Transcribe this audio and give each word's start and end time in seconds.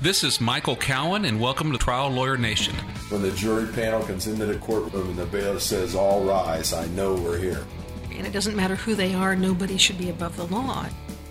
This 0.00 0.22
is 0.22 0.40
Michael 0.40 0.76
Cowen, 0.76 1.24
and 1.24 1.40
welcome 1.40 1.72
to 1.72 1.78
Trial 1.78 2.08
Lawyer 2.08 2.36
Nation. 2.36 2.72
When 3.08 3.20
the 3.20 3.32
jury 3.32 3.66
panel 3.66 4.00
comes 4.00 4.28
into 4.28 4.46
the 4.46 4.56
courtroom 4.58 5.08
and 5.08 5.18
the 5.18 5.26
bailiff 5.26 5.60
says, 5.60 5.96
All 5.96 6.22
rise, 6.22 6.72
I 6.72 6.86
know 6.86 7.16
we're 7.16 7.36
here. 7.36 7.66
And 8.12 8.24
it 8.24 8.32
doesn't 8.32 8.54
matter 8.54 8.76
who 8.76 8.94
they 8.94 9.12
are, 9.12 9.34
nobody 9.34 9.76
should 9.76 9.98
be 9.98 10.08
above 10.10 10.36
the 10.36 10.46
law. 10.46 10.86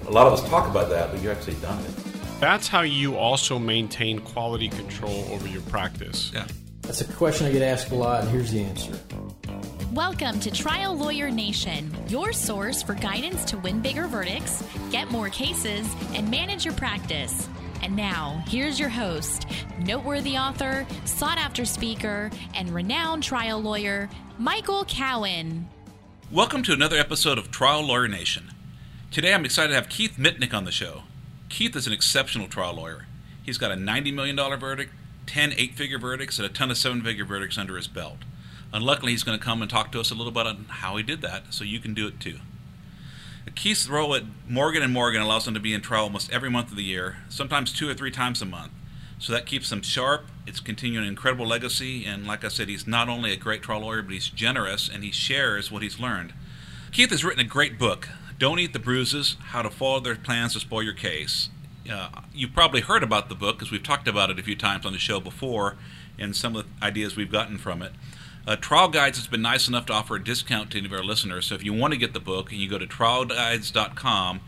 A 0.05 0.11
lot 0.11 0.27
of 0.27 0.33
us 0.33 0.45
talk 0.49 0.69
about 0.69 0.89
that, 0.89 1.13
but 1.13 1.21
you 1.23 1.31
actually 1.31 1.53
done 1.55 1.81
it. 1.85 1.91
That's 2.41 2.67
how 2.67 2.81
you 2.81 3.15
also 3.15 3.57
maintain 3.57 4.19
quality 4.19 4.68
control 4.68 5.26
over 5.31 5.47
your 5.47 5.62
practice. 5.62 6.29
Yeah. 6.34 6.46
That's 6.81 6.99
a 6.99 7.06
question 7.13 7.47
I 7.47 7.54
get 7.54 7.62
asked 7.62 7.92
a 7.92 7.96
lot, 7.96 8.24
and 8.24 8.31
here's 8.31 8.52
the 8.52 8.65
answer. 8.65 8.99
Welcome 9.94 10.42
to 10.42 10.52
Trial 10.52 10.94
Lawyer 10.94 11.31
Nation, 11.31 11.96
your 12.10 12.34
source 12.34 12.84
for 12.84 12.96
guidance 12.96 13.46
to 13.46 13.58
win 13.60 13.79
bigger 13.81 14.08
verdicts, 14.08 14.62
get 14.92 15.10
more 15.10 15.29
cases, 15.29 15.88
and 16.13 16.30
manage 16.30 16.66
your 16.66 16.73
practice. 16.73 17.48
And 17.81 17.95
now, 17.95 18.44
here's 18.48 18.80
your 18.80 18.89
host, 18.89 19.45
noteworthy 19.80 20.38
author, 20.38 20.85
sought 21.05 21.38
after 21.38 21.63
speaker, 21.63 22.31
and 22.53 22.69
renowned 22.69 23.23
trial 23.23 23.61
lawyer, 23.61 24.09
Michael 24.38 24.83
Cowen. 24.85 25.67
Welcome 26.31 26.63
to 26.63 26.73
another 26.73 26.97
episode 26.97 27.38
of 27.38 27.52
Trial 27.52 27.85
Lawyer 27.85 28.07
Nation. 28.07 28.52
Today 29.11 29.33
I'm 29.33 29.45
excited 29.45 29.69
to 29.69 29.75
have 29.75 29.89
Keith 29.89 30.17
Mitnik 30.17 30.53
on 30.53 30.66
the 30.66 30.71
show. 30.71 31.03
Keith 31.49 31.75
is 31.75 31.88
an 31.88 31.93
exceptional 31.93 32.47
trial 32.47 32.73
lawyer. 32.73 33.05
He's 33.43 33.57
got 33.57 33.71
a 33.71 33.75
$90 33.75 34.13
million 34.13 34.35
verdict, 34.59 34.91
10 35.27 35.53
eight 35.55 35.75
figure 35.75 35.99
verdicts, 35.99 36.39
and 36.39 36.45
a 36.45 36.52
ton 36.52 36.71
of 36.71 36.77
seven 36.77 37.02
figure 37.02 37.25
verdicts 37.25 37.57
under 37.57 37.77
his 37.77 37.88
belt. 37.88 38.17
And 38.73 38.83
luckily, 38.83 39.13
he's 39.13 39.23
going 39.23 39.38
to 39.38 39.44
come 39.44 39.61
and 39.61 39.71
talk 39.71 39.91
to 39.94 39.99
us 39.99 40.11
a 40.11 40.16
little 40.16 40.33
bit 40.33 40.47
on 40.47 40.66
how 40.67 40.97
he 40.97 41.03
did 41.03 41.21
that, 41.21 41.53
so 41.53 41.63
you 41.63 41.80
can 41.80 41.94
do 41.94 42.07
it 42.07 42.19
too. 42.19 42.39
Keith's 43.55 43.87
role 43.87 44.15
at 44.15 44.23
Morgan 44.47 44.83
and 44.83 44.93
Morgan 44.93 45.21
allows 45.21 45.47
him 45.47 45.53
to 45.53 45.59
be 45.59 45.73
in 45.73 45.81
trial 45.81 46.03
almost 46.03 46.31
every 46.31 46.49
month 46.49 46.71
of 46.71 46.77
the 46.77 46.83
year, 46.83 47.17
sometimes 47.29 47.71
two 47.71 47.89
or 47.89 47.93
three 47.93 48.11
times 48.11 48.41
a 48.41 48.45
month. 48.45 48.71
So 49.19 49.33
that 49.33 49.45
keeps 49.45 49.71
him 49.71 49.81
sharp. 49.81 50.27
It's 50.45 50.59
continuing 50.59 51.03
an 51.03 51.09
incredible 51.09 51.47
legacy, 51.47 52.05
and 52.05 52.27
like 52.27 52.45
I 52.45 52.49
said, 52.49 52.69
he's 52.69 52.85
not 52.85 53.09
only 53.09 53.31
a 53.31 53.38
great 53.38 53.63
trial 53.63 53.81
lawyer, 53.81 54.02
but 54.02 54.13
he's 54.13 54.30
generous 54.30 54.89
and 54.89 55.03
he 55.03 55.11
shares 55.11 55.72
what 55.72 55.81
he's 55.81 55.99
learned. 55.99 56.33
Keith 56.91 57.09
has 57.09 57.25
written 57.25 57.39
a 57.39 57.47
great 57.47 57.80
book, 57.80 58.09
Don't 58.38 58.59
Eat 58.59 58.73
the 58.73 58.80
Bruises: 58.80 59.35
How 59.47 59.61
to 59.61 59.69
Foil 59.69 60.02
Their 60.02 60.16
Plans 60.16 60.53
to 60.53 60.59
Spoil 60.59 60.83
Your 60.83 60.94
Case. 60.94 61.50
Uh, 61.91 62.09
you've 62.33 62.53
probably 62.53 62.81
heard 62.81 63.02
about 63.02 63.29
the 63.29 63.35
book 63.35 63.57
because 63.57 63.72
we've 63.72 63.83
talked 63.83 64.07
about 64.07 64.29
it 64.29 64.39
a 64.39 64.44
few 64.44 64.55
times 64.55 64.85
on 64.85 64.94
the 64.94 65.00
show 65.00 65.19
before, 65.19 65.77
and 66.19 66.35
some 66.35 66.55
of 66.55 66.66
the 66.66 66.85
ideas 66.85 67.16
we've 67.16 67.31
gotten 67.31 67.57
from 67.57 67.81
it. 67.81 67.94
Uh, 68.48 68.56
Trial 68.56 68.88
Guides 68.88 69.17
has 69.17 69.28
been 69.28 69.42
nice 69.42 69.67
enough 69.67 69.86
to 69.88 69.94
offer 69.94 70.16
a 70.16 70.23
discount 70.23 70.72
to 70.72 70.78
any 70.78 70.88
of 70.88 70.94
our 70.94 71.03
listeners. 71.03 71.48
So 71.48 71.56
if 71.56 71.66
you 71.66 71.73
want 71.73 71.94
to 71.94 72.00
get 72.00 72.14
the 72.14 72.22
book 72.22 72.50
and 72.50 72.62
you 72.62 72.70
go 72.70 72.78
to 72.78 72.88
trialguides.com 72.88 74.40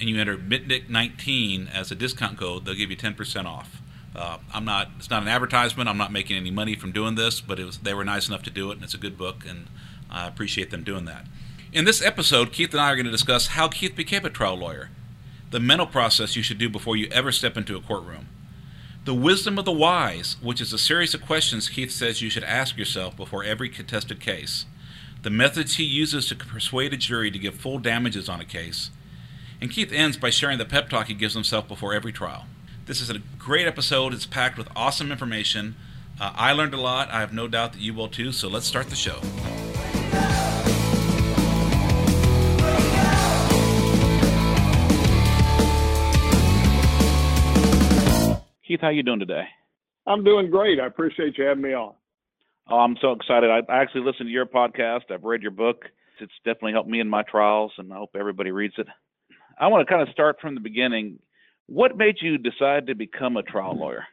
and 0.00 0.08
you 0.08 0.18
enter 0.18 0.38
Mitnik19 0.38 1.70
as 1.70 1.90
a 1.90 1.94
discount 1.94 2.38
code, 2.38 2.64
they'll 2.64 2.74
give 2.74 2.90
you 2.90 2.96
10% 2.96 3.44
off. 3.44 3.82
Uh, 4.16 4.38
I'm 4.52 4.64
not. 4.64 4.90
It's 4.96 5.10
not 5.10 5.22
an 5.22 5.28
advertisement. 5.28 5.90
I'm 5.90 5.98
not 5.98 6.12
making 6.12 6.36
any 6.36 6.50
money 6.50 6.74
from 6.76 6.92
doing 6.92 7.16
this, 7.16 7.40
but 7.40 7.58
it 7.58 7.64
was. 7.64 7.78
They 7.78 7.92
were 7.92 8.04
nice 8.04 8.28
enough 8.28 8.44
to 8.44 8.50
do 8.50 8.70
it, 8.70 8.74
and 8.74 8.84
it's 8.84 8.94
a 8.94 8.98
good 8.98 9.18
book, 9.18 9.44
and 9.46 9.66
I 10.08 10.28
appreciate 10.28 10.70
them 10.70 10.84
doing 10.84 11.04
that. 11.06 11.26
In 11.72 11.84
this 11.84 12.00
episode, 12.00 12.52
Keith 12.52 12.70
and 12.72 12.80
I 12.80 12.92
are 12.92 12.94
going 12.94 13.06
to 13.06 13.10
discuss 13.10 13.48
how 13.48 13.66
Keith 13.66 13.96
became 13.96 14.24
a 14.24 14.30
trial 14.30 14.54
lawyer, 14.54 14.90
the 15.50 15.58
mental 15.58 15.88
process 15.88 16.36
you 16.36 16.44
should 16.44 16.58
do 16.58 16.68
before 16.70 16.96
you 16.96 17.08
ever 17.10 17.32
step 17.32 17.56
into 17.56 17.76
a 17.76 17.80
courtroom, 17.80 18.28
the 19.04 19.14
wisdom 19.14 19.58
of 19.58 19.66
the 19.66 19.72
wise, 19.72 20.36
which 20.40 20.62
is 20.62 20.72
a 20.72 20.78
series 20.78 21.12
of 21.12 21.24
questions 21.24 21.68
Keith 21.68 21.90
says 21.90 22.22
you 22.22 22.30
should 22.30 22.44
ask 22.44 22.78
yourself 22.78 23.14
before 23.16 23.44
every 23.44 23.68
contested 23.68 24.18
case, 24.18 24.64
the 25.22 25.30
methods 25.30 25.76
he 25.76 25.84
uses 25.84 26.26
to 26.28 26.34
persuade 26.36 26.94
a 26.94 26.96
jury 26.96 27.30
to 27.30 27.38
give 27.38 27.54
full 27.54 27.78
damages 27.78 28.30
on 28.30 28.40
a 28.40 28.46
case, 28.46 28.90
and 29.60 29.70
Keith 29.70 29.92
ends 29.92 30.16
by 30.16 30.30
sharing 30.30 30.56
the 30.56 30.64
pep 30.64 30.88
talk 30.88 31.06
he 31.08 31.14
gives 31.14 31.34
himself 31.34 31.68
before 31.68 31.92
every 31.92 32.12
trial. 32.12 32.46
This 32.86 33.00
is 33.00 33.10
a 33.10 33.20
great 33.38 33.66
episode. 33.66 34.14
It's 34.14 34.26
packed 34.26 34.58
with 34.58 34.68
awesome 34.74 35.12
information. 35.12 35.76
Uh, 36.20 36.32
I 36.34 36.52
learned 36.52 36.74
a 36.74 36.80
lot. 36.80 37.10
I 37.10 37.20
have 37.20 37.32
no 37.32 37.48
doubt 37.48 37.72
that 37.72 37.80
you 37.80 37.94
will 37.94 38.08
too. 38.08 38.32
So 38.32 38.48
let's 38.48 38.66
start 38.66 38.88
the 38.88 38.96
show. 38.96 39.20
Keith, 48.66 48.80
how 48.80 48.86
are 48.88 48.92
you 48.92 49.02
doing 49.02 49.18
today? 49.18 49.44
I'm 50.06 50.24
doing 50.24 50.50
great. 50.50 50.80
I 50.80 50.86
appreciate 50.86 51.36
you 51.36 51.44
having 51.44 51.62
me 51.62 51.74
on. 51.74 51.94
Oh, 52.70 52.76
I'm 52.76 52.96
so 53.00 53.12
excited. 53.12 53.50
I 53.50 53.60
actually 53.70 54.02
listened 54.02 54.28
to 54.28 54.32
your 54.32 54.46
podcast. 54.46 55.10
I've 55.10 55.24
read 55.24 55.42
your 55.42 55.50
book. 55.50 55.84
It's 56.18 56.32
definitely 56.44 56.72
helped 56.72 56.88
me 56.88 57.00
in 57.00 57.08
my 57.08 57.22
trials, 57.24 57.72
and 57.76 57.92
I 57.92 57.96
hope 57.96 58.10
everybody 58.18 58.52
reads 58.52 58.74
it. 58.78 58.86
I 59.60 59.66
want 59.66 59.86
to 59.86 59.92
kind 59.92 60.06
of 60.06 60.12
start 60.12 60.36
from 60.40 60.54
the 60.54 60.60
beginning. 60.60 61.18
What 61.66 61.98
made 61.98 62.16
you 62.22 62.38
decide 62.38 62.86
to 62.86 62.94
become 62.94 63.36
a 63.36 63.42
trial 63.42 63.78
lawyer? 63.78 64.04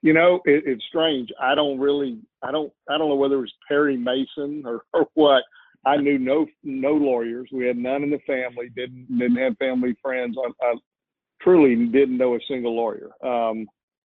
You 0.00 0.14
know, 0.14 0.40
it, 0.44 0.64
it's 0.66 0.84
strange. 0.88 1.30
I 1.40 1.54
don't 1.54 1.78
really, 1.78 2.18
I 2.42 2.50
don't, 2.50 2.72
I 2.88 2.96
don't 2.96 3.08
know 3.08 3.16
whether 3.16 3.36
it 3.36 3.40
was 3.40 3.52
Perry 3.68 3.96
Mason 3.96 4.62
or, 4.64 4.82
or 4.94 5.06
what. 5.14 5.42
I 5.84 5.96
knew 5.98 6.18
no 6.18 6.46
no 6.64 6.92
lawyers. 6.92 7.48
We 7.52 7.66
had 7.66 7.76
none 7.76 8.02
in 8.02 8.10
the 8.10 8.18
family. 8.26 8.70
Didn't 8.74 9.06
didn't 9.18 9.36
have 9.36 9.56
family 9.58 9.96
friends. 10.02 10.36
I, 10.36 10.66
I 10.66 10.74
truly 11.46 11.86
didn't 11.86 12.18
know 12.18 12.34
a 12.34 12.40
single 12.48 12.74
lawyer. 12.74 13.10
Um, 13.24 13.66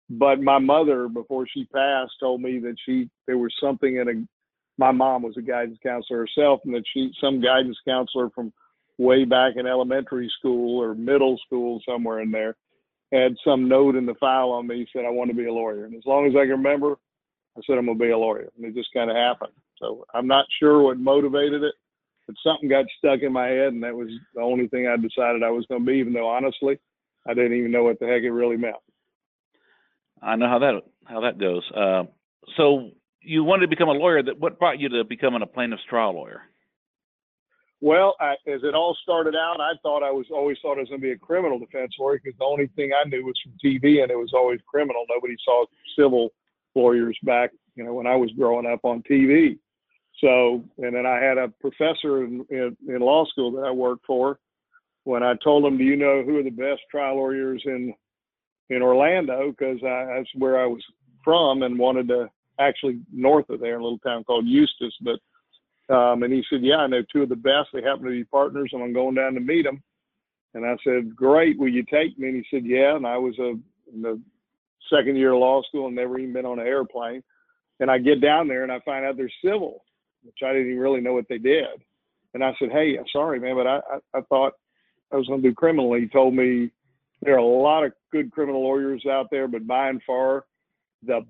but 0.09 0.41
my 0.41 0.59
mother, 0.59 1.07
before 1.07 1.47
she 1.51 1.65
passed, 1.65 2.11
told 2.19 2.41
me 2.41 2.59
that 2.59 2.75
she 2.85 3.09
there 3.25 3.37
was 3.37 3.53
something 3.61 3.97
in 3.97 4.09
a. 4.09 4.27
My 4.77 4.91
mom 4.91 5.21
was 5.21 5.37
a 5.37 5.41
guidance 5.41 5.77
counselor 5.83 6.19
herself, 6.19 6.61
and 6.65 6.73
that 6.73 6.83
she 6.93 7.11
some 7.21 7.41
guidance 7.41 7.77
counselor 7.87 8.29
from 8.31 8.51
way 8.97 9.23
back 9.23 9.53
in 9.55 9.65
elementary 9.65 10.31
school 10.39 10.81
or 10.81 10.93
middle 10.93 11.37
school 11.45 11.81
somewhere 11.87 12.21
in 12.21 12.31
there 12.31 12.55
had 13.13 13.35
some 13.45 13.67
note 13.67 13.95
in 13.95 14.05
the 14.05 14.15
file 14.15 14.49
on 14.49 14.67
me 14.67 14.87
said 14.91 15.05
I 15.05 15.09
want 15.09 15.29
to 15.29 15.35
be 15.35 15.45
a 15.45 15.53
lawyer, 15.53 15.85
and 15.85 15.95
as 15.95 16.05
long 16.05 16.25
as 16.25 16.33
I 16.35 16.41
can 16.41 16.51
remember, 16.51 16.95
I 17.55 17.61
said 17.65 17.77
I'm 17.77 17.85
gonna 17.85 17.97
be 17.97 18.09
a 18.09 18.17
lawyer, 18.17 18.49
and 18.55 18.65
it 18.65 18.73
just 18.73 18.93
kind 18.93 19.09
of 19.09 19.15
happened. 19.15 19.53
So 19.77 20.05
I'm 20.13 20.27
not 20.27 20.45
sure 20.59 20.81
what 20.81 20.97
motivated 20.97 21.63
it, 21.63 21.75
but 22.25 22.35
something 22.43 22.69
got 22.69 22.85
stuck 22.97 23.21
in 23.21 23.31
my 23.31 23.47
head, 23.47 23.73
and 23.73 23.83
that 23.83 23.95
was 23.95 24.09
the 24.33 24.41
only 24.41 24.67
thing 24.67 24.87
I 24.87 24.97
decided 24.97 25.43
I 25.43 25.51
was 25.51 25.65
to 25.67 25.79
be. 25.79 25.93
Even 25.93 26.13
though 26.13 26.27
honestly, 26.27 26.79
I 27.27 27.33
didn't 27.33 27.57
even 27.57 27.71
know 27.71 27.83
what 27.83 27.99
the 27.99 28.07
heck 28.07 28.23
it 28.23 28.31
really 28.31 28.57
meant. 28.57 28.75
I 30.21 30.35
know 30.35 30.47
how 30.47 30.59
that 30.59 30.81
how 31.05 31.21
that 31.21 31.37
goes. 31.37 31.63
Uh, 31.71 32.03
so 32.57 32.91
you 33.21 33.43
wanted 33.43 33.61
to 33.61 33.67
become 33.67 33.89
a 33.89 33.93
lawyer. 33.93 34.23
That 34.23 34.39
what 34.39 34.59
brought 34.59 34.79
you 34.79 34.89
to 34.89 35.03
becoming 35.03 35.41
a 35.41 35.47
plaintiff's 35.47 35.83
trial 35.89 36.13
lawyer? 36.13 36.43
Well, 37.81 38.15
I, 38.21 38.35
as 38.47 38.63
it 38.63 38.73
all 38.73 38.95
started 39.03 39.35
out, 39.35 39.59
I 39.59 39.73
thought 39.81 40.03
I 40.03 40.11
was 40.11 40.27
always 40.31 40.57
thought 40.61 40.77
I 40.77 40.81
was 40.81 40.89
going 40.89 41.01
to 41.01 41.05
be 41.05 41.11
a 41.11 41.17
criminal 41.17 41.59
defense 41.59 41.93
lawyer 41.99 42.19
because 42.23 42.37
the 42.39 42.45
only 42.45 42.67
thing 42.77 42.91
I 42.93 43.07
knew 43.09 43.25
was 43.25 43.35
from 43.43 43.51
TV, 43.63 44.01
and 44.01 44.09
it 44.09 44.17
was 44.17 44.31
always 44.33 44.61
criminal. 44.65 45.03
Nobody 45.09 45.35
saw 45.43 45.65
civil 45.99 46.29
lawyers 46.75 47.17
back, 47.23 47.51
you 47.75 47.83
know, 47.83 47.93
when 47.93 48.07
I 48.07 48.15
was 48.15 48.31
growing 48.37 48.65
up 48.65 48.79
on 48.83 49.03
TV. 49.03 49.57
So, 50.21 50.63
and 50.77 50.95
then 50.95 51.05
I 51.05 51.19
had 51.19 51.37
a 51.37 51.49
professor 51.59 52.23
in, 52.23 52.45
in, 52.49 52.77
in 52.87 52.99
law 53.01 53.25
school 53.25 53.51
that 53.51 53.65
I 53.65 53.71
worked 53.71 54.05
for. 54.05 54.39
When 55.03 55.23
I 55.23 55.35
told 55.43 55.65
him, 55.65 55.77
"Do 55.77 55.83
you 55.83 55.95
know 55.95 56.23
who 56.23 56.37
are 56.37 56.43
the 56.43 56.49
best 56.49 56.81
trial 56.89 57.17
lawyers 57.17 57.61
in 57.65 57.93
in 58.69 58.81
Orlando?" 58.81 59.51
Because 59.51 59.79
that's 59.81 60.29
where 60.35 60.59
I 60.59 60.65
was 60.65 60.83
from 61.23 61.63
and 61.63 61.77
wanted 61.77 62.07
to 62.09 62.29
actually 62.59 63.01
north 63.11 63.49
of 63.49 63.59
there, 63.59 63.75
in 63.75 63.81
a 63.81 63.83
little 63.83 63.99
town 63.99 64.23
called 64.23 64.45
Eustis, 64.45 64.93
but 65.01 65.19
um, 65.89 66.23
and 66.23 66.31
he 66.31 66.43
said, 66.49 66.63
Yeah, 66.63 66.77
I 66.77 66.87
know 66.87 67.01
two 67.11 67.23
of 67.23 67.29
the 67.29 67.35
best. 67.35 67.69
They 67.73 67.81
happen 67.81 68.05
to 68.05 68.11
be 68.11 68.23
partners, 68.23 68.69
and 68.73 68.81
I'm 68.81 68.93
going 68.93 69.15
down 69.15 69.33
to 69.33 69.39
meet 69.39 69.63
them. 69.63 69.83
And 70.53 70.65
I 70.65 70.77
said, 70.83 71.15
Great, 71.15 71.59
will 71.59 71.69
you 71.69 71.83
take 71.83 72.17
me? 72.17 72.29
And 72.29 72.37
he 72.37 72.45
said, 72.49 72.65
Yeah. 72.65 72.95
And 72.95 73.05
I 73.05 73.17
was 73.17 73.37
a, 73.39 73.49
in 73.93 74.01
the 74.01 74.19
second 74.91 75.17
year 75.17 75.33
of 75.33 75.39
law 75.39 75.61
school 75.63 75.87
and 75.87 75.95
never 75.95 76.17
even 76.19 76.33
been 76.33 76.45
on 76.45 76.59
an 76.59 76.67
airplane. 76.67 77.21
And 77.79 77.91
I 77.91 77.97
get 77.97 78.21
down 78.21 78.47
there 78.47 78.63
and 78.63 78.71
I 78.71 78.79
find 78.81 79.05
out 79.05 79.17
they're 79.17 79.31
civil, 79.43 79.83
which 80.23 80.37
I 80.43 80.53
didn't 80.53 80.67
even 80.67 80.79
really 80.79 81.01
know 81.01 81.13
what 81.13 81.27
they 81.27 81.37
did. 81.37 81.65
And 82.33 82.43
I 82.43 82.53
said, 82.59 82.71
Hey, 82.71 82.97
I'm 82.97 83.05
sorry, 83.11 83.39
man, 83.39 83.55
but 83.55 83.67
I, 83.67 83.77
I, 83.77 84.19
I 84.19 84.21
thought 84.29 84.53
I 85.13 85.17
was 85.17 85.27
going 85.27 85.41
to 85.41 85.49
do 85.49 85.53
criminal. 85.55 85.93
He 85.93 86.07
told 86.07 86.33
me 86.33 86.71
there 87.21 87.35
are 87.35 87.37
a 87.37 87.45
lot 87.45 87.85
of 87.85 87.93
good 88.11 88.31
criminal 88.31 88.63
lawyers 88.63 89.05
out 89.09 89.27
there, 89.31 89.47
but 89.47 89.67
by 89.67 89.89
and 89.89 90.01
far, 90.05 90.45
the 91.05 91.21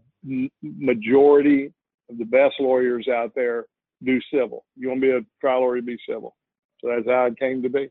majority 0.61 1.73
of 2.09 2.17
the 2.17 2.25
best 2.25 2.55
lawyers 2.59 3.07
out 3.07 3.33
there 3.35 3.65
do 4.03 4.19
civil. 4.33 4.65
You 4.75 4.89
want 4.89 5.01
to 5.01 5.07
be 5.07 5.11
a 5.11 5.21
trial 5.41 5.61
lawyer, 5.61 5.81
be 5.81 5.97
civil. 6.07 6.35
So 6.81 6.89
that's 6.89 7.07
how 7.07 7.25
it 7.25 7.37
came 7.37 7.61
to 7.63 7.69
be. 7.69 7.89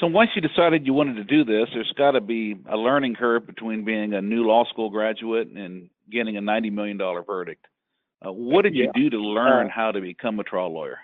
So 0.00 0.06
once 0.06 0.30
you 0.34 0.42
decided 0.42 0.86
you 0.86 0.92
wanted 0.92 1.14
to 1.14 1.24
do 1.24 1.44
this, 1.44 1.68
there's 1.72 1.92
got 1.96 2.12
to 2.12 2.20
be 2.20 2.56
a 2.70 2.76
learning 2.76 3.14
curve 3.14 3.46
between 3.46 3.84
being 3.84 4.12
a 4.12 4.20
new 4.20 4.46
law 4.46 4.64
school 4.66 4.90
graduate 4.90 5.48
and 5.48 5.88
getting 6.10 6.36
a 6.36 6.40
ninety 6.40 6.68
million 6.70 6.98
dollar 6.98 7.22
verdict. 7.22 7.64
Uh, 8.24 8.32
what 8.32 8.62
did 8.62 8.74
you 8.74 8.84
yeah. 8.84 8.92
do 8.94 9.10
to 9.10 9.18
learn 9.18 9.66
uh, 9.68 9.70
how 9.74 9.92
to 9.92 10.00
become 10.00 10.38
a 10.38 10.44
trial 10.44 10.72
lawyer? 10.72 10.98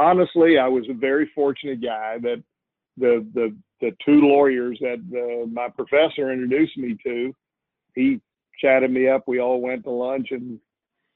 Honestly, 0.00 0.56
I 0.56 0.66
was 0.66 0.86
a 0.88 0.94
very 0.94 1.30
fortunate 1.34 1.82
guy 1.82 2.16
that 2.22 2.42
the 2.96 3.26
the 3.34 3.54
the 3.82 3.90
two 4.04 4.22
lawyers 4.22 4.78
that 4.80 5.48
my 5.52 5.68
professor 5.68 6.32
introduced 6.32 6.78
me 6.78 6.96
to, 7.04 7.34
he 7.94 8.18
chatted 8.58 8.90
me 8.90 9.08
up. 9.08 9.24
We 9.26 9.40
all 9.40 9.60
went 9.60 9.84
to 9.84 9.90
lunch 9.90 10.28
and 10.30 10.58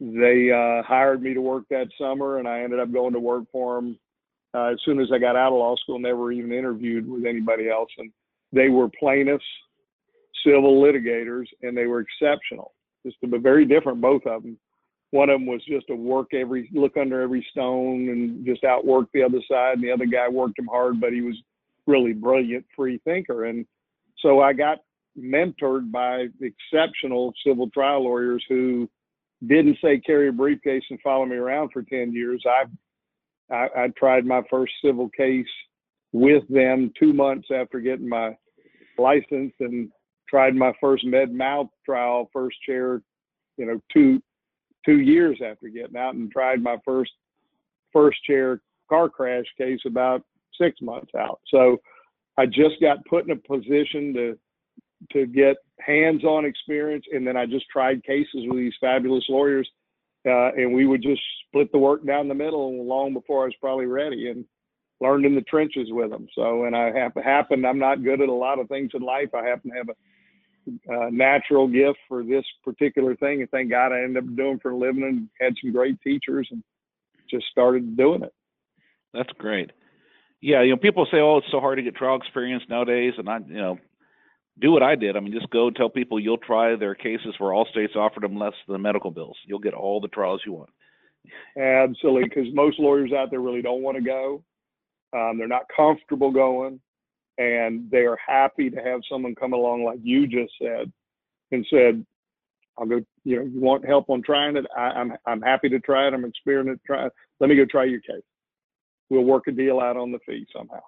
they 0.01 0.51
uh, 0.51 0.83
hired 0.83 1.23
me 1.23 1.33
to 1.33 1.41
work 1.41 1.65
that 1.71 1.89
summer, 1.99 2.39
and 2.39 2.47
I 2.47 2.61
ended 2.61 2.79
up 2.79 2.93
going 2.93 3.15
to 3.15 3.21
work 3.21 3.45
for 3.51 3.77
them 3.77 3.99
uh, 4.53 4.73
as 4.73 4.79
soon 4.85 5.01
as 5.01 5.09
I 5.15 5.19
got 5.19 5.35
out 5.35 5.53
of 5.53 5.59
law 5.59 5.77
school. 5.77 5.99
Never 5.99 6.31
even 6.31 6.53
interviewed 6.53 7.09
with 7.09 7.25
anybody 7.25 7.71
else, 7.71 7.89
and 7.97 8.13
they 8.53 8.69
were 8.69 8.91
plaintiffs, 9.01 9.45
civil 10.45 10.83
litigators, 10.83 11.47
and 11.63 11.75
they 11.75 11.87
were 11.87 12.01
exceptional. 12.01 12.75
Just 13.07 13.17
very 13.23 13.65
different, 13.65 14.03
both 14.03 14.27
of 14.27 14.43
them. 14.43 14.59
One 15.15 15.31
of 15.31 15.39
them 15.39 15.47
was 15.47 15.65
just 15.65 15.87
to 15.87 15.95
work 15.95 16.35
every, 16.35 16.69
look 16.73 16.97
under 16.97 17.21
every 17.21 17.47
stone 17.53 18.09
and 18.09 18.45
just 18.45 18.65
outwork 18.65 19.07
the 19.15 19.23
other 19.23 19.39
side. 19.49 19.75
And 19.75 19.85
the 19.85 19.93
other 19.93 20.07
guy 20.07 20.29
worked 20.29 20.59
him 20.59 20.67
hard, 20.67 21.01
but 21.01 21.13
he 21.13 21.21
was 21.21 21.37
really 21.87 22.13
brilliant 22.13 22.67
free 22.75 23.01
thinker. 23.05 23.45
And 23.45 23.65
so 24.19 24.41
I 24.41 24.55
got 24.55 24.79
mentored 25.17 25.93
by 25.93 26.27
exceptional 26.41 27.33
civil 27.47 27.71
trial 27.71 28.03
lawyers 28.03 28.45
who 28.49 28.91
didn't 29.47 29.79
say 29.81 30.01
carry 30.01 30.31
a 30.31 30.33
briefcase 30.33 30.83
and 30.91 30.99
follow 31.01 31.27
me 31.27 31.37
around 31.37 31.71
for 31.73 31.83
10 31.83 32.13
years. 32.13 32.43
I, 32.45 33.55
I, 33.55 33.85
I 33.85 33.89
tried 33.97 34.27
my 34.27 34.43
first 34.51 34.73
civil 34.85 35.11
case 35.17 35.47
with 36.11 36.43
them 36.49 36.93
two 36.99 37.13
months 37.13 37.47
after 37.55 37.79
getting 37.79 38.09
my 38.09 38.37
license 38.99 39.53
and 39.61 39.91
tried 40.29 40.57
my 40.57 40.73
first 40.81 41.07
med 41.07 41.33
mal 41.33 41.71
trial 41.87 42.29
first 42.33 42.57
chair, 42.67 43.01
you 43.57 43.67
know, 43.67 43.81
two 43.93 44.21
two 44.85 45.01
years 45.01 45.39
after 45.45 45.69
getting 45.69 45.97
out 45.97 46.15
and 46.15 46.31
tried 46.31 46.63
my 46.63 46.77
first 46.85 47.13
first 47.93 48.23
chair 48.25 48.61
car 48.89 49.09
crash 49.09 49.47
case 49.57 49.81
about 49.87 50.23
six 50.61 50.81
months 50.81 51.13
out. 51.19 51.41
So 51.49 51.79
I 52.37 52.47
just 52.47 52.81
got 52.81 53.05
put 53.07 53.25
in 53.25 53.31
a 53.31 53.37
position 53.37 54.13
to 54.15 54.39
to 55.13 55.27
get 55.27 55.57
hands-on 55.81 56.47
experience, 56.47 57.05
and 57.13 57.27
then 57.27 57.37
I 57.37 57.45
just 57.47 57.67
tried 57.71 58.03
cases 58.05 58.47
with 58.47 58.57
these 58.57 58.73
fabulous 58.81 59.25
lawyers, 59.29 59.69
uh, 60.27 60.53
and 60.53 60.73
we 60.73 60.87
would 60.87 61.03
just 61.03 61.21
split 61.47 61.71
the 61.73 61.79
work 61.79 62.07
down 62.07 62.27
the 62.27 62.35
middle 62.35 62.87
long 62.87 63.13
before 63.13 63.43
I 63.43 63.47
was 63.47 63.55
probably 63.61 63.87
ready, 63.87 64.31
and 64.31 64.45
learned 65.01 65.27
in 65.27 65.35
the 65.35 65.43
trenches 65.43 65.89
with 65.91 66.11
them. 66.11 66.27
So, 66.35 66.65
and 66.65 66.75
I 66.75 66.91
have 66.93 67.13
happened. 67.23 67.67
I'm 67.67 67.79
not 67.79 68.03
good 68.03 68.23
at 68.23 68.29
a 68.29 68.33
lot 68.33 68.59
of 68.59 68.69
things 68.69 68.93
in 68.95 69.03
life. 69.03 69.35
I 69.35 69.45
happen 69.45 69.71
to 69.71 69.77
have 69.77 69.89
a, 69.91 69.95
a 70.89 71.11
natural 71.11 71.69
gift 71.69 71.99
for 72.09 72.23
this 72.23 72.45
particular 72.65 73.17
thing, 73.17 73.41
and 73.41 73.51
thank 73.51 73.71
God 73.71 73.93
I 73.93 74.03
ended 74.03 74.25
up 74.25 74.37
doing 74.37 74.59
for 74.61 74.71
a 74.71 74.77
living, 74.77 75.03
and 75.05 75.29
had 75.41 75.55
some 75.61 75.73
great 75.73 76.01
teachers, 76.03 76.49
and 76.51 76.63
just 77.31 77.47
started 77.51 77.97
doing 77.97 78.23
it. 78.23 78.33
That's 79.13 79.33
great. 79.39 79.71
Yeah, 80.41 80.63
you 80.63 80.71
know, 80.71 80.77
people 80.77 81.07
say, 81.11 81.19
"Oh, 81.19 81.39
it's 81.39 81.51
so 81.51 81.61
hard 81.61 81.79
to 81.79 81.83
get 81.83 81.97
trial 81.97 82.17
experience 82.17 82.65
nowadays," 82.69 83.15
and 83.17 83.29
I, 83.29 83.39
you 83.39 83.55
know, 83.55 83.79
do 84.61 84.71
what 84.71 84.83
I 84.83 84.95
did. 84.95 85.17
I 85.17 85.21
mean, 85.21 85.33
just 85.33 85.51
go 85.51 85.71
tell 85.71 85.89
people 85.89 86.21
you'll 86.21 86.39
try 86.39 86.77
their 86.77 86.95
cases 86.95 87.35
where 87.39 87.53
all 87.53 87.67
states 87.67 87.95
offered 87.97 88.23
them 88.23 88.39
less 88.39 88.55
than 88.69 88.83
medical 88.83 89.11
bills. 89.11 89.37
You'll 89.47 89.59
get 89.59 89.75
all 89.75 90.01
the 90.01 90.09
trials 90.09 90.43
you 90.45 90.53
want. 90.53 90.71
Absolutely, 91.59 92.25
because 92.25 92.53
most 92.53 92.79
lawyers 92.79 93.13
out 93.13 93.31
there 93.31 93.41
really 93.41 93.63
don't 93.63 93.83
want 93.83 93.97
to 93.97 94.03
go. 94.03 94.43
Um, 95.13 95.39
they're 95.39 95.49
not 95.49 95.67
comfortable 95.75 96.31
going, 96.31 96.81
and 97.39 97.91
they 97.91 98.05
are 98.07 98.19
happy 98.27 98.71
to 98.71 98.77
have 98.77 99.01
someone 99.11 99.35
come 99.35 99.53
along 99.53 99.85
like 99.85 99.99
you 100.03 100.27
just 100.27 100.53
said, 100.61 100.93
and 101.51 101.67
said, 101.71 102.05
"I'll 102.79 102.87
go. 102.87 103.01
You 103.25 103.37
know, 103.37 103.43
you 103.43 103.61
want 103.61 103.87
help 103.87 104.11
on 104.11 104.23
trying 104.23 104.57
it? 104.57 104.67
I, 104.77 105.01
am 105.01 105.13
I'm, 105.13 105.19
I'm 105.27 105.43
happy 105.43 105.69
to 105.71 105.81
try 105.81 106.07
it. 106.07 106.15
I'm 106.15 106.25
experienced. 106.25 106.85
Try. 106.87 107.07
It. 107.07 107.13
Let 107.41 107.51
me 107.51 107.57
go 107.57 107.65
try 107.65 107.85
your 107.85 108.01
case. 108.01 108.23
We'll 109.11 109.25
work 109.25 109.45
a 109.49 109.53
deal 109.53 109.81
out 109.81 109.97
on 109.97 110.13
the 110.13 110.19
fee 110.27 110.47
somehow." 110.57 110.81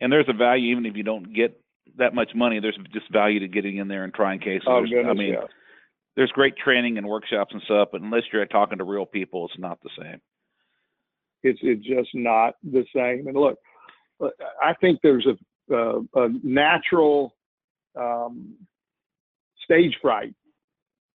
And 0.00 0.12
there's 0.12 0.28
a 0.28 0.32
value 0.32 0.72
even 0.72 0.86
if 0.86 0.96
you 0.96 1.02
don't 1.02 1.32
get 1.34 1.58
that 1.98 2.14
much 2.14 2.30
money, 2.34 2.60
there's 2.60 2.78
just 2.92 3.10
value 3.12 3.40
to 3.40 3.48
getting 3.48 3.76
in 3.78 3.88
there 3.88 4.04
and 4.04 4.12
trying 4.12 4.40
cases. 4.40 4.64
Oh, 4.66 4.82
goodness, 4.82 5.06
I 5.08 5.14
mean, 5.14 5.32
yeah. 5.34 5.46
there's 6.16 6.30
great 6.32 6.56
training 6.56 6.98
and 6.98 7.06
workshops 7.06 7.52
and 7.52 7.62
stuff, 7.62 7.88
but 7.92 8.00
unless 8.00 8.22
you're 8.32 8.44
talking 8.46 8.78
to 8.78 8.84
real 8.84 9.06
people, 9.06 9.46
it's 9.46 9.58
not 9.58 9.78
the 9.82 9.90
same. 9.98 10.20
It's 11.42 11.58
it's 11.62 11.84
just 11.84 12.08
not 12.14 12.54
the 12.62 12.84
same. 12.94 13.28
And 13.28 13.36
look, 13.36 13.58
I 14.62 14.72
think 14.80 15.00
there's 15.02 15.26
a 15.26 15.36
a, 15.70 16.00
a 16.14 16.28
natural 16.42 17.34
um, 17.98 18.54
stage 19.64 19.96
fright 20.02 20.34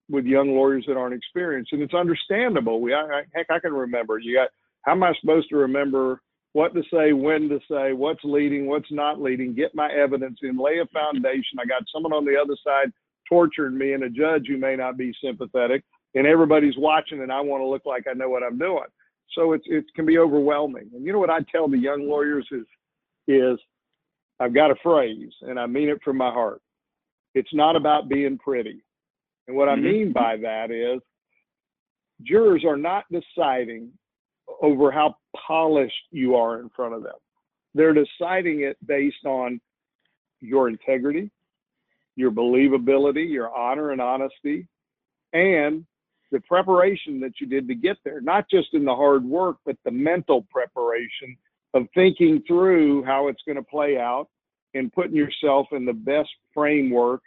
with 0.10 0.25
young 0.25 0.56
lawyers 0.56 0.86
that 0.88 0.98
aren't 0.98 1.13
experienced, 1.13 1.72
and 1.72 1.81
it's 1.81 1.94
understandable. 1.94 2.81
We, 2.81 2.94
I, 2.94 3.24
heck, 3.34 3.48
I 3.50 3.60
can 3.60 3.74
remember. 3.74 4.18
You 4.18 4.36
got 4.36 4.50
how 4.84 4.94
am 4.94 5.04
I 5.04 5.13
supposed 5.19 5.50
to 5.50 5.57
remember 5.57 6.22
what 6.54 6.74
to 6.74 6.81
say, 6.92 7.13
when 7.13 7.48
to 7.50 7.60
say, 7.69 7.94
what's 7.94 8.24
leading, 8.24 8.66
what's 8.66 8.92
not 8.92 9.22
leading, 9.22 9.54
get 9.54 9.75
my 9.75 9.90
evidence 9.92 10.40
in, 10.42 10.57
lay 10.57 10.80
a 10.80 10.86
foundation. 10.88 11.60
I 11.60 11.66
got 11.66 11.84
someone 11.94 12.13
on 12.13 12.25
the 12.25 12.36
other 12.36 12.56
side 12.66 12.92
torturing 13.28 13.78
me 13.78 13.94
and 13.94 14.04
a 14.04 14.10
judge 14.10 14.48
who 14.48 14.57
may 14.57 14.75
not 14.75 14.98
be 14.98 15.13
sympathetic, 15.24 15.84
and 16.16 16.25
everybody's 16.25 16.78
watching 16.78 17.22
and 17.22 17.31
I 17.31 17.42
want 17.42 17.62
to 17.62 17.68
look 17.68 17.86
like 17.86 18.06
I 18.10 18.13
know 18.13 18.30
what 18.30 18.44
I'm 18.44 18.57
doing. 18.57 18.88
So 19.36 19.54
it's 19.54 19.66
it 19.68 19.86
can 19.95 20.07
be 20.07 20.18
overwhelming. 20.18 20.90
And 20.94 21.06
you 21.06 21.13
know 21.13 21.19
what 21.19 21.30
I 21.30 21.40
tell 21.52 21.68
the 21.68 21.78
young 21.78 22.10
lawyers 22.10 22.48
is 22.52 22.66
is 23.28 23.60
I've 24.39 24.53
got 24.53 24.71
a 24.71 24.75
phrase 24.81 25.31
and 25.41 25.59
I 25.59 25.65
mean 25.65 25.89
it 25.89 26.00
from 26.03 26.18
my 26.18 26.31
heart. 26.31 26.62
It's 27.36 27.53
not 27.53 27.75
about 27.75 28.09
being 28.09 28.38
pretty. 28.38 28.83
And 29.47 29.56
what 29.56 29.68
mm-hmm. 29.68 29.86
I 29.86 29.89
mean 29.89 30.13
by 30.13 30.38
that 30.38 30.71
is 30.71 31.01
jurors 32.24 32.63
are 32.65 32.77
not 32.77 33.06
deciding 33.12 33.91
over 34.62 34.91
how 34.91 35.15
polished 35.47 35.94
you 36.12 36.36
are 36.36 36.59
in 36.59 36.69
front 36.75 36.94
of 36.94 37.03
them. 37.03 37.13
They're 37.75 37.94
deciding 37.94 38.62
it 38.62 38.77
based 38.86 39.25
on 39.25 39.62
your 40.39 40.69
integrity, 40.69 41.30
your 42.15 42.31
believability, 42.31 43.30
your 43.30 43.56
honor 43.56 43.92
and 43.92 44.01
honesty, 44.01 44.68
and 45.33 45.85
the 46.31 46.39
preparation 46.42 47.19
that 47.19 47.33
you 47.39 47.47
did 47.47 47.68
to 47.68 47.75
get 47.75 47.97
there, 48.03 48.21
not 48.21 48.50
just 48.50 48.74
in 48.74 48.85
the 48.85 48.95
hard 48.95 49.24
work, 49.24 49.57
but 49.65 49.75
the 49.85 49.92
mental 49.92 50.45
preparation 50.51 51.38
of 51.74 51.83
thinking 51.94 52.44
through 52.48 53.04
how 53.04 53.27
it's 53.27 53.42
going 53.45 53.56
to 53.56 53.63
play 53.63 53.98
out 53.98 54.27
and 54.74 54.94
putting 54.94 55.16
yourself 55.16 55.68
in 55.71 55.86
the 55.86 55.94
best 55.94 56.30
framework 56.54 57.21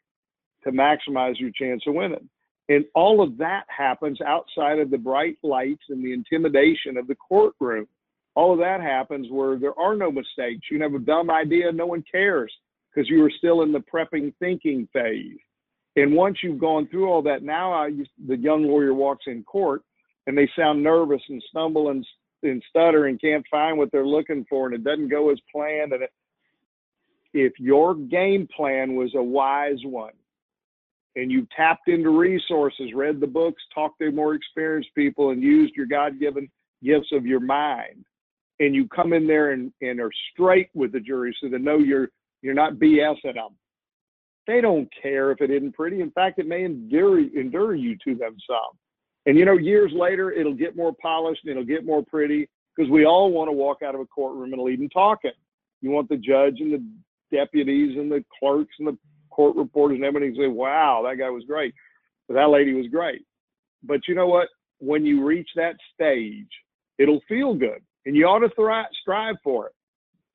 to 0.64 0.70
maximize 0.70 1.38
your 1.38 1.50
chance 1.50 1.82
of 1.86 1.94
winning. 1.94 2.28
And 2.68 2.84
all 2.94 3.22
of 3.22 3.36
that 3.38 3.64
happens 3.68 4.20
outside 4.20 4.78
of 4.78 4.90
the 4.90 4.98
bright 4.98 5.36
lights 5.42 5.84
and 5.88 6.04
the 6.04 6.12
intimidation 6.12 6.96
of 6.96 7.06
the 7.06 7.16
courtroom. 7.16 7.86
All 8.34 8.52
of 8.52 8.60
that 8.60 8.80
happens 8.80 9.26
where 9.30 9.58
there 9.58 9.78
are 9.78 9.94
no 9.96 10.10
mistakes. 10.10 10.68
You 10.70 10.80
have 10.82 10.94
a 10.94 10.98
dumb 10.98 11.30
idea, 11.30 11.70
no 11.72 11.86
one 11.86 12.04
cares 12.10 12.52
because 12.94 13.10
you 13.10 13.24
are 13.24 13.32
still 13.36 13.62
in 13.62 13.72
the 13.72 13.80
prepping 13.92 14.32
thinking 14.38 14.88
phase. 14.92 15.38
And 15.96 16.14
once 16.14 16.38
you've 16.42 16.60
gone 16.60 16.88
through 16.88 17.08
all 17.08 17.22
that, 17.22 17.42
now 17.42 17.72
I, 17.72 17.90
the 18.26 18.36
young 18.36 18.64
lawyer 18.64 18.94
walks 18.94 19.24
in 19.26 19.42
court 19.44 19.82
and 20.26 20.38
they 20.38 20.48
sound 20.56 20.82
nervous 20.82 21.20
and 21.28 21.42
stumble 21.50 21.90
and, 21.90 22.06
and 22.42 22.62
stutter 22.68 23.06
and 23.06 23.20
can't 23.20 23.44
find 23.50 23.78
what 23.78 23.90
they're 23.92 24.06
looking 24.06 24.44
for 24.48 24.66
and 24.66 24.74
it 24.74 24.84
doesn't 24.84 25.08
go 25.08 25.30
as 25.30 25.38
planned. 25.54 25.92
And 25.92 26.02
it, 26.02 26.12
if 27.34 27.52
your 27.58 27.94
game 27.94 28.48
plan 28.54 28.94
was 28.94 29.14
a 29.14 29.22
wise 29.22 29.78
one, 29.84 30.12
and 31.16 31.30
you 31.30 31.46
tapped 31.54 31.88
into 31.88 32.10
resources, 32.10 32.92
read 32.94 33.20
the 33.20 33.26
books, 33.26 33.62
talked 33.74 33.98
to 34.00 34.10
more 34.10 34.34
experienced 34.34 34.90
people, 34.94 35.30
and 35.30 35.42
used 35.42 35.74
your 35.74 35.86
God 35.86 36.18
given 36.18 36.48
gifts 36.82 37.08
of 37.12 37.26
your 37.26 37.40
mind, 37.40 38.04
and 38.60 38.74
you 38.74 38.88
come 38.88 39.12
in 39.12 39.26
there 39.26 39.52
and, 39.52 39.72
and 39.82 40.00
are 40.00 40.10
straight 40.32 40.70
with 40.74 40.92
the 40.92 41.00
jury 41.00 41.36
so 41.40 41.48
they 41.48 41.58
know 41.58 41.78
you're 41.78 42.08
you're 42.40 42.54
not 42.54 42.74
BSing 42.74 43.34
them. 43.34 43.56
They 44.48 44.60
don't 44.60 44.88
care 45.00 45.30
if 45.30 45.40
it 45.40 45.50
isn't 45.50 45.74
pretty. 45.76 46.00
In 46.00 46.10
fact, 46.10 46.40
it 46.40 46.46
may 46.46 46.64
endure 46.64 47.20
endure 47.20 47.74
you 47.74 47.96
to 48.04 48.14
them 48.14 48.36
some. 48.46 48.78
And 49.26 49.38
you 49.38 49.44
know, 49.44 49.56
years 49.56 49.92
later, 49.94 50.32
it'll 50.32 50.54
get 50.54 50.76
more 50.76 50.94
polished 51.00 51.42
and 51.44 51.52
it'll 51.52 51.64
get 51.64 51.86
more 51.86 52.02
pretty 52.02 52.48
because 52.74 52.90
we 52.90 53.04
all 53.04 53.30
want 53.30 53.48
to 53.48 53.52
walk 53.52 53.82
out 53.82 53.94
of 53.94 54.00
a 54.00 54.06
courtroom 54.06 54.52
and 54.52 54.62
leave 54.62 54.78
them 54.78 54.88
talking. 54.88 55.32
You 55.80 55.90
want 55.90 56.08
the 56.08 56.16
judge 56.16 56.60
and 56.60 56.72
the 56.72 56.84
deputies 57.30 57.96
and 57.96 58.10
the 58.10 58.24
clerks 58.38 58.74
and 58.78 58.88
the 58.88 58.98
court 59.30 59.56
reporters 59.56 59.96
and 59.96 60.04
everybody 60.04 60.34
say, 60.36 60.48
wow, 60.48 61.04
that 61.06 61.16
guy 61.16 61.30
was 61.30 61.44
great. 61.44 61.74
That 62.28 62.48
lady 62.48 62.72
was 62.72 62.86
great. 62.86 63.22
But 63.82 64.00
you 64.08 64.14
know 64.14 64.26
what? 64.26 64.48
When 64.78 65.04
you 65.04 65.24
reach 65.24 65.48
that 65.56 65.76
stage, 65.94 66.48
it'll 66.98 67.20
feel 67.28 67.54
good 67.54 67.82
and 68.06 68.16
you 68.16 68.26
ought 68.26 68.40
to 68.40 68.86
strive 69.00 69.36
for 69.44 69.66
it. 69.66 69.72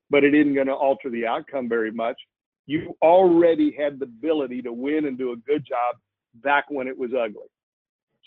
But 0.10 0.24
it 0.24 0.34
isn't 0.34 0.54
going 0.54 0.68
to 0.68 0.74
alter 0.74 1.10
the 1.10 1.26
outcome 1.26 1.68
very 1.68 1.92
much. 1.92 2.16
You 2.66 2.96
already 3.02 3.76
had 3.78 4.00
the 4.00 4.06
ability 4.06 4.62
to 4.62 4.72
win 4.72 5.06
and 5.06 5.18
do 5.18 5.32
a 5.32 5.38
good 5.38 5.66
job 5.68 5.96
back 6.36 6.66
when 6.70 6.88
it 6.88 6.98
was 6.98 7.12
ugly. 7.14 7.48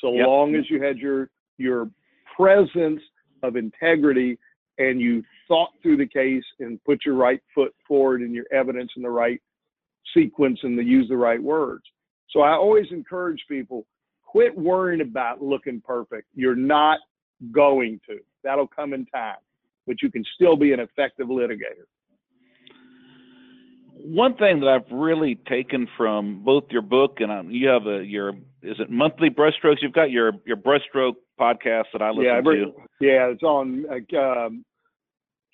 So 0.01 0.13
yep. 0.13 0.27
long 0.27 0.55
as 0.55 0.69
you 0.69 0.83
had 0.83 0.99
your 0.99 1.31
your 1.59 1.91
presence 2.37 3.01
of 3.43 3.57
integrity 3.57 4.39
and 4.79 5.01
you 5.01 5.23
thought 5.47 5.71
through 5.83 5.99
the 5.99 6.07
case 6.07 6.45
and 6.61 6.83
put 6.85 7.05
your 7.05 7.15
right 7.15 7.43
foot 7.55 7.75
forward 7.87 8.23
and 8.23 8.35
your 8.35 8.47
evidence 8.53 8.91
in 8.97 9.03
the 9.03 9.11
right 9.11 9.41
sequence 10.15 10.59
and 10.63 10.77
to 10.79 10.85
use 10.85 11.09
the 11.09 11.17
right 11.17 11.43
words. 11.43 11.85
So 12.31 12.41
I 12.41 12.53
always 12.53 12.87
encourage 12.91 13.41
people 13.49 13.87
quit 14.25 14.57
worrying 14.57 15.01
about 15.01 15.43
looking 15.43 15.81
perfect. 15.81 16.29
You're 16.35 16.57
not 16.57 17.01
going 17.53 18.01
to. 18.09 18.19
That'll 18.45 18.69
come 18.69 18.95
in 18.95 19.07
time, 19.07 19.37
but 19.87 20.01
you 20.03 20.11
can 20.11 20.25
still 20.35 20.57
be 20.57 20.73
an 20.73 20.81
effective 20.81 21.27
litigator. 21.27 21.87
One 24.03 24.37
thing 24.37 24.61
that 24.61 24.69
I've 24.69 24.91
really 24.91 25.35
taken 25.35 25.87
from 25.97 26.43
both 26.43 26.65
your 26.71 26.83
book 26.83 27.19
and 27.19 27.31
um, 27.31 27.51
you 27.51 27.69
have 27.69 27.87
a 27.87 28.03
your 28.03 28.33
is 28.63 28.77
it 28.79 28.91
monthly 28.91 29.31
brushstrokes? 29.31 29.77
You've 29.83 29.93
got 29.93 30.11
your 30.11 30.33
your 30.45 30.57
brushstroke 30.57 31.15
podcast 31.39 31.85
that 31.93 32.03
I 32.03 32.11
listen 32.11 32.25
yeah, 32.25 32.41
to. 32.41 32.73
Yeah, 33.01 33.27
it's 33.31 33.43
on. 33.43 33.85
Uh, 33.91 34.19
um, 34.19 34.65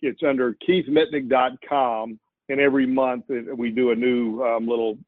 it's 0.02 0.20
under 0.22 0.54
keithmitnik.com 0.68 2.20
and 2.48 2.60
every 2.60 2.86
month 2.86 3.24
we 3.56 3.70
do 3.70 3.90
a 3.90 3.94
new 3.94 4.42
um, 4.42 4.68
little 4.68 4.98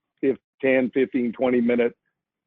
10, 0.60 0.90
15, 0.92 1.32
20 1.32 1.60
minute 1.60 1.96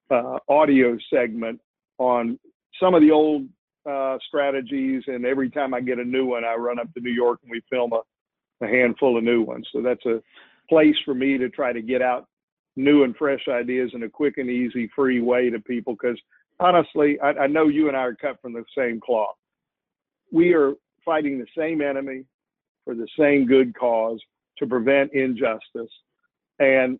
uh, 0.10 0.38
audio 0.50 0.98
segment 1.14 1.60
on 1.98 2.38
some 2.80 2.94
of 2.94 3.02
the 3.02 3.12
old 3.12 3.48
uh, 3.90 4.18
strategies. 4.28 5.04
And 5.08 5.26
every 5.26 5.50
time 5.50 5.74
I 5.74 5.82
get 5.82 6.00
a 6.00 6.04
new 6.04 6.26
one, 6.26 6.44
I 6.44 6.56
run 6.56 6.80
up 6.80 6.94
to 6.94 7.00
New 7.00 7.12
York 7.12 7.40
and 7.44 7.52
we 7.52 7.62
film 7.70 7.94
a, 7.94 8.66
a 8.66 8.68
handful 8.68 9.18
of 9.18 9.24
new 9.24 9.42
ones. 9.42 9.68
So 9.72 9.82
that's 9.82 10.06
a 10.06 10.22
place 10.70 10.96
for 11.06 11.14
me 11.14 11.38
to 11.38 11.50
try 11.50 11.74
to 11.74 11.82
get 11.82 12.02
out 12.02 12.28
new 12.76 13.04
and 13.04 13.16
fresh 13.16 13.48
ideas 13.50 13.92
in 13.94 14.04
a 14.04 14.10
quick 14.10 14.38
and 14.38 14.50
easy, 14.50 14.90
free 14.96 15.22
way 15.22 15.50
to 15.50 15.60
people. 15.60 15.94
Because 15.94 16.20
honestly, 16.60 17.20
I, 17.22 17.30
I 17.32 17.48
know 17.48 17.68
you 17.68 17.88
and 17.88 17.98
I 17.98 18.02
are 18.02 18.16
cut 18.16 18.42
from 18.42 18.54
the 18.54 18.64
same 18.78 19.00
cloth. 19.00 19.36
We 20.32 20.54
are 20.54 20.74
fighting 21.04 21.40
the 21.40 21.48
same 21.58 21.82
enemy 21.82 22.24
for 22.86 22.96
the 22.96 23.08
same 23.20 23.46
good 23.46 23.78
cause 23.78 24.20
to 24.58 24.68
prevent 24.68 25.14
injustice. 25.14 25.92
And 26.60 27.00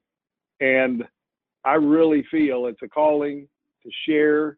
and 0.60 1.04
I 1.64 1.74
really 1.76 2.26
feel 2.30 2.68
it's 2.68 2.82
a 2.84 2.88
calling 2.88 3.48
to 3.84 3.90
share 4.08 4.58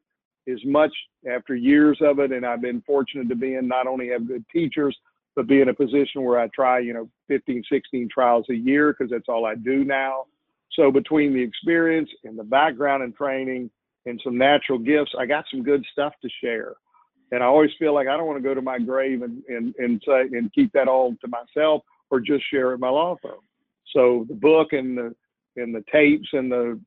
as 0.52 0.60
much 0.66 0.92
after 1.30 1.56
years 1.56 1.98
of 2.02 2.20
it. 2.20 2.32
And 2.32 2.46
I've 2.46 2.62
been 2.62 2.82
fortunate 2.86 3.30
to 3.30 3.36
be 3.36 3.56
in 3.56 3.68
not 3.68 3.88
only 3.88 4.10
have 4.10 4.28
good 4.28 4.44
teachers, 4.52 4.98
but 5.36 5.48
be 5.48 5.62
in 5.62 5.70
a 5.70 5.74
position 5.74 6.24
where 6.24 6.40
I 6.40 6.48
try, 6.54 6.80
you 6.80 6.94
know, 6.94 7.10
15, 7.28 7.64
16 7.72 8.10
trials 8.14 8.46
a 8.50 8.56
year 8.56 8.94
because 8.94 9.12
that's 9.12 9.30
all 9.30 9.46
I 9.46 9.56
do 9.56 9.84
now. 9.84 10.26
So 10.74 10.92
between 10.92 11.34
the 11.34 11.42
experience 11.42 12.10
and 12.24 12.38
the 12.38 12.44
background 12.44 13.04
and 13.04 13.16
training 13.16 13.70
and 14.06 14.20
some 14.24 14.38
natural 14.38 14.80
gifts, 14.80 15.14
I 15.18 15.26
got 15.26 15.46
some 15.52 15.64
good 15.64 15.86
stuff 15.92 16.14
to 16.22 16.30
share. 16.42 16.74
And 17.32 17.42
I 17.42 17.46
always 17.46 17.72
feel 17.80 17.94
like 17.94 18.08
I 18.08 18.18
don't 18.18 18.28
want 18.28 18.38
to 18.38 18.48
go 18.48 18.54
to 18.54 18.62
my 18.62 18.80
grave 18.80 19.22
and, 19.22 19.44
and, 19.48 19.74
and 19.78 20.02
say 20.06 20.22
and 20.38 20.54
keep 20.54 20.72
that 20.74 20.88
all 20.88 21.16
to 21.22 21.28
myself 21.28 21.84
or 22.10 22.20
just 22.20 22.44
share 22.52 22.74
it 22.74 22.80
my 22.80 22.90
law 22.90 23.16
firm. 23.22 23.40
So 23.94 24.26
the 24.28 24.36
book 24.36 24.74
and 24.74 24.98
the 24.98 25.16
and 25.56 25.74
the 25.74 25.84
tapes 25.92 26.28
and 26.34 26.52
the 26.52 26.80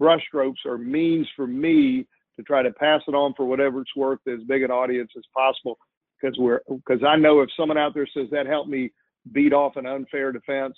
brushstrokes 0.00 0.66
are 0.66 0.78
means 0.78 1.26
for 1.36 1.46
me 1.46 2.06
to 2.36 2.42
try 2.42 2.62
to 2.62 2.70
pass 2.72 3.02
it 3.08 3.14
on 3.14 3.34
for 3.34 3.44
whatever 3.46 3.80
it's 3.80 3.96
worth 3.96 4.18
to 4.26 4.34
as 4.34 4.40
big 4.46 4.62
an 4.62 4.70
audience 4.70 5.10
as 5.16 5.24
possible 5.34 5.78
because 6.20 6.36
we're 6.38 6.60
because 6.68 7.02
I 7.06 7.16
know 7.16 7.40
if 7.40 7.50
someone 7.56 7.78
out 7.78 7.94
there 7.94 8.08
says 8.14 8.28
that 8.30 8.46
helped 8.46 8.70
me 8.70 8.90
beat 9.32 9.52
off 9.52 9.76
an 9.76 9.86
unfair 9.86 10.32
defense 10.32 10.74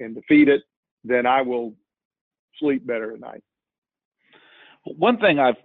and 0.00 0.14
defeat 0.14 0.48
it, 0.48 0.62
then 1.04 1.26
I 1.26 1.42
will 1.42 1.74
sleep 2.58 2.86
better 2.86 3.12
at 3.12 3.20
night. 3.20 3.42
One 4.84 5.18
thing 5.18 5.38
I've 5.38 5.56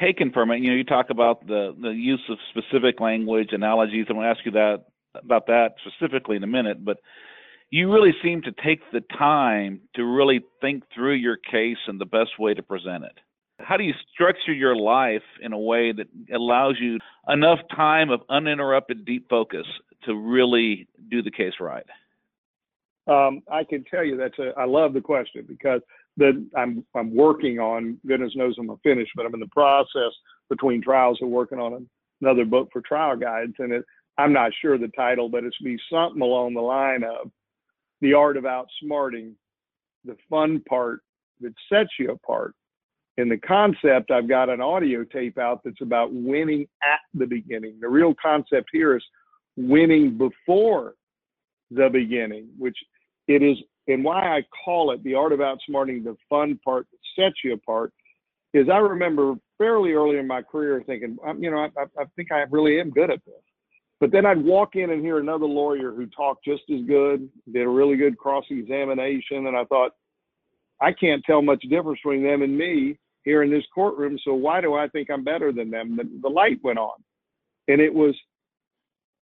taken 0.00 0.30
from 0.32 0.50
it, 0.50 0.60
you 0.60 0.70
know, 0.70 0.76
you 0.76 0.84
talk 0.84 1.10
about 1.10 1.46
the 1.46 1.74
the 1.80 1.90
use 1.90 2.22
of 2.28 2.38
specific 2.50 3.00
language 3.00 3.48
analogies. 3.52 4.06
I'm 4.08 4.16
going 4.16 4.26
to 4.26 4.30
ask 4.30 4.44
you 4.44 4.52
that 4.52 4.84
about 5.14 5.46
that 5.46 5.74
specifically 5.84 6.36
in 6.36 6.44
a 6.44 6.48
minute, 6.48 6.84
but 6.84 6.98
you 7.70 7.90
really 7.92 8.12
seem 8.22 8.42
to 8.42 8.52
take 8.64 8.80
the 8.92 9.00
time 9.18 9.80
to 9.94 10.04
really 10.04 10.42
think 10.60 10.84
through 10.94 11.14
your 11.14 11.36
case 11.36 11.78
and 11.86 12.00
the 12.00 12.06
best 12.06 12.38
way 12.38 12.54
to 12.54 12.62
present 12.62 13.04
it. 13.04 13.18
How 13.58 13.76
do 13.76 13.84
you 13.84 13.94
structure 14.12 14.52
your 14.52 14.76
life 14.76 15.22
in 15.40 15.52
a 15.52 15.58
way 15.58 15.92
that 15.92 16.06
allows 16.34 16.76
you 16.80 16.98
enough 17.28 17.60
time 17.74 18.10
of 18.10 18.20
uninterrupted 18.28 19.04
deep 19.04 19.28
focus 19.28 19.66
to 20.04 20.14
really 20.14 20.88
do 21.10 21.22
the 21.22 21.30
case 21.30 21.54
right? 21.60 21.86
Um, 23.06 23.42
I 23.50 23.64
can 23.64 23.84
tell 23.84 24.04
you 24.04 24.16
that's 24.16 24.38
a. 24.38 24.52
I 24.56 24.64
love 24.64 24.92
the 24.92 25.00
question 25.00 25.44
because 25.48 25.80
the 26.16 26.46
I'm 26.56 26.84
I'm 26.94 27.14
working 27.14 27.58
on. 27.58 27.98
Goodness 28.06 28.32
knows 28.36 28.56
I'm 28.58 28.70
finished, 28.82 29.12
but 29.16 29.26
I'm 29.26 29.34
in 29.34 29.40
the 29.40 29.46
process 29.48 30.12
between 30.50 30.82
trials 30.82 31.18
of 31.22 31.28
working 31.28 31.58
on 31.58 31.86
another 32.20 32.44
book 32.44 32.68
for 32.72 32.82
trial 32.82 33.16
guides, 33.16 33.54
and 33.58 33.72
it. 33.72 33.84
I'm 34.18 34.32
not 34.32 34.52
sure 34.60 34.76
the 34.76 34.88
title, 34.88 35.30
but 35.30 35.44
it's 35.44 35.56
be 35.58 35.78
something 35.90 36.20
along 36.20 36.52
the 36.52 36.60
line 36.60 37.02
of 37.02 37.30
the 38.02 38.12
art 38.12 38.36
of 38.36 38.44
outsmarting, 38.44 39.32
the 40.04 40.16
fun 40.28 40.62
part 40.68 41.00
that 41.40 41.54
sets 41.72 41.90
you 41.98 42.10
apart. 42.10 42.54
In 43.16 43.28
the 43.28 43.38
concept, 43.38 44.10
I've 44.10 44.28
got 44.28 44.48
an 44.48 44.60
audio 44.60 45.04
tape 45.04 45.38
out 45.38 45.60
that's 45.64 45.80
about 45.80 46.12
winning 46.12 46.66
at 46.82 47.00
the 47.14 47.26
beginning. 47.26 47.78
The 47.80 47.88
real 47.88 48.14
concept 48.20 48.70
here 48.72 48.96
is 48.96 49.04
winning 49.56 50.16
before 50.16 50.94
the 51.70 51.88
beginning, 51.90 52.48
which 52.58 52.76
it 53.28 53.42
is, 53.42 53.58
and 53.88 54.04
why 54.04 54.36
I 54.36 54.44
call 54.64 54.92
it 54.92 55.02
the 55.02 55.14
art 55.14 55.32
of 55.32 55.40
outsmarting, 55.40 56.04
the 56.04 56.16
fun 56.28 56.58
part 56.64 56.86
that 56.90 57.22
sets 57.22 57.36
you 57.44 57.54
apart, 57.54 57.92
is 58.54 58.68
I 58.68 58.78
remember 58.78 59.34
fairly 59.58 59.92
early 59.92 60.18
in 60.18 60.26
my 60.26 60.42
career 60.42 60.82
thinking, 60.86 61.16
you 61.38 61.50
know, 61.50 61.58
I, 61.58 61.82
I 61.98 62.04
think 62.16 62.30
I 62.30 62.44
really 62.50 62.78
am 62.80 62.90
good 62.90 63.10
at 63.10 63.24
this. 63.24 63.34
But 64.00 64.10
then 64.10 64.26
I'd 64.26 64.42
walk 64.42 64.74
in 64.74 64.90
and 64.90 65.00
hear 65.00 65.20
another 65.20 65.46
lawyer 65.46 65.92
who 65.92 66.06
talked 66.06 66.44
just 66.44 66.64
as 66.74 66.80
good, 66.86 67.28
did 67.52 67.62
a 67.62 67.68
really 67.68 67.96
good 67.96 68.18
cross 68.18 68.44
examination. 68.50 69.46
And 69.46 69.56
I 69.56 69.64
thought, 69.64 69.92
I 70.80 70.92
can't 70.92 71.22
tell 71.24 71.40
much 71.40 71.62
difference 71.70 72.00
between 72.02 72.24
them 72.24 72.42
and 72.42 72.58
me 72.58 72.98
here 73.22 73.44
in 73.44 73.50
this 73.50 73.64
courtroom. 73.72 74.18
So 74.24 74.34
why 74.34 74.60
do 74.60 74.74
I 74.74 74.88
think 74.88 75.08
I'm 75.08 75.22
better 75.22 75.52
than 75.52 75.70
them? 75.70 75.96
The, 75.96 76.10
the 76.20 76.28
light 76.28 76.58
went 76.64 76.80
on. 76.80 76.96
And 77.68 77.80
it 77.80 77.94
was 77.94 78.16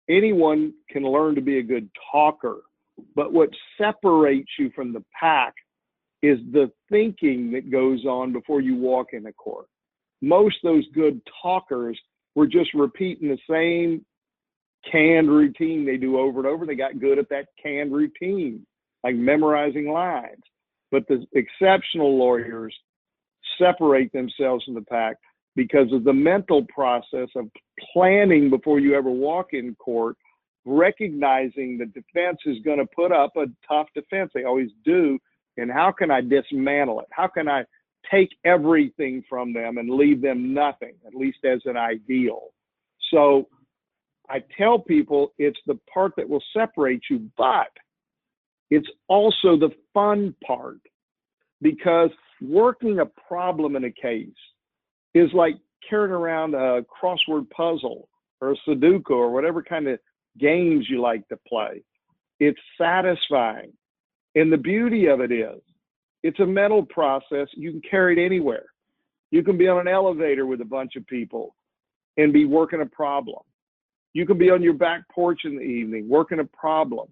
anyone 0.09 0.73
can 0.89 1.03
learn 1.03 1.35
to 1.35 1.41
be 1.41 1.59
a 1.59 1.63
good 1.63 1.89
talker. 2.09 2.61
But 3.15 3.33
what 3.33 3.49
separates 3.77 4.51
you 4.57 4.71
from 4.75 4.93
the 4.93 5.03
pack 5.19 5.53
is 6.21 6.39
the 6.51 6.71
thinking 6.89 7.51
that 7.51 7.71
goes 7.71 8.05
on 8.05 8.33
before 8.33 8.61
you 8.61 8.75
walk 8.75 9.07
in 9.13 9.25
a 9.25 9.33
court. 9.33 9.67
Most 10.21 10.57
those 10.63 10.85
good 10.93 11.21
talkers 11.41 11.99
were 12.35 12.47
just 12.47 12.73
repeating 12.73 13.29
the 13.29 13.37
same 13.49 14.05
canned 14.89 15.29
routine 15.29 15.85
they 15.85 15.97
do 15.97 16.17
over 16.19 16.39
and 16.39 16.47
over. 16.47 16.65
They 16.65 16.75
got 16.75 16.99
good 16.99 17.19
at 17.19 17.29
that 17.29 17.47
canned 17.61 17.93
routine, 17.93 18.65
like 19.03 19.15
memorizing 19.15 19.91
lines. 19.91 20.43
But 20.91 21.07
the 21.07 21.25
exceptional 21.33 22.17
lawyers 22.17 22.75
separate 23.57 24.11
themselves 24.11 24.65
from 24.65 24.75
the 24.75 24.81
pack 24.81 25.17
because 25.55 25.91
of 25.91 26.03
the 26.03 26.13
mental 26.13 26.65
process 26.73 27.29
of 27.35 27.49
planning 27.93 28.49
before 28.49 28.79
you 28.79 28.95
ever 28.95 29.09
walk 29.09 29.47
in 29.53 29.75
court, 29.75 30.15
recognizing 30.69 31.77
the 31.77 31.85
defense 31.87 32.39
is 32.45 32.57
going 32.63 32.77
to 32.77 32.85
put 32.85 33.11
up 33.11 33.35
a 33.35 33.45
tough 33.67 33.87
defense. 33.95 34.31
They 34.33 34.43
always 34.43 34.69
do. 34.85 35.17
And 35.57 35.71
how 35.71 35.91
can 35.91 36.11
I 36.11 36.21
dismantle 36.21 37.01
it? 37.01 37.07
How 37.11 37.27
can 37.27 37.47
I 37.49 37.63
take 38.09 38.29
everything 38.45 39.23
from 39.27 39.53
them 39.53 39.77
and 39.77 39.89
leave 39.89 40.21
them 40.21 40.53
nothing, 40.53 40.93
at 41.05 41.15
least 41.15 41.39
as 41.43 41.59
an 41.65 41.75
ideal? 41.75 42.49
So 43.11 43.47
I 44.29 44.43
tell 44.57 44.79
people 44.79 45.33
it's 45.37 45.59
the 45.65 45.79
part 45.91 46.13
that 46.17 46.29
will 46.29 46.43
separate 46.55 47.01
you, 47.09 47.29
but 47.37 47.71
it's 48.69 48.87
also 49.07 49.57
the 49.57 49.71
fun 49.93 50.35
part 50.45 50.79
because 51.61 52.11
working 52.41 52.99
a 52.99 53.05
problem 53.05 53.75
in 53.75 53.85
a 53.85 53.91
case 53.91 54.29
is 55.13 55.29
like 55.33 55.55
carrying 55.89 56.11
around 56.11 56.53
a 56.53 56.83
crossword 56.83 57.49
puzzle 57.49 58.07
or 58.39 58.51
a 58.51 58.55
Sudoku 58.67 59.11
or 59.11 59.31
whatever 59.31 59.63
kind 59.63 59.87
of 59.87 59.99
games 60.39 60.87
you 60.89 61.01
like 61.01 61.27
to 61.29 61.37
play. 61.47 61.83
It's 62.39 62.59
satisfying. 62.79 63.73
And 64.35 64.51
the 64.51 64.57
beauty 64.57 65.07
of 65.07 65.21
it 65.21 65.31
is, 65.31 65.61
it's 66.23 66.39
a 66.39 66.45
mental 66.45 66.85
process. 66.85 67.47
You 67.53 67.71
can 67.71 67.81
carry 67.89 68.19
it 68.19 68.25
anywhere. 68.25 68.65
You 69.31 69.43
can 69.43 69.57
be 69.57 69.67
on 69.67 69.79
an 69.79 69.87
elevator 69.87 70.45
with 70.45 70.61
a 70.61 70.65
bunch 70.65 70.95
of 70.95 71.05
people 71.07 71.55
and 72.17 72.33
be 72.33 72.45
working 72.45 72.81
a 72.81 72.85
problem. 72.85 73.39
You 74.13 74.25
can 74.25 74.37
be 74.37 74.49
on 74.49 74.63
your 74.63 74.73
back 74.73 75.07
porch 75.09 75.41
in 75.45 75.55
the 75.55 75.61
evening 75.61 76.09
working 76.09 76.39
a 76.39 76.45
problem. 76.45 77.07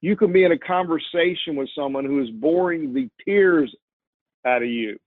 You 0.00 0.16
can 0.16 0.32
be 0.32 0.44
in 0.44 0.52
a 0.52 0.58
conversation 0.58 1.56
with 1.56 1.68
someone 1.76 2.04
who 2.04 2.22
is 2.22 2.30
boring 2.30 2.94
the 2.94 3.08
tears 3.24 3.74
out 4.46 4.62
of 4.62 4.68
you 4.68 4.98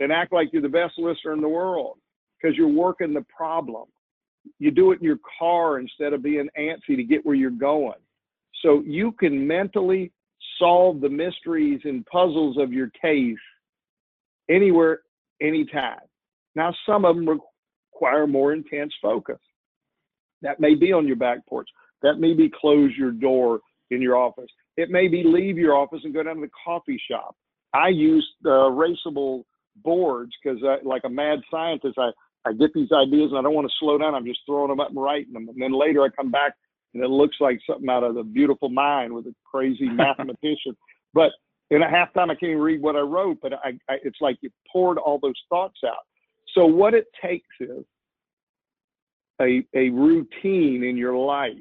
and 0.00 0.12
act 0.12 0.32
like 0.32 0.48
you're 0.52 0.62
the 0.62 0.68
best 0.68 0.94
listener 0.98 1.32
in 1.32 1.40
the 1.40 1.48
world 1.48 1.98
because 2.40 2.56
you're 2.56 2.68
working 2.68 3.12
the 3.12 3.24
problem. 3.34 3.84
You 4.58 4.70
do 4.70 4.92
it 4.92 5.00
in 5.00 5.04
your 5.04 5.18
car 5.38 5.78
instead 5.78 6.12
of 6.12 6.22
being 6.22 6.48
antsy 6.58 6.96
to 6.96 7.04
get 7.04 7.24
where 7.24 7.34
you're 7.34 7.50
going. 7.50 7.98
So 8.62 8.82
you 8.84 9.12
can 9.12 9.46
mentally 9.46 10.12
solve 10.58 11.00
the 11.00 11.08
mysteries 11.08 11.80
and 11.84 12.04
puzzles 12.06 12.56
of 12.58 12.72
your 12.72 12.90
case 13.00 13.36
anywhere, 14.50 15.00
anytime. 15.40 16.00
Now, 16.54 16.74
some 16.86 17.04
of 17.04 17.16
them 17.16 17.28
require 17.28 18.26
more 18.26 18.52
intense 18.52 18.92
focus. 19.00 19.38
That 20.42 20.60
may 20.60 20.74
be 20.74 20.92
on 20.92 21.06
your 21.06 21.16
back 21.16 21.46
porch. 21.46 21.68
That 22.02 22.18
may 22.18 22.34
be 22.34 22.50
close 22.60 22.90
your 22.96 23.10
door 23.10 23.60
in 23.90 24.02
your 24.02 24.16
office. 24.16 24.50
It 24.76 24.90
may 24.90 25.08
be 25.08 25.22
leave 25.24 25.58
your 25.58 25.76
office 25.76 26.00
and 26.04 26.14
go 26.14 26.22
down 26.22 26.36
to 26.36 26.40
the 26.42 26.50
coffee 26.64 27.00
shop. 27.10 27.36
I 27.74 27.88
use 27.88 28.26
the 28.42 28.50
erasable 28.50 29.44
boards 29.82 30.32
because, 30.42 30.62
uh, 30.62 30.76
like 30.84 31.02
a 31.04 31.08
mad 31.08 31.40
scientist, 31.50 31.98
I, 31.98 32.10
I 32.46 32.52
get 32.52 32.72
these 32.74 32.92
ideas 32.92 33.30
and 33.30 33.38
I 33.38 33.42
don't 33.42 33.54
want 33.54 33.68
to 33.68 33.74
slow 33.78 33.98
down. 33.98 34.14
I'm 34.14 34.24
just 34.24 34.40
throwing 34.46 34.68
them 34.68 34.80
up 34.80 34.88
and 34.88 35.02
writing 35.02 35.32
them. 35.32 35.48
And 35.48 35.60
then 35.60 35.72
later 35.72 36.02
I 36.02 36.08
come 36.08 36.30
back 36.30 36.54
and 36.94 37.02
it 37.02 37.08
looks 37.10 37.36
like 37.40 37.60
something 37.68 37.88
out 37.88 38.04
of 38.04 38.14
the 38.14 38.22
beautiful 38.22 38.68
mind 38.68 39.12
with 39.12 39.26
a 39.26 39.34
crazy 39.44 39.84
mathematician. 39.88 40.76
But 41.14 41.32
in 41.70 41.82
a 41.82 41.90
half 41.90 42.12
time, 42.14 42.30
I 42.30 42.34
can't 42.34 42.50
even 42.50 42.62
read 42.62 42.80
what 42.80 42.96
I 42.96 43.00
wrote, 43.00 43.38
but 43.42 43.52
I, 43.52 43.78
I, 43.88 43.96
it's 44.02 44.18
like 44.20 44.38
you 44.40 44.50
poured 44.72 44.98
all 44.98 45.18
those 45.20 45.38
thoughts 45.48 45.80
out. 45.86 46.06
So 46.54 46.64
what 46.64 46.94
it 46.94 47.06
takes 47.22 47.48
is 47.60 47.84
a, 49.40 49.64
a 49.74 49.90
routine 49.90 50.82
in 50.82 50.96
your 50.96 51.16
life 51.16 51.52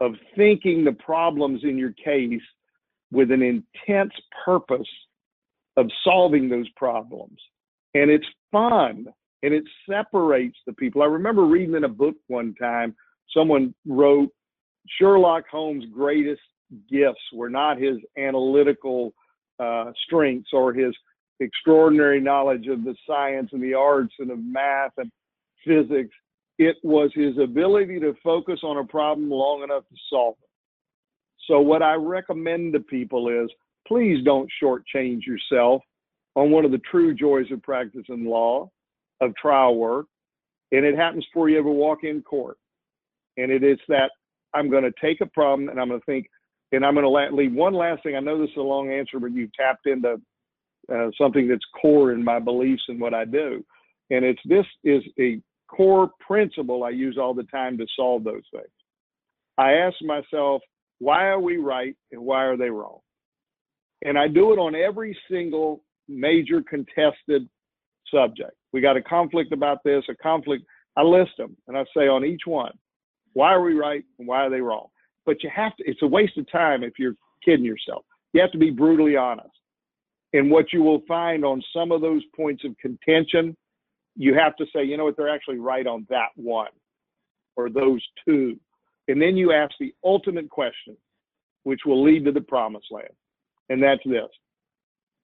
of 0.00 0.14
thinking 0.36 0.84
the 0.84 0.92
problems 0.92 1.60
in 1.64 1.76
your 1.76 1.92
case 1.92 2.40
with 3.12 3.30
an 3.30 3.42
intense 3.42 4.12
purpose 4.44 4.88
of 5.76 5.86
solving 6.02 6.48
those 6.48 6.68
problems. 6.70 7.38
And 7.94 8.10
it's 8.10 8.26
fun 8.50 9.06
and 9.42 9.54
it 9.54 9.64
separates 9.88 10.58
the 10.66 10.72
people. 10.74 11.02
I 11.02 11.06
remember 11.06 11.44
reading 11.44 11.74
in 11.74 11.84
a 11.84 11.88
book 11.88 12.16
one 12.28 12.54
time, 12.54 12.94
someone 13.34 13.74
wrote 13.86 14.30
Sherlock 14.98 15.44
Holmes' 15.50 15.84
greatest 15.92 16.42
gifts 16.90 17.20
were 17.32 17.50
not 17.50 17.78
his 17.78 17.96
analytical 18.18 19.12
uh, 19.58 19.92
strengths 20.06 20.50
or 20.52 20.72
his 20.72 20.94
extraordinary 21.40 22.20
knowledge 22.20 22.66
of 22.66 22.84
the 22.84 22.94
science 23.06 23.50
and 23.52 23.62
the 23.62 23.74
arts 23.74 24.14
and 24.18 24.30
of 24.30 24.38
math 24.38 24.92
and 24.98 25.10
physics. 25.66 26.14
It 26.58 26.76
was 26.82 27.10
his 27.14 27.38
ability 27.38 28.00
to 28.00 28.14
focus 28.22 28.60
on 28.62 28.76
a 28.76 28.84
problem 28.84 29.30
long 29.30 29.62
enough 29.62 29.84
to 29.88 29.96
solve 30.10 30.36
it. 30.42 30.48
So, 31.48 31.60
what 31.60 31.82
I 31.82 31.94
recommend 31.94 32.74
to 32.74 32.80
people 32.80 33.28
is 33.28 33.50
please 33.88 34.22
don't 34.24 34.48
shortchange 34.62 35.22
yourself 35.26 35.82
on 36.36 36.50
one 36.50 36.64
of 36.64 36.70
the 36.70 36.80
true 36.90 37.14
joys 37.14 37.50
of 37.50 37.62
practicing 37.62 38.24
law, 38.24 38.70
of 39.20 39.34
trial 39.36 39.76
work. 39.76 40.06
And 40.72 40.84
it 40.84 40.96
happens 40.96 41.24
before 41.26 41.48
you 41.48 41.58
ever 41.58 41.70
walk 41.70 42.04
in 42.04 42.22
court. 42.22 42.56
And 43.36 43.50
it 43.50 43.64
is 43.64 43.78
that 43.88 44.10
I'm 44.54 44.70
going 44.70 44.84
to 44.84 44.92
take 45.00 45.20
a 45.20 45.26
problem 45.26 45.68
and 45.68 45.80
I'm 45.80 45.88
going 45.88 46.00
to 46.00 46.06
think, 46.06 46.28
and 46.72 46.84
I'm 46.84 46.94
going 46.94 47.04
to 47.04 47.36
leave 47.36 47.52
one 47.52 47.74
last 47.74 48.02
thing. 48.02 48.16
I 48.16 48.20
know 48.20 48.40
this 48.40 48.50
is 48.50 48.56
a 48.56 48.62
long 48.62 48.90
answer, 48.90 49.18
but 49.18 49.32
you 49.32 49.48
tapped 49.58 49.86
into 49.86 50.20
uh, 50.92 51.10
something 51.18 51.48
that's 51.48 51.64
core 51.80 52.12
in 52.12 52.22
my 52.22 52.38
beliefs 52.38 52.82
and 52.88 53.00
what 53.00 53.14
I 53.14 53.24
do. 53.24 53.64
And 54.10 54.24
it's 54.24 54.40
this 54.44 54.66
is 54.84 55.02
a 55.18 55.40
core 55.68 56.10
principle 56.26 56.84
I 56.84 56.90
use 56.90 57.16
all 57.20 57.34
the 57.34 57.44
time 57.44 57.78
to 57.78 57.86
solve 57.96 58.24
those 58.24 58.42
things. 58.52 58.66
I 59.56 59.72
ask 59.72 59.96
myself, 60.02 60.62
why 60.98 61.26
are 61.26 61.40
we 61.40 61.56
right 61.56 61.94
and 62.12 62.20
why 62.20 62.44
are 62.44 62.56
they 62.56 62.70
wrong? 62.70 62.98
And 64.02 64.18
I 64.18 64.28
do 64.28 64.52
it 64.52 64.58
on 64.58 64.74
every 64.74 65.16
single 65.30 65.82
major 66.08 66.62
contested 66.62 67.48
subject. 68.12 68.52
We 68.72 68.80
got 68.80 68.96
a 68.96 69.02
conflict 69.02 69.52
about 69.52 69.78
this, 69.84 70.04
a 70.08 70.14
conflict. 70.14 70.64
I 70.96 71.02
list 71.02 71.32
them 71.38 71.56
and 71.68 71.76
I 71.76 71.84
say 71.96 72.08
on 72.08 72.24
each 72.24 72.42
one, 72.46 72.72
why 73.32 73.52
are 73.52 73.62
we 73.62 73.74
right 73.74 74.04
and 74.18 74.26
why 74.26 74.44
are 74.44 74.50
they 74.50 74.60
wrong? 74.60 74.88
But 75.26 75.42
you 75.42 75.50
have 75.54 75.76
to, 75.76 75.84
it's 75.86 76.02
a 76.02 76.06
waste 76.06 76.36
of 76.38 76.50
time 76.50 76.82
if 76.82 76.94
you're 76.98 77.14
kidding 77.44 77.64
yourself. 77.64 78.04
You 78.32 78.40
have 78.40 78.52
to 78.52 78.58
be 78.58 78.70
brutally 78.70 79.16
honest. 79.16 79.50
And 80.32 80.50
what 80.50 80.72
you 80.72 80.82
will 80.82 81.02
find 81.08 81.44
on 81.44 81.62
some 81.74 81.90
of 81.90 82.00
those 82.00 82.22
points 82.36 82.64
of 82.64 82.76
contention, 82.78 83.56
you 84.16 84.34
have 84.34 84.56
to 84.56 84.66
say, 84.74 84.84
you 84.84 84.96
know 84.96 85.04
what, 85.04 85.16
they're 85.16 85.34
actually 85.34 85.58
right 85.58 85.86
on 85.86 86.06
that 86.10 86.28
one 86.36 86.70
or 87.56 87.68
those 87.70 88.04
two. 88.24 88.58
And 89.08 89.20
then 89.20 89.36
you 89.36 89.52
ask 89.52 89.72
the 89.80 89.92
ultimate 90.04 90.48
question, 90.50 90.96
which 91.64 91.80
will 91.84 92.02
lead 92.02 92.24
to 92.24 92.32
the 92.32 92.40
promised 92.40 92.86
land. 92.90 93.08
And 93.68 93.82
that's 93.82 94.02
this. 94.04 94.28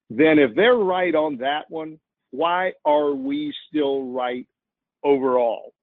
Then, 0.09 0.39
if 0.39 0.55
they're 0.55 0.75
right 0.75 1.13
on 1.13 1.37
that 1.37 1.69
one, 1.69 1.99
why 2.31 2.73
are 2.85 3.11
we 3.11 3.53
still 3.67 4.11
right 4.11 4.45
overall? 5.03 5.73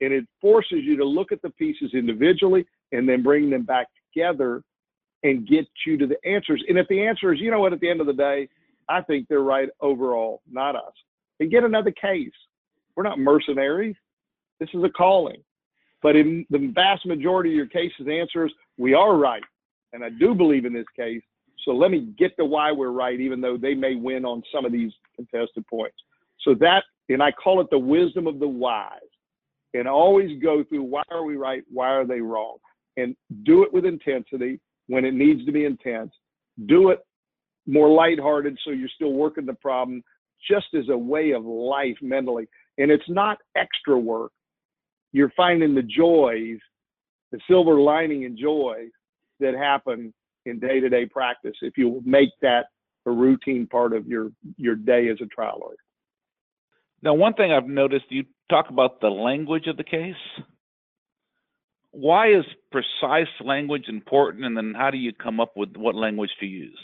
And 0.00 0.12
it 0.12 0.26
forces 0.40 0.80
you 0.82 0.96
to 0.96 1.04
look 1.04 1.32
at 1.32 1.42
the 1.42 1.50
pieces 1.50 1.92
individually 1.94 2.66
and 2.90 3.08
then 3.08 3.22
bring 3.22 3.50
them 3.50 3.62
back 3.62 3.86
together 4.12 4.62
and 5.22 5.46
get 5.46 5.66
you 5.86 5.96
to 5.98 6.06
the 6.06 6.16
answers. 6.28 6.62
And 6.68 6.78
if 6.78 6.88
the 6.88 7.06
answer 7.06 7.32
is, 7.32 7.40
you 7.40 7.50
know 7.50 7.60
what, 7.60 7.72
at 7.72 7.80
the 7.80 7.88
end 7.88 8.00
of 8.00 8.06
the 8.06 8.12
day, 8.12 8.48
I 8.88 9.00
think 9.02 9.28
they're 9.28 9.40
right 9.40 9.68
overall, 9.80 10.42
not 10.50 10.74
us. 10.74 10.92
And 11.38 11.50
get 11.50 11.64
another 11.64 11.92
case. 11.92 12.32
We're 12.96 13.04
not 13.04 13.18
mercenaries. 13.18 13.94
This 14.58 14.68
is 14.74 14.82
a 14.84 14.88
calling. 14.88 15.42
But 16.02 16.16
in 16.16 16.44
the 16.50 16.72
vast 16.74 17.06
majority 17.06 17.50
of 17.50 17.56
your 17.56 17.66
cases, 17.66 18.08
answers, 18.10 18.52
we 18.76 18.94
are 18.94 19.16
right. 19.16 19.42
And 19.92 20.04
I 20.04 20.10
do 20.10 20.34
believe 20.34 20.64
in 20.64 20.72
this 20.72 20.86
case. 20.96 21.22
So 21.64 21.70
let 21.70 21.92
me 21.92 22.12
get 22.18 22.36
to 22.38 22.44
why 22.44 22.72
we're 22.72 22.90
right, 22.90 23.20
even 23.20 23.40
though 23.40 23.56
they 23.56 23.74
may 23.74 23.94
win 23.94 24.24
on 24.24 24.42
some 24.52 24.64
of 24.64 24.72
these 24.72 24.92
contested 25.14 25.66
points. 25.66 25.96
So 26.40 26.54
that, 26.60 26.84
and 27.08 27.22
I 27.22 27.32
call 27.32 27.60
it 27.60 27.68
the 27.70 27.78
wisdom 27.78 28.26
of 28.26 28.38
the 28.38 28.48
wise. 28.48 28.98
And 29.74 29.88
always 29.88 30.38
go 30.42 30.62
through 30.64 30.82
why 30.82 31.02
are 31.10 31.24
we 31.24 31.36
right? 31.36 31.62
Why 31.72 31.88
are 31.88 32.04
they 32.04 32.20
wrong? 32.20 32.58
And 32.98 33.16
do 33.44 33.62
it 33.62 33.72
with 33.72 33.86
intensity 33.86 34.60
when 34.86 35.06
it 35.06 35.14
needs 35.14 35.46
to 35.46 35.52
be 35.52 35.64
intense. 35.64 36.10
Do 36.66 36.90
it 36.90 36.98
more 37.66 37.88
lighthearted 37.88 38.58
so 38.62 38.70
you're 38.70 38.90
still 38.94 39.14
working 39.14 39.46
the 39.46 39.54
problem 39.54 40.02
just 40.46 40.66
as 40.74 40.90
a 40.90 40.96
way 40.96 41.30
of 41.30 41.44
life 41.44 41.96
mentally. 42.02 42.48
And 42.76 42.90
it's 42.90 43.08
not 43.08 43.38
extra 43.56 43.98
work. 43.98 44.32
You're 45.12 45.32
finding 45.36 45.74
the 45.74 45.82
joys, 45.82 46.58
the 47.30 47.40
silver 47.48 47.80
lining 47.80 48.26
and 48.26 48.36
joy 48.36 48.88
that 49.40 49.54
happen 49.54 50.12
in 50.44 50.58
day-to-day 50.58 51.06
practice 51.06 51.56
if 51.62 51.78
you 51.78 52.02
make 52.04 52.30
that 52.42 52.66
a 53.06 53.10
routine 53.10 53.66
part 53.66 53.92
of 53.92 54.06
your 54.06 54.30
your 54.56 54.76
day 54.76 55.08
as 55.08 55.18
a 55.20 55.26
trial 55.26 55.58
lawyer. 55.60 55.76
Now, 57.02 57.14
one 57.14 57.34
thing 57.34 57.52
I've 57.52 57.66
noticed, 57.66 58.04
you 58.10 58.24
talk 58.48 58.70
about 58.70 59.00
the 59.00 59.08
language 59.08 59.66
of 59.66 59.76
the 59.76 59.84
case. 59.84 60.14
Why 61.90 62.32
is 62.32 62.44
precise 62.70 63.28
language 63.44 63.84
important, 63.88 64.44
and 64.44 64.56
then 64.56 64.72
how 64.74 64.90
do 64.90 64.98
you 64.98 65.12
come 65.12 65.40
up 65.40 65.56
with 65.56 65.76
what 65.76 65.94
language 65.94 66.30
to 66.40 66.46
use? 66.46 66.78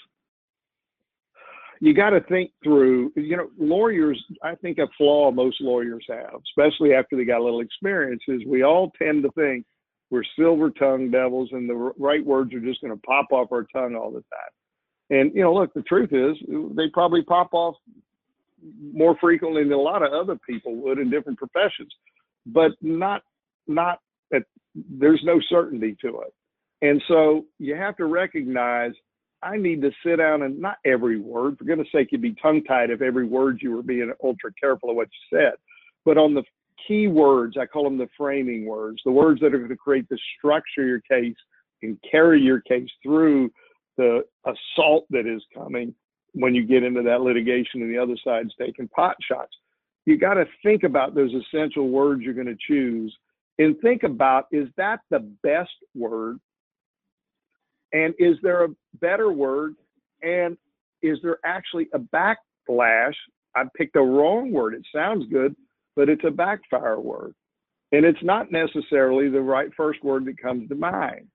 You 1.81 1.94
got 1.94 2.11
to 2.11 2.20
think 2.22 2.50
through. 2.64 3.12
You 3.14 3.37
know, 3.37 3.48
lawyers. 3.59 4.22
I 4.42 4.57
think 4.57 4.78
a 4.78 4.88
flaw 4.98 5.31
most 5.31 5.61
lawyers 5.61 6.04
have, 6.09 6.40
especially 6.50 6.92
after 6.92 7.16
they 7.16 7.24
got 7.24 7.40
a 7.40 7.44
little 7.44 7.61
experience, 7.61 8.22
is 8.26 8.42
we 8.44 8.64
all 8.64 8.90
tend 9.00 9.22
to 9.22 9.31
think 9.33 9.64
we're 10.11 10.24
silver 10.37 10.70
tongued 10.70 11.12
devils, 11.12 11.50
and 11.52 11.68
the 11.68 11.92
right 11.98 12.24
words 12.24 12.52
are 12.54 12.61
just 12.61 12.81
going 12.81 12.92
to 12.92 13.00
pop 13.02 13.26
off 13.31 13.52
our 13.52 13.66
tongue 13.72 13.94
all 13.94 14.11
the 14.11 14.20
time. 14.20 14.52
And 15.11 15.35
you 15.35 15.42
know, 15.42 15.55
look, 15.55 15.73
the 15.75 15.83
truth 15.83 16.12
is, 16.12 16.37
they 16.77 16.88
probably 16.92 17.23
pop 17.23 17.51
off 17.53 17.77
more 18.92 19.16
frequently 19.21 19.62
than 19.62 19.73
a 19.73 19.77
lot 19.77 20.03
of 20.03 20.12
other 20.12 20.38
people 20.49 20.75
would 20.77 20.99
in 20.99 21.11
different 21.11 21.38
professions, 21.38 21.92
but 22.47 22.73
not 22.83 23.23
not 23.66 24.01
at, 24.33 24.42
there's 24.75 25.21
no 25.25 25.40
certainty 25.49 25.97
to 26.03 26.21
it. 26.21 26.35
And 26.81 27.03
so 27.09 27.44
you 27.59 27.75
have 27.75 27.97
to 27.97 28.07
recognize 28.07 28.92
I 29.42 29.57
need 29.57 29.83
to 29.83 29.90
sit 30.05 30.16
down 30.16 30.42
and 30.42 30.59
not 30.59 30.79
every 30.85 31.18
word, 31.18 31.59
for 31.59 31.64
goodness 31.64 31.88
sake, 31.92 32.09
you'd 32.11 32.23
be 32.23 32.35
tongue 32.42 32.64
tied 32.64 32.90
if 32.90 33.03
every 33.03 33.25
word 33.25 33.61
you 33.62 33.71
were 33.71 33.83
being 33.83 34.12
ultra 34.23 34.51
careful 34.61 34.90
of 34.90 34.97
what 34.97 35.09
you 35.09 35.38
said. 35.38 35.55
But 36.05 36.18
on 36.18 36.35
the 36.35 36.42
key 36.87 37.07
words, 37.07 37.57
I 37.61 37.66
call 37.66 37.85
them 37.85 37.99
the 37.99 38.09
framing 38.16 38.66
words, 38.66 39.01
the 39.05 39.12
words 39.12 39.40
that 39.40 39.55
are 39.55 39.59
going 39.59 39.68
to 39.68 39.77
create 39.77 40.09
the 40.09 40.18
structure 40.37 40.83
of 40.83 40.88
your 40.88 41.01
case 41.01 41.37
and 41.83 41.99
carry 42.11 42.40
your 42.40 42.61
case 42.62 42.88
through 43.03 43.51
the 43.99 44.23
assault 44.47 45.05
that 45.11 45.27
is 45.27 45.43
coming 45.55 45.95
when 46.33 46.55
you 46.55 46.65
get 46.65 46.83
into 46.83 47.03
that 47.03 47.21
litigation 47.21 47.83
and 47.83 47.93
the 47.93 47.99
other 47.99 48.17
side's 48.25 48.55
taking 48.59 48.89
pot 48.89 49.17
shots. 49.21 49.53
You 50.07 50.17
got 50.17 50.35
to 50.35 50.47
think 50.63 50.85
about 50.85 51.15
those 51.15 51.35
essential 51.35 51.91
words 51.91 52.23
you're 52.23 52.33
going 52.33 52.47
to 52.47 52.57
choose 52.67 53.15
and 53.59 53.79
think 53.81 54.05
about 54.05 54.47
is 54.53 54.69
that 54.77 55.01
the 55.11 55.21
best 55.43 55.71
word? 55.95 56.39
And 57.93 58.15
is 58.19 58.37
there 58.43 58.65
a 58.65 58.69
better 59.01 59.33
word? 59.33 59.75
And 60.23 60.57
is 61.03 61.19
there 61.23 61.39
actually 61.45 61.89
a 61.93 61.99
backlash? 61.99 63.15
I 63.55 63.65
picked 63.77 63.97
a 63.97 64.03
wrong 64.03 64.53
word. 64.53 64.75
It 64.75 64.87
sounds 64.95 65.27
good, 65.31 65.57
but 65.97 66.09
it's 66.09 66.25
a 66.25 66.31
backfire 66.31 67.01
word. 67.01 67.35
And 67.91 68.05
it's 68.05 68.23
not 68.23 68.53
necessarily 68.53 69.29
the 69.29 69.41
right 69.41 69.71
first 69.77 70.05
word 70.05 70.27
that 70.27 70.41
comes 70.41 70.69
to 70.69 70.75
mind. 70.75 71.27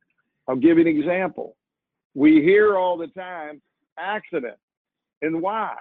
I'll 0.48 0.56
give 0.56 0.78
you 0.78 0.88
an 0.88 0.88
example. 0.88 1.58
We 2.16 2.42
hear 2.42 2.78
all 2.78 2.98
the 2.98 3.08
time 3.08 3.62
accident. 3.98 4.58
And 5.22 5.42
why? 5.42 5.76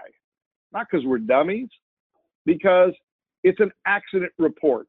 Not 0.73 0.87
because 0.91 1.05
we're 1.07 1.19
dummies, 1.19 1.69
because 2.47 2.93
it's 3.45 3.61
an 3.61 3.73
accident 3.87 4.33
report. 4.39 4.87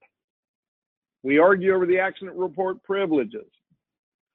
We 1.23 1.39
argue 1.39 1.73
over 1.73 1.85
the 1.85 1.99
accident 1.99 2.37
report 2.37 2.83
privileges. 2.83 3.47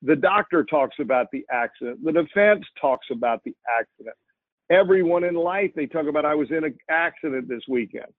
The 0.03 0.17
doctor 0.17 0.65
talks 0.65 0.97
about 1.01 1.27
the 1.33 1.45
accident. 1.51 2.05
The 2.05 2.13
defense 2.13 2.65
talks 2.81 3.07
about 3.11 3.43
the 3.45 3.55
accident. 3.79 4.17
Everyone 4.71 5.25
in 5.25 5.35
life, 5.35 5.71
they 5.75 5.87
talk 5.87 6.07
about, 6.07 6.25
I 6.25 6.35
was 6.35 6.51
in 6.51 6.65
an 6.65 6.77
accident 6.91 7.49
this 7.49 7.63
weekend. 7.69 8.13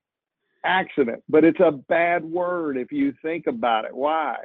Accident, 0.65 1.23
but 1.29 1.43
it's 1.45 1.59
a 1.61 1.71
bad 1.71 2.23
word 2.25 2.77
if 2.77 2.91
you 2.91 3.13
think 3.21 3.47
about 3.47 3.85
it. 3.85 3.95
Why? 3.95 4.35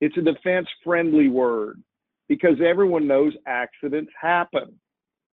It's 0.00 0.16
a 0.16 0.22
defense 0.22 0.66
friendly 0.82 1.28
word 1.28 1.82
because 2.28 2.56
everyone 2.64 3.06
knows 3.06 3.32
accidents 3.46 4.12
happen. 4.20 4.78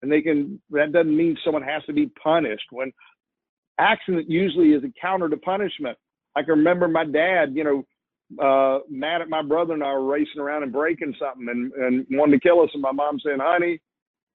And 0.01 0.11
they 0.11 0.21
can 0.21 0.61
that 0.71 0.91
doesn't 0.91 1.15
mean 1.15 1.37
someone 1.43 1.63
has 1.63 1.83
to 1.85 1.93
be 1.93 2.07
punished 2.21 2.65
when 2.71 2.91
accident 3.79 4.29
usually 4.29 4.69
is 4.69 4.83
a 4.83 4.91
counter 5.01 5.29
to 5.29 5.37
punishment. 5.37 5.97
I 6.35 6.43
can 6.43 6.57
remember 6.57 6.87
my 6.87 7.05
dad 7.05 7.55
you 7.55 7.63
know 7.63 7.83
uh 8.41 8.79
mad 8.89 9.21
at 9.21 9.29
my 9.29 9.41
brother 9.41 9.73
and 9.73 9.83
i 9.83 9.93
were 9.93 10.05
racing 10.05 10.39
around 10.41 10.63
and 10.63 10.73
breaking 10.73 11.13
something 11.19 11.47
and 11.49 11.71
and 11.73 12.05
wanted 12.11 12.33
to 12.33 12.47
kill 12.47 12.61
us. 12.61 12.69
And 12.73 12.81
my 12.81 12.91
mom 12.91 13.19
saying 13.19 13.39
honey 13.41 13.79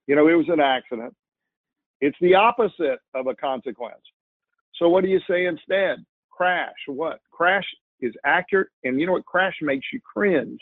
you 0.06 0.16
know 0.16 0.26
it 0.28 0.34
was 0.34 0.48
an 0.48 0.60
accident. 0.60 1.14
It's 2.00 2.16
the 2.20 2.34
opposite 2.34 3.00
of 3.14 3.26
a 3.26 3.34
consequence. 3.34 4.02
So 4.76 4.88
what 4.88 5.04
do 5.04 5.10
you 5.10 5.20
say 5.28 5.46
instead? 5.46 5.98
Crash. 6.30 6.72
What? 6.86 7.18
Crash 7.30 7.64
is 8.00 8.14
accurate. 8.24 8.68
And 8.84 9.00
you 9.00 9.06
know 9.06 9.12
what? 9.12 9.26
Crash 9.26 9.56
makes 9.60 9.86
you 9.92 10.00
cringe 10.00 10.60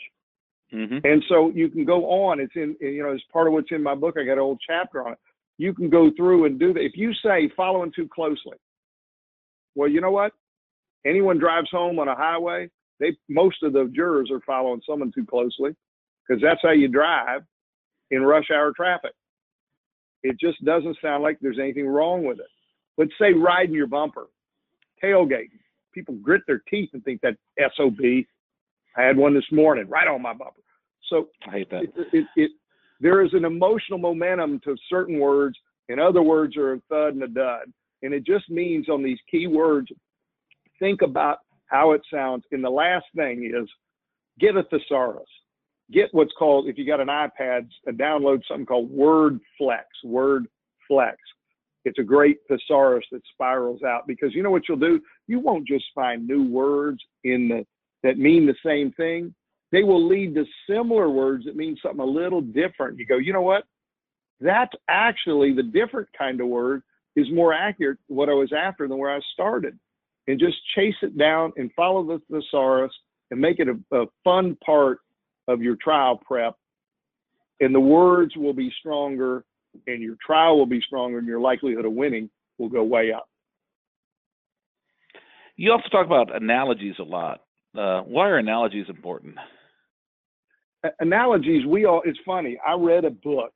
Mm-hmm. 0.73 0.97
And 1.03 1.23
so 1.29 1.51
you 1.53 1.69
can 1.69 1.85
go 1.85 2.05
on. 2.05 2.39
It's 2.39 2.55
in, 2.55 2.75
you 2.81 3.03
know, 3.03 3.11
it's 3.11 3.23
part 3.31 3.47
of 3.47 3.53
what's 3.53 3.71
in 3.71 3.81
my 3.81 3.95
book. 3.95 4.15
I 4.19 4.25
got 4.25 4.33
an 4.33 4.39
old 4.39 4.59
chapter 4.65 5.05
on 5.05 5.13
it. 5.13 5.19
You 5.57 5.73
can 5.73 5.89
go 5.89 6.11
through 6.15 6.45
and 6.45 6.59
do 6.59 6.73
that. 6.73 6.83
If 6.83 6.93
you 6.95 7.13
say 7.23 7.49
following 7.55 7.91
too 7.95 8.07
closely, 8.13 8.57
well, 9.75 9.89
you 9.89 10.01
know 10.01 10.11
what? 10.11 10.33
Anyone 11.05 11.39
drives 11.39 11.69
home 11.71 11.99
on 11.99 12.07
a 12.07 12.15
highway, 12.15 12.69
they 12.99 13.15
most 13.29 13.63
of 13.63 13.73
the 13.73 13.91
jurors 13.95 14.29
are 14.31 14.41
following 14.45 14.81
someone 14.87 15.11
too 15.13 15.25
closely 15.25 15.75
because 16.27 16.41
that's 16.41 16.61
how 16.61 16.71
you 16.71 16.87
drive 16.87 17.41
in 18.11 18.23
rush 18.23 18.47
hour 18.53 18.73
traffic. 18.75 19.13
It 20.23 20.37
just 20.39 20.63
doesn't 20.65 20.97
sound 21.01 21.23
like 21.23 21.37
there's 21.39 21.59
anything 21.59 21.87
wrong 21.87 22.25
with 22.25 22.39
it. 22.39 22.47
But 22.97 23.07
say 23.19 23.33
riding 23.33 23.75
your 23.75 23.87
bumper, 23.87 24.25
tailgating. 25.03 25.59
People 25.93 26.15
grit 26.15 26.41
their 26.47 26.61
teeth 26.69 26.89
and 26.93 27.03
think 27.03 27.21
that 27.21 27.37
SOB. 27.75 28.25
I 28.97 29.03
had 29.03 29.17
one 29.17 29.33
this 29.33 29.45
morning 29.51 29.87
right 29.87 30.07
on 30.07 30.21
my 30.21 30.33
bumper. 30.33 30.61
So 31.09 31.29
I 31.47 31.51
hate 31.51 31.69
that. 31.69 31.83
it, 31.83 31.93
it, 32.13 32.25
it, 32.35 32.51
there 32.99 33.23
is 33.23 33.33
an 33.33 33.45
emotional 33.45 33.99
momentum 33.99 34.59
to 34.63 34.75
certain 34.89 35.19
words, 35.19 35.57
and 35.87 35.99
other 35.99 36.23
words 36.23 36.57
are 36.57 36.73
a 36.73 36.81
thud 36.89 37.13
and 37.13 37.23
a 37.23 37.27
dud. 37.27 37.71
And 38.01 38.13
it 38.13 38.25
just 38.25 38.49
means 38.49 38.89
on 38.89 39.03
these 39.03 39.19
key 39.29 39.47
words, 39.47 39.87
think 40.79 41.01
about 41.01 41.39
how 41.67 41.91
it 41.91 42.01
sounds. 42.11 42.43
And 42.51 42.63
the 42.63 42.69
last 42.69 43.05
thing 43.15 43.51
is 43.55 43.69
get 44.39 44.55
a 44.55 44.63
thesaurus. 44.63 45.29
Get 45.91 46.09
what's 46.11 46.33
called, 46.37 46.67
if 46.67 46.77
you 46.77 46.85
got 46.85 46.99
an 46.99 47.07
iPad, 47.07 47.67
uh, 47.87 47.91
download 47.91 48.41
something 48.47 48.65
called 48.65 48.91
Word 48.91 49.39
Flex. 49.57 49.85
Word 50.03 50.47
Flex. 50.87 51.17
It's 51.85 51.99
a 51.99 52.03
great 52.03 52.39
thesaurus 52.49 53.05
that 53.13 53.21
spirals 53.31 53.81
out 53.83 54.05
because 54.07 54.35
you 54.35 54.43
know 54.43 54.51
what 54.51 54.63
you'll 54.67 54.77
do? 54.77 54.99
You 55.27 55.39
won't 55.39 55.65
just 55.65 55.85
find 55.95 56.27
new 56.27 56.43
words 56.43 56.99
in 57.23 57.47
the 57.47 57.65
that 58.07 58.17
mean 58.17 58.45
the 58.45 58.55
same 58.65 58.93
thing. 58.93 59.35
They 59.73 59.83
will 59.83 60.07
lead 60.07 60.33
to 60.35 60.45
similar 60.69 61.09
words 61.09 61.43
that 61.43 61.57
mean 61.57 61.75
something 61.83 61.99
a 61.99 62.05
little 62.05 62.39
different. 62.39 62.97
You 62.97 63.05
go, 63.05 63.17
you 63.17 63.33
know 63.33 63.41
what? 63.41 63.65
That's 64.39 64.71
actually 64.89 65.53
the 65.53 65.63
different 65.63 66.07
kind 66.17 66.39
of 66.39 66.47
word 66.47 66.83
is 67.17 67.27
more 67.33 67.53
accurate 67.53 67.97
what 68.07 68.29
I 68.29 68.33
was 68.33 68.53
after 68.53 68.87
than 68.87 68.97
where 68.97 69.13
I 69.13 69.19
started. 69.33 69.77
And 70.27 70.39
just 70.39 70.55
chase 70.73 70.95
it 71.01 71.17
down 71.17 71.51
and 71.57 71.69
follow 71.73 72.03
the 72.05 72.21
thesaurus 72.31 72.93
and 73.29 73.41
make 73.41 73.59
it 73.59 73.67
a, 73.67 73.95
a 73.95 74.05
fun 74.23 74.57
part 74.65 74.99
of 75.49 75.61
your 75.61 75.75
trial 75.75 76.17
prep. 76.25 76.55
And 77.59 77.75
the 77.75 77.79
words 77.79 78.37
will 78.37 78.53
be 78.53 78.71
stronger 78.79 79.43
and 79.85 80.01
your 80.01 80.15
trial 80.25 80.57
will 80.57 80.65
be 80.65 80.81
stronger 80.81 81.17
and 81.17 81.27
your 81.27 81.41
likelihood 81.41 81.83
of 81.83 81.91
winning 81.91 82.29
will 82.57 82.69
go 82.69 82.83
way 82.83 83.11
up. 83.11 83.27
You 85.57 85.73
also 85.73 85.89
talk 85.89 86.05
about 86.05 86.33
analogies 86.33 86.95
a 86.99 87.03
lot. 87.03 87.41
Uh, 87.77 88.01
why 88.01 88.27
are 88.27 88.37
analogies 88.37 88.87
important? 88.89 89.35
Analogies, 90.99 91.65
we 91.65 91.85
all, 91.85 92.01
it's 92.05 92.19
funny. 92.25 92.57
I 92.65 92.73
read 92.73 93.05
a 93.05 93.11
book 93.11 93.53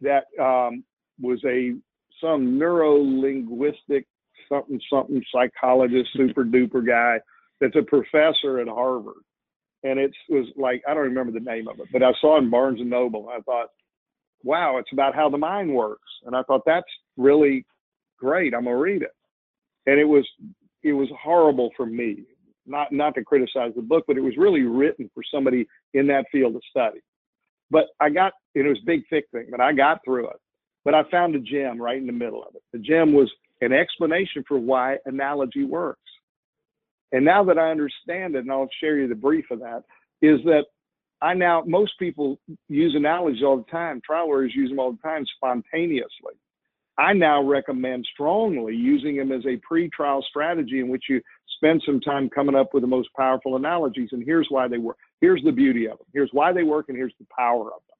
that 0.00 0.24
um, 0.40 0.84
was 1.20 1.42
a 1.44 1.74
some 2.20 2.58
neuro 2.58 2.94
linguistic 2.94 4.06
something 4.48 4.80
something 4.90 5.22
psychologist 5.32 6.10
super 6.16 6.44
duper 6.44 6.86
guy 6.86 7.18
that's 7.60 7.76
a 7.76 7.82
professor 7.82 8.60
at 8.60 8.68
Harvard, 8.68 9.22
and 9.82 9.98
it 9.98 10.12
was 10.28 10.46
like 10.56 10.82
I 10.88 10.94
don't 10.94 11.04
remember 11.04 11.32
the 11.32 11.40
name 11.40 11.68
of 11.68 11.78
it, 11.80 11.86
but 11.92 12.02
I 12.02 12.12
saw 12.20 12.38
in 12.38 12.50
Barnes 12.50 12.80
and 12.80 12.90
Noble. 12.90 13.28
And 13.28 13.38
I 13.38 13.42
thought, 13.42 13.68
wow, 14.42 14.78
it's 14.78 14.92
about 14.92 15.14
how 15.14 15.28
the 15.28 15.38
mind 15.38 15.72
works, 15.74 16.10
and 16.24 16.34
I 16.34 16.42
thought 16.44 16.62
that's 16.64 16.86
really 17.16 17.66
great. 18.18 18.54
I'm 18.54 18.64
gonna 18.64 18.76
read 18.76 19.02
it, 19.02 19.12
and 19.86 19.98
it 19.98 20.04
was 20.04 20.26
it 20.82 20.92
was 20.92 21.08
horrible 21.22 21.70
for 21.76 21.86
me. 21.86 22.24
Not 22.66 22.92
not 22.92 23.14
to 23.16 23.24
criticize 23.24 23.72
the 23.74 23.82
book, 23.82 24.04
but 24.06 24.16
it 24.16 24.22
was 24.22 24.36
really 24.36 24.62
written 24.62 25.10
for 25.14 25.22
somebody 25.32 25.66
in 25.94 26.06
that 26.08 26.26
field 26.30 26.54
of 26.54 26.62
study. 26.70 27.00
But 27.70 27.86
I 28.00 28.10
got 28.10 28.32
it 28.54 28.62
was 28.62 28.78
a 28.82 28.86
big 28.86 29.02
thick 29.10 29.24
thing, 29.32 29.46
but 29.50 29.60
I 29.60 29.72
got 29.72 29.98
through 30.04 30.28
it. 30.28 30.36
But 30.84 30.94
I 30.94 31.02
found 31.10 31.34
a 31.34 31.40
gem 31.40 31.80
right 31.80 31.96
in 31.96 32.06
the 32.06 32.12
middle 32.12 32.42
of 32.42 32.54
it. 32.54 32.62
The 32.72 32.78
gem 32.78 33.12
was 33.12 33.30
an 33.60 33.72
explanation 33.72 34.44
for 34.46 34.58
why 34.58 34.96
analogy 35.06 35.64
works. 35.64 36.00
And 37.12 37.24
now 37.24 37.44
that 37.44 37.58
I 37.58 37.70
understand 37.70 38.34
it, 38.34 38.40
and 38.40 38.50
I'll 38.50 38.68
share 38.80 38.98
you 38.98 39.06
the 39.06 39.14
brief 39.14 39.44
of 39.50 39.60
that, 39.60 39.84
is 40.22 40.40
that 40.44 40.64
I 41.20 41.34
now, 41.34 41.62
most 41.66 41.92
people 41.98 42.40
use 42.68 42.94
analogies 42.96 43.44
all 43.44 43.58
the 43.58 43.70
time. 43.70 44.00
Trial 44.04 44.26
lawyers 44.26 44.52
use 44.54 44.70
them 44.70 44.80
all 44.80 44.92
the 44.92 44.98
time 45.02 45.24
spontaneously. 45.36 46.34
I 47.02 47.12
now 47.12 47.42
recommend 47.42 48.06
strongly 48.12 48.76
using 48.76 49.16
them 49.16 49.32
as 49.32 49.44
a 49.44 49.56
pre-trial 49.56 50.24
strategy 50.28 50.78
in 50.78 50.88
which 50.88 51.04
you 51.08 51.20
spend 51.56 51.82
some 51.84 52.00
time 52.00 52.30
coming 52.30 52.54
up 52.54 52.72
with 52.72 52.84
the 52.84 52.86
most 52.86 53.08
powerful 53.16 53.56
analogies. 53.56 54.10
And 54.12 54.22
here's 54.24 54.46
why 54.50 54.68
they 54.68 54.78
work. 54.78 54.98
Here's 55.20 55.42
the 55.42 55.50
beauty 55.50 55.86
of 55.86 55.98
them. 55.98 56.06
Here's 56.14 56.30
why 56.32 56.52
they 56.52 56.62
work, 56.62 56.86
and 56.88 56.96
here's 56.96 57.14
the 57.18 57.26
power 57.36 57.66
of 57.66 57.80
them. 57.88 57.96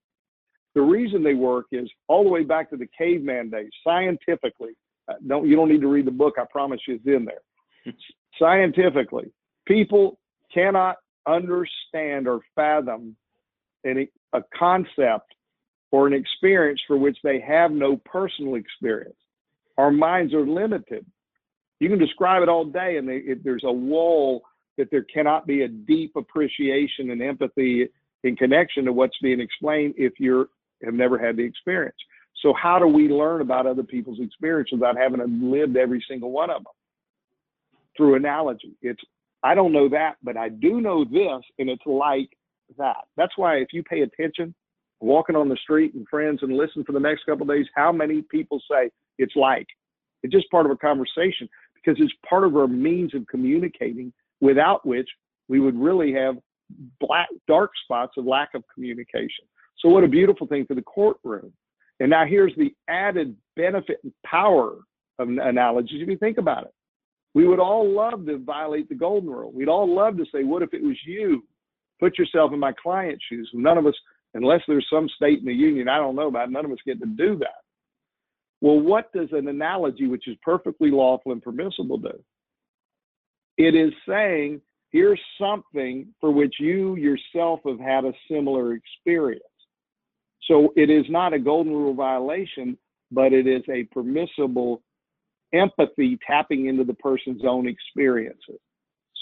The 0.76 0.82
reason 0.82 1.24
they 1.24 1.34
work 1.34 1.66
is 1.72 1.90
all 2.06 2.22
the 2.22 2.30
way 2.30 2.44
back 2.44 2.70
to 2.70 2.76
the 2.76 2.86
caveman 2.96 3.50
days. 3.50 3.70
Scientifically, 3.82 4.72
uh, 5.08 5.14
don't 5.26 5.48
you 5.48 5.56
don't 5.56 5.68
need 5.68 5.80
to 5.80 5.88
read 5.88 6.06
the 6.06 6.12
book. 6.12 6.34
I 6.38 6.44
promise 6.50 6.80
you, 6.86 6.94
it's 6.94 7.06
in 7.06 7.24
there. 7.24 7.92
Scientifically, 8.38 9.32
people 9.66 10.20
cannot 10.54 10.96
understand 11.26 12.28
or 12.28 12.40
fathom 12.54 13.16
any 13.84 14.10
a 14.32 14.42
concept 14.56 15.34
or 15.92 16.06
an 16.06 16.14
experience 16.14 16.80
for 16.86 16.96
which 16.96 17.18
they 17.22 17.38
have 17.40 17.70
no 17.70 17.96
personal 17.98 18.56
experience. 18.56 19.14
Our 19.78 19.92
minds 19.92 20.34
are 20.34 20.46
limited. 20.46 21.06
You 21.78 21.88
can 21.88 21.98
describe 21.98 22.42
it 22.42 22.48
all 22.48 22.64
day, 22.64 22.96
and 22.96 23.08
they, 23.08 23.22
there's 23.44 23.64
a 23.64 23.72
wall 23.72 24.42
that 24.78 24.90
there 24.90 25.04
cannot 25.04 25.46
be 25.46 25.62
a 25.62 25.68
deep 25.68 26.16
appreciation 26.16 27.10
and 27.10 27.22
empathy 27.22 27.88
in 28.24 28.36
connection 28.36 28.84
to 28.86 28.92
what's 28.92 29.16
being 29.22 29.40
explained 29.40 29.94
if 29.96 30.14
you 30.18 30.48
have 30.82 30.94
never 30.94 31.18
had 31.18 31.36
the 31.36 31.42
experience. 31.42 31.96
So 32.42 32.54
how 32.60 32.78
do 32.78 32.86
we 32.86 33.08
learn 33.08 33.40
about 33.40 33.66
other 33.66 33.82
people's 33.82 34.18
experience 34.20 34.70
without 34.72 34.96
having 34.96 35.20
lived 35.50 35.76
every 35.76 36.04
single 36.08 36.30
one 36.30 36.50
of 36.50 36.64
them? 36.64 36.72
Through 37.96 38.14
analogy. 38.16 38.74
It's 38.80 39.00
I 39.44 39.54
don't 39.54 39.72
know 39.72 39.88
that, 39.88 40.14
but 40.22 40.36
I 40.36 40.48
do 40.48 40.80
know 40.80 41.04
this, 41.04 41.44
and 41.58 41.68
it's 41.68 41.84
like 41.84 42.30
that. 42.78 43.04
That's 43.16 43.36
why 43.36 43.56
if 43.56 43.68
you 43.72 43.82
pay 43.82 44.02
attention, 44.02 44.54
walking 45.02 45.36
on 45.36 45.48
the 45.48 45.56
street 45.56 45.94
and 45.94 46.06
friends 46.08 46.40
and 46.42 46.56
listen 46.56 46.84
for 46.84 46.92
the 46.92 47.00
next 47.00 47.24
couple 47.24 47.46
days, 47.46 47.66
how 47.74 47.92
many 47.92 48.22
people 48.22 48.60
say 48.70 48.90
it's 49.18 49.36
like? 49.36 49.66
It's 50.22 50.32
just 50.32 50.50
part 50.50 50.66
of 50.66 50.72
a 50.72 50.76
conversation 50.76 51.48
because 51.74 51.96
it's 52.00 52.12
part 52.28 52.44
of 52.44 52.56
our 52.56 52.68
means 52.68 53.14
of 53.14 53.26
communicating, 53.26 54.12
without 54.40 54.86
which 54.86 55.08
we 55.48 55.60
would 55.60 55.76
really 55.76 56.12
have 56.12 56.36
black 57.00 57.28
dark 57.48 57.70
spots 57.84 58.12
of 58.16 58.24
lack 58.24 58.50
of 58.54 58.62
communication. 58.72 59.44
So 59.78 59.88
what 59.88 60.04
a 60.04 60.08
beautiful 60.08 60.46
thing 60.46 60.64
for 60.66 60.74
the 60.74 60.82
courtroom. 60.82 61.52
And 62.00 62.10
now 62.10 62.24
here's 62.24 62.54
the 62.56 62.72
added 62.88 63.36
benefit 63.56 63.98
and 64.04 64.12
power 64.24 64.76
of 65.18 65.28
analogies 65.28 66.02
if 66.02 66.08
you 66.08 66.16
think 66.16 66.38
about 66.38 66.64
it. 66.64 66.74
We 67.34 67.46
would 67.46 67.60
all 67.60 67.90
love 67.90 68.26
to 68.26 68.38
violate 68.38 68.88
the 68.88 68.94
golden 68.94 69.30
rule. 69.30 69.50
We'd 69.52 69.68
all 69.68 69.92
love 69.92 70.16
to 70.18 70.24
say, 70.32 70.44
what 70.44 70.62
if 70.62 70.72
it 70.74 70.82
was 70.82 70.96
you? 71.06 71.44
Put 71.98 72.18
yourself 72.18 72.52
in 72.52 72.58
my 72.58 72.72
client's 72.80 73.24
shoes. 73.28 73.50
None 73.54 73.78
of 73.78 73.86
us, 73.86 73.94
unless 74.34 74.60
there's 74.66 74.86
some 74.90 75.08
state 75.16 75.40
in 75.40 75.46
the 75.46 75.52
union 75.52 75.88
I 75.88 75.98
don't 75.98 76.16
know 76.16 76.28
about, 76.28 76.50
none 76.50 76.64
of 76.64 76.72
us 76.72 76.78
get 76.86 77.00
to 77.00 77.06
do 77.06 77.36
that. 77.38 77.62
Well, 78.60 78.80
what 78.80 79.12
does 79.12 79.28
an 79.32 79.48
analogy, 79.48 80.06
which 80.06 80.28
is 80.28 80.36
perfectly 80.42 80.90
lawful 80.90 81.32
and 81.32 81.42
permissible, 81.42 81.98
do? 81.98 82.22
It 83.58 83.74
is 83.74 83.92
saying, 84.08 84.60
here's 84.90 85.20
something 85.40 86.06
for 86.20 86.30
which 86.30 86.54
you 86.60 86.96
yourself 86.96 87.60
have 87.66 87.80
had 87.80 88.04
a 88.04 88.12
similar 88.30 88.74
experience. 88.74 89.42
So 90.48 90.72
it 90.76 90.90
is 90.90 91.04
not 91.08 91.32
a 91.32 91.38
golden 91.38 91.72
rule 91.72 91.94
violation, 91.94 92.78
but 93.10 93.32
it 93.32 93.46
is 93.46 93.62
a 93.68 93.84
permissible 93.92 94.82
empathy 95.52 96.18
tapping 96.26 96.66
into 96.66 96.84
the 96.84 96.94
person's 96.94 97.42
own 97.44 97.66
experiences. 97.66 98.58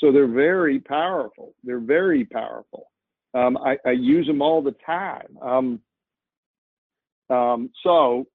So 0.01 0.13
they're 0.13 0.29
very 0.29 0.81
powerful. 0.81 1.55
They're 1.65 1.81
very 1.81 2.25
powerful. 2.25 2.87
Um, 3.33 3.57
I, 3.59 3.77
I, 3.87 3.93
use 3.93 4.27
them 4.27 4.43
all 4.43 4.61
the 4.61 4.75
time. 4.85 5.39
Um, 5.41 5.81
um, 7.29 7.71
so, 7.85 8.27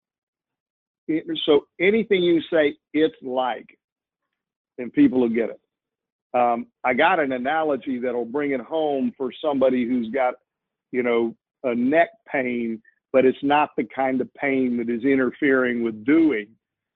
so 1.46 1.66
anything 1.82 2.24
you 2.24 2.42
say, 2.52 2.76
it's 2.94 3.16
like, 3.22 3.78
and 4.78 4.94
people 4.94 5.20
will 5.20 5.30
get 5.30 5.50
it. 5.50 5.60
Um, 6.34 6.68
I 6.84 6.94
got 6.94 7.20
an 7.20 7.32
analogy 7.32 8.00
that'll 8.00 8.26
bring 8.26 8.52
it 8.52 8.62
home 8.62 9.14
for 9.18 9.32
somebody 9.44 9.86
who's 9.86 10.10
got, 10.12 10.36
you 10.92 11.04
know, 11.04 11.36
a 11.64 11.74
neck 11.74 12.10
pain, 12.30 12.82
but 13.14 13.26
it's 13.26 13.38
not 13.42 13.70
the 13.78 13.86
kind 13.96 14.20
of 14.22 14.34
pain 14.34 14.78
that 14.78 14.90
is 14.90 15.04
interfering 15.04 15.84
with 15.84 16.06
doing. 16.06 16.48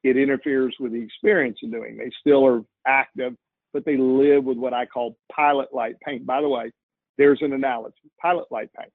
It 0.03 0.17
interferes 0.17 0.75
with 0.79 0.93
the 0.93 1.01
experience 1.01 1.59
of 1.63 1.71
doing. 1.71 1.97
They 1.97 2.12
still 2.19 2.45
are 2.45 2.62
active, 2.85 3.33
but 3.73 3.85
they 3.85 3.97
live 3.97 4.43
with 4.43 4.57
what 4.57 4.73
I 4.73 4.85
call 4.85 5.17
pilot 5.31 5.73
light 5.73 5.95
pain. 6.05 6.25
By 6.25 6.41
the 6.41 6.49
way, 6.49 6.71
there's 7.19 7.41
an 7.41 7.53
analogy 7.53 8.10
pilot 8.19 8.45
light 8.49 8.69
pain. 8.73 8.88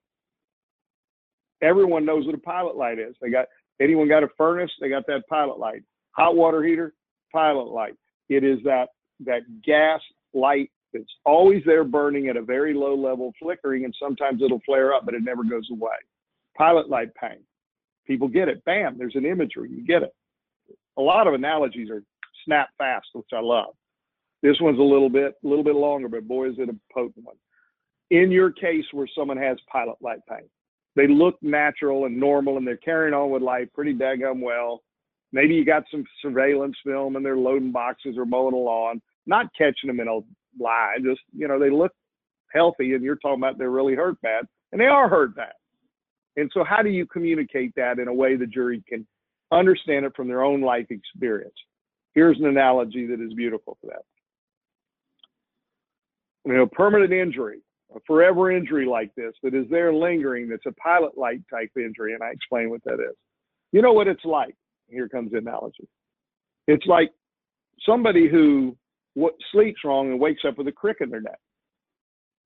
Everyone 1.63 2.05
knows 2.05 2.27
what 2.27 2.35
a 2.35 2.39
pilot 2.39 2.75
light 2.75 2.99
is. 2.99 3.15
They 3.21 3.31
got 3.31 3.47
anyone 3.81 4.09
got 4.09 4.25
a 4.25 4.29
furnace, 4.37 4.73
they 4.81 4.89
got 4.89 5.07
that 5.07 5.29
pilot 5.29 5.59
light. 5.59 5.83
Hot 6.13 6.35
water 6.35 6.65
heater, 6.65 6.95
pilot 7.33 7.69
light. 7.69 7.95
It 8.31 8.43
is 8.43 8.59
that 8.65 8.89
that 9.21 9.43
gas 9.63 10.01
light 10.33 10.71
It's 10.95 11.13
always 11.25 11.63
there 11.67 11.85
burning 11.85 12.29
at 12.29 12.37
a 12.37 12.43
very 12.43 12.73
low 12.73 12.95
level, 12.95 13.33
flickering, 13.39 13.85
and 13.85 13.95
sometimes 14.01 14.43
it'll 14.43 14.63
flare 14.65 14.95
up, 14.95 15.05
but 15.05 15.15
it 15.15 15.23
never 15.23 15.45
goes 15.45 15.69
away. 15.71 15.97
Pilot 16.57 16.89
light 16.89 17.15
pain. 17.15 17.41
People 18.07 18.29
get 18.29 18.49
it. 18.49 18.65
Bam, 18.65 18.97
there's 18.97 19.17
an 19.17 19.27
imagery. 19.27 19.71
You 19.71 19.85
get 19.85 20.03
it. 20.03 20.15
A 20.97 21.03
lot 21.03 21.27
of 21.27 21.35
analogies 21.35 21.91
are 21.91 22.03
snap 22.45 22.69
fast, 22.79 23.09
which 23.13 23.27
I 23.35 23.41
love. 23.41 23.75
This 24.43 24.57
one's 24.61 24.79
a 24.79 24.83
little 24.83 25.11
bit, 25.11 25.35
a 25.45 25.49
little 25.49 25.65
bit 25.65 25.75
longer, 25.75 26.09
but 26.09 26.29
boy, 26.29 26.49
is 26.49 26.59
it 26.59 26.69
a 26.69 26.77
potent 26.93 27.25
one. 27.25 27.37
In 28.11 28.31
your 28.31 28.51
case, 28.53 28.85
where 28.93 29.09
someone 29.17 29.39
has 29.39 29.57
pilot 29.71 29.97
light 30.01 30.21
pain, 30.29 30.49
they 30.97 31.09
look 31.09 31.37
natural 31.43 32.05
and 32.05 32.19
normal, 32.19 32.57
and 32.57 32.67
they're 32.67 32.77
carrying 32.77 33.15
on 33.15 33.31
with 33.31 33.43
life 33.43 33.69
pretty 33.75 33.95
daggum 33.95 34.41
well. 34.41 34.83
Maybe 35.33 35.55
you 35.55 35.65
got 35.65 35.85
some 35.91 36.05
surveillance 36.23 36.77
film, 36.85 37.17
and 37.17 37.25
they're 37.25 37.37
loading 37.37 37.73
boxes 37.73 38.17
or 38.17 38.25
mowing 38.25 38.55
a 38.55 38.59
lawn, 38.59 39.03
not 39.27 39.47
catching 39.57 39.89
them 39.89 40.01
in 40.01 40.09
a 40.09 40.21
lie. 40.63 40.97
Just 41.03 41.21
you 41.37 41.49
know, 41.49 41.59
they 41.59 41.71
look 41.71 41.93
healthy, 42.53 42.95
and 42.95 43.03
you're 43.03 43.17
talking 43.17 43.41
about 43.41 43.59
they're 43.59 43.71
really 43.71 43.95
hurt 43.95 44.21
bad, 44.21 44.45
and 44.71 44.81
they 44.81 44.87
are 44.87 45.09
hurt 45.09 45.35
bad. 45.35 45.53
And 46.37 46.51
so, 46.53 46.65
how 46.65 46.83
do 46.83 46.91
you 46.91 47.07
communicate 47.07 47.75
that 47.77 47.99
in 47.99 48.09
a 48.09 48.15
way 48.15 48.37
the 48.37 48.47
jury 48.47 48.83
can 48.89 49.07
understand 49.53 50.05
it 50.05 50.13
from 50.17 50.29
their 50.29 50.43
own 50.43 50.61
life 50.61 50.87
experience? 50.91 51.55
Here's 52.15 52.39
an 52.39 52.47
analogy 52.47 53.07
that 53.07 53.21
is 53.21 53.35
beautiful 53.35 53.77
for 53.81 53.89
that. 53.89 54.03
You 56.45 56.57
know, 56.57 56.67
permanent 56.67 57.13
injury, 57.13 57.61
a 57.95 58.01
forever 58.07 58.51
injury 58.51 58.87
like 58.87 59.15
this 59.15 59.33
that 59.43 59.55
is 59.55 59.67
there 59.71 59.93
lingering, 59.93 60.49
that's 60.49 60.67
a 60.67 60.73
pilot 60.73 61.17
light 61.17 61.41
type 61.51 61.71
injury, 61.77 62.15
and 62.15 62.23
I 62.23 62.31
explain 62.31 62.71
what 62.71 62.83
that 62.85 62.95
is. 62.95 63.17
You 63.73 63.83
know 63.83 63.93
what 63.93 64.09
it's 64.09 64.25
like? 64.25 64.55
Here 64.89 65.09
comes 65.09 65.33
the 65.33 65.39
analogy. 65.39 65.89
It's 66.67 66.87
like 66.87 67.11
somebody 67.85 68.29
who 68.29 68.77
what, 69.15 69.35
sleeps 69.53 69.81
wrong 69.85 70.11
and 70.11 70.21
wakes 70.21 70.43
up 70.47 70.59
with 70.59 70.69
a 70.69 70.73
crick 70.73 70.99
in 71.01 71.11
their 71.11 71.21
neck. 71.21 71.39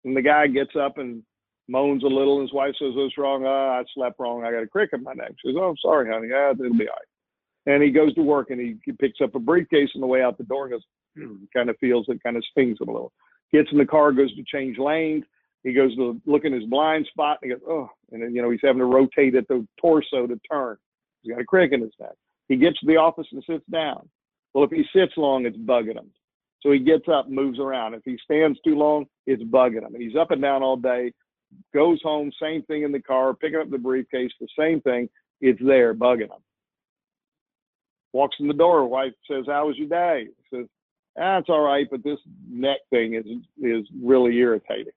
And 0.05 0.17
the 0.17 0.23
guy 0.23 0.47
gets 0.47 0.77
up 0.81 0.99
and 0.99 1.23
moans 1.69 2.05
a 2.05 2.07
little, 2.07 2.39
and 2.39 2.49
his 2.49 2.55
wife 2.55 2.75
says, 2.79 2.93
What's 2.95 3.19
wrong? 3.19 3.45
Oh, 3.45 3.81
I 3.81 3.83
slept 3.95 4.19
wrong. 4.19 4.45
I 4.45 4.53
got 4.53 4.63
a 4.63 4.69
crick 4.69 4.91
in 4.93 5.03
my 5.03 5.13
neck. 5.13 5.33
She 5.41 5.49
says, 5.49 5.57
Oh, 5.59 5.71
I'm 5.71 5.77
sorry, 5.83 6.11
honey. 6.11 6.29
Yeah, 6.31 6.53
it'll 6.53 6.73
be 6.77 6.89
all 6.89 6.95
right. 6.95 7.75
And 7.75 7.83
he 7.83 7.91
goes 7.91 8.15
to 8.15 8.23
work 8.23 8.51
and 8.51 8.61
he, 8.61 8.93
picks 8.93 9.21
up 9.23 9.35
a 9.35 9.39
briefcase 9.39 9.91
on 9.95 10.01
the 10.01 10.07
way 10.07 10.23
out 10.23 10.39
the 10.39 10.45
door 10.45 10.67
and 10.67 10.73
goes, 10.73 11.39
kind 11.55 11.69
of 11.69 11.77
feels 11.79 12.07
it, 12.09 12.23
kind 12.23 12.37
of 12.37 12.45
stings 12.51 12.79
him 12.81 12.89
a 12.89 12.93
little. 12.93 13.13
Gets 13.53 13.69
in 13.73 13.79
the 13.79 13.85
car, 13.85 14.13
goes 14.13 14.35
to 14.35 14.45
change 14.47 14.79
lanes. 14.79 15.25
He 15.65 15.73
goes 15.73 15.95
to 15.97 16.21
look 16.25 16.45
in 16.45 16.53
his 16.53 16.65
blind 16.65 17.07
spot 17.07 17.39
and 17.43 17.51
he 17.51 17.57
goes, 17.57 17.67
Oh, 17.69 17.91
and 18.13 18.23
then, 18.23 18.35
you 18.35 18.43
know, 18.43 18.51
he's 18.51 18.61
having 18.63 18.79
to 18.79 18.85
rotate 18.85 19.35
at 19.35 19.49
the 19.49 19.67
torso 19.81 20.27
to 20.27 20.41
turn. 20.51 20.77
He's 21.23 21.33
got 21.33 21.41
a 21.41 21.45
crick 21.45 21.73
in 21.73 21.81
his 21.81 21.93
neck. 22.01 22.15
He 22.49 22.57
gets 22.57 22.79
to 22.81 22.87
the 22.87 22.97
office 22.97 23.27
and 23.33 23.43
sits 23.45 23.65
down. 23.71 24.09
Well, 24.55 24.65
if 24.65 24.71
he 24.71 24.85
sits 24.95 25.13
long, 25.17 25.47
it's 25.47 25.57
bugging 25.57 25.97
him. 25.97 26.11
So 26.63 26.73
he 26.73 26.79
gets 26.79 27.09
up, 27.09 27.29
moves 27.29 27.59
around. 27.59 27.95
If 27.95 28.03
he 28.05 28.19
stands 28.25 28.59
too 28.65 28.77
long, 28.77 29.07
it's 29.27 29.43
bugging 29.43 29.87
him. 29.87 29.95
And 29.95 30.03
he's 30.03 30.17
up 30.17 30.31
and 30.31 30.43
down 30.43 30.63
all 30.63 30.77
day, 30.77 31.13
goes 31.75 32.01
home, 32.03 32.33
same 32.41 32.63
thing 32.65 32.83
in 32.83 32.93
the 32.93 33.03
car, 33.03 33.35
picking 33.35 33.61
up 33.61 33.71
the 33.71 33.79
briefcase, 33.79 34.31
the 34.41 34.49
same 34.59 34.81
thing. 34.81 35.09
It's 35.41 35.61
there, 35.65 35.95
bugging 35.95 36.23
him. 36.23 36.43
Walks 38.13 38.37
in 38.41 38.49
the 38.49 38.55
door. 38.55 38.87
Wife 38.89 39.13
says, 39.31 39.45
"How 39.47 39.67
was 39.67 39.77
your 39.77 39.89
day?" 39.89 40.27
He 40.27 40.57
says, 40.57 40.67
"Ah, 41.19 41.43
all 41.49 41.61
right, 41.61 41.87
but 41.91 42.03
this 42.03 42.19
neck 42.49 42.79
thing 42.91 43.15
is 43.15 43.27
is 43.63 43.89
really 44.03 44.37
irritating." 44.39 44.95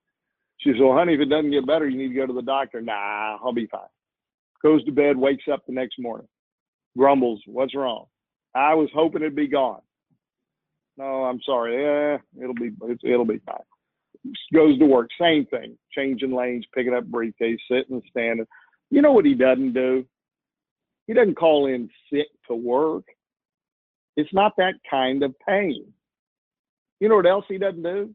She 0.62 0.72
says, 0.72 0.80
"Well, 0.80 0.94
honey, 0.94 1.16
if 1.16 1.20
it 1.20 1.26
doesn't 1.26 1.52
get 1.52 1.68
better, 1.68 1.88
you 1.88 1.98
need 1.98 2.10
to 2.10 2.16
go 2.16 2.26
to 2.26 2.34
the 2.34 2.42
doctor." 2.42 2.82
Nah, 2.82 3.38
I'll 3.44 3.54
be 3.54 3.68
fine. 3.68 3.82
Goes 4.64 4.84
to 4.86 4.92
bed, 4.92 5.18
wakes 5.18 5.46
up 5.52 5.66
the 5.66 5.74
next 5.74 6.00
morning, 6.00 6.28
grumbles, 6.98 7.42
"What's 7.46 7.76
wrong?" 7.76 8.06
I 8.54 8.74
was 8.76 8.90
hoping 8.94 9.22
it'd 9.22 9.36
be 9.36 9.48
gone. 9.48 9.82
No, 10.98 11.26
I'm 11.26 11.42
sorry. 11.42 11.82
Yeah, 11.82 12.18
it'll 12.42 12.54
be 12.54 12.72
it'll 13.04 13.26
be 13.26 13.40
fine 13.40 13.64
goes 14.54 14.78
to 14.80 14.86
work, 14.86 15.10
same 15.20 15.46
thing, 15.48 15.78
changing 15.92 16.32
lanes, 16.32 16.66
picking 16.74 16.94
up 16.94 17.06
briefcase, 17.06 17.60
sitting, 17.70 18.02
standing. 18.10 18.46
You 18.90 19.02
know 19.02 19.12
what 19.12 19.26
he 19.26 19.34
doesn't 19.34 19.74
do? 19.74 20.06
He 21.08 21.14
doesn't 21.14 21.36
call 21.36 21.68
in 21.68 21.90
sick 22.12 22.28
to 22.48 22.56
work. 22.56 23.04
It's 24.18 24.34
not 24.34 24.54
that 24.58 24.76
kind 24.90 25.24
of 25.24 25.34
pain. 25.48 25.86
You 27.00 27.10
know 27.10 27.16
what 27.16 27.26
else 27.26 27.46
he 27.48 27.58
doesn't 27.58 27.84
do? 27.84 28.14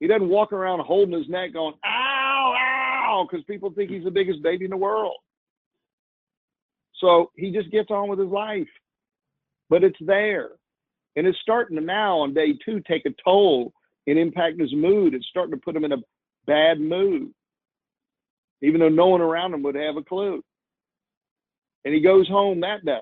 He 0.00 0.06
doesn't 0.06 0.28
walk 0.28 0.52
around 0.52 0.80
holding 0.80 1.18
his 1.18 1.28
neck 1.28 1.52
going, 1.52 1.74
ow, 1.84 2.54
ow, 2.56 3.26
because 3.30 3.44
people 3.44 3.70
think 3.70 3.90
he's 3.90 4.04
the 4.04 4.10
biggest 4.10 4.42
baby 4.42 4.64
in 4.64 4.70
the 4.70 4.76
world. 4.76 5.16
So 7.00 7.30
he 7.36 7.50
just 7.50 7.70
gets 7.70 7.90
on 7.90 8.08
with 8.08 8.18
his 8.18 8.28
life. 8.28 8.68
But 9.68 9.84
it's 9.84 9.98
there. 10.00 10.50
And 11.16 11.26
it's 11.26 11.38
starting 11.40 11.76
to 11.76 11.82
now 11.82 12.18
on 12.18 12.34
day 12.34 12.54
two 12.64 12.80
take 12.86 13.06
a 13.06 13.14
toll 13.24 13.72
and 14.06 14.18
impact 14.18 14.60
his 14.60 14.72
mood. 14.74 15.14
It's 15.14 15.26
starting 15.28 15.54
to 15.54 15.60
put 15.60 15.74
him 15.74 15.84
in 15.84 15.92
a 15.92 16.02
bad 16.46 16.78
mood, 16.78 17.32
even 18.62 18.80
though 18.80 18.88
no 18.88 19.06
one 19.06 19.20
around 19.20 19.54
him 19.54 19.62
would 19.62 19.74
have 19.74 19.96
a 19.96 20.02
clue. 20.02 20.42
And 21.84 21.94
he 21.94 22.00
goes 22.00 22.28
home 22.28 22.60
that 22.60 22.84
day, 22.84 23.00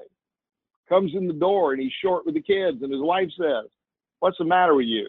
comes 0.89 1.13
in 1.15 1.27
the 1.27 1.35
door, 1.35 1.73
and 1.73 1.83
he's 1.83 1.93
short 2.03 2.25
with 2.25 2.35
the 2.35 2.41
kids. 2.41 2.83
And 2.83 2.93
his 2.93 3.03
wife 3.03 3.29
says, 3.39 3.69
What's 4.21 4.39
the 4.39 4.45
matter 4.45 4.75
with 4.75 4.87
you? 4.87 5.09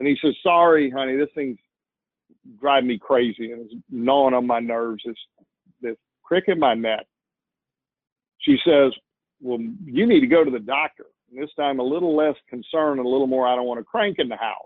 And 0.00 0.08
he 0.08 0.16
says, 0.20 0.34
Sorry, 0.42 0.90
honey, 0.90 1.16
this 1.16 1.28
thing's 1.34 1.58
driving 2.60 2.88
me 2.88 2.98
crazy 2.98 3.52
and 3.52 3.66
it's 3.66 3.74
gnawing 3.90 4.34
on 4.34 4.46
my 4.46 4.58
nerves. 4.58 5.02
It's 5.04 5.20
this 5.80 5.96
crick 6.24 6.44
in 6.48 6.58
my 6.58 6.74
neck. 6.74 7.06
She 8.38 8.56
says, 8.64 8.92
Well, 9.40 9.58
you 9.84 10.06
need 10.06 10.20
to 10.20 10.26
go 10.26 10.42
to 10.42 10.50
the 10.50 10.58
doctor. 10.58 11.04
And 11.30 11.40
this 11.40 11.50
time 11.54 11.78
a 11.78 11.84
little 11.84 12.16
less 12.16 12.34
concern 12.48 12.98
and 12.98 13.06
a 13.06 13.08
little 13.08 13.26
more, 13.26 13.46
I 13.46 13.54
don't 13.54 13.66
want 13.66 13.78
to 13.78 13.84
crank 13.84 14.16
in 14.18 14.28
the 14.28 14.36
house. 14.36 14.56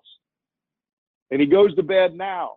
And 1.31 1.40
he 1.40 1.47
goes 1.47 1.75
to 1.75 1.83
bed 1.83 2.14
now. 2.14 2.53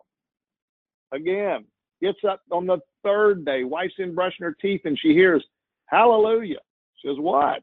Again, 1.12 1.64
gets 2.00 2.18
up 2.28 2.42
on 2.50 2.66
the 2.66 2.78
third 3.02 3.44
day, 3.44 3.64
wife's 3.64 3.94
in 3.98 4.14
brushing 4.14 4.44
her 4.44 4.56
teeth, 4.60 4.82
and 4.84 4.98
she 4.98 5.08
hears, 5.08 5.44
Hallelujah. 5.86 6.60
She 6.96 7.08
says, 7.08 7.16
What? 7.18 7.62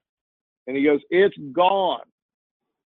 And 0.68 0.76
he 0.76 0.84
goes, 0.84 1.00
It's 1.10 1.36
gone. 1.54 2.02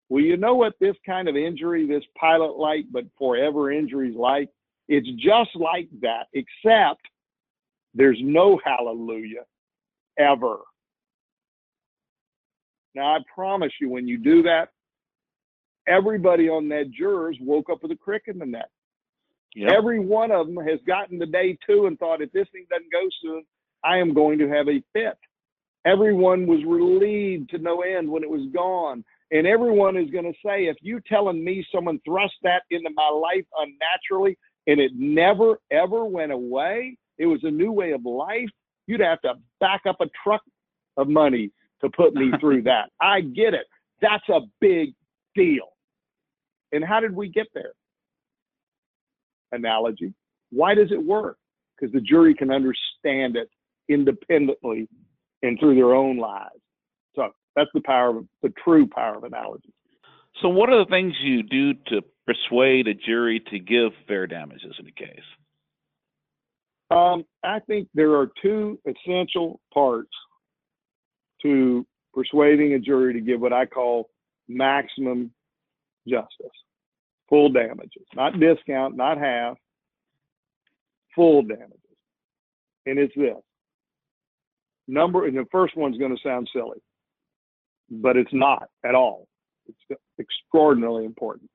Well, 0.09 0.23
you 0.23 0.37
know 0.37 0.55
what 0.55 0.75
this 0.81 0.97
kind 1.05 1.29
of 1.29 1.37
injury, 1.37 1.87
this 1.87 2.05
pilot 2.19 2.59
light, 2.59 2.87
but 2.91 3.05
forever 3.19 3.71
injury 3.71 4.11
is 4.11 4.17
like? 4.17 4.49
It's 4.89 5.09
just 5.23 5.51
like 5.55 5.89
that, 6.01 6.29
except 6.33 7.03
there's 7.95 8.19
no 8.23 8.59
hallelujah 8.65 9.45
ever. 10.19 10.59
Now, 12.95 13.17
I 13.17 13.19
promise 13.35 13.73
you, 13.81 13.91
when 13.91 14.09
you 14.09 14.17
do 14.17 14.43
that, 14.45 14.71
everybody 15.87 16.49
on 16.49 16.69
that 16.71 16.91
jurors 16.91 17.37
woke 17.41 17.69
up 17.71 17.83
with 17.83 17.93
a 17.93 17.97
crick 17.97 18.25
in 18.27 18.39
the 18.39 18.47
neck. 18.47 18.69
Yep. 19.55 19.73
Every 19.73 20.01
one 20.01 20.31
of 20.31 20.47
them 20.47 20.57
has 20.65 20.81
gotten 20.87 21.19
to 21.21 21.27
day 21.27 21.57
two 21.67 21.87
and 21.87 21.99
thought, 21.99 22.23
if 22.23 22.33
this 22.33 22.49
thing 22.53 22.67
doesn't 22.71 22.93
go 22.93 23.09
soon, 23.23 23.45
I 23.85 23.99
am 23.99 24.15
going 24.15 24.39
to 24.39 24.49
have 24.49 24.69
a 24.69 24.83
fit. 24.93 25.19
Everyone 25.87 26.47
was 26.47 26.65
relieved 26.67 27.51
to 27.51 27.59
no 27.59 27.83
end 27.83 28.11
when 28.11 28.23
it 28.23 28.31
was 28.31 28.47
gone. 28.55 29.05
And 29.31 29.47
everyone 29.47 29.97
is 29.97 30.11
going 30.11 30.25
to 30.25 30.39
say, 30.45 30.67
if 30.67 30.77
you 30.81 31.01
telling 31.07 31.45
me 31.45 31.65
someone 31.73 32.01
thrust 32.05 32.35
that 32.43 32.63
into 32.71 32.91
my 32.95 33.09
life 33.11 33.45
unnaturally 33.59 34.39
and 34.67 34.81
it 34.81 34.93
never, 34.95 35.59
ever 35.71 36.05
went 36.07 36.33
away, 36.33 36.97
it 37.19 37.27
was 37.27 37.41
a 37.43 37.51
new 37.51 37.71
way 37.71 37.93
of 37.93 38.05
life, 38.05 38.49
you'd 38.87 39.01
have 39.01 39.21
to 39.23 39.35
back 39.61 39.83
up 39.87 39.97
a 40.01 40.07
truck 40.25 40.43
of 40.97 41.09
money 41.09 41.51
to 41.83 41.91
put 41.91 42.15
me 42.15 42.31
through 42.41 42.63
that. 42.63 42.91
I 43.01 43.21
get 43.21 43.55
it. 43.55 43.67
That's 44.01 44.29
a 44.31 44.41
big 44.61 44.95
deal. 45.35 45.69
And 46.73 46.85
how 46.85 47.01
did 47.01 47.15
we 47.15 47.29
get 47.29 47.47
there? 47.55 47.73
Analogy. 49.53 50.15
Why 50.51 50.75
does 50.75 50.91
it 50.91 51.03
work? 51.03 51.37
Because 51.79 51.93
the 51.93 52.01
jury 52.01 52.35
can 52.35 52.51
understand 52.51 53.37
it 53.37 53.49
independently 53.89 54.89
and 55.43 55.59
through 55.59 55.75
their 55.75 55.95
own 55.95 56.19
lives. 56.19 56.61
That's 57.59 57.71
the 57.75 57.81
power 57.81 58.17
of 58.17 58.25
the 58.41 58.53
true 58.63 58.87
power 58.87 59.17
of 59.17 59.25
analogy. 59.25 59.73
So, 60.41 60.49
what 60.49 60.71
are 60.71 60.79
the 60.79 60.89
things 60.89 61.13
you 61.21 61.43
do 61.43 61.75
to 61.89 62.03
persuade 62.25 62.87
a 62.87 62.95
jury 62.95 63.43
to 63.51 63.59
give 63.59 63.91
fair 64.07 64.29
damages 64.29 64.77
in 64.79 64.87
a 64.87 64.93
case? 64.93 65.25
Um, 66.93 67.25
I 67.43 67.59
think 67.67 67.89
there 67.95 68.15
are 68.15 68.31
two 68.41 68.79
essential 68.87 69.61
parts 69.75 70.13
to 71.43 71.85
persuading 72.15 72.75
a 72.75 72.79
jury 72.79 73.13
to 73.15 73.21
give 73.21 73.41
what 73.41 73.53
I 73.53 73.67
call 73.67 74.09
maximum 74.47 75.33
justice, 76.07 76.47
full 77.29 77.51
damages, 77.51 78.07
not 78.15 78.39
discount, 78.39 78.97
not 78.97 79.19
half, 79.19 79.57
full 81.13 81.43
damages. 81.43 81.75
And 82.87 83.01
it's 83.01 83.15
this 83.17 83.35
number, 84.87 85.27
and 85.27 85.37
the 85.37 85.45
first 85.51 85.77
one's 85.77 85.99
going 85.99 86.15
to 86.15 86.23
sound 86.23 86.49
silly, 86.53 86.79
but 87.91 88.17
it's 88.17 88.33
not 88.33 88.69
at 88.85 88.95
all. 88.95 89.27
It's 89.67 90.01
extraordinarily 90.21 91.05
important. 91.05 91.51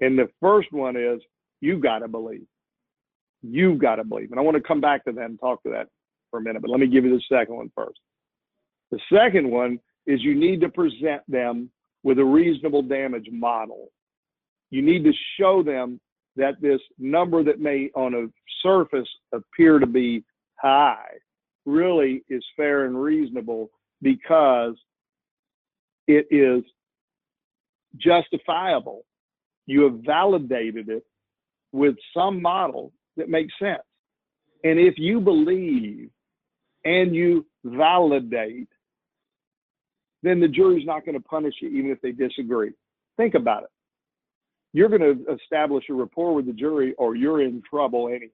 And 0.00 0.18
the 0.18 0.28
first 0.40 0.72
one 0.72 0.96
is 0.96 1.20
you've 1.60 1.82
got 1.82 2.00
to 2.00 2.08
believe. 2.08 2.46
You've 3.42 3.78
got 3.78 3.96
to 3.96 4.04
believe. 4.04 4.30
And 4.30 4.40
I 4.40 4.42
want 4.42 4.56
to 4.56 4.62
come 4.62 4.80
back 4.80 5.04
to 5.04 5.12
that 5.12 5.24
and 5.24 5.40
talk 5.40 5.62
to 5.64 5.70
that 5.70 5.88
for 6.30 6.38
a 6.38 6.42
minute, 6.42 6.62
but 6.62 6.70
let 6.70 6.80
me 6.80 6.86
give 6.86 7.04
you 7.04 7.10
the 7.10 7.22
second 7.34 7.56
one 7.56 7.70
first. 7.74 7.98
The 8.90 9.00
second 9.12 9.50
one 9.50 9.78
is 10.06 10.22
you 10.22 10.34
need 10.34 10.60
to 10.60 10.68
present 10.68 11.22
them 11.28 11.70
with 12.02 12.18
a 12.18 12.24
reasonable 12.24 12.82
damage 12.82 13.28
model. 13.30 13.90
you 14.70 14.82
need 14.82 15.04
to 15.04 15.12
show 15.38 15.62
them 15.62 16.00
that 16.36 16.60
this 16.60 16.80
number 16.98 17.42
that 17.42 17.60
may 17.60 17.90
on 17.94 18.14
a 18.14 18.26
surface 18.62 19.08
appear 19.32 19.78
to 19.78 19.86
be 19.86 20.24
high 20.56 21.10
really 21.66 22.24
is 22.28 22.44
fair 22.56 22.84
and 22.86 23.00
reasonable 23.00 23.70
because 24.02 24.74
it 26.10 26.26
is 26.30 26.64
justifiable. 27.96 29.04
You 29.66 29.84
have 29.84 30.00
validated 30.04 30.88
it 30.88 31.04
with 31.72 31.94
some 32.14 32.42
model 32.42 32.92
that 33.16 33.28
makes 33.28 33.52
sense. 33.58 33.82
And 34.64 34.78
if 34.78 34.94
you 34.98 35.20
believe 35.20 36.10
and 36.84 37.14
you 37.14 37.46
validate, 37.64 38.68
then 40.22 40.40
the 40.40 40.48
jury's 40.48 40.86
not 40.86 41.04
going 41.04 41.16
to 41.16 41.24
punish 41.24 41.54
you 41.60 41.68
even 41.70 41.90
if 41.90 42.00
they 42.00 42.12
disagree. 42.12 42.72
Think 43.16 43.34
about 43.34 43.64
it. 43.64 43.70
You're 44.72 44.88
going 44.88 45.00
to 45.00 45.34
establish 45.34 45.84
a 45.90 45.94
rapport 45.94 46.34
with 46.34 46.46
the 46.46 46.52
jury 46.52 46.94
or 46.98 47.16
you're 47.16 47.42
in 47.42 47.62
trouble 47.68 48.08
anyhow. 48.08 48.30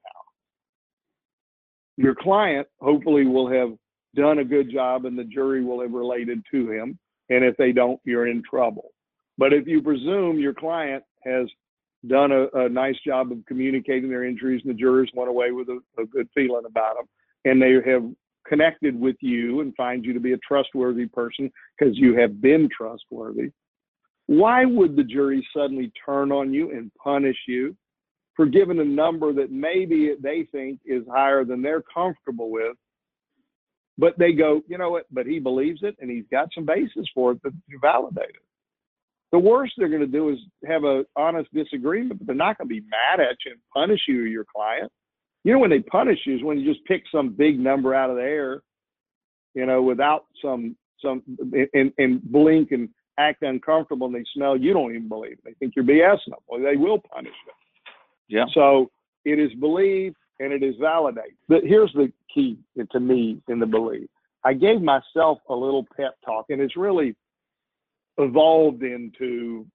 Your 1.96 2.14
client 2.14 2.66
hopefully 2.80 3.26
will 3.26 3.50
have 3.50 3.70
done 4.14 4.38
a 4.38 4.44
good 4.44 4.70
job 4.70 5.04
and 5.04 5.18
the 5.18 5.24
jury 5.24 5.64
will 5.64 5.80
have 5.80 5.92
related 5.92 6.42
to 6.50 6.70
him. 6.70 6.98
And 7.28 7.44
if 7.44 7.56
they 7.56 7.72
don't, 7.72 8.00
you're 8.04 8.28
in 8.28 8.42
trouble. 8.48 8.92
But 9.38 9.52
if 9.52 9.66
you 9.66 9.82
presume 9.82 10.38
your 10.38 10.54
client 10.54 11.04
has 11.24 11.46
done 12.06 12.32
a, 12.32 12.46
a 12.54 12.68
nice 12.68 12.96
job 13.04 13.32
of 13.32 13.38
communicating 13.46 14.08
their 14.08 14.24
injuries 14.24 14.62
and 14.64 14.74
the 14.74 14.78
jurors 14.78 15.10
went 15.14 15.28
away 15.28 15.50
with 15.50 15.68
a, 15.68 15.80
a 16.00 16.06
good 16.06 16.28
feeling 16.34 16.64
about 16.66 16.96
them 16.96 17.06
and 17.44 17.60
they 17.60 17.74
have 17.90 18.04
connected 18.46 18.98
with 18.98 19.16
you 19.20 19.60
and 19.60 19.74
find 19.76 20.04
you 20.04 20.12
to 20.12 20.20
be 20.20 20.32
a 20.32 20.38
trustworthy 20.38 21.06
person 21.06 21.50
because 21.78 21.96
you 21.96 22.16
have 22.16 22.40
been 22.40 22.68
trustworthy, 22.76 23.50
why 24.26 24.64
would 24.64 24.96
the 24.96 25.04
jury 25.04 25.46
suddenly 25.56 25.92
turn 26.04 26.32
on 26.32 26.52
you 26.52 26.70
and 26.70 26.90
punish 27.02 27.36
you 27.46 27.76
for 28.34 28.46
giving 28.46 28.80
a 28.80 28.84
number 28.84 29.32
that 29.32 29.50
maybe 29.50 30.14
they 30.20 30.46
think 30.52 30.80
is 30.84 31.02
higher 31.10 31.44
than 31.44 31.62
they're 31.62 31.82
comfortable 31.82 32.50
with? 32.50 32.76
But 33.98 34.18
they 34.18 34.32
go, 34.32 34.62
you 34.68 34.78
know 34.78 34.90
what? 34.90 35.06
But 35.10 35.26
he 35.26 35.38
believes 35.38 35.80
it 35.82 35.96
and 36.00 36.10
he's 36.10 36.26
got 36.30 36.48
some 36.54 36.66
basis 36.66 37.06
for 37.14 37.32
it 37.32 37.42
to 37.42 37.52
validate 37.80 38.30
it. 38.30 38.42
The 39.32 39.38
worst 39.38 39.74
they're 39.76 39.88
going 39.88 40.00
to 40.00 40.06
do 40.06 40.28
is 40.30 40.38
have 40.66 40.84
an 40.84 41.04
honest 41.16 41.52
disagreement, 41.52 42.18
but 42.18 42.26
they're 42.26 42.36
not 42.36 42.58
going 42.58 42.68
to 42.68 42.74
be 42.74 42.86
mad 42.88 43.20
at 43.20 43.36
you 43.44 43.52
and 43.52 43.60
punish 43.74 44.00
you 44.06 44.22
or 44.22 44.26
your 44.26 44.44
client. 44.44 44.92
You 45.44 45.52
know, 45.52 45.58
when 45.58 45.70
they 45.70 45.80
punish 45.80 46.18
you 46.26 46.36
is 46.36 46.42
when 46.42 46.58
you 46.58 46.72
just 46.72 46.84
pick 46.86 47.02
some 47.10 47.30
big 47.30 47.58
number 47.58 47.94
out 47.94 48.10
of 48.10 48.16
the 48.16 48.22
air, 48.22 48.62
you 49.54 49.66
know, 49.66 49.82
without 49.82 50.26
some 50.42 50.76
some 51.02 51.22
and, 51.74 51.92
and 51.98 52.22
blink 52.22 52.72
and 52.72 52.88
act 53.18 53.42
uncomfortable 53.42 54.06
and 54.06 54.16
they 54.16 54.24
smell 54.34 54.56
you 54.56 54.72
don't 54.72 54.90
even 54.90 55.08
believe 55.08 55.32
it. 55.32 55.44
They 55.44 55.54
think 55.54 55.74
you're 55.74 55.84
BSing 55.84 56.30
them. 56.30 56.38
Well, 56.48 56.60
they 56.60 56.76
will 56.76 56.98
punish 56.98 57.32
you. 57.46 58.38
Yeah. 58.38 58.44
So 58.54 58.90
it 59.24 59.38
is 59.38 59.52
believe 59.54 60.14
and 60.40 60.52
it 60.52 60.62
is 60.62 60.74
validated. 60.80 61.34
But 61.48 61.64
here's 61.64 61.92
the 61.92 62.12
key 62.32 62.58
to 62.90 63.00
me 63.00 63.40
in 63.48 63.58
the 63.58 63.66
belief. 63.66 64.08
I 64.44 64.52
gave 64.52 64.80
myself 64.80 65.38
a 65.48 65.54
little 65.54 65.86
pep 65.96 66.14
talk, 66.24 66.46
and 66.50 66.60
it's 66.60 66.76
really 66.76 67.16
evolved 68.18 68.82
into 68.82 69.66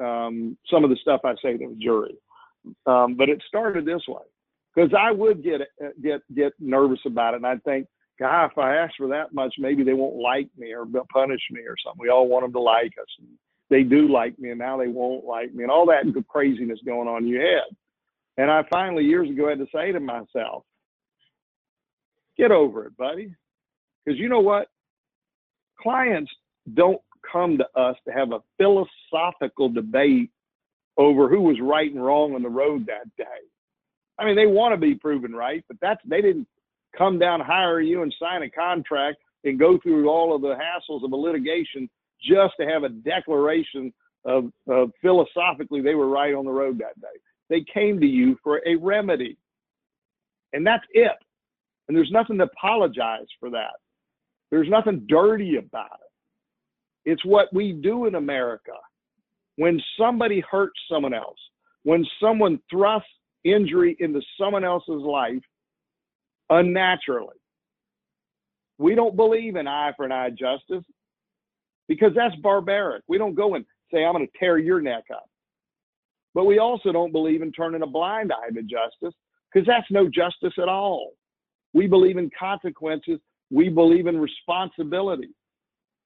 um, 0.00 0.56
some 0.70 0.84
of 0.84 0.90
the 0.90 0.96
stuff 0.96 1.20
I 1.24 1.34
say 1.42 1.56
to 1.56 1.68
the 1.68 1.78
jury. 1.80 2.16
Um, 2.86 3.14
but 3.16 3.28
it 3.28 3.42
started 3.46 3.84
this 3.84 4.02
way 4.08 4.22
because 4.74 4.92
I 4.98 5.10
would 5.10 5.44
get 5.44 5.60
get 6.02 6.22
get 6.34 6.52
nervous 6.58 7.00
about 7.04 7.34
it, 7.34 7.38
and 7.38 7.46
I'd 7.46 7.62
think, 7.64 7.86
God, 8.18 8.46
if 8.46 8.58
I 8.58 8.76
ask 8.76 8.94
for 8.96 9.08
that 9.08 9.34
much, 9.34 9.54
maybe 9.58 9.84
they 9.84 9.92
won't 9.92 10.16
like 10.16 10.48
me 10.56 10.72
or 10.72 10.86
punish 11.12 11.42
me 11.50 11.60
or 11.60 11.76
something. 11.84 12.00
We 12.00 12.08
all 12.08 12.28
want 12.28 12.44
them 12.44 12.52
to 12.54 12.60
like 12.60 12.92
us, 13.00 13.08
and 13.18 13.28
they 13.68 13.82
do 13.82 14.08
like 14.08 14.38
me, 14.38 14.50
and 14.50 14.58
now 14.58 14.78
they 14.78 14.88
won't 14.88 15.24
like 15.24 15.52
me, 15.52 15.64
and 15.64 15.70
all 15.70 15.86
that 15.86 16.04
craziness 16.28 16.78
going 16.86 17.08
on 17.08 17.24
in 17.24 17.28
your 17.28 17.42
head. 17.42 17.76
And 18.36 18.50
I 18.50 18.62
finally 18.70 19.04
years 19.04 19.30
ago 19.30 19.48
had 19.48 19.58
to 19.58 19.66
say 19.74 19.92
to 19.92 20.00
myself, 20.00 20.64
get 22.36 22.50
over 22.50 22.86
it, 22.86 22.96
buddy, 22.96 23.32
because 24.04 24.18
you 24.18 24.28
know 24.28 24.40
what? 24.40 24.68
Clients 25.80 26.30
don't 26.74 27.00
come 27.30 27.58
to 27.58 27.80
us 27.80 27.96
to 28.06 28.12
have 28.12 28.32
a 28.32 28.40
philosophical 28.58 29.68
debate 29.68 30.30
over 30.96 31.28
who 31.28 31.40
was 31.40 31.56
right 31.60 31.92
and 31.92 32.04
wrong 32.04 32.34
on 32.34 32.42
the 32.42 32.48
road 32.48 32.86
that 32.86 33.14
day. 33.16 33.24
I 34.18 34.24
mean, 34.24 34.36
they 34.36 34.46
want 34.46 34.72
to 34.72 34.80
be 34.80 34.94
proven 34.94 35.32
right, 35.32 35.64
but 35.68 35.76
that's 35.80 36.00
they 36.06 36.20
didn't 36.20 36.46
come 36.96 37.18
down, 37.18 37.40
hire 37.40 37.80
you, 37.80 38.02
and 38.02 38.14
sign 38.20 38.42
a 38.42 38.50
contract 38.50 39.18
and 39.44 39.58
go 39.58 39.78
through 39.78 40.08
all 40.08 40.34
of 40.34 40.42
the 40.42 40.54
hassles 40.54 41.04
of 41.04 41.12
a 41.12 41.16
litigation 41.16 41.88
just 42.22 42.54
to 42.60 42.66
have 42.66 42.84
a 42.84 42.88
declaration 42.88 43.92
of, 44.24 44.50
of 44.68 44.90
philosophically 45.02 45.80
they 45.80 45.94
were 45.94 46.08
right 46.08 46.34
on 46.34 46.44
the 46.44 46.50
road 46.50 46.78
that 46.78 46.98
day. 47.00 47.08
They 47.50 47.64
came 47.72 48.00
to 48.00 48.06
you 48.06 48.36
for 48.42 48.60
a 48.66 48.76
remedy, 48.76 49.36
and 50.52 50.66
that's 50.66 50.84
it. 50.92 51.12
And 51.88 51.96
there's 51.96 52.10
nothing 52.10 52.38
to 52.38 52.44
apologize 52.44 53.26
for 53.38 53.50
that. 53.50 53.74
There's 54.50 54.68
nothing 54.68 55.04
dirty 55.08 55.56
about 55.56 56.00
it. 56.00 57.10
It's 57.10 57.24
what 57.24 57.52
we 57.52 57.72
do 57.72 58.06
in 58.06 58.14
America. 58.14 58.72
When 59.56 59.80
somebody 59.98 60.42
hurts 60.50 60.78
someone 60.90 61.12
else, 61.12 61.38
when 61.82 62.04
someone 62.20 62.58
thrusts 62.70 63.08
injury 63.44 63.96
into 64.00 64.20
someone 64.40 64.64
else's 64.64 65.02
life 65.02 65.42
unnaturally. 66.50 67.36
We 68.78 68.94
don't 68.94 69.16
believe 69.16 69.56
in 69.56 69.68
eye 69.68 69.92
for 69.96 70.04
an 70.04 70.12
eye 70.12 70.30
justice 70.30 70.84
because 71.86 72.12
that's 72.16 72.34
barbaric. 72.36 73.04
We 73.06 73.18
don't 73.18 73.34
go 73.34 73.54
and 73.54 73.64
say, 73.92 74.04
I'm 74.04 74.14
going 74.14 74.26
to 74.26 74.38
tear 74.38 74.58
your 74.58 74.80
neck 74.80 75.04
up. 75.12 75.28
But 76.34 76.44
we 76.44 76.58
also 76.58 76.92
don't 76.92 77.12
believe 77.12 77.42
in 77.42 77.52
turning 77.52 77.82
a 77.82 77.86
blind 77.86 78.32
eye 78.32 78.50
to 78.50 78.62
justice 78.62 79.14
because 79.52 79.66
that's 79.66 79.90
no 79.90 80.08
justice 80.08 80.54
at 80.60 80.68
all. 80.68 81.12
We 81.72 81.86
believe 81.86 82.16
in 82.16 82.30
consequences. 82.38 83.20
We 83.50 83.68
believe 83.68 84.06
in 84.06 84.18
responsibility. 84.18 85.30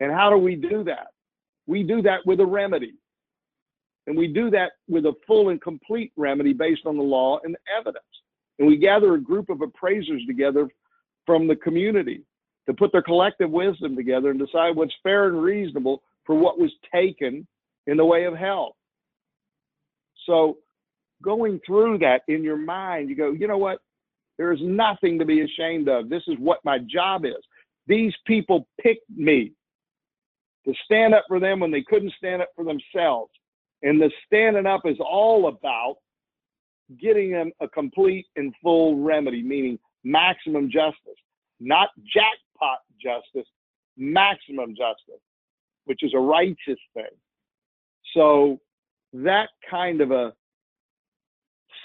And 0.01 0.13
how 0.13 0.31
do 0.31 0.37
we 0.37 0.55
do 0.55 0.85
that? 0.85 1.09
We 1.67 1.83
do 1.83 2.03
that 2.03 2.25
with 2.27 2.41
a 2.41 2.47
remedy. 2.47 2.95
And 4.07 4.17
we 4.17 4.27
do 4.27 4.51
that 4.51 4.73
with 4.89 5.05
a 5.07 5.15
full 5.27 5.51
and 5.51 5.61
complete 5.61 6.13
remedy 6.17 6.53
based 6.53 6.87
on 6.87 6.97
the 6.97 7.03
law 7.03 7.39
and 7.45 7.57
evidence. 7.79 8.05
And 8.59 8.67
we 8.67 8.77
gather 8.77 9.15
a 9.15 9.21
group 9.21 9.51
of 9.51 9.61
appraisers 9.61 10.25
together 10.27 10.69
from 11.27 11.47
the 11.47 11.57
community 11.57 12.23
to 12.67 12.75
put 12.75 12.91
their 12.91 13.03
collective 13.03 13.51
wisdom 13.51 13.97
together 13.97 14.31
and 14.31 14.39
decide 14.39 14.77
what's 14.77 14.95
fair 15.03 15.29
and 15.29 15.43
reasonable 15.43 16.03
for 16.25 16.35
what 16.35 16.59
was 16.59 16.73
taken 16.93 17.47
in 17.87 17.97
the 17.97 18.05
way 18.05 18.25
of 18.25 18.35
health. 18.35 18.75
So, 20.29 20.59
going 21.23 21.61
through 21.67 21.99
that 21.99 22.23
in 22.29 22.45
your 22.45 22.59
mind, 22.59 23.09
you 23.09 23.17
go, 23.17 23.33
you 23.33 23.49
know 23.49 23.59
what? 23.59 23.81
There 24.37 24.53
is 24.53 24.61
nothing 24.63 25.19
to 25.19 25.25
be 25.25 25.41
ashamed 25.41 25.89
of. 25.89 26.09
This 26.09 26.23
is 26.29 26.37
what 26.39 26.59
my 26.65 26.79
job 26.79 27.25
is. 27.25 27.43
These 27.89 28.13
people 28.27 28.69
picked 28.81 29.09
me 29.11 29.53
to 30.65 30.75
stand 30.85 31.15
up 31.15 31.25
for 31.27 31.41
them 31.41 31.61
when 31.61 31.73
they 31.73 31.83
couldn't 31.83 32.13
stand 32.17 32.43
up 32.43 32.51
for 32.55 32.65
themselves. 32.65 33.33
And 33.83 34.01
the 34.01 34.11
standing 34.27 34.67
up 34.67 34.83
is 34.85 34.99
all 35.01 35.49
about 35.49 35.97
getting 37.01 37.33
them 37.33 37.51
a 37.61 37.69
complete 37.69 38.27
and 38.37 38.55
full 38.63 39.01
remedy, 39.03 39.43
meaning 39.43 39.79
maximum 40.05 40.71
justice, 40.71 41.19
not 41.59 41.89
jackpot 42.13 42.79
justice, 43.03 43.49
maximum 43.97 44.71
justice, 44.71 45.23
which 45.87 46.03
is 46.03 46.13
a 46.15 46.19
righteous 46.19 46.79
thing. 46.95 47.05
So 48.15 48.61
that 49.13 49.49
kind 49.71 50.01
of 50.01 50.11
a 50.11 50.33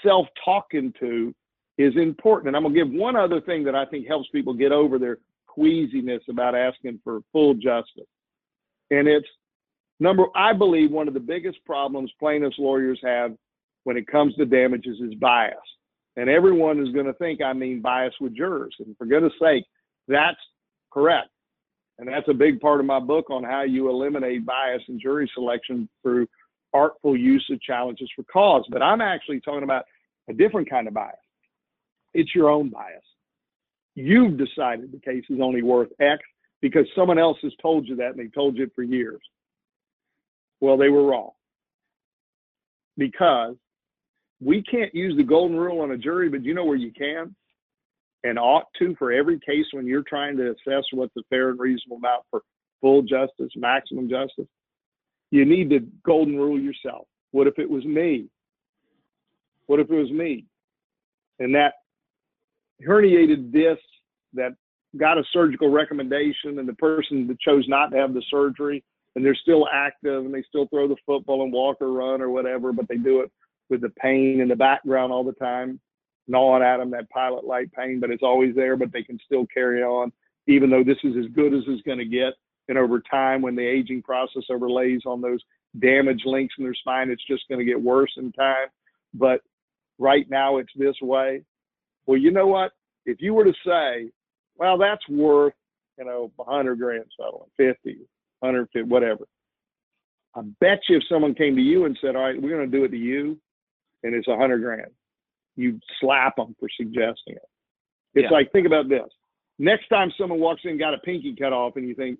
self 0.04 0.26
talking 0.44 0.92
to 1.00 1.34
is 1.78 1.96
important. 1.96 2.48
And 2.48 2.56
I'm 2.56 2.62
going 2.62 2.74
to 2.74 2.84
give 2.84 3.00
one 3.00 3.16
other 3.16 3.40
thing 3.40 3.64
that 3.64 3.74
I 3.74 3.84
think 3.86 4.06
helps 4.06 4.28
people 4.30 4.54
get 4.54 4.72
over 4.72 4.98
their 4.98 5.18
queasiness 5.46 6.22
about 6.28 6.54
asking 6.54 7.00
for 7.02 7.20
full 7.32 7.54
justice. 7.54 8.06
And 8.90 9.08
it's 9.08 9.26
Number, 10.00 10.24
I 10.34 10.52
believe 10.52 10.90
one 10.90 11.08
of 11.08 11.14
the 11.14 11.20
biggest 11.20 11.64
problems 11.64 12.10
plaintiffs' 12.18 12.58
lawyers 12.58 12.98
have 13.04 13.32
when 13.84 13.96
it 13.96 14.06
comes 14.06 14.34
to 14.36 14.44
damages 14.44 14.98
is 15.00 15.14
bias. 15.14 15.56
And 16.16 16.28
everyone 16.28 16.84
is 16.84 16.92
going 16.92 17.06
to 17.06 17.12
think 17.14 17.42
I 17.42 17.52
mean 17.52 17.80
bias 17.80 18.14
with 18.20 18.36
jurors. 18.36 18.74
And 18.80 18.96
for 18.96 19.06
goodness 19.06 19.32
sake, 19.40 19.64
that's 20.08 20.38
correct. 20.92 21.28
And 21.98 22.08
that's 22.08 22.28
a 22.28 22.34
big 22.34 22.60
part 22.60 22.80
of 22.80 22.86
my 22.86 22.98
book 22.98 23.30
on 23.30 23.44
how 23.44 23.62
you 23.62 23.88
eliminate 23.88 24.44
bias 24.44 24.82
in 24.88 24.98
jury 24.98 25.30
selection 25.32 25.88
through 26.02 26.26
artful 26.74 27.16
use 27.16 27.46
of 27.50 27.60
challenges 27.62 28.10
for 28.14 28.24
cause. 28.24 28.64
But 28.70 28.82
I'm 28.82 29.00
actually 29.00 29.40
talking 29.40 29.62
about 29.62 29.84
a 30.28 30.32
different 30.34 30.68
kind 30.68 30.88
of 30.88 30.94
bias. 30.94 31.16
It's 32.12 32.34
your 32.34 32.50
own 32.50 32.68
bias. 32.68 33.02
You've 33.94 34.36
decided 34.36 34.92
the 34.92 35.00
case 35.00 35.24
is 35.30 35.40
only 35.40 35.62
worth 35.62 35.88
X 36.00 36.22
because 36.60 36.86
someone 36.96 37.18
else 37.18 37.38
has 37.42 37.52
told 37.62 37.86
you 37.86 37.96
that 37.96 38.10
and 38.10 38.18
they 38.18 38.28
told 38.28 38.56
you 38.56 38.64
it 38.64 38.72
for 38.74 38.82
years. 38.82 39.20
Well, 40.60 40.76
they 40.76 40.88
were 40.88 41.04
wrong 41.04 41.30
because 42.96 43.54
we 44.40 44.62
can't 44.62 44.94
use 44.94 45.16
the 45.16 45.22
golden 45.22 45.56
rule 45.56 45.80
on 45.80 45.92
a 45.92 45.98
jury, 45.98 46.28
but 46.28 46.44
you 46.44 46.54
know 46.54 46.64
where 46.64 46.76
you 46.76 46.92
can 46.92 47.34
and 48.24 48.38
ought 48.38 48.66
to 48.78 48.94
for 48.96 49.12
every 49.12 49.38
case 49.40 49.66
when 49.72 49.86
you're 49.86 50.02
trying 50.02 50.36
to 50.36 50.50
assess 50.50 50.84
what's 50.92 51.14
a 51.16 51.22
fair 51.28 51.50
and 51.50 51.60
reasonable 51.60 51.98
amount 51.98 52.22
for 52.30 52.42
full 52.80 53.02
justice, 53.02 53.50
maximum 53.56 54.08
justice. 54.08 54.46
You 55.34 55.44
need 55.44 55.68
to 55.70 55.80
golden 56.06 56.36
rule 56.36 56.60
yourself. 56.60 57.08
What 57.32 57.48
if 57.48 57.58
it 57.58 57.68
was 57.68 57.84
me? 57.84 58.28
What 59.66 59.80
if 59.80 59.90
it 59.90 59.94
was 59.96 60.12
me? 60.12 60.46
And 61.40 61.52
that 61.56 61.74
herniated 62.86 63.52
disc 63.52 63.82
that 64.34 64.54
got 64.96 65.18
a 65.18 65.24
surgical 65.32 65.70
recommendation 65.70 66.60
and 66.60 66.68
the 66.68 66.74
person 66.74 67.26
that 67.26 67.40
chose 67.40 67.64
not 67.66 67.90
to 67.90 67.96
have 67.96 68.14
the 68.14 68.22
surgery 68.30 68.84
and 69.16 69.26
they're 69.26 69.34
still 69.34 69.66
active 69.72 70.24
and 70.24 70.32
they 70.32 70.44
still 70.48 70.68
throw 70.68 70.86
the 70.86 70.94
football 71.04 71.42
and 71.42 71.52
walk 71.52 71.78
or 71.80 71.90
run 71.90 72.22
or 72.22 72.30
whatever, 72.30 72.72
but 72.72 72.86
they 72.86 72.96
do 72.96 73.20
it 73.22 73.32
with 73.70 73.80
the 73.80 73.90
pain 74.00 74.40
in 74.40 74.46
the 74.46 74.54
background 74.54 75.12
all 75.12 75.24
the 75.24 75.32
time, 75.32 75.80
gnawing 76.28 76.62
at 76.62 76.76
them, 76.76 76.92
that 76.92 77.10
pilot 77.10 77.44
light 77.44 77.72
pain, 77.72 77.98
but 77.98 78.10
it's 78.10 78.22
always 78.22 78.54
there, 78.54 78.76
but 78.76 78.92
they 78.92 79.02
can 79.02 79.18
still 79.24 79.46
carry 79.52 79.82
on, 79.82 80.12
even 80.46 80.70
though 80.70 80.84
this 80.84 80.98
is 81.02 81.16
as 81.16 81.26
good 81.34 81.52
as 81.52 81.64
it's 81.66 81.82
going 81.82 81.98
to 81.98 82.04
get. 82.04 82.34
And 82.68 82.78
over 82.78 83.00
time, 83.00 83.42
when 83.42 83.56
the 83.56 83.66
aging 83.66 84.02
process 84.02 84.44
overlays 84.50 85.02
on 85.06 85.20
those 85.20 85.40
damaged 85.78 86.24
links 86.24 86.54
in 86.58 86.64
their 86.64 86.74
spine, 86.74 87.10
it's 87.10 87.26
just 87.26 87.44
going 87.48 87.58
to 87.58 87.64
get 87.64 87.80
worse 87.80 88.12
in 88.16 88.32
time. 88.32 88.68
But 89.12 89.40
right 89.98 90.28
now, 90.30 90.56
it's 90.58 90.72
this 90.76 90.96
way. 91.02 91.42
Well, 92.06 92.18
you 92.18 92.30
know 92.30 92.46
what? 92.46 92.72
If 93.06 93.20
you 93.20 93.34
were 93.34 93.44
to 93.44 93.52
say, 93.66 94.10
well, 94.56 94.78
that's 94.78 95.06
worth, 95.08 95.54
you 95.98 96.04
know, 96.04 96.32
100 96.36 96.78
grand 96.78 97.04
settlement, 97.16 97.50
50, 97.56 97.98
150, 98.40 98.88
whatever. 98.88 99.26
I 100.34 100.42
bet 100.60 100.80
you 100.88 100.96
if 100.96 101.02
someone 101.08 101.34
came 101.34 101.54
to 101.54 101.62
you 101.62 101.84
and 101.84 101.96
said, 102.00 102.16
all 102.16 102.22
right, 102.22 102.40
we're 102.40 102.50
going 102.56 102.70
to 102.70 102.76
do 102.76 102.84
it 102.84 102.88
to 102.88 102.96
you, 102.96 103.38
and 104.02 104.14
it's 104.14 104.26
100 104.26 104.58
grand, 104.62 104.90
you'd 105.56 105.82
slap 106.00 106.36
them 106.36 106.56
for 106.58 106.68
suggesting 106.76 107.34
it. 107.34 107.48
It's 108.14 108.24
Yeah. 108.24 108.30
like, 108.30 108.50
think 108.52 108.66
about 108.66 108.88
this. 108.88 109.08
Next 109.58 109.88
time 109.88 110.10
someone 110.18 110.40
walks 110.40 110.62
in 110.64 110.70
and 110.70 110.78
got 110.78 110.94
a 110.94 110.98
pinky 110.98 111.34
cut 111.36 111.52
off 111.52 111.76
and 111.76 111.86
you 111.88 111.94
think, 111.94 112.18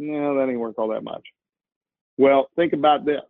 no, 0.00 0.34
that 0.36 0.50
ain't 0.50 0.58
worth 0.58 0.78
all 0.78 0.88
that 0.88 1.04
much. 1.04 1.22
Well, 2.18 2.48
think 2.56 2.72
about 2.72 3.04
this. 3.04 3.20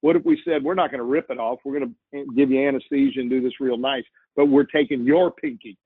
What 0.00 0.16
if 0.16 0.24
we 0.24 0.40
said, 0.44 0.62
we're 0.62 0.74
not 0.74 0.90
going 0.90 0.98
to 0.98 1.04
rip 1.04 1.30
it 1.30 1.38
off. 1.38 1.60
We're 1.64 1.78
going 1.78 1.94
to 2.12 2.26
give 2.34 2.50
you 2.50 2.66
anesthesia 2.66 3.20
and 3.20 3.30
do 3.30 3.40
this 3.40 3.60
real 3.60 3.78
nice, 3.78 4.04
but 4.36 4.46
we're 4.46 4.64
taking 4.64 5.04
your 5.04 5.30
pinky. 5.30 5.78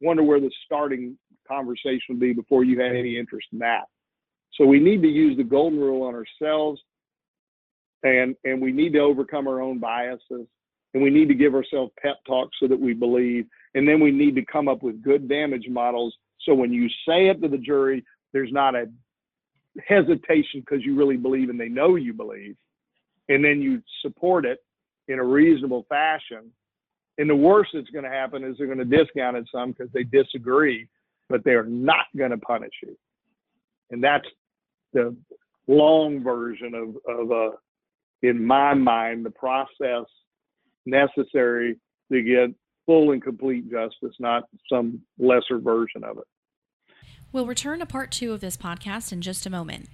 Wonder 0.00 0.22
where 0.22 0.40
the 0.40 0.50
starting 0.64 1.18
conversation 1.46 2.00
would 2.10 2.20
be 2.20 2.32
before 2.32 2.64
you 2.64 2.80
had 2.80 2.96
any 2.96 3.18
interest 3.18 3.48
in 3.52 3.58
that. 3.58 3.84
So 4.54 4.64
we 4.64 4.78
need 4.78 5.02
to 5.02 5.08
use 5.08 5.36
the 5.36 5.44
golden 5.44 5.78
rule 5.78 6.02
on 6.04 6.14
ourselves 6.14 6.80
and 8.04 8.36
and 8.44 8.60
we 8.60 8.70
need 8.70 8.92
to 8.92 9.00
overcome 9.00 9.48
our 9.48 9.60
own 9.60 9.78
biases 9.78 10.46
and 10.92 11.02
we 11.02 11.10
need 11.10 11.28
to 11.28 11.34
give 11.34 11.54
ourselves 11.54 11.92
pep 12.00 12.16
talks 12.26 12.56
so 12.60 12.68
that 12.68 12.78
we 12.78 12.92
believe 12.92 13.46
and 13.74 13.88
then 13.88 13.98
we 13.98 14.10
need 14.10 14.36
to 14.36 14.44
come 14.44 14.68
up 14.68 14.82
with 14.82 15.02
good 15.02 15.28
damage 15.28 15.66
models 15.68 16.14
so 16.42 16.54
when 16.54 16.72
you 16.72 16.88
say 17.08 17.28
it 17.28 17.42
to 17.42 17.48
the 17.48 17.58
jury 17.58 18.04
there's 18.34 18.52
not 18.52 18.74
a 18.74 18.84
hesitation 19.88 20.60
because 20.60 20.84
you 20.84 20.94
really 20.94 21.16
believe 21.16 21.48
and 21.48 21.58
they 21.58 21.70
know 21.70 21.96
you 21.96 22.12
believe 22.12 22.54
and 23.30 23.42
then 23.42 23.62
you 23.62 23.82
support 24.02 24.44
it 24.44 24.58
in 25.08 25.18
a 25.18 25.24
reasonable 25.24 25.86
fashion 25.88 26.50
and 27.16 27.30
the 27.30 27.34
worst 27.34 27.70
that's 27.72 27.88
going 27.90 28.04
to 28.04 28.10
happen 28.10 28.44
is 28.44 28.56
they're 28.58 28.66
going 28.66 28.78
to 28.78 28.84
discount 28.84 29.36
it 29.36 29.48
some 29.50 29.72
because 29.72 29.90
they 29.92 30.04
disagree 30.04 30.86
but 31.30 31.42
they're 31.42 31.64
not 31.64 32.04
going 32.14 32.30
to 32.30 32.38
punish 32.38 32.74
you 32.82 32.94
and 33.90 34.04
that's 34.04 34.26
the 34.92 35.16
long 35.66 36.22
version 36.22 36.74
of 36.74 37.18
of 37.18 37.32
uh, 37.32 37.56
in 38.24 38.44
my 38.44 38.72
mind, 38.74 39.24
the 39.24 39.30
process 39.30 40.06
necessary 40.86 41.76
to 42.10 42.22
get 42.22 42.54
full 42.86 43.12
and 43.12 43.22
complete 43.22 43.70
justice, 43.70 44.14
not 44.18 44.44
some 44.70 45.00
lesser 45.18 45.58
version 45.58 46.04
of 46.04 46.18
it. 46.18 46.24
We'll 47.34 47.46
return 47.46 47.80
to 47.80 47.86
part 47.86 48.12
two 48.12 48.32
of 48.32 48.40
this 48.40 48.56
podcast 48.56 49.10
in 49.10 49.20
just 49.20 49.44
a 49.44 49.50
moment. 49.50 49.88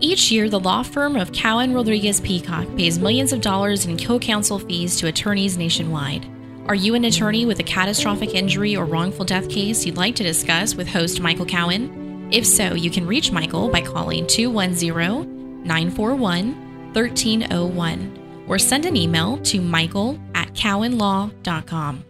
Each 0.00 0.32
year, 0.32 0.48
the 0.48 0.58
law 0.58 0.82
firm 0.82 1.14
of 1.14 1.30
Cowen 1.30 1.72
Rodriguez 1.72 2.20
Peacock 2.20 2.66
pays 2.76 2.98
millions 2.98 3.32
of 3.32 3.40
dollars 3.40 3.86
in 3.86 3.96
co 3.96 4.18
counsel 4.18 4.58
fees 4.58 4.96
to 4.96 5.06
attorneys 5.06 5.56
nationwide. 5.56 6.26
Are 6.66 6.74
you 6.74 6.96
an 6.96 7.04
attorney 7.04 7.46
with 7.46 7.60
a 7.60 7.62
catastrophic 7.62 8.34
injury 8.34 8.74
or 8.74 8.86
wrongful 8.86 9.24
death 9.24 9.48
case 9.48 9.86
you'd 9.86 9.96
like 9.96 10.16
to 10.16 10.24
discuss 10.24 10.74
with 10.74 10.88
host 10.88 11.20
Michael 11.20 11.46
Cowen? 11.46 12.28
If 12.32 12.44
so, 12.44 12.74
you 12.74 12.90
can 12.90 13.06
reach 13.06 13.30
Michael 13.30 13.68
by 13.68 13.82
calling 13.82 14.26
210 14.26 15.62
941 15.62 16.92
1301 16.92 18.44
or 18.48 18.58
send 18.58 18.84
an 18.84 18.96
email 18.96 19.38
to 19.38 19.60
michael 19.60 20.18
at 20.34 20.52
cowenlaw.com. 20.54 22.04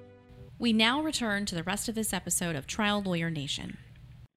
We 0.60 0.72
now 0.72 1.00
return 1.00 1.46
to 1.46 1.54
the 1.54 1.62
rest 1.62 1.88
of 1.88 1.94
this 1.94 2.12
episode 2.12 2.56
of 2.56 2.66
Trial 2.66 3.00
Lawyer 3.00 3.30
Nation. 3.30 3.78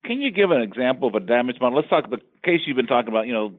Can 0.05 0.22
you 0.22 0.32
give 0.32 0.51
an 0.51 0.61
example 0.61 1.07
of 1.07 1.15
a 1.15 1.19
damage 1.19 1.55
model? 1.59 1.80
Let's 1.80 1.89
talk 1.89 2.09
the 2.11 2.19
case 2.45 2.61
you've 2.67 2.78
been 2.78 2.86
talking 2.86 3.09
about. 3.09 3.26
You 3.26 3.34
know, 3.34 3.53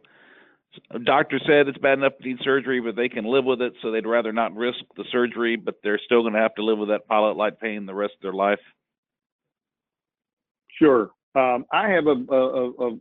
a 0.92 1.00
doctor 1.00 1.40
said 1.44 1.66
it's 1.66 1.78
bad 1.78 1.98
enough 1.98 2.12
to 2.20 2.28
need 2.28 2.38
surgery, 2.44 2.80
but 2.80 2.94
they 2.94 3.08
can 3.08 3.24
live 3.24 3.44
with 3.44 3.60
it, 3.60 3.72
so 3.82 3.90
they'd 3.90 4.06
rather 4.06 4.32
not 4.32 4.54
risk 4.54 4.78
the 4.96 5.04
surgery, 5.10 5.56
but 5.56 5.74
they're 5.82 6.00
still 6.04 6.22
going 6.22 6.34
to 6.34 6.38
have 6.38 6.54
to 6.54 6.64
live 6.64 6.78
with 6.78 6.90
that 6.90 7.08
pilot 7.08 7.36
light 7.36 7.58
pain 7.58 7.84
the 7.84 7.94
rest 7.94 8.14
of 8.14 8.22
their 8.22 8.32
life. 8.32 8.60
Sure. 10.78 11.10
Um, 11.34 11.64
I 11.72 11.88
have 11.88 12.06
a, 12.06 12.32
a, 12.32 12.70
a 12.70 12.98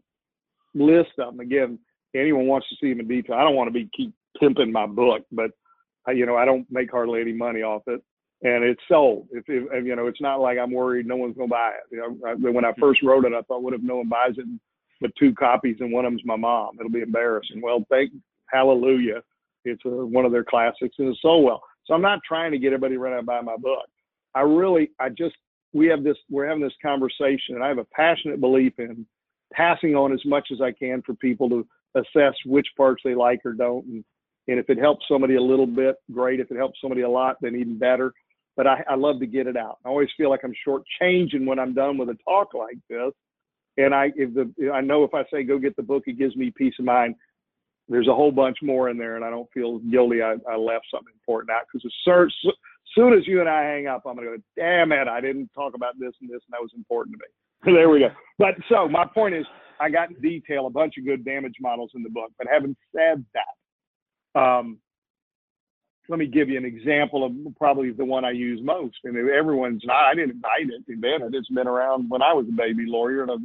list 0.73 1.11
of 1.19 1.33
them. 1.33 1.39
Again, 1.39 1.77
anyone 2.15 2.47
wants 2.47 2.67
to 2.69 2.75
see 2.81 2.89
them 2.89 3.01
in 3.01 3.07
detail. 3.07 3.35
I 3.35 3.43
don't 3.43 3.55
want 3.55 3.67
to 3.67 3.73
be 3.73 3.89
keep 3.95 4.11
pimping 4.39 4.71
my 4.71 4.87
book, 4.87 5.21
but 5.31 5.51
I, 6.07 6.11
you 6.11 6.25
know, 6.25 6.35
I 6.35 6.45
don't 6.45 6.65
make 6.71 6.89
hardly 6.89 7.21
any 7.21 7.33
money 7.33 7.61
off 7.61 7.83
it, 7.87 8.01
and 8.43 8.63
it's 8.63 8.81
sold. 8.87 9.27
If, 9.31 9.45
if 9.47 9.85
you 9.85 9.95
know, 9.95 10.07
it's 10.07 10.21
not 10.21 10.39
like 10.39 10.57
I'm 10.57 10.71
worried 10.71 11.05
no 11.05 11.15
one's 11.15 11.35
to 11.37 11.47
buy 11.47 11.71
it. 11.71 11.95
You 11.95 11.97
know, 11.97 12.27
I, 12.27 12.33
when 12.33 12.65
I 12.65 12.73
first 12.79 13.03
wrote 13.03 13.25
it, 13.25 13.33
I 13.33 13.41
thought, 13.43 13.63
what 13.63 13.73
if 13.73 13.81
no 13.81 13.97
one 13.97 14.09
buys 14.09 14.37
it? 14.37 14.45
But 14.99 15.11
two 15.17 15.33
copies, 15.33 15.77
and 15.79 15.91
one 15.91 16.05
of 16.05 16.11
them's 16.11 16.25
my 16.25 16.35
mom. 16.35 16.77
It'll 16.79 16.91
be 16.91 17.01
embarrassing. 17.01 17.61
Well, 17.61 17.85
thank 17.89 18.11
hallelujah, 18.51 19.21
it's 19.65 19.83
a, 19.85 19.89
one 19.89 20.25
of 20.25 20.31
their 20.31 20.43
classics, 20.43 20.95
and 20.99 21.09
it's 21.09 21.21
sold 21.21 21.45
well. 21.45 21.61
So 21.85 21.93
I'm 21.93 22.01
not 22.01 22.19
trying 22.27 22.51
to 22.51 22.59
get 22.59 22.67
everybody 22.67 22.97
running 22.97 23.15
out 23.15 23.19
and 23.19 23.27
buy 23.27 23.41
my 23.41 23.57
book. 23.57 23.85
I 24.35 24.41
really, 24.41 24.91
I 24.99 25.09
just, 25.09 25.35
we 25.73 25.87
have 25.87 26.03
this, 26.03 26.17
we're 26.29 26.47
having 26.47 26.63
this 26.63 26.73
conversation, 26.81 27.55
and 27.55 27.63
I 27.63 27.67
have 27.67 27.77
a 27.77 27.85
passionate 27.85 28.39
belief 28.39 28.73
in 28.77 29.05
passing 29.53 29.95
on 29.95 30.13
as 30.13 30.23
much 30.25 30.49
as 30.51 30.61
I 30.61 30.71
can 30.71 31.01
for 31.01 31.13
people 31.15 31.49
to 31.49 31.67
assess 31.95 32.33
which 32.45 32.67
parts 32.77 33.01
they 33.03 33.15
like 33.15 33.39
or 33.45 33.53
don't. 33.53 33.85
And, 33.85 34.05
and 34.47 34.59
if 34.59 34.69
it 34.69 34.77
helps 34.77 35.05
somebody 35.07 35.35
a 35.35 35.41
little 35.41 35.67
bit, 35.67 35.95
great. 36.11 36.39
If 36.39 36.51
it 36.51 36.57
helps 36.57 36.79
somebody 36.81 37.01
a 37.01 37.09
lot, 37.09 37.37
then 37.41 37.55
even 37.55 37.77
better. 37.77 38.13
But 38.57 38.67
I, 38.67 38.83
I 38.89 38.95
love 38.95 39.19
to 39.19 39.25
get 39.25 39.47
it 39.47 39.55
out. 39.55 39.77
I 39.85 39.89
always 39.89 40.09
feel 40.17 40.29
like 40.29 40.41
I'm 40.43 40.53
shortchanging 40.67 41.45
when 41.45 41.59
I'm 41.59 41.73
done 41.73 41.97
with 41.97 42.09
a 42.09 42.17
talk 42.25 42.53
like 42.53 42.77
this. 42.89 43.11
And 43.77 43.95
I, 43.95 44.11
if 44.15 44.33
the, 44.33 44.71
I 44.71 44.81
know 44.81 45.03
if 45.03 45.13
I 45.13 45.23
say 45.31 45.43
go 45.43 45.57
get 45.57 45.75
the 45.75 45.83
book, 45.83 46.03
it 46.07 46.17
gives 46.17 46.35
me 46.35 46.51
peace 46.55 46.73
of 46.77 46.85
mind. 46.85 47.15
There's 47.87 48.07
a 48.07 48.13
whole 48.13 48.31
bunch 48.31 48.57
more 48.61 48.89
in 48.89 48.97
there, 48.97 49.15
and 49.15 49.25
I 49.25 49.29
don't 49.29 49.49
feel 49.53 49.79
guilty. 49.79 50.21
I, 50.21 50.35
I 50.49 50.55
left 50.55 50.85
something 50.91 51.13
important 51.13 51.51
out 51.51 51.63
because 51.71 51.85
as 51.85 52.53
soon 52.95 53.13
as 53.13 53.27
you 53.27 53.39
and 53.39 53.49
I 53.49 53.63
hang 53.63 53.87
up, 53.87 54.03
I'm 54.05 54.17
to 54.17 54.23
go, 54.23 54.37
damn 54.55 54.91
it, 54.91 55.07
I 55.07 55.21
didn't 55.21 55.49
talk 55.55 55.73
about 55.73 55.99
this 55.99 56.13
and 56.21 56.29
this, 56.29 56.41
and 56.45 56.53
that 56.53 56.61
was 56.61 56.71
important 56.75 57.15
to 57.15 57.19
me. 57.19 57.31
there 57.77 57.89
we 57.89 57.99
go. 57.99 58.09
But 58.37 58.55
so 58.69 58.87
my 58.87 59.05
point 59.05 59.35
is, 59.35 59.45
I 59.79 59.89
got 59.89 60.09
in 60.09 60.21
detail 60.21 60.67
a 60.67 60.69
bunch 60.69 60.95
of 60.97 61.05
good 61.05 61.25
damage 61.25 61.55
models 61.59 61.91
in 61.95 62.03
the 62.03 62.09
book. 62.09 62.31
But 62.37 62.47
having 62.51 62.75
said 62.95 63.25
that, 63.33 64.39
um, 64.39 64.77
let 66.11 66.19
me 66.19 66.27
give 66.27 66.49
you 66.49 66.57
an 66.57 66.65
example 66.65 67.25
of 67.25 67.31
probably 67.55 67.91
the 67.91 68.03
one 68.03 68.25
I 68.25 68.31
use 68.31 68.59
most. 68.61 68.97
And 69.05 69.15
everyone's 69.29 69.81
not, 69.85 70.03
I 70.03 70.13
didn't 70.13 70.31
invite 70.31 70.67
it, 70.69 70.83
invent 70.91 71.23
it. 71.23 71.33
It's 71.33 71.47
been 71.47 71.67
around 71.67 72.09
when 72.09 72.21
I 72.21 72.33
was 72.33 72.45
a 72.49 72.51
baby 72.51 72.83
lawyer, 72.85 73.21
and 73.21 73.31
uh, 73.31 73.37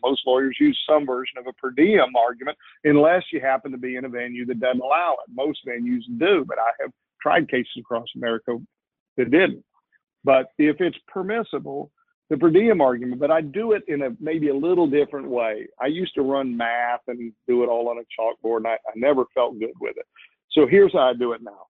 most 0.00 0.22
lawyers 0.24 0.56
use 0.60 0.80
some 0.88 1.06
version 1.06 1.38
of 1.38 1.48
a 1.48 1.52
per 1.54 1.72
diem 1.72 2.14
argument, 2.16 2.56
unless 2.84 3.24
you 3.32 3.40
happen 3.40 3.72
to 3.72 3.78
be 3.78 3.96
in 3.96 4.04
a 4.04 4.08
venue 4.08 4.46
that 4.46 4.60
doesn't 4.60 4.80
allow 4.80 5.16
it. 5.26 5.34
Most 5.34 5.58
venues 5.66 6.02
do, 6.20 6.44
but 6.46 6.56
I 6.56 6.70
have 6.82 6.92
tried 7.20 7.50
cases 7.50 7.72
across 7.80 8.06
America 8.14 8.58
that 9.16 9.32
didn't. 9.32 9.64
But 10.22 10.52
if 10.56 10.76
it's 10.80 10.96
permissible, 11.08 11.90
the 12.30 12.36
per 12.36 12.50
diem 12.50 12.80
argument, 12.80 13.18
but 13.18 13.32
I 13.32 13.40
do 13.40 13.72
it 13.72 13.82
in 13.88 14.02
a 14.02 14.10
maybe 14.20 14.50
a 14.50 14.56
little 14.56 14.86
different 14.86 15.28
way. 15.28 15.66
I 15.80 15.86
used 15.86 16.14
to 16.14 16.22
run 16.22 16.56
math 16.56 17.00
and 17.08 17.32
do 17.48 17.64
it 17.64 17.66
all 17.66 17.88
on 17.88 17.98
a 17.98 18.02
chalkboard, 18.14 18.58
and 18.58 18.68
I, 18.68 18.74
I 18.74 18.92
never 18.94 19.24
felt 19.34 19.58
good 19.58 19.74
with 19.80 19.96
it. 19.96 20.06
So 20.52 20.68
here's 20.68 20.92
how 20.92 21.10
I 21.10 21.14
do 21.14 21.32
it 21.32 21.42
now. 21.42 21.66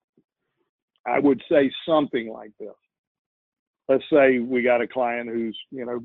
I 1.07 1.19
would 1.19 1.43
say 1.51 1.71
something 1.87 2.33
like 2.33 2.53
this. 2.59 2.69
Let's 3.89 4.05
say 4.11 4.39
we 4.39 4.63
got 4.63 4.81
a 4.81 4.89
client 4.89 5.29
who's, 5.29 5.59
you 5.71 5.85
know, 5.85 6.01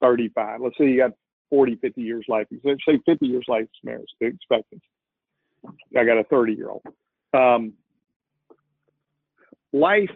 35. 0.00 0.60
Let's 0.60 0.78
say 0.78 0.88
you 0.88 0.96
got 0.96 1.12
40, 1.50 1.76
50 1.76 2.00
years 2.00 2.24
life. 2.28 2.46
Let's 2.64 2.80
say 2.86 2.98
50 3.04 3.26
years 3.26 3.44
life 3.48 3.66
marriage 3.82 4.08
expectancy. 4.20 4.84
I 5.96 6.04
got 6.04 6.18
a 6.18 6.24
30 6.24 6.54
year 6.54 6.70
old. 6.70 6.82
Um, 7.34 7.74
life 9.72 10.10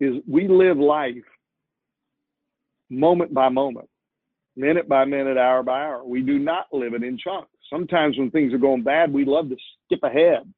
is, 0.00 0.14
we 0.28 0.48
live 0.48 0.78
life 0.78 1.14
moment 2.90 3.34
by 3.34 3.48
moment, 3.48 3.88
minute 4.54 4.88
by 4.88 5.04
minute, 5.04 5.36
hour 5.36 5.62
by 5.62 5.82
hour. 5.82 6.04
We 6.04 6.22
do 6.22 6.38
not 6.38 6.66
live 6.72 6.94
it 6.94 7.02
in 7.02 7.18
chunks. 7.18 7.50
Sometimes 7.70 8.16
when 8.16 8.30
things 8.30 8.54
are 8.54 8.58
going 8.58 8.82
bad, 8.82 9.12
we 9.12 9.24
love 9.24 9.48
to 9.48 9.56
skip 9.86 10.02
ahead 10.04 10.52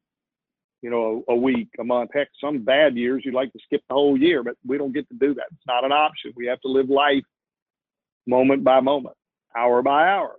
you 0.83 0.91
know, 0.91 1.25
a, 1.29 1.33
a, 1.33 1.37
week, 1.37 1.69
a 1.79 1.85
month. 1.85 2.11
Heck, 2.15 2.29
some 2.41 2.65
bad 2.65 2.97
years 2.97 3.23
you'd 3.25 3.35
like 3.35 3.53
to 3.53 3.59
skip 3.65 3.83
the 3.89 3.95
whole 3.95 4.19
year, 4.19 4.43
but 4.43 4.55
we 4.67 4.79
don't 4.79 4.95
get 4.95 5.09
to 5.09 5.15
do 5.15 5.35
that. 5.35 5.47
It's 5.53 5.67
not 5.67 5.85
an 5.85 5.93
option. 5.93 6.33
We 6.37 6.47
have 6.47 6.61
to 6.61 6.69
live 6.69 6.89
life 6.89 7.25
moment 8.27 8.63
by 8.63 8.81
moment, 8.81 9.17
hour 9.57 9.83
by 9.83 10.09
hour. 10.09 10.37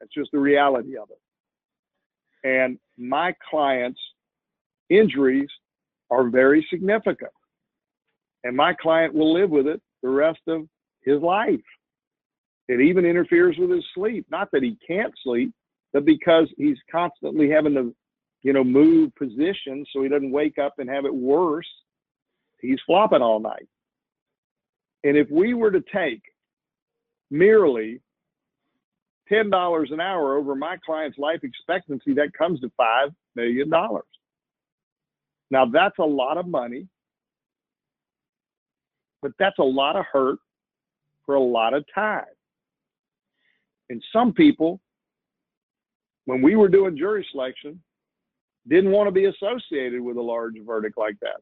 That's 0.00 0.12
just 0.12 0.30
the 0.32 0.38
reality 0.38 0.96
of 0.96 1.08
it. 1.10 1.18
And 2.46 2.78
my 2.98 3.34
client's 3.50 4.00
injuries 4.90 5.48
are 6.10 6.28
very 6.28 6.66
significant. 6.70 7.32
And 8.44 8.56
my 8.56 8.74
client 8.74 9.14
will 9.14 9.32
live 9.32 9.50
with 9.50 9.66
it 9.66 9.80
the 10.02 10.10
rest 10.10 10.40
of 10.48 10.68
his 11.02 11.22
life. 11.22 11.60
It 12.68 12.80
even 12.80 13.04
interferes 13.04 13.56
with 13.58 13.70
his 13.70 13.84
sleep. 13.94 14.26
Not 14.30 14.48
that 14.52 14.62
he 14.62 14.76
can't 14.86 15.12
sleep, 15.22 15.52
but 15.92 16.04
because 16.04 16.48
he's 16.56 16.76
constantly 16.90 17.48
having 17.48 17.74
to, 17.74 17.94
you 18.44 18.52
know, 18.52 18.62
move 18.62 19.12
positions 19.16 19.88
so 19.92 20.02
he 20.02 20.08
doesn't 20.08 20.30
wake 20.30 20.58
up 20.58 20.74
and 20.78 20.88
have 20.88 21.06
it 21.06 21.14
worse. 21.14 21.66
He's 22.60 22.78
flopping 22.86 23.22
all 23.22 23.40
night. 23.40 23.66
And 25.02 25.16
if 25.16 25.28
we 25.30 25.54
were 25.54 25.70
to 25.70 25.82
take 25.92 26.22
merely 27.30 28.00
$10 29.32 29.92
an 29.92 30.00
hour 30.00 30.36
over 30.36 30.54
my 30.54 30.76
client's 30.84 31.18
life 31.18 31.40
expectancy, 31.42 32.12
that 32.14 32.32
comes 32.36 32.60
to 32.60 32.70
$5 32.78 33.14
million. 33.34 33.70
Now, 35.50 35.66
that's 35.66 35.98
a 35.98 36.04
lot 36.04 36.36
of 36.36 36.46
money, 36.46 36.86
but 39.22 39.32
that's 39.38 39.58
a 39.58 39.64
lot 39.64 39.96
of 39.96 40.04
hurt 40.12 40.38
for 41.24 41.36
a 41.36 41.42
lot 41.42 41.72
of 41.72 41.84
time. 41.94 42.24
And 43.88 44.02
some 44.12 44.34
people, 44.34 44.80
when 46.26 46.42
we 46.42 46.56
were 46.56 46.68
doing 46.68 46.96
jury 46.96 47.26
selection, 47.30 47.80
didn't 48.68 48.92
want 48.92 49.06
to 49.06 49.12
be 49.12 49.26
associated 49.26 50.00
with 50.00 50.16
a 50.16 50.22
large 50.22 50.54
verdict 50.64 50.96
like 50.96 51.18
that. 51.20 51.40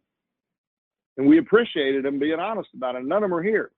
And 1.17 1.27
we 1.27 1.39
appreciated 1.39 2.05
them 2.05 2.19
being 2.19 2.41
honest 2.41 2.71
about 2.75 2.97
it. 2.97 3.05
None 3.05 3.23
of 3.23 3.31
them 3.31 3.35
are 3.35 3.43
here. 3.43 3.71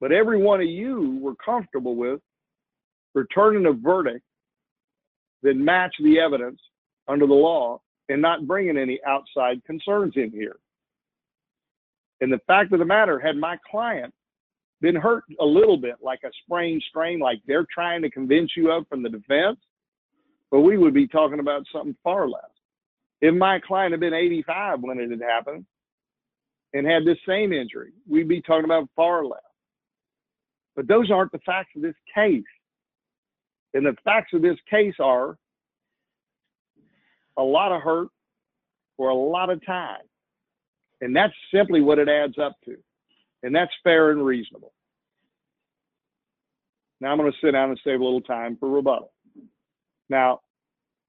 But 0.00 0.12
every 0.12 0.38
one 0.38 0.60
of 0.60 0.66
you 0.66 1.18
were 1.20 1.34
comfortable 1.36 1.96
with 1.96 2.20
returning 3.14 3.66
a 3.66 3.72
verdict 3.72 4.24
that 5.42 5.56
matched 5.56 6.02
the 6.02 6.18
evidence 6.18 6.60
under 7.08 7.26
the 7.26 7.34
law 7.34 7.80
and 8.08 8.22
not 8.22 8.46
bringing 8.46 8.78
any 8.78 9.00
outside 9.06 9.64
concerns 9.64 10.14
in 10.16 10.30
here. 10.30 10.56
And 12.20 12.32
the 12.32 12.40
fact 12.46 12.72
of 12.72 12.78
the 12.78 12.84
matter, 12.84 13.18
had 13.18 13.36
my 13.36 13.56
client 13.68 14.14
been 14.80 14.94
hurt 14.94 15.24
a 15.40 15.44
little 15.44 15.76
bit, 15.76 15.96
like 16.00 16.20
a 16.24 16.30
sprained 16.44 16.82
strain, 16.88 17.18
like 17.18 17.40
they're 17.46 17.66
trying 17.72 18.02
to 18.02 18.10
convince 18.10 18.52
you 18.56 18.70
of 18.70 18.86
from 18.88 19.02
the 19.02 19.08
defense, 19.08 19.58
but 20.50 20.60
we 20.60 20.76
would 20.76 20.94
be 20.94 21.08
talking 21.08 21.40
about 21.40 21.64
something 21.72 21.96
far 22.04 22.28
less. 22.28 22.51
If 23.22 23.34
my 23.36 23.60
client 23.60 23.92
had 23.92 24.00
been 24.00 24.12
85 24.12 24.80
when 24.80 24.98
it 24.98 25.10
had 25.10 25.22
happened 25.22 25.64
and 26.74 26.84
had 26.84 27.04
this 27.04 27.18
same 27.26 27.52
injury, 27.52 27.92
we'd 28.08 28.28
be 28.28 28.42
talking 28.42 28.64
about 28.64 28.88
far 28.96 29.24
less. 29.24 29.40
But 30.74 30.88
those 30.88 31.10
aren't 31.10 31.30
the 31.30 31.38
facts 31.46 31.70
of 31.76 31.82
this 31.82 31.94
case. 32.12 32.42
And 33.74 33.86
the 33.86 33.96
facts 34.04 34.32
of 34.34 34.42
this 34.42 34.58
case 34.68 34.96
are 34.98 35.38
a 37.38 37.42
lot 37.42 37.70
of 37.70 37.80
hurt 37.80 38.08
for 38.96 39.08
a 39.08 39.14
lot 39.14 39.50
of 39.50 39.64
time. 39.64 40.02
And 41.00 41.14
that's 41.14 41.32
simply 41.54 41.80
what 41.80 41.98
it 41.98 42.08
adds 42.08 42.38
up 42.38 42.56
to. 42.64 42.76
And 43.44 43.54
that's 43.54 43.72
fair 43.84 44.10
and 44.10 44.24
reasonable. 44.24 44.72
Now 47.00 47.12
I'm 47.12 47.18
going 47.18 47.30
to 47.30 47.38
sit 47.40 47.52
down 47.52 47.70
and 47.70 47.80
save 47.84 48.00
a 48.00 48.04
little 48.04 48.20
time 48.20 48.56
for 48.58 48.68
rebuttal. 48.68 49.12
Now, 50.08 50.40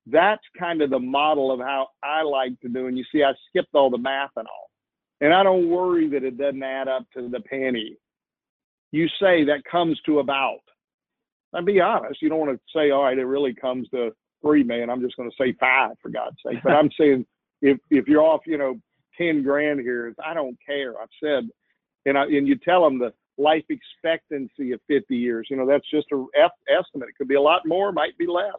that's 0.08 0.44
kind 0.58 0.82
of 0.82 0.90
the 0.90 1.00
model 1.00 1.52
of 1.52 1.60
how 1.60 1.88
I 2.04 2.24
like 2.24 2.60
to 2.62 2.70
do. 2.70 2.88
And 2.88 2.98
you 2.98 3.06
see, 3.12 3.24
I 3.24 3.32
skipped 3.50 3.74
all 3.74 3.90
the 3.90 3.98
math 3.98 4.32
and 4.36 4.48
all. 4.48 4.70
And 5.22 5.34
I 5.34 5.44
don't 5.44 5.70
worry 5.70 6.10
that 6.10 6.24
it 6.24 6.38
doesn't 6.38 6.64
add 6.64 6.88
up 6.88 7.06
to 7.16 7.30
the 7.30 7.40
penny. 7.40 7.96
You 8.92 9.08
say 9.20 9.46
that 9.46 9.64
comes 9.70 10.00
to 10.06 10.20
about. 10.20 10.60
I'll 11.54 11.64
be 11.64 11.80
honest, 11.80 12.22
you 12.22 12.30
don't 12.30 12.40
want 12.40 12.52
to 12.52 12.60
say, 12.76 12.92
all 12.92 13.04
right, 13.04 13.18
it 13.18 13.26
really 13.26 13.54
comes 13.54 13.88
to 13.90 14.12
three 14.42 14.64
million. 14.64 14.90
I'm 14.90 15.02
just 15.02 15.16
going 15.16 15.30
to 15.30 15.36
say 15.40 15.56
five 15.60 15.92
for 16.02 16.10
God's 16.10 16.38
sake. 16.46 16.58
But 16.64 16.74
I'm 16.74 16.90
saying 17.00 17.26
if 17.62 17.78
if 17.90 18.08
you're 18.08 18.24
off, 18.24 18.42
you 18.46 18.58
know, 18.58 18.80
ten 19.18 19.44
grand 19.44 19.80
here, 19.80 20.14
I 20.24 20.34
don't 20.34 20.58
care. 20.66 21.00
I've 21.00 21.08
said, 21.24 21.48
and 22.06 22.18
I, 22.18 22.24
and 22.24 22.48
you 22.48 22.58
tell 22.58 22.84
them 22.84 23.00
the 23.00 23.14
life 23.38 23.64
expectancy 23.70 24.74
of 24.74 24.80
50 24.88 25.16
years. 25.16 25.48
You 25.50 25.58
know, 25.58 25.68
that's 25.68 25.90
just 25.90 26.08
a 26.12 26.26
f- 26.38 26.52
estimate. 26.68 27.10
It 27.10 27.16
could 27.18 27.28
be 27.28 27.36
a 27.36 27.42
lot 27.42 27.62
more, 27.66 27.92
might 27.92 28.18
be 28.18 28.28
less. 28.28 28.52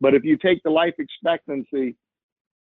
But 0.00 0.14
if 0.14 0.24
you 0.24 0.36
take 0.36 0.62
the 0.62 0.70
life 0.70 0.94
expectancy, 0.98 1.96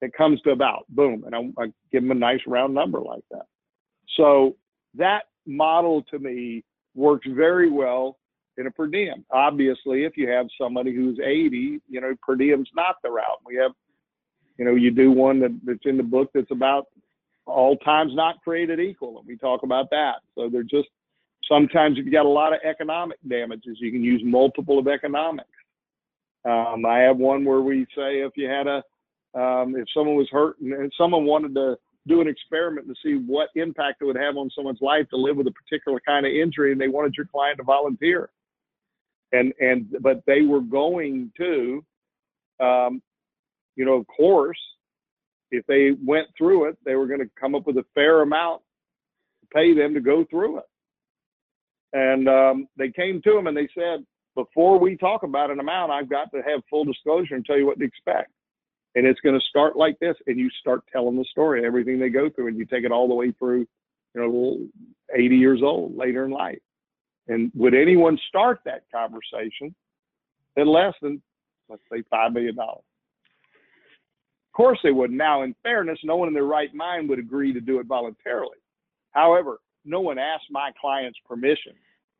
it 0.02 0.12
comes 0.12 0.40
to 0.42 0.50
about 0.50 0.84
boom, 0.88 1.24
and 1.24 1.34
I, 1.34 1.62
I 1.62 1.66
give 1.92 2.02
them 2.02 2.10
a 2.10 2.14
nice 2.14 2.40
round 2.46 2.74
number 2.74 3.00
like 3.00 3.24
that. 3.30 3.46
So 4.16 4.56
that 4.94 5.24
model 5.46 6.02
to 6.10 6.18
me 6.18 6.64
works 6.94 7.26
very 7.30 7.70
well 7.70 8.18
in 8.58 8.66
a 8.66 8.70
per 8.70 8.86
diem. 8.86 9.24
Obviously, 9.30 10.04
if 10.04 10.16
you 10.16 10.28
have 10.28 10.46
somebody 10.60 10.94
who's 10.94 11.18
80, 11.18 11.80
you 11.88 12.00
know, 12.00 12.14
per 12.22 12.36
diem's 12.36 12.70
not 12.74 12.96
the 13.02 13.10
route. 13.10 13.40
We 13.44 13.56
have, 13.56 13.72
you 14.58 14.64
know, 14.64 14.74
you 14.74 14.90
do 14.90 15.10
one 15.10 15.40
that, 15.40 15.58
that's 15.64 15.84
in 15.84 15.96
the 15.96 16.02
book 16.02 16.30
that's 16.34 16.50
about 16.50 16.86
all 17.46 17.76
times 17.76 18.12
not 18.14 18.42
created 18.42 18.80
equal, 18.80 19.18
and 19.18 19.26
we 19.26 19.36
talk 19.36 19.62
about 19.62 19.90
that. 19.90 20.16
So 20.34 20.48
they're 20.50 20.62
just 20.62 20.88
sometimes 21.48 21.98
if 21.98 22.04
you 22.04 22.12
got 22.12 22.26
a 22.26 22.28
lot 22.28 22.52
of 22.52 22.60
economic 22.64 23.18
damages, 23.28 23.78
you 23.80 23.92
can 23.92 24.02
use 24.02 24.22
multiple 24.24 24.78
of 24.78 24.88
economics. 24.88 25.48
Um, 26.46 26.86
I 26.86 27.00
have 27.00 27.16
one 27.16 27.44
where 27.44 27.60
we 27.60 27.84
say 27.96 28.20
if 28.20 28.32
you 28.36 28.48
had 28.48 28.66
a 28.66 28.82
um, 29.38 29.76
if 29.76 29.86
someone 29.92 30.16
was 30.16 30.28
hurt 30.30 30.58
and 30.60 30.92
someone 30.96 31.26
wanted 31.26 31.54
to 31.56 31.76
do 32.06 32.20
an 32.20 32.28
experiment 32.28 32.86
to 32.86 32.94
see 33.02 33.14
what 33.26 33.48
impact 33.56 34.00
it 34.00 34.04
would 34.04 34.16
have 34.16 34.36
on 34.36 34.48
someone's 34.54 34.80
life 34.80 35.08
to 35.10 35.16
live 35.16 35.36
with 35.36 35.48
a 35.48 35.52
particular 35.52 36.00
kind 36.06 36.24
of 36.24 36.32
injury, 36.32 36.72
and 36.72 36.80
they 36.80 36.88
wanted 36.88 37.14
your 37.16 37.26
client 37.26 37.58
to 37.58 37.64
volunteer. 37.64 38.30
And 39.32 39.52
and 39.58 39.94
but 40.00 40.22
they 40.26 40.42
were 40.42 40.60
going 40.60 41.32
to 41.36 41.84
um, 42.60 43.02
you 43.74 43.84
know 43.84 43.94
of 43.94 44.06
course 44.06 44.58
if 45.50 45.66
they 45.66 45.92
went 46.04 46.28
through 46.38 46.68
it 46.68 46.78
they 46.84 46.94
were 46.94 47.06
going 47.06 47.20
to 47.20 47.30
come 47.38 47.54
up 47.54 47.66
with 47.66 47.76
a 47.76 47.84
fair 47.94 48.22
amount 48.22 48.62
to 49.40 49.46
pay 49.52 49.74
them 49.74 49.94
to 49.94 50.00
go 50.00 50.24
through 50.30 50.58
it. 50.58 50.64
And 51.92 52.28
um, 52.28 52.68
they 52.76 52.90
came 52.90 53.20
to 53.22 53.36
him 53.36 53.48
and 53.48 53.56
they 53.56 53.68
said 53.74 54.04
before 54.36 54.78
we 54.78 54.96
talk 54.96 55.24
about 55.24 55.50
an 55.50 55.58
amount 55.58 55.90
i've 55.90 56.08
got 56.08 56.30
to 56.30 56.40
have 56.42 56.60
full 56.70 56.84
disclosure 56.84 57.34
and 57.34 57.44
tell 57.44 57.58
you 57.58 57.66
what 57.66 57.78
to 57.78 57.84
expect 57.84 58.30
and 58.94 59.04
it's 59.04 59.20
going 59.20 59.38
to 59.38 59.44
start 59.48 59.76
like 59.76 59.98
this 59.98 60.14
and 60.28 60.38
you 60.38 60.48
start 60.60 60.82
telling 60.92 61.16
the 61.16 61.24
story 61.30 61.66
everything 61.66 61.98
they 61.98 62.08
go 62.08 62.30
through 62.30 62.46
and 62.46 62.56
you 62.56 62.64
take 62.64 62.84
it 62.84 62.92
all 62.92 63.08
the 63.08 63.14
way 63.14 63.32
through 63.32 63.66
you 64.14 64.20
know 64.20 64.58
80 65.12 65.36
years 65.36 65.60
old 65.62 65.96
later 65.96 66.24
in 66.24 66.30
life 66.30 66.60
and 67.28 67.50
would 67.54 67.74
anyone 67.74 68.18
start 68.28 68.60
that 68.64 68.84
conversation 68.92 69.74
at 70.56 70.66
less 70.66 70.94
than, 71.02 71.20
let's 71.68 71.82
say, 71.90 72.02
$5 72.12 72.32
million? 72.32 72.56
Of 72.58 72.82
course 74.54 74.78
they 74.82 74.92
would. 74.92 75.10
Now, 75.10 75.42
in 75.42 75.54
fairness, 75.62 75.98
no 76.04 76.16
one 76.16 76.28
in 76.28 76.34
their 76.34 76.44
right 76.44 76.72
mind 76.74 77.08
would 77.08 77.18
agree 77.18 77.52
to 77.52 77.60
do 77.60 77.78
it 77.80 77.86
voluntarily. 77.86 78.58
However, 79.10 79.58
no 79.84 80.00
one 80.00 80.18
asked 80.18 80.46
my 80.50 80.70
client's 80.80 81.18
permission. 81.26 81.72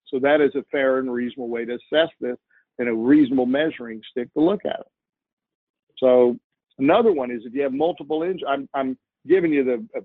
So 0.09 0.19
that 0.21 0.41
is 0.41 0.55
a 0.55 0.65
fair 0.71 0.99
and 0.99 1.13
reasonable 1.13 1.49
way 1.49 1.65
to 1.65 1.75
assess 1.75 2.11
this 2.21 2.37
and 2.79 2.89
a 2.89 2.95
reasonable 2.95 3.47
measuring 3.47 4.01
stick 4.11 4.33
to 4.35 4.41
look 4.41 4.65
at 4.65 4.81
it. 4.81 4.87
So 5.99 6.37
another 6.79 7.13
one 7.13 7.31
is 7.31 7.43
if 7.45 7.55
you 7.55 7.63
have 7.63 7.73
multiple 7.73 8.23
injuries, 8.23 8.45
I'm, 8.49 8.69
I'm 8.75 8.99
giving 9.27 9.53
you 9.53 9.65
the 9.65 9.87
uh, 9.99 10.03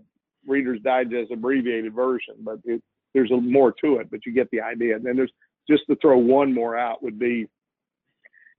Reader's 0.48 0.80
Digest 0.82 1.32
abbreviated 1.32 1.94
version, 1.94 2.36
but 2.40 2.60
it, 2.64 2.82
there's 3.14 3.32
a 3.32 3.38
more 3.38 3.74
to 3.84 3.98
it, 3.98 4.10
but 4.10 4.26
you 4.26 4.34
get 4.34 4.50
the 4.52 4.62
idea. 4.62 4.96
And 4.96 5.06
then 5.06 5.16
there's 5.16 5.32
just 5.70 5.84
to 5.90 5.96
throw 5.98 6.18
one 6.18 6.54
more 6.54 6.78
out 6.78 7.04
would 7.04 7.20
be 7.20 7.48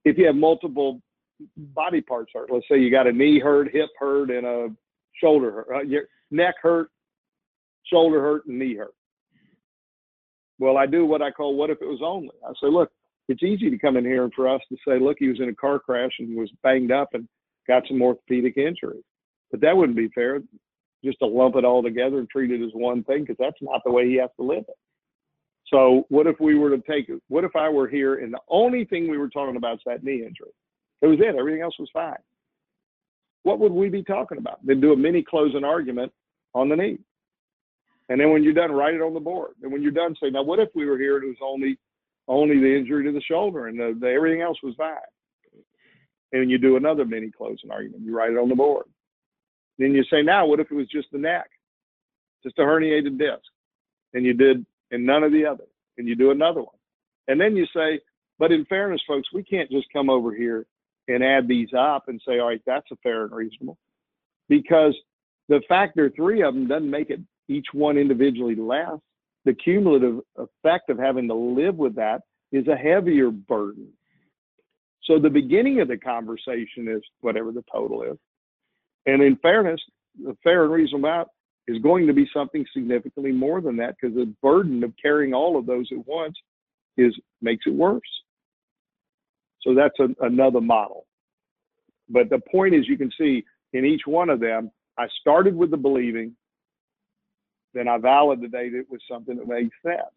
if 0.05 0.17
you 0.17 0.25
have 0.27 0.35
multiple 0.35 1.01
body 1.57 2.01
parts 2.01 2.31
hurt. 2.33 2.49
Let's 2.51 2.65
say 2.69 2.79
you 2.79 2.91
got 2.91 3.07
a 3.07 3.11
knee 3.11 3.39
hurt, 3.39 3.71
hip 3.71 3.89
hurt, 3.97 4.29
and 4.29 4.45
a 4.45 4.69
shoulder 5.21 5.51
hurt, 5.51 5.67
uh, 5.75 5.81
your 5.81 6.03
neck 6.31 6.55
hurt, 6.61 6.89
shoulder 7.85 8.21
hurt, 8.21 8.45
and 8.45 8.59
knee 8.59 8.75
hurt. 8.75 8.93
Well, 10.59 10.77
I 10.77 10.85
do 10.85 11.05
what 11.05 11.21
I 11.21 11.31
call 11.31 11.55
what 11.55 11.69
if 11.69 11.81
it 11.81 11.87
was 11.87 12.01
only. 12.03 12.31
I 12.47 12.51
say, 12.61 12.67
look, 12.67 12.91
it's 13.27 13.43
easy 13.43 13.69
to 13.69 13.77
come 13.77 13.97
in 13.97 14.05
here 14.05 14.23
and 14.23 14.33
for 14.33 14.47
us 14.47 14.61
to 14.69 14.77
say, 14.87 14.99
look, 14.99 15.17
he 15.19 15.27
was 15.27 15.39
in 15.39 15.49
a 15.49 15.55
car 15.55 15.79
crash 15.79 16.11
and 16.19 16.35
was 16.35 16.51
banged 16.61 16.91
up 16.91 17.09
and 17.13 17.27
got 17.67 17.83
some 17.87 18.01
orthopedic 18.01 18.57
injuries. 18.57 19.03
But 19.51 19.61
that 19.61 19.75
wouldn't 19.75 19.97
be 19.97 20.09
fair 20.09 20.41
just 21.03 21.19
to 21.19 21.25
lump 21.25 21.55
it 21.55 21.65
all 21.65 21.83
together 21.83 22.19
and 22.19 22.29
treat 22.29 22.51
it 22.51 22.63
as 22.63 22.71
one 22.73 23.03
thing 23.03 23.21
because 23.21 23.37
that's 23.39 23.61
not 23.61 23.81
the 23.85 23.91
way 23.91 24.07
he 24.07 24.15
has 24.15 24.29
to 24.37 24.45
live 24.45 24.65
it. 24.67 24.77
So 25.67 26.05
what 26.09 26.27
if 26.27 26.39
we 26.39 26.55
were 26.55 26.69
to 26.69 26.81
take 26.89 27.09
it? 27.09 27.21
What 27.29 27.43
if 27.43 27.55
I 27.55 27.69
were 27.69 27.87
here 27.87 28.15
and 28.15 28.33
the 28.33 28.39
only 28.49 28.85
thing 28.85 29.09
we 29.09 29.17
were 29.17 29.29
talking 29.29 29.55
about 29.55 29.75
is 29.75 29.81
that 29.85 30.03
knee 30.03 30.23
injury? 30.25 30.51
It 31.01 31.07
was 31.07 31.19
it. 31.19 31.35
Everything 31.35 31.61
else 31.61 31.75
was 31.79 31.89
fine. 31.91 32.15
What 33.43 33.59
would 33.59 33.71
we 33.71 33.89
be 33.89 34.03
talking 34.03 34.37
about? 34.37 34.65
Then 34.65 34.79
do 34.79 34.93
a 34.93 34.97
mini 34.97 35.21
closing 35.21 35.63
argument 35.63 36.11
on 36.53 36.69
the 36.69 36.75
knee. 36.75 36.99
And 38.09 38.19
then 38.19 38.31
when 38.31 38.43
you're 38.43 38.53
done, 38.53 38.71
write 38.71 38.95
it 38.95 39.01
on 39.01 39.13
the 39.13 39.19
board. 39.19 39.53
And 39.61 39.71
when 39.71 39.81
you're 39.81 39.91
done, 39.91 40.15
say, 40.21 40.29
now 40.29 40.43
what 40.43 40.59
if 40.59 40.69
we 40.75 40.85
were 40.85 40.97
here 40.97 41.17
and 41.17 41.25
it 41.25 41.27
was 41.27 41.37
only 41.41 41.77
only 42.27 42.57
the 42.57 42.77
injury 42.77 43.03
to 43.03 43.11
the 43.11 43.21
shoulder 43.21 43.67
and 43.67 43.77
the, 43.77 43.97
the 43.99 44.07
everything 44.07 44.41
else 44.41 44.57
was 44.63 44.75
fine? 44.77 44.95
And 46.31 46.49
you 46.49 46.57
do 46.57 46.77
another 46.77 47.05
mini 47.05 47.31
closing 47.31 47.71
argument. 47.71 48.03
You 48.03 48.15
write 48.15 48.31
it 48.31 48.37
on 48.37 48.49
the 48.49 48.55
board. 48.55 48.85
Then 49.77 49.93
you 49.93 50.03
say, 50.05 50.21
now 50.21 50.45
what 50.45 50.59
if 50.59 50.71
it 50.71 50.75
was 50.75 50.87
just 50.87 51.07
the 51.11 51.17
neck, 51.17 51.49
just 52.43 52.59
a 52.59 52.61
herniated 52.61 53.17
disc, 53.17 53.43
and 54.13 54.25
you 54.25 54.33
did, 54.33 54.65
and 54.91 55.05
none 55.05 55.23
of 55.23 55.31
the 55.31 55.45
other, 55.45 55.65
and 55.97 56.07
you 56.07 56.15
do 56.15 56.31
another 56.31 56.61
one, 56.61 56.75
and 57.27 57.39
then 57.39 57.55
you 57.55 57.65
say, 57.75 57.99
but 58.39 58.51
in 58.51 58.65
fairness, 58.65 59.01
folks, 59.07 59.29
we 59.33 59.43
can't 59.43 59.69
just 59.71 59.87
come 59.93 60.09
over 60.09 60.33
here 60.33 60.65
and 61.07 61.23
add 61.23 61.47
these 61.47 61.69
up 61.77 62.07
and 62.07 62.21
say, 62.25 62.39
all 62.39 62.47
right, 62.47 62.61
that's 62.65 62.89
a 62.91 62.95
fair 62.97 63.23
and 63.23 63.31
reasonable. 63.33 63.77
Because 64.49 64.95
the 65.49 65.61
fact 65.67 65.95
there 65.95 66.05
are 66.05 66.09
three 66.11 66.41
of 66.41 66.53
them 66.53 66.67
doesn't 66.67 66.89
make 66.89 67.09
it 67.09 67.19
each 67.47 67.67
one 67.73 67.97
individually 67.97 68.55
less. 68.55 68.97
The 69.45 69.53
cumulative 69.53 70.19
effect 70.37 70.89
of 70.89 70.97
having 70.97 71.27
to 71.27 71.33
live 71.33 71.75
with 71.75 71.95
that 71.95 72.21
is 72.51 72.67
a 72.67 72.75
heavier 72.75 73.29
burden. 73.29 73.89
So 75.03 75.19
the 75.19 75.29
beginning 75.29 75.81
of 75.81 75.89
the 75.89 75.97
conversation 75.97 76.87
is 76.87 77.01
whatever 77.19 77.51
the 77.51 77.63
total 77.71 78.03
is. 78.03 78.17
And 79.05 79.21
in 79.21 79.35
fairness, 79.37 79.81
the 80.21 80.37
fair 80.43 80.63
and 80.63 80.71
reasonable 80.71 81.09
amount 81.09 81.27
is 81.67 81.81
going 81.81 82.07
to 82.07 82.13
be 82.13 82.29
something 82.33 82.65
significantly 82.73 83.31
more 83.31 83.61
than 83.61 83.75
that 83.77 83.95
because 83.99 84.15
the 84.15 84.33
burden 84.41 84.83
of 84.83 84.93
carrying 85.01 85.33
all 85.33 85.57
of 85.57 85.65
those 85.65 85.87
at 85.91 86.05
once 86.07 86.35
is 86.97 87.13
makes 87.41 87.65
it 87.65 87.73
worse. 87.73 88.01
So 89.61 89.73
that's 89.73 89.97
a, 89.99 90.25
another 90.25 90.61
model. 90.61 91.05
But 92.09 92.29
the 92.29 92.39
point 92.51 92.75
is, 92.75 92.87
you 92.87 92.97
can 92.97 93.11
see 93.17 93.43
in 93.71 93.85
each 93.85 94.01
one 94.05 94.29
of 94.29 94.39
them, 94.39 94.71
I 94.97 95.07
started 95.19 95.55
with 95.55 95.71
the 95.71 95.77
believing, 95.77 96.35
then 97.73 97.87
I 97.87 97.97
validated 97.97 98.81
it 98.81 98.85
with 98.89 99.01
something 99.09 99.35
that 99.37 99.47
made 99.47 99.69
sense. 99.85 100.13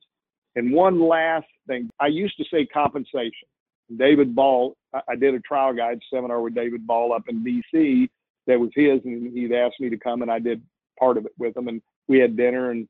And 0.57 0.73
one 0.73 1.01
last 1.01 1.47
thing, 1.67 1.91
I 2.01 2.07
used 2.07 2.37
to 2.39 2.45
say 2.51 2.67
compensation. 2.67 3.49
David 3.97 4.35
Ball, 4.35 4.75
I 4.95 5.15
did 5.15 5.35
a 5.35 5.41
trial 5.41 5.73
guide 5.73 6.01
seminar 6.13 6.41
with 6.41 6.55
David 6.55 6.87
Ball 6.87 7.13
up 7.13 7.25
in 7.29 7.45
DC 7.45 8.09
that 8.47 8.59
was 8.59 8.71
his, 8.75 9.01
and 9.05 9.33
he'd 9.33 9.53
asked 9.53 9.81
me 9.81 9.91
to 9.91 9.99
come, 9.99 10.23
and 10.23 10.31
I 10.31 10.39
did 10.39 10.63
part 10.99 11.17
of 11.17 11.27
it 11.27 11.33
with 11.39 11.57
him, 11.57 11.69
and 11.69 11.81
we 12.09 12.19
had 12.19 12.37
dinner. 12.37 12.71
And 12.71 12.89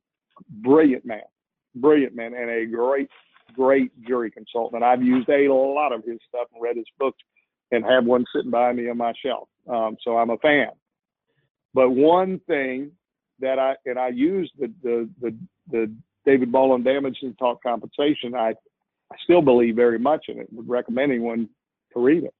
brilliant 0.48 1.04
man, 1.04 1.22
brilliant 1.74 2.14
man, 2.14 2.34
and 2.34 2.48
a 2.48 2.66
great, 2.66 3.10
great 3.54 3.90
jury 4.06 4.30
consultant. 4.30 4.82
And 4.82 4.84
I've 4.84 5.02
used 5.02 5.28
a 5.28 5.52
lot 5.52 5.92
of 5.92 6.04
his 6.04 6.18
stuff 6.28 6.48
and 6.54 6.62
read 6.62 6.76
his 6.76 6.86
books, 6.98 7.18
and 7.72 7.84
have 7.84 8.04
one 8.04 8.24
sitting 8.34 8.50
by 8.50 8.72
me 8.72 8.88
on 8.88 8.96
my 8.96 9.12
shelf. 9.24 9.48
Um, 9.68 9.96
so 10.02 10.16
I'm 10.16 10.30
a 10.30 10.38
fan. 10.38 10.68
But 11.74 11.90
one 11.90 12.40
thing 12.46 12.92
that 13.40 13.58
I 13.58 13.74
and 13.84 13.98
I 13.98 14.08
used 14.08 14.52
the 14.58 14.72
the 14.82 15.08
the, 15.20 15.36
the 15.70 15.94
David 16.24 16.50
Ball 16.50 16.76
damage 16.78 17.18
and 17.22 17.36
talk 17.38 17.62
compensation. 17.62 18.34
I 18.34 18.54
I 19.12 19.16
still 19.24 19.42
believe 19.42 19.76
very 19.76 19.98
much 19.98 20.26
in 20.28 20.38
it. 20.38 20.48
Would 20.52 20.68
recommend 20.68 21.12
anyone 21.12 21.48
to 21.92 22.00
read 22.00 22.24
it. 22.24 22.34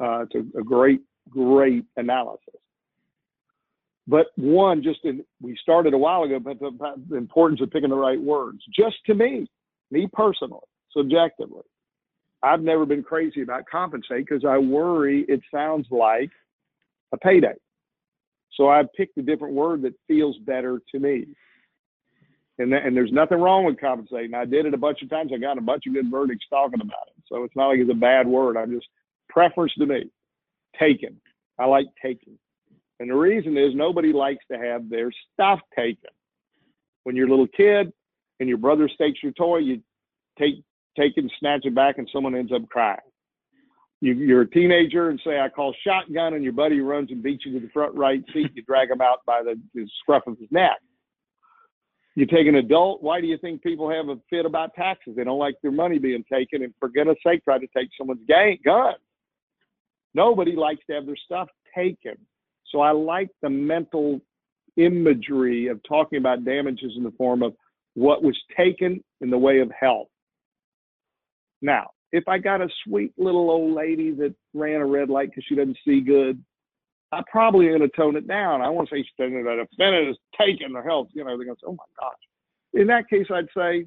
Uh, 0.00 0.22
it's 0.22 0.34
a, 0.34 0.58
a 0.58 0.62
great 0.62 1.00
great 1.28 1.84
analysis. 1.96 2.54
But 4.06 4.28
one, 4.36 4.82
just 4.82 5.00
in, 5.04 5.22
we 5.42 5.54
started 5.60 5.92
a 5.92 5.98
while 5.98 6.22
ago, 6.22 6.40
but 6.40 6.58
the, 6.58 6.70
the 7.10 7.16
importance 7.16 7.60
of 7.60 7.70
picking 7.70 7.90
the 7.90 7.96
right 7.96 8.20
words. 8.20 8.60
Just 8.74 8.96
to 9.04 9.14
me, 9.14 9.46
me 9.90 10.08
personally, 10.10 10.62
subjectively, 10.96 11.62
I've 12.42 12.62
never 12.62 12.86
been 12.86 13.02
crazy 13.02 13.42
about 13.42 13.64
compensate 13.70 14.26
because 14.26 14.44
I 14.46 14.56
worry 14.56 15.26
it 15.28 15.40
sounds 15.52 15.86
like 15.90 16.30
a 17.12 17.18
payday. 17.18 17.54
So 18.54 18.68
I 18.68 18.82
picked 18.96 19.18
a 19.18 19.22
different 19.22 19.54
word 19.54 19.82
that 19.82 19.94
feels 20.06 20.36
better 20.38 20.80
to 20.92 20.98
me. 20.98 21.26
And, 22.58 22.74
and 22.74 22.96
there's 22.96 23.12
nothing 23.12 23.38
wrong 23.38 23.64
with 23.64 23.80
compensating. 23.80 24.34
I 24.34 24.44
did 24.44 24.66
it 24.66 24.74
a 24.74 24.78
bunch 24.78 25.00
of 25.02 25.10
times. 25.10 25.30
I 25.32 25.38
got 25.38 25.58
a 25.58 25.62
bunch 25.62 25.86
of 25.86 25.94
good 25.94 26.10
verdicts 26.10 26.46
talking 26.50 26.80
about 26.80 27.08
it. 27.08 27.22
So 27.28 27.44
it's 27.44 27.54
not 27.54 27.68
like 27.68 27.78
it's 27.78 27.90
a 27.90 27.94
bad 27.94 28.26
word. 28.26 28.56
I'm 28.56 28.72
just 28.72 28.88
preference 29.28 29.72
to 29.74 29.86
me 29.86 30.10
taken. 30.78 31.20
I 31.58 31.66
like 31.66 31.86
taking. 32.02 32.38
And 33.00 33.10
the 33.10 33.14
reason 33.14 33.56
is 33.56 33.74
nobody 33.74 34.12
likes 34.12 34.44
to 34.50 34.58
have 34.58 34.90
their 34.90 35.10
stuff 35.32 35.60
taken. 35.76 36.10
When 37.04 37.14
you're 37.14 37.28
a 37.28 37.30
little 37.30 37.46
kid 37.46 37.92
and 38.40 38.48
your 38.48 38.58
brother 38.58 38.88
takes 38.98 39.22
your 39.22 39.32
toy, 39.32 39.58
you 39.58 39.80
take 40.38 40.56
take 40.98 41.16
it 41.16 41.20
and 41.20 41.32
snatch 41.38 41.64
it 41.64 41.74
back, 41.74 41.98
and 41.98 42.08
someone 42.12 42.34
ends 42.34 42.52
up 42.52 42.68
crying. 42.68 42.98
You, 44.00 44.36
are 44.36 44.42
a 44.42 44.50
teenager 44.50 45.10
and 45.10 45.20
say, 45.24 45.40
"I 45.40 45.48
call 45.48 45.74
shotgun," 45.84 46.34
and 46.34 46.44
your 46.44 46.52
buddy 46.52 46.80
runs 46.80 47.10
and 47.10 47.22
beats 47.22 47.44
you 47.44 47.52
to 47.54 47.60
the 47.60 47.72
front 47.72 47.94
right 47.94 48.22
seat. 48.32 48.52
You 48.54 48.62
drag 48.62 48.90
him 48.90 49.00
out 49.00 49.24
by 49.26 49.42
the, 49.42 49.60
the 49.74 49.88
scruff 50.00 50.26
of 50.26 50.38
his 50.38 50.50
neck. 50.52 50.78
You 52.14 52.26
take 52.26 52.46
an 52.46 52.56
adult. 52.56 53.02
Why 53.02 53.20
do 53.20 53.26
you 53.26 53.38
think 53.38 53.62
people 53.62 53.90
have 53.90 54.08
a 54.08 54.16
fit 54.30 54.46
about 54.46 54.74
taxes? 54.74 55.14
They 55.16 55.24
don't 55.24 55.38
like 55.38 55.56
their 55.62 55.72
money 55.72 55.98
being 55.98 56.24
taken, 56.32 56.62
and 56.62 56.72
for 56.78 56.88
goodness' 56.88 57.18
sake, 57.26 57.44
try 57.44 57.58
to 57.58 57.66
take 57.76 57.88
someone's 57.96 58.26
gang, 58.26 58.58
gun. 58.64 58.94
Nobody 60.14 60.56
likes 60.56 60.80
to 60.88 60.94
have 60.94 61.06
their 61.06 61.16
stuff 61.16 61.48
taken. 61.74 62.14
So 62.70 62.80
I 62.80 62.90
like 62.90 63.30
the 63.42 63.50
mental 63.50 64.20
imagery 64.76 65.68
of 65.68 65.80
talking 65.88 66.18
about 66.18 66.44
damages 66.44 66.92
in 66.96 67.02
the 67.02 67.12
form 67.12 67.42
of 67.42 67.54
what 67.94 68.22
was 68.22 68.36
taken 68.56 69.02
in 69.20 69.30
the 69.30 69.38
way 69.38 69.60
of 69.60 69.70
health. 69.78 70.08
Now, 71.60 71.90
if 72.12 72.26
I 72.28 72.38
got 72.38 72.60
a 72.60 72.68
sweet 72.84 73.12
little 73.16 73.50
old 73.50 73.74
lady 73.74 74.12
that 74.12 74.34
ran 74.54 74.80
a 74.80 74.86
red 74.86 75.10
light 75.10 75.30
because 75.30 75.44
she 75.46 75.54
doesn't 75.54 75.78
see 75.84 76.00
good, 76.00 76.42
I 77.12 77.22
probably 77.30 77.66
going 77.66 77.80
to 77.80 77.88
tone 77.88 78.16
it 78.16 78.26
down. 78.26 78.60
I 78.60 78.68
want 78.68 78.88
to 78.88 78.94
say 78.94 79.02
she's 79.02 79.12
that 79.18 79.66
offended 79.72 80.08
is 80.08 80.16
taking 80.38 80.72
their 80.72 80.82
health. 80.82 81.08
You 81.12 81.24
know, 81.24 81.36
they're 81.36 81.46
going 81.46 81.56
to 81.56 81.60
say, 81.60 81.68
"Oh 81.68 81.72
my 81.72 81.84
gosh." 81.98 82.18
In 82.74 82.86
that 82.88 83.08
case, 83.08 83.26
I'd 83.32 83.48
say, 83.56 83.86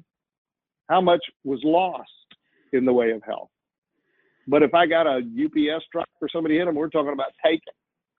how 0.88 1.00
much 1.00 1.22
was 1.44 1.60
lost 1.62 2.10
in 2.72 2.84
the 2.84 2.92
way 2.92 3.12
of 3.12 3.22
health? 3.22 3.48
But 4.48 4.64
if 4.64 4.74
I 4.74 4.86
got 4.86 5.06
a 5.06 5.18
UPS 5.18 5.84
truck 5.92 6.08
or 6.20 6.28
somebody 6.28 6.58
hit 6.58 6.64
them, 6.64 6.74
we're 6.74 6.88
talking 6.88 7.12
about 7.12 7.32
taking. 7.44 7.60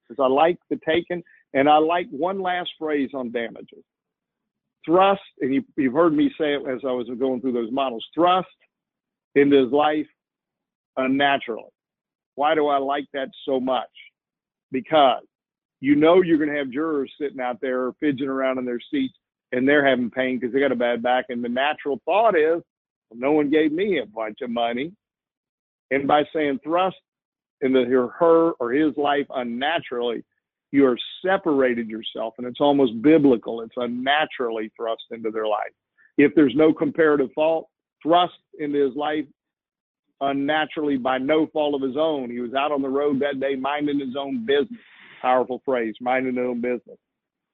Because 0.07 0.23
I 0.23 0.27
like 0.27 0.57
the 0.69 0.79
taken, 0.87 1.21
and 1.53 1.69
I 1.69 1.77
like 1.77 2.07
one 2.11 2.41
last 2.41 2.71
phrase 2.79 3.09
on 3.13 3.31
damages. 3.31 3.83
Thrust, 4.85 5.21
and 5.41 5.53
you, 5.53 5.63
you've 5.77 5.93
heard 5.93 6.13
me 6.13 6.29
say 6.37 6.55
it 6.55 6.61
as 6.67 6.79
I 6.85 6.91
was 6.91 7.07
going 7.19 7.41
through 7.41 7.53
those 7.53 7.71
models. 7.71 8.05
Thrust 8.13 8.47
into 9.35 9.63
his 9.63 9.71
life 9.71 10.07
unnaturally. 10.97 11.69
Why 12.35 12.55
do 12.55 12.67
I 12.67 12.77
like 12.77 13.05
that 13.13 13.29
so 13.45 13.59
much? 13.59 13.89
Because 14.71 15.23
you 15.81 15.95
know 15.95 16.21
you're 16.21 16.37
going 16.37 16.49
to 16.49 16.57
have 16.57 16.71
jurors 16.71 17.11
sitting 17.19 17.39
out 17.39 17.59
there 17.61 17.91
fidgeting 17.99 18.29
around 18.29 18.57
in 18.57 18.65
their 18.65 18.79
seats 18.91 19.15
and 19.51 19.67
they're 19.67 19.87
having 19.87 20.09
pain 20.09 20.39
because 20.39 20.53
they 20.53 20.59
got 20.59 20.71
a 20.71 20.75
bad 20.75 21.03
back. 21.03 21.25
And 21.29 21.43
the 21.43 21.49
natural 21.49 22.01
thought 22.05 22.35
is, 22.35 22.61
well, 23.09 23.19
no 23.19 23.31
one 23.33 23.51
gave 23.51 23.71
me 23.71 23.99
a 23.99 24.05
bunch 24.05 24.39
of 24.41 24.49
money. 24.49 24.91
And 25.91 26.07
by 26.07 26.23
saying 26.33 26.59
thrust 26.63 26.97
into 27.61 27.85
her, 27.85 28.07
her 28.07 28.51
or 28.53 28.71
his 28.71 28.97
life 28.97 29.27
unnaturally, 29.29 30.23
you 30.71 30.87
are 30.87 30.97
separated 31.23 31.87
yourself, 31.87 32.33
and 32.39 32.47
it's 32.47 32.59
almost 32.59 32.99
biblical. 33.03 33.61
It's 33.61 33.75
unnaturally 33.77 34.71
thrust 34.75 35.03
into 35.11 35.29
their 35.29 35.45
life. 35.45 35.71
If 36.17 36.33
there's 36.33 36.55
no 36.55 36.73
comparative 36.73 37.29
fault, 37.35 37.67
thrust 38.03 38.33
into 38.59 38.85
his 38.85 38.95
life 38.95 39.25
unnaturally 40.21 40.97
by 40.97 41.17
no 41.17 41.47
fault 41.47 41.75
of 41.75 41.81
his 41.81 41.97
own. 41.97 42.29
He 42.29 42.39
was 42.39 42.53
out 42.53 42.71
on 42.71 42.81
the 42.81 42.89
road 42.89 43.19
that 43.21 43.39
day 43.39 43.55
minding 43.55 43.99
his 43.99 44.15
own 44.17 44.45
business. 44.45 44.79
Powerful 45.21 45.61
phrase, 45.65 45.95
minding 45.99 46.35
his 46.35 46.45
own 46.45 46.61
business. 46.61 46.97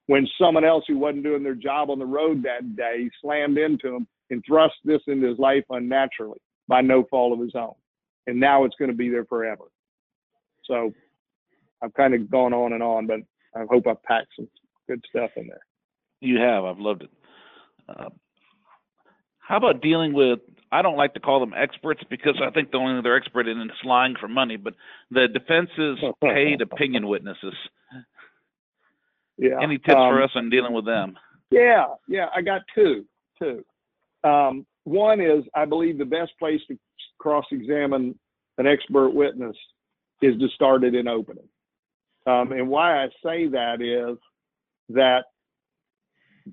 When 0.08 0.28
someone 0.42 0.66
else 0.66 0.84
who 0.88 0.98
wasn't 0.98 1.24
doing 1.24 1.44
their 1.44 1.56
job 1.56 1.90
on 1.90 2.00
the 2.00 2.06
road 2.06 2.44
that 2.44 2.76
day 2.76 3.10
slammed 3.22 3.58
into 3.58 3.96
him 3.96 4.08
and 4.30 4.44
thrust 4.46 4.76
this 4.84 5.02
into 5.08 5.28
his 5.28 5.40
life 5.40 5.64
unnaturally 5.70 6.40
by 6.68 6.82
no 6.82 7.06
fault 7.10 7.34
of 7.34 7.40
his 7.40 7.56
own 7.56 7.76
and 8.30 8.40
now 8.40 8.64
it's 8.64 8.76
going 8.78 8.92
to 8.92 8.96
be 8.96 9.10
there 9.10 9.26
forever. 9.26 9.66
So 10.66 10.94
I've 11.82 11.94
kind 11.96 12.14
of 12.14 12.30
gone 12.30 12.54
on 12.54 12.74
and 12.74 12.84
on, 12.84 13.08
but 13.08 13.20
I 13.56 13.66
hope 13.70 13.88
I've 13.88 14.04
packed 14.04 14.30
some 14.36 14.48
good 14.88 15.04
stuff 15.10 15.32
in 15.36 15.48
there. 15.48 15.66
You 16.22 16.40
have. 16.40 16.64
I've 16.64 16.80
loved 16.80 17.04
it. 17.04 17.10
Uh, 17.88 18.10
how 19.50 19.58
about 19.58 19.82
dealing 19.82 20.14
with? 20.14 20.40
I 20.72 20.84
don't 20.84 20.96
like 20.96 21.16
to 21.16 21.20
call 21.20 21.40
them 21.40 21.54
experts 21.58 22.02
because 22.08 22.40
I 22.46 22.52
think 22.52 22.70
the 22.70 22.78
only 22.78 23.02
they're 23.02 23.18
expert 23.18 23.48
in 23.48 23.60
is 23.60 23.72
lying 23.84 24.14
for 24.20 24.28
money. 24.28 24.56
But 24.56 24.76
the 25.10 25.28
defense's 25.28 25.98
paid 26.22 26.62
opinion 26.62 27.08
witnesses. 27.08 27.56
Yeah. 29.40 29.60
Any 29.62 29.80
tips 29.80 29.96
um, 29.98 30.12
for 30.12 30.22
us 30.22 30.30
on 30.36 30.52
dealing 30.52 30.74
with 30.74 30.86
them? 30.86 31.18
Yeah, 31.50 31.86
yeah. 32.08 32.28
I 32.36 32.42
got 32.44 32.62
two. 32.76 33.06
Two. 33.40 33.66
Um, 34.24 34.68
one 34.84 35.20
is 35.20 35.44
I 35.56 35.66
believe 35.66 35.98
the 35.98 36.06
best 36.06 36.32
place 36.38 36.62
to 36.68 36.78
cross 37.18 37.46
examine 37.52 38.18
an 38.60 38.68
expert 38.68 39.10
witness 39.10 39.56
is 40.22 40.40
to 40.40 40.48
start 40.54 40.84
it 40.84 40.94
in 40.94 41.08
opening. 41.08 41.48
Um, 42.28 42.52
and 42.52 42.70
why 42.70 43.04
I 43.04 43.08
say 43.24 43.48
that 43.48 43.82
is 43.82 44.20
that 44.90 45.24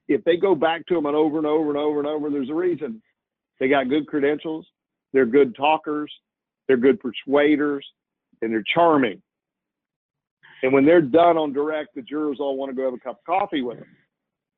if 0.09 0.25
they 0.25 0.37
go 0.37 0.55
back 0.55 0.87
to 0.87 0.95
them 0.95 1.07
and 1.07 1.17
over 1.17 1.39
and 1.39 1.47
over 1.47 1.69
and 1.71 1.79
over 1.79 1.99
and 1.99 2.09
over, 2.09 2.31
there's 2.31 2.51
a 2.51 2.55
reason. 2.55 3.03
They 3.59 3.69
got 3.69 3.89
good 3.89 4.07
credentials, 4.07 4.67
they're 5.13 5.27
good 5.27 5.55
talkers, 5.57 6.13
they're 6.67 6.77
good 6.77 7.01
persuaders, 7.01 7.87
and 8.43 8.53
they're 8.53 8.65
charming. 8.75 9.23
And 10.63 10.73
when 10.73 10.85
they're 10.85 11.03
done 11.03 11.37
on 11.37 11.53
direct, 11.53 11.95
the 11.95 12.03
jurors 12.03 12.39
all 12.41 12.57
want 12.57 12.71
to 12.71 12.77
go 12.77 12.85
have 12.85 12.95
a 12.95 12.99
cup 12.99 13.19
of 13.19 13.25
coffee 13.25 13.63
with 13.63 13.79
them. 13.79 13.89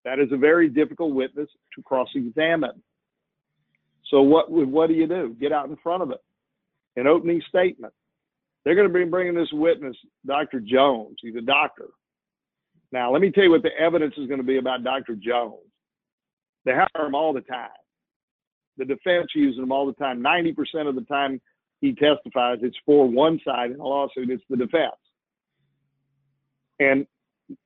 That 0.05 0.21
is 0.21 0.29
a 0.33 0.37
very 0.37 0.69
difficult 0.69 1.15
witness 1.15 1.49
to 1.75 1.83
cross 1.83 2.09
examine. 2.15 2.83
So 4.11 4.23
what 4.23 4.51
what 4.51 4.89
do 4.89 4.95
you 4.95 5.07
do? 5.07 5.37
Get 5.39 5.53
out 5.53 5.69
in 5.69 5.77
front 5.77 6.03
of 6.03 6.11
it. 6.11 6.21
An 6.97 7.07
opening 7.07 7.43
statement. 7.49 7.93
They're 8.65 8.75
going 8.75 8.89
to 8.89 8.93
be 8.93 9.05
bringing 9.05 9.35
this 9.35 9.53
witness, 9.53 9.97
Dr. 10.27 10.61
Jones. 10.61 11.17
He's 11.21 11.37
a 11.37 11.41
doctor. 11.41 11.89
Now, 12.93 13.13
let 13.13 13.21
me 13.21 13.31
tell 13.31 13.45
you 13.45 13.51
what 13.51 13.63
the 13.63 13.77
evidence 13.79 14.15
is 14.17 14.29
going 14.29 14.41
to 14.41 14.47
be 14.47 14.59
about 14.59 14.85
Dr. 14.85 15.15
Jones. 15.15 15.55
They 16.65 16.73
hire 16.73 17.07
him 17.07 17.15
all 17.15 17.33
the 17.33 17.43
time. 17.43 17.69
The 18.79 18.85
defense 18.85 19.29
uses 19.35 19.61
him 19.61 19.73
all 19.73 19.87
the 19.87 19.93
time. 19.95 20.23
90% 20.23 20.89
of 20.89 20.95
the 20.95 21.03
time, 21.03 21.41
he 21.81 21.95
testifies 21.95 22.59
it's 22.63 22.77
for 22.87 23.09
one 23.09 23.41
side 23.45 23.73
in 23.73 23.81
a 23.81 23.85
lawsuit, 23.85 24.31
it's 24.31 24.43
the 24.49 24.57
defense. 24.57 24.95
And 26.81 27.07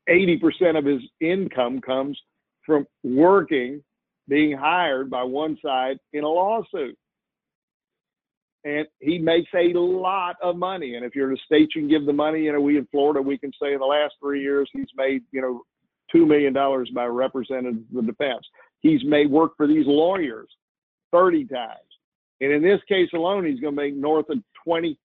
80% 0.08 0.78
of 0.78 0.84
his 0.84 1.02
income 1.20 1.80
comes 1.80 2.18
from 2.64 2.86
working, 3.02 3.82
being 4.28 4.56
hired 4.56 5.10
by 5.10 5.22
one 5.22 5.58
side 5.64 5.98
in 6.12 6.24
a 6.24 6.28
lawsuit. 6.28 6.96
And 8.64 8.86
he 9.00 9.18
makes 9.18 9.50
a 9.54 9.72
lot 9.76 10.36
of 10.40 10.56
money. 10.56 10.94
And 10.94 11.04
if 11.04 11.16
you're 11.16 11.30
in 11.30 11.36
a 11.36 11.40
state, 11.40 11.70
you 11.74 11.82
can 11.82 11.90
give 11.90 12.06
the 12.06 12.12
money. 12.12 12.42
You 12.42 12.52
know, 12.52 12.60
we 12.60 12.78
in 12.78 12.86
Florida, 12.92 13.20
we 13.20 13.36
can 13.36 13.50
say 13.60 13.72
in 13.72 13.80
the 13.80 13.86
last 13.86 14.14
three 14.20 14.40
years, 14.40 14.70
he's 14.72 14.86
made, 14.96 15.22
you 15.32 15.40
know, 15.40 15.62
$2 16.14 16.26
million 16.26 16.54
by 16.94 17.06
representing 17.06 17.84
the 17.92 18.02
defense. 18.02 18.46
He's 18.80 19.04
made 19.04 19.30
work 19.30 19.52
for 19.56 19.66
these 19.66 19.86
lawyers 19.86 20.48
30 21.10 21.46
times. 21.46 21.78
And 22.40 22.52
in 22.52 22.62
this 22.62 22.80
case 22.88 23.08
alone, 23.14 23.44
he's 23.44 23.60
going 23.60 23.74
to 23.74 23.82
make 23.82 23.96
north 23.96 24.26
of 24.28 24.38
$20,000. 24.66 24.96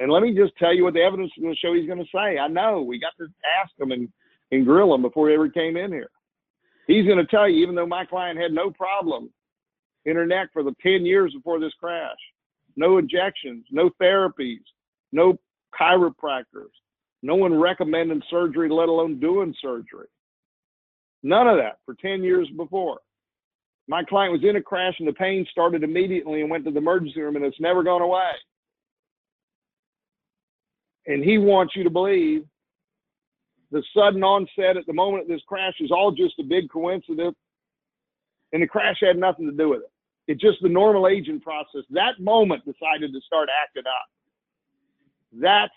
And 0.00 0.12
let 0.12 0.22
me 0.22 0.34
just 0.34 0.52
tell 0.58 0.74
you 0.74 0.84
what 0.84 0.94
the 0.94 1.00
evidence 1.00 1.32
is 1.36 1.42
going 1.42 1.54
to 1.54 1.58
show 1.58 1.74
he's 1.74 1.86
going 1.86 1.98
to 1.98 2.10
say. 2.14 2.38
I 2.38 2.46
know 2.46 2.82
we 2.82 3.00
got 3.00 3.14
to 3.18 3.26
ask 3.60 3.72
him 3.78 3.90
and, 3.90 4.08
and 4.52 4.64
grill 4.64 4.94
him 4.94 5.02
before 5.02 5.28
he 5.28 5.34
ever 5.34 5.48
came 5.48 5.76
in 5.76 5.92
here. 5.92 6.10
He's 6.86 7.04
going 7.04 7.18
to 7.18 7.26
tell 7.26 7.48
you, 7.48 7.62
even 7.62 7.74
though 7.74 7.86
my 7.86 8.04
client 8.04 8.38
had 8.38 8.52
no 8.52 8.70
problem 8.70 9.30
in 10.04 10.16
her 10.16 10.26
neck 10.26 10.48
for 10.52 10.62
the 10.62 10.74
10 10.82 11.04
years 11.04 11.32
before 11.34 11.60
this 11.60 11.72
crash, 11.80 12.16
no 12.76 12.98
injections, 12.98 13.66
no 13.70 13.90
therapies, 14.00 14.62
no 15.12 15.38
chiropractors, 15.78 16.72
no 17.22 17.34
one 17.34 17.58
recommending 17.58 18.22
surgery, 18.30 18.68
let 18.68 18.88
alone 18.88 19.18
doing 19.18 19.54
surgery. 19.60 20.06
None 21.22 21.48
of 21.48 21.56
that 21.56 21.78
for 21.84 21.94
10 21.94 22.22
years 22.22 22.48
before. 22.56 23.00
My 23.88 24.04
client 24.04 24.32
was 24.32 24.44
in 24.44 24.56
a 24.56 24.62
crash 24.62 24.94
and 24.98 25.08
the 25.08 25.12
pain 25.12 25.46
started 25.50 25.82
immediately 25.82 26.42
and 26.42 26.50
went 26.50 26.64
to 26.66 26.70
the 26.70 26.78
emergency 26.78 27.20
room 27.20 27.36
and 27.36 27.44
it's 27.44 27.60
never 27.60 27.82
gone 27.82 28.02
away. 28.02 28.30
And 31.06 31.24
he 31.24 31.38
wants 31.38 31.74
you 31.74 31.84
to 31.84 31.90
believe 31.90 32.44
the 33.70 33.82
sudden 33.96 34.22
onset 34.22 34.76
at 34.76 34.86
the 34.86 34.92
moment 34.92 35.22
of 35.22 35.28
this 35.28 35.42
crash 35.46 35.74
is 35.80 35.90
all 35.90 36.12
just 36.12 36.38
a 36.38 36.42
big 36.42 36.70
coincidence 36.70 37.36
and 38.52 38.62
the 38.62 38.66
crash 38.66 38.98
had 39.00 39.18
nothing 39.18 39.46
to 39.46 39.56
do 39.56 39.70
with 39.70 39.80
it. 39.80 39.90
It's 40.26 40.40
just 40.40 40.58
the 40.60 40.68
normal 40.68 41.08
aging 41.08 41.40
process. 41.40 41.82
That 41.90 42.20
moment 42.20 42.64
decided 42.64 43.12
to 43.12 43.20
start 43.26 43.48
acting 43.62 43.84
up. 43.86 44.08
That's 45.32 45.72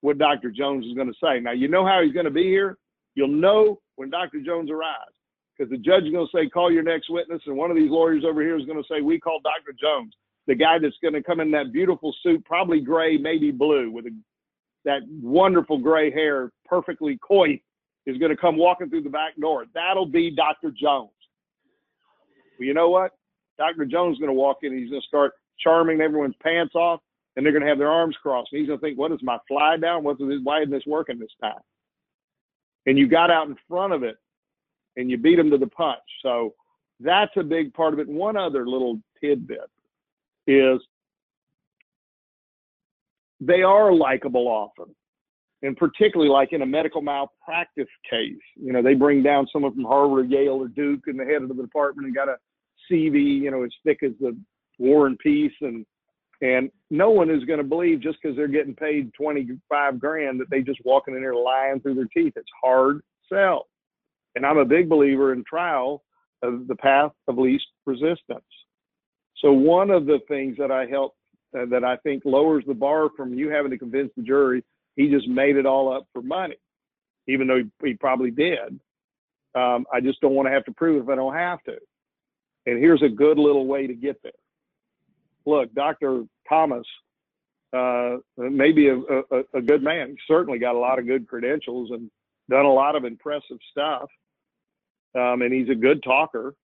what 0.00 0.18
Dr. 0.18 0.50
Jones 0.50 0.84
is 0.84 0.94
going 0.94 1.06
to 1.06 1.14
say. 1.22 1.40
Now, 1.40 1.52
you 1.52 1.68
know 1.68 1.86
how 1.86 2.02
he's 2.02 2.12
going 2.12 2.26
to 2.26 2.30
be 2.30 2.44
here? 2.44 2.76
You'll 3.14 3.28
know 3.28 3.80
when 3.96 4.10
Dr. 4.10 4.40
Jones 4.40 4.70
arrives 4.70 5.14
because 5.56 5.70
the 5.70 5.78
judge 5.78 6.04
is 6.04 6.12
going 6.12 6.26
to 6.26 6.36
say, 6.36 6.48
call 6.48 6.70
your 6.72 6.82
next 6.82 7.08
witness. 7.08 7.40
And 7.46 7.56
one 7.56 7.70
of 7.70 7.76
these 7.76 7.90
lawyers 7.90 8.24
over 8.24 8.42
here 8.42 8.58
is 8.58 8.66
going 8.66 8.82
to 8.82 8.88
say, 8.90 9.00
we 9.00 9.20
call 9.20 9.40
Dr. 9.42 9.76
Jones, 9.80 10.12
the 10.46 10.54
guy 10.54 10.78
that's 10.78 10.96
going 11.00 11.14
to 11.14 11.22
come 11.22 11.40
in 11.40 11.50
that 11.52 11.72
beautiful 11.72 12.14
suit, 12.22 12.44
probably 12.44 12.80
gray, 12.80 13.16
maybe 13.16 13.50
blue, 13.50 13.90
with 13.90 14.06
a, 14.06 14.10
that 14.84 15.02
wonderful 15.08 15.78
gray 15.78 16.10
hair, 16.10 16.50
perfectly 16.64 17.18
coiffed, 17.26 17.62
is 18.06 18.18
going 18.18 18.30
to 18.30 18.36
come 18.36 18.56
walking 18.56 18.90
through 18.90 19.02
the 19.02 19.10
back 19.10 19.36
door. 19.40 19.64
That'll 19.72 20.06
be 20.06 20.30
Dr. 20.30 20.70
Jones. 20.70 21.10
Well, 22.58 22.66
you 22.66 22.74
know 22.74 22.90
what? 22.90 23.12
Dr. 23.58 23.84
Jones 23.84 24.14
is 24.14 24.18
going 24.18 24.30
to 24.30 24.38
walk 24.38 24.58
in 24.62 24.72
and 24.72 24.80
he's 24.80 24.90
going 24.90 25.02
to 25.02 25.06
start 25.06 25.32
charming 25.58 26.00
everyone's 26.00 26.34
pants 26.42 26.74
off 26.74 27.00
and 27.36 27.44
they're 27.44 27.52
going 27.52 27.62
to 27.62 27.68
have 27.68 27.78
their 27.78 27.90
arms 27.90 28.16
crossed. 28.22 28.50
And 28.52 28.60
he's 28.60 28.68
going 28.68 28.78
to 28.78 28.84
think, 28.84 28.98
what 28.98 29.12
is 29.12 29.20
my 29.22 29.38
fly 29.48 29.76
down? 29.76 30.04
What's 30.04 30.20
this, 30.20 30.40
why 30.42 30.60
isn't 30.60 30.70
this 30.70 30.86
working 30.86 31.18
this 31.18 31.28
time? 31.40 31.60
And 32.86 32.98
you 32.98 33.08
got 33.08 33.30
out 33.30 33.48
in 33.48 33.56
front 33.68 33.92
of 33.92 34.02
it 34.02 34.16
and 34.96 35.10
you 35.10 35.18
beat 35.18 35.36
them 35.36 35.50
to 35.50 35.58
the 35.58 35.66
punch. 35.66 36.02
So 36.22 36.54
that's 37.00 37.32
a 37.36 37.42
big 37.42 37.74
part 37.74 37.92
of 37.92 37.98
it. 37.98 38.08
One 38.08 38.36
other 38.36 38.66
little 38.66 39.00
tidbit 39.20 39.70
is 40.46 40.80
they 43.40 43.62
are 43.62 43.92
likable 43.92 44.46
often. 44.46 44.94
And 45.64 45.74
particularly 45.78 46.30
like 46.30 46.52
in 46.52 46.60
a 46.60 46.66
medical 46.66 47.00
malpractice 47.00 47.88
case, 48.08 48.36
you 48.54 48.70
know, 48.70 48.82
they 48.82 48.92
bring 48.92 49.22
down 49.22 49.48
someone 49.50 49.72
from 49.74 49.84
Harvard, 49.84 50.30
Yale, 50.30 50.60
or 50.60 50.68
Duke, 50.68 51.04
and 51.06 51.18
the 51.18 51.24
head 51.24 51.40
of 51.40 51.48
the 51.48 51.54
department 51.54 52.06
and 52.06 52.14
got 52.14 52.28
a 52.28 52.36
CV, 52.90 53.40
you 53.40 53.50
know, 53.50 53.64
as 53.64 53.70
thick 53.82 54.02
as 54.02 54.12
the 54.20 54.36
War 54.78 55.06
and 55.06 55.18
Peace, 55.18 55.54
and 55.62 55.86
and 56.42 56.70
no 56.90 57.08
one 57.08 57.30
is 57.30 57.44
going 57.44 57.60
to 57.60 57.64
believe 57.64 58.00
just 58.00 58.18
because 58.20 58.36
they're 58.36 58.46
getting 58.46 58.74
paid 58.74 59.10
25 59.14 59.98
grand 59.98 60.38
that 60.38 60.50
they 60.50 60.60
just 60.60 60.80
walking 60.84 61.14
in 61.14 61.22
there 61.22 61.34
lying 61.34 61.80
through 61.80 61.94
their 61.94 62.08
teeth. 62.14 62.34
It's 62.36 62.46
hard 62.62 63.00
sell. 63.32 63.68
And 64.34 64.44
I'm 64.44 64.58
a 64.58 64.64
big 64.66 64.88
believer 64.90 65.32
in 65.32 65.44
trial 65.48 66.02
of 66.42 66.66
the 66.66 66.74
path 66.74 67.12
of 67.28 67.38
least 67.38 67.64
resistance. 67.86 68.44
So 69.38 69.52
one 69.52 69.90
of 69.90 70.04
the 70.04 70.18
things 70.28 70.56
that 70.58 70.70
I 70.70 70.84
help 70.86 71.14
uh, 71.56 71.64
that 71.70 71.84
I 71.84 71.96
think 71.98 72.24
lowers 72.26 72.64
the 72.66 72.74
bar 72.74 73.08
from 73.16 73.32
you 73.32 73.48
having 73.48 73.70
to 73.70 73.78
convince 73.78 74.10
the 74.16 74.22
jury 74.22 74.62
he 74.96 75.08
just 75.08 75.28
made 75.28 75.56
it 75.56 75.66
all 75.66 75.92
up 75.92 76.06
for 76.12 76.22
money, 76.22 76.56
even 77.28 77.46
though 77.46 77.58
he, 77.58 77.88
he 77.88 77.94
probably 77.94 78.30
did. 78.30 78.80
Um, 79.54 79.86
I 79.92 80.00
just 80.00 80.20
don't 80.20 80.34
want 80.34 80.46
to 80.48 80.52
have 80.52 80.64
to 80.64 80.72
prove 80.72 81.04
if 81.04 81.08
I 81.08 81.14
don't 81.14 81.34
have 81.34 81.62
to. 81.64 81.76
And 82.66 82.78
here's 82.78 83.02
a 83.02 83.08
good 83.08 83.38
little 83.38 83.66
way 83.66 83.86
to 83.86 83.94
get 83.94 84.20
there. 84.22 84.32
Look, 85.46 85.72
Dr. 85.74 86.24
Thomas 86.48 86.86
uh, 87.76 88.16
may 88.36 88.72
be 88.72 88.88
a, 88.88 88.96
a, 88.96 89.42
a 89.54 89.62
good 89.62 89.82
man. 89.82 90.08
He's 90.08 90.18
certainly 90.26 90.58
got 90.58 90.74
a 90.74 90.78
lot 90.78 90.98
of 90.98 91.06
good 91.06 91.28
credentials 91.28 91.90
and 91.90 92.10
done 92.48 92.64
a 92.64 92.72
lot 92.72 92.96
of 92.96 93.04
impressive 93.04 93.58
stuff 93.70 94.08
um, 95.14 95.42
and 95.42 95.52
he's 95.52 95.68
a 95.68 95.74
good 95.74 96.02
talker. 96.02 96.54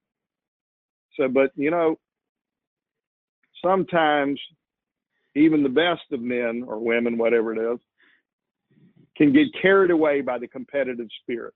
So, 1.17 1.29
but 1.29 1.51
you 1.55 1.71
know, 1.71 1.99
sometimes 3.65 4.41
even 5.37 5.63
the 5.63 5.69
best 5.69 6.03
of 6.13 6.21
men 6.21 6.65
or 6.67 6.79
women, 6.79 7.17
whatever 7.17 7.55
it 7.55 7.75
is, 7.75 7.79
can 9.21 9.35
get 9.35 9.49
carried 9.61 9.91
away 9.91 10.23
by 10.23 10.39
the 10.39 10.49
competitive 10.49 11.09
spirit. 11.21 11.53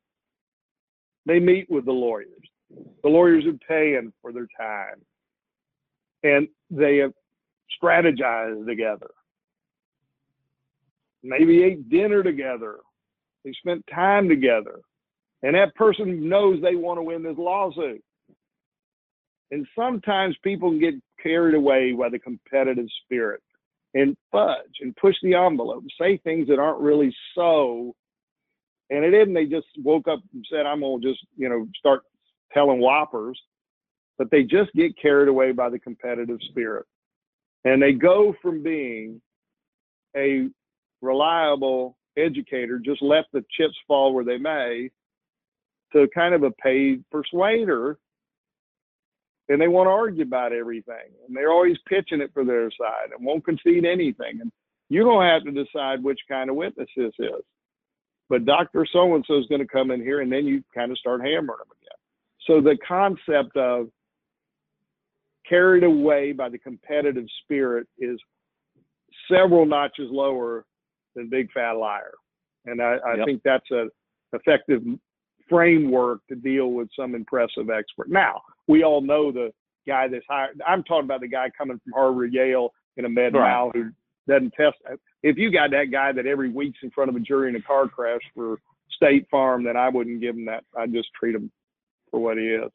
They 1.25 1.41
meet 1.41 1.71
with 1.71 1.87
the 1.87 1.93
lawyers. 1.93 2.29
The 3.03 3.09
lawyers 3.09 3.47
are 3.47 3.57
paying 3.67 4.13
for 4.21 4.33
their 4.33 4.49
time, 4.61 5.01
and 6.23 6.47
they 6.71 6.99
have 6.99 7.13
strategized 7.83 8.67
together. 8.67 9.09
Maybe 11.23 11.63
ate 11.63 11.89
dinner 11.89 12.23
together. 12.23 12.81
They 13.47 13.53
spent 13.53 13.83
time 13.93 14.29
together. 14.29 14.81
And 15.43 15.55
that 15.55 15.75
person 15.75 16.29
knows 16.29 16.61
they 16.61 16.75
want 16.75 16.99
to 16.99 17.03
win 17.03 17.23
this 17.23 17.39
lawsuit. 17.39 18.03
And 19.51 19.67
sometimes 19.79 20.37
people 20.43 20.69
can 20.69 20.81
get 20.81 20.95
carried 21.23 21.55
away 21.55 21.93
by 21.93 22.11
the 22.11 22.19
competitive 22.19 22.87
spirit 23.05 23.41
and 23.95 24.17
fudge 24.33 24.81
and 24.81 24.95
push 24.97 25.15
the 25.23 25.35
envelope 25.35 25.85
say 26.01 26.19
things 26.19 26.49
that 26.49 26.59
aren't 26.59 26.81
really 26.81 27.15
so. 27.35 27.95
And 28.91 29.05
it 29.05 29.15
isn't 29.15 29.35
they 29.35 29.47
just 29.47 29.67
woke 29.79 30.09
up 30.09 30.21
and 30.33 30.45
said, 30.51 30.67
I'm 30.67 30.81
to 30.81 30.99
just, 31.01 31.21
you 31.37 31.49
know, 31.49 31.67
start 31.79 32.03
telling 32.53 32.81
whoppers. 32.81 33.41
But 34.19 34.31
they 34.31 34.43
just 34.43 34.73
get 34.75 35.01
carried 35.01 35.29
away 35.29 35.53
by 35.53 35.71
the 35.71 35.79
competitive 35.79 36.39
spirit. 36.51 36.87
And 37.65 37.83
they 37.83 37.93
go 37.93 38.35
from 38.43 38.63
being 38.63 39.21
a 40.17 40.49
reliable 41.01 41.97
educator, 42.17 42.79
just 42.79 43.03
let 43.03 43.25
the 43.33 43.45
chips 43.57 43.75
fall 43.89 44.15
where 44.15 44.25
they 44.25 44.39
may, 44.39 44.91
to 45.93 46.09
kind 46.15 46.35
of 46.35 46.43
a 46.43 46.51
paid 46.51 47.05
persuader 47.11 47.99
and 49.49 49.61
they 49.61 49.69
want 49.69 49.87
to 49.87 49.91
argue 49.91 50.23
about 50.23 50.53
everything 50.53 51.13
and 51.27 51.37
they're 51.37 51.53
always 51.53 51.77
pitching 51.89 52.21
it 52.21 52.31
for 52.33 52.45
their 52.45 52.71
side 52.71 53.11
and 53.17 53.25
won't 53.25 53.45
concede 53.45 53.85
anything 53.85 54.41
and 54.41 54.51
you 54.89 55.03
don't 55.03 55.25
have 55.25 55.45
to 55.45 55.51
decide 55.51 56.03
which 56.03 56.21
kind 56.29 56.51
of 56.51 56.57
witness 56.57 56.89
this 56.97 57.13
is 57.19 57.43
but 58.29 58.45
dr 58.45 58.87
so 58.93 59.15
and 59.15 59.25
so 59.27 59.39
is 59.39 59.47
going 59.47 59.61
to 59.61 59.67
come 59.67 59.91
in 59.91 60.01
here 60.01 60.21
and 60.21 60.33
then 60.33 60.47
you 60.47 60.63
kind 60.75 60.91
of 60.91 60.99
start 60.99 61.21
hammering 61.21 61.59
them 61.59 61.77
again 61.83 61.99
so 62.47 62.61
the 62.61 62.77
concept 62.87 63.57
of 63.57 63.89
carried 65.49 65.85
away 65.85 66.33
by 66.33 66.49
the 66.49 66.59
competitive 66.59 67.27
spirit 67.43 67.87
is 67.99 68.19
several 69.31 69.67
notches 69.67 70.09
lower 70.11 70.65
than 71.15 71.29
big 71.29 71.51
fat 71.53 71.73
liar 71.73 72.15
and 72.67 72.81
i, 72.81 72.97
I 73.07 73.17
yep. 73.17 73.27
think 73.27 73.43
that's 73.45 73.71
a 73.71 73.87
effective 74.33 74.83
framework 75.49 76.21
to 76.29 76.35
deal 76.35 76.73
with 76.73 76.89
some 76.99 77.15
impressive 77.15 77.71
expert. 77.71 78.09
Now, 78.09 78.43
we 78.69 78.83
all 78.83 79.01
know 79.01 79.33
the 79.33 79.53
guy 79.87 80.09
that's 80.09 80.25
hired. 80.29 80.61
I'm 80.67 80.83
talking 80.83 81.05
about 81.05 81.21
the 81.21 81.29
guy 81.29 81.51
coming 81.57 81.81
from 81.83 81.93
Harvard, 81.93 82.33
Yale, 82.33 82.73
in 82.97 83.05
a 83.05 83.09
med 83.09 83.35
right. 83.35 83.51
mal 83.51 83.71
who 83.73 83.91
doesn't 84.29 84.53
test. 84.55 84.77
If 85.23 85.37
you 85.37 85.53
got 85.53 85.71
that 85.71 85.91
guy 85.91 86.13
that 86.13 86.27
every 86.27 86.51
week's 86.51 86.79
in 86.83 86.91
front 86.91 87.11
of 87.11 87.17
a 87.17 87.21
jury 87.21 87.49
in 87.49 87.57
a 87.57 87.63
car 87.63 87.89
crash 87.89 88.21
for 88.35 88.59
State 88.91 89.27
Farm, 89.31 89.65
then 89.65 89.77
I 89.77 89.89
wouldn't 89.89 90.21
give 90.21 90.37
him 90.37 90.47
that. 90.47 90.65
I'd 90.79 90.93
just 90.93 91.09
treat 91.19 91.35
him 91.35 91.51
for 92.11 92.21
what 92.21 92.39
he 92.39 92.45
is. 92.45 92.71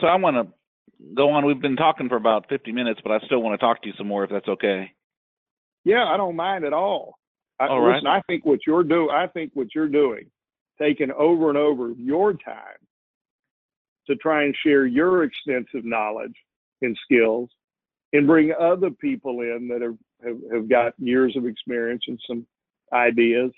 So 0.00 0.06
I 0.06 0.16
want 0.16 0.36
to 0.36 0.52
go 1.14 1.30
on. 1.30 1.46
We've 1.46 1.60
been 1.60 1.76
talking 1.76 2.08
for 2.08 2.16
about 2.16 2.48
50 2.48 2.72
minutes, 2.72 3.00
but 3.02 3.12
I 3.12 3.24
still 3.26 3.42
want 3.42 3.58
to 3.58 3.64
talk 3.64 3.82
to 3.82 3.88
you 3.88 3.94
some 3.96 4.08
more 4.08 4.24
if 4.24 4.30
that's 4.30 4.48
okay. 4.48 4.90
Yeah, 5.84 6.04
I 6.04 6.16
don't 6.16 6.36
mind 6.36 6.64
at 6.64 6.72
all. 6.72 7.18
I, 7.60 7.68
all 7.68 7.92
listen. 7.92 8.06
I 8.06 8.20
think 8.26 8.44
what 8.44 8.60
you're 8.66 8.82
doing, 8.82 9.10
I 9.10 9.28
think 9.28 9.52
what 9.54 9.68
you're 9.74 9.88
doing 9.88 10.30
taking 10.80 11.10
over 11.12 11.48
and 11.48 11.56
over 11.56 11.92
your 11.92 12.32
time 12.32 12.76
to 14.08 14.16
try 14.16 14.44
and 14.44 14.54
share 14.64 14.86
your 14.86 15.24
extensive 15.24 15.84
knowledge 15.84 16.34
and 16.82 16.96
skills 17.04 17.50
and 18.12 18.26
bring 18.26 18.52
other 18.58 18.90
people 18.90 19.40
in 19.40 19.68
that 19.68 19.82
have, 19.82 19.96
have, 20.24 20.52
have 20.52 20.68
got 20.68 20.92
years 20.98 21.36
of 21.36 21.46
experience 21.46 22.02
and 22.06 22.20
some 22.26 22.46
ideas 22.92 23.50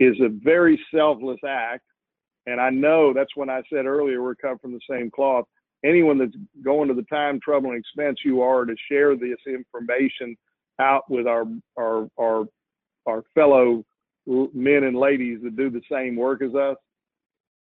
is 0.00 0.16
a 0.20 0.28
very 0.28 0.80
selfless 0.94 1.40
act. 1.46 1.84
And 2.46 2.60
I 2.60 2.70
know 2.70 3.12
that's 3.12 3.34
when 3.36 3.50
I 3.50 3.62
said 3.72 3.86
earlier 3.86 4.22
we're 4.22 4.34
cut 4.34 4.60
from 4.60 4.72
the 4.72 4.80
same 4.88 5.10
cloth. 5.10 5.44
Anyone 5.84 6.18
that's 6.18 6.36
going 6.62 6.88
to 6.88 6.94
the 6.94 7.02
time, 7.02 7.40
trouble, 7.40 7.70
and 7.70 7.78
expense 7.78 8.18
you 8.24 8.40
are 8.40 8.64
to 8.64 8.74
share 8.90 9.16
this 9.16 9.38
information 9.46 10.36
out 10.78 11.08
with 11.08 11.26
our 11.26 11.44
our 11.78 12.08
our 12.18 12.44
our 13.06 13.22
fellow 13.34 13.84
men 14.26 14.84
and 14.84 14.96
ladies 14.96 15.40
that 15.42 15.56
do 15.56 15.70
the 15.70 15.82
same 15.90 16.16
work 16.16 16.42
as 16.42 16.54
us, 16.54 16.76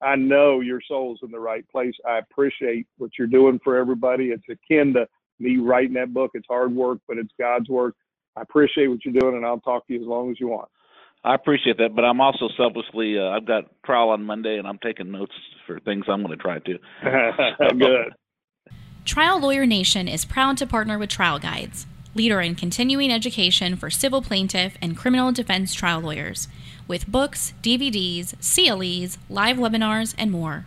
I 0.03 0.17
know 0.17 0.61
your 0.61 0.81
soul's 0.87 1.21
in 1.23 1.31
the 1.31 1.41
right 1.41 1.69
place. 1.69 1.95
I 2.09 2.19
appreciate 2.19 2.87
what 2.99 3.11
you're 3.19 3.29
doing 3.29 3.61
for 3.63 3.77
everybody. 3.77 4.29
It's 4.29 4.45
akin 4.49 4.95
to 4.95 5.07
me 5.39 5.59
writing 5.59 5.95
that 5.95 6.15
book. 6.15 6.33
It's 6.35 6.47
hard 6.49 6.75
work, 6.75 6.99
but 7.07 7.19
it's 7.19 7.33
God's 7.39 7.69
work. 7.69 7.95
I 8.37 8.43
appreciate 8.43 8.87
what 8.89 9.05
you're 9.05 9.19
doing, 9.19 9.37
and 9.37 9.45
I'll 9.45 9.61
talk 9.61 9.87
to 9.87 9.93
you 9.93 10.01
as 10.01 10.07
long 10.07 10.31
as 10.31 10.39
you 10.41 10.49
want. 10.49 10.69
I 11.23 11.35
appreciate 11.35 11.77
that, 11.79 11.95
but 11.95 12.05
I'm 12.05 12.21
also 12.21 12.49
selflessly. 12.57 13.19
Uh, 13.19 13.29
I've 13.29 13.47
got 13.47 13.65
trial 13.85 14.09
on 14.11 14.25
Monday, 14.25 14.57
and 14.57 14.67
I'm 14.67 14.79
taking 14.79 15.11
notes 15.11 15.35
for 15.67 15.79
things 15.81 16.07
I'm 16.09 16.25
going 16.25 16.37
to 16.37 16.43
try 16.43 16.59
to. 16.61 16.79
Good. 17.79 18.15
Trial 19.05 19.41
Lawyer 19.41 19.67
Nation 19.67 20.09
is 20.09 20.25
proud 20.25 20.57
to 20.59 20.67
partner 20.67 20.99
with 20.99 21.11
Trial 21.11 21.39
Guides, 21.39 21.87
leader 22.15 22.41
in 22.41 22.55
continuing 22.55 23.13
education 23.13 23.77
for 23.77 23.91
civil 23.91 24.23
plaintiff 24.23 24.77
and 24.81 24.97
criminal 24.97 25.33
defense 25.33 25.75
trial 25.75 26.01
lawyers, 26.01 26.49
with 26.91 27.07
books, 27.07 27.55
DVDs, 27.63 28.35
CLEs, 28.43 29.17
live 29.31 29.57
webinars, 29.59 30.13
and 30.19 30.33
more. 30.33 30.67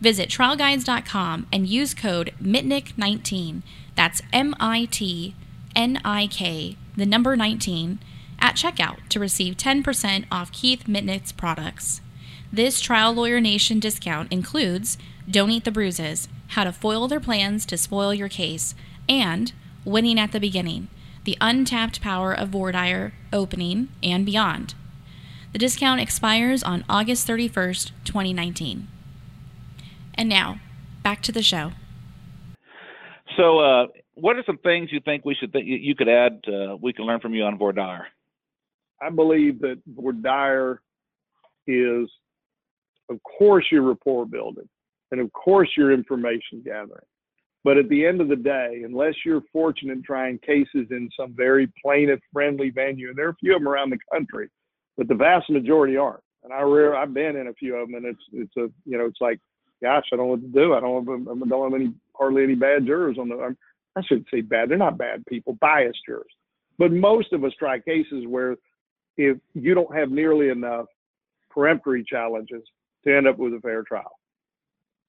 Visit 0.00 0.30
trialguides.com 0.30 1.46
and 1.52 1.68
use 1.68 1.92
code 1.92 2.32
MITNIK19, 2.42 3.60
that's 3.94 4.22
M 4.32 4.54
I 4.58 4.86
T 4.86 5.34
N 5.76 6.00
I 6.02 6.26
K, 6.28 6.78
the 6.96 7.04
number 7.04 7.36
19, 7.36 7.98
at 8.40 8.56
checkout 8.56 9.06
to 9.10 9.20
receive 9.20 9.58
10% 9.58 10.24
off 10.32 10.50
Keith 10.50 10.84
Mitnik's 10.84 11.30
products. 11.30 12.00
This 12.50 12.80
Trial 12.80 13.12
Lawyer 13.12 13.38
Nation 13.38 13.78
discount 13.80 14.32
includes 14.32 14.96
Don't 15.30 15.50
Eat 15.50 15.64
the 15.64 15.70
Bruises, 15.70 16.26
How 16.48 16.64
to 16.64 16.72
Foil 16.72 17.06
Their 17.06 17.20
Plans 17.20 17.66
to 17.66 17.76
Spoil 17.76 18.14
Your 18.14 18.30
Case, 18.30 18.74
and 19.10 19.52
Winning 19.84 20.18
at 20.18 20.32
the 20.32 20.40
Beginning, 20.40 20.88
The 21.24 21.36
Untapped 21.38 22.00
Power 22.00 22.32
of 22.32 22.48
Voir 22.48 23.12
Opening, 23.30 23.88
and 24.02 24.24
Beyond. 24.24 24.74
The 25.52 25.58
discount 25.58 26.00
expires 26.00 26.62
on 26.62 26.84
August 26.88 27.26
31st, 27.26 27.90
2019. 28.04 28.86
And 30.14 30.28
now, 30.28 30.60
back 31.02 31.22
to 31.22 31.32
the 31.32 31.42
show. 31.42 31.72
So, 33.36 33.58
uh, 33.58 33.86
what 34.14 34.36
are 34.36 34.44
some 34.46 34.58
things 34.58 34.90
you 34.92 35.00
think 35.00 35.24
we 35.24 35.34
should 35.34 35.52
th- 35.52 35.64
you 35.66 35.94
could 35.96 36.08
add? 36.08 36.40
Uh, 36.46 36.76
we 36.80 36.92
can 36.92 37.04
learn 37.04 37.20
from 37.20 37.34
you 37.34 37.42
on 37.42 37.58
voir 37.58 37.72
dire. 37.72 38.06
I 39.00 39.10
believe 39.10 39.60
that 39.60 39.80
voir 39.88 40.12
dire 40.12 40.82
is, 41.66 42.08
of 43.08 43.20
course, 43.22 43.64
your 43.72 43.82
rapport 43.82 44.26
building, 44.26 44.68
and 45.10 45.20
of 45.20 45.32
course, 45.32 45.70
your 45.76 45.92
information 45.92 46.62
gathering. 46.64 47.06
But 47.64 47.76
at 47.76 47.88
the 47.88 48.06
end 48.06 48.20
of 48.20 48.28
the 48.28 48.36
day, 48.36 48.82
unless 48.84 49.14
you're 49.24 49.42
fortunate 49.52 50.04
trying 50.04 50.38
cases 50.38 50.86
in 50.90 51.10
some 51.18 51.34
very 51.34 51.68
plaintiff 51.82 52.20
friendly 52.32 52.70
venue, 52.70 53.08
and 53.08 53.18
there 53.18 53.26
are 53.26 53.30
a 53.30 53.36
few 53.36 53.54
of 53.54 53.60
them 53.60 53.68
around 53.68 53.90
the 53.90 53.98
country, 54.12 54.48
but 55.00 55.08
the 55.08 55.14
vast 55.14 55.48
majority 55.48 55.96
aren't. 55.96 56.22
And 56.44 56.52
I 56.52 56.60
rare, 56.60 56.94
I've 56.94 57.14
been 57.14 57.34
in 57.34 57.46
a 57.46 57.54
few 57.54 57.74
of 57.74 57.88
them, 57.88 57.94
and 57.94 58.04
it's 58.04 58.22
it's 58.34 58.54
a 58.58 58.70
you 58.84 58.98
know 58.98 59.06
it's 59.06 59.20
like, 59.22 59.40
gosh, 59.82 60.04
I 60.12 60.16
don't 60.16 60.26
know 60.26 60.32
what 60.32 60.42
to 60.42 60.48
do. 60.48 60.74
I 60.74 60.80
don't 60.80 61.06
have, 61.06 61.26
I 61.26 61.48
don't 61.48 61.72
have 61.72 61.80
any 61.80 61.94
hardly 62.14 62.42
any 62.42 62.54
bad 62.54 62.84
jurors 62.84 63.16
on 63.18 63.30
the. 63.30 63.56
I 63.96 64.02
shouldn't 64.02 64.26
say 64.30 64.42
bad. 64.42 64.68
They're 64.68 64.76
not 64.76 64.98
bad 64.98 65.24
people, 65.24 65.56
biased 65.58 66.00
jurors. 66.06 66.30
But 66.76 66.92
most 66.92 67.32
of 67.32 67.44
us 67.44 67.52
try 67.58 67.78
cases 67.78 68.26
where 68.26 68.56
if 69.16 69.38
you 69.54 69.74
don't 69.74 69.96
have 69.96 70.10
nearly 70.10 70.50
enough 70.50 70.84
peremptory 71.48 72.04
challenges 72.04 72.62
to 73.04 73.16
end 73.16 73.26
up 73.26 73.38
with 73.38 73.54
a 73.54 73.60
fair 73.60 73.82
trial. 73.82 74.18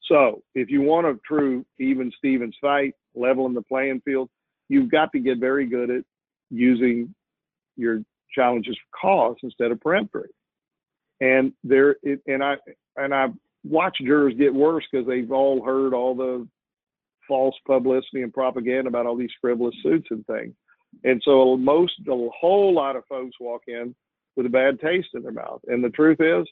So 0.07 0.41
if 0.55 0.69
you 0.69 0.83
want 0.83 1.05
a 1.05 1.19
true 1.27 1.65
even 1.79 2.13
Stevens 2.17 2.55
fight, 2.61 2.95
leveling 3.13 3.53
the 3.53 3.61
playing 3.61 4.01
field, 4.05 4.29
you've 4.69 4.89
got 4.89 5.11
to 5.11 5.19
get 5.19 5.39
very 5.39 5.65
good 5.65 5.89
at 5.89 6.03
using 6.49 7.13
your 7.75 8.03
challenges 8.33 8.77
for 8.77 8.99
cause 9.01 9.37
instead 9.43 9.71
of 9.71 9.81
peremptory. 9.81 10.29
And 11.19 11.53
there, 11.63 11.97
and 12.27 12.43
I 12.43 12.55
and 12.97 13.13
I 13.13 13.27
watch 13.63 13.97
jurors 14.01 14.33
get 14.37 14.53
worse 14.53 14.83
because 14.91 15.07
they've 15.07 15.31
all 15.31 15.63
heard 15.63 15.93
all 15.93 16.15
the 16.15 16.47
false 17.27 17.55
publicity 17.65 18.23
and 18.23 18.33
propaganda 18.33 18.89
about 18.89 19.05
all 19.05 19.15
these 19.15 19.29
frivolous 19.39 19.75
suits 19.83 20.07
and 20.09 20.25
things. 20.25 20.53
And 21.03 21.21
so 21.23 21.55
most, 21.55 21.93
a 22.07 22.29
whole 22.37 22.73
lot 22.73 22.95
of 22.95 23.05
folks 23.07 23.35
walk 23.39 23.63
in 23.67 23.95
with 24.35 24.45
a 24.45 24.49
bad 24.49 24.79
taste 24.79 25.09
in 25.13 25.23
their 25.23 25.31
mouth. 25.31 25.61
And 25.67 25.83
the 25.83 25.89
truth 25.89 26.19
is, 26.19 26.45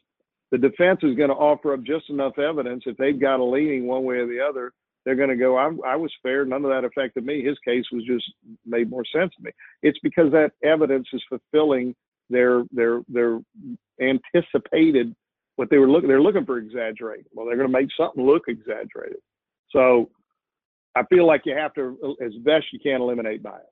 the 0.52 0.58
defense 0.58 1.00
is 1.04 1.16
going 1.16 1.30
to 1.30 1.36
offer 1.36 1.74
up 1.74 1.84
just 1.84 2.10
enough 2.10 2.40
evidence. 2.40 2.84
If 2.86 2.98
they've 2.98 3.20
got 3.20 3.40
a 3.40 3.44
leaning 3.44 3.88
one 3.88 4.04
way 4.04 4.16
or 4.16 4.28
the 4.28 4.40
other, 4.40 4.72
they're 5.10 5.16
going 5.16 5.30
to 5.30 5.36
go, 5.36 5.58
I, 5.58 5.72
I 5.88 5.96
was 5.96 6.14
fair. 6.22 6.46
None 6.46 6.64
of 6.64 6.70
that 6.70 6.86
affected 6.86 7.26
me. 7.26 7.44
His 7.44 7.58
case 7.66 7.84
was 7.92 8.04
just 8.06 8.32
made 8.64 8.92
more 8.92 9.04
sense 9.12 9.34
to 9.38 9.44
me. 9.44 9.50
It's 9.82 9.98
because 10.04 10.32
that 10.34 10.52
evidence 10.64 11.08
is 11.12 11.24
fulfilling 11.28 11.96
their 12.30 12.62
their 12.72 13.02
their 13.10 13.40
anticipated 14.00 15.16
what 15.56 15.72
they 15.72 15.80
were 15.80 15.90
looking. 15.90 16.10
They're 16.10 16.22
looking 16.22 16.46
for 16.46 16.60
exaggerated. 16.60 17.26
Well, 17.34 17.48
they're 17.48 17.58
going 17.58 17.72
to 17.72 17.74
make 17.76 17.90
something 17.98 18.24
look 18.24 18.44
exaggerated. 18.48 19.18
So 19.72 20.12
I 20.96 21.02
feel 21.08 21.26
like 21.26 21.42
you 21.46 21.56
have 21.56 21.74
to, 21.74 22.16
as 22.24 22.34
best 22.44 22.66
you 22.72 22.78
can, 22.80 23.02
eliminate 23.02 23.42
bias. 23.42 23.66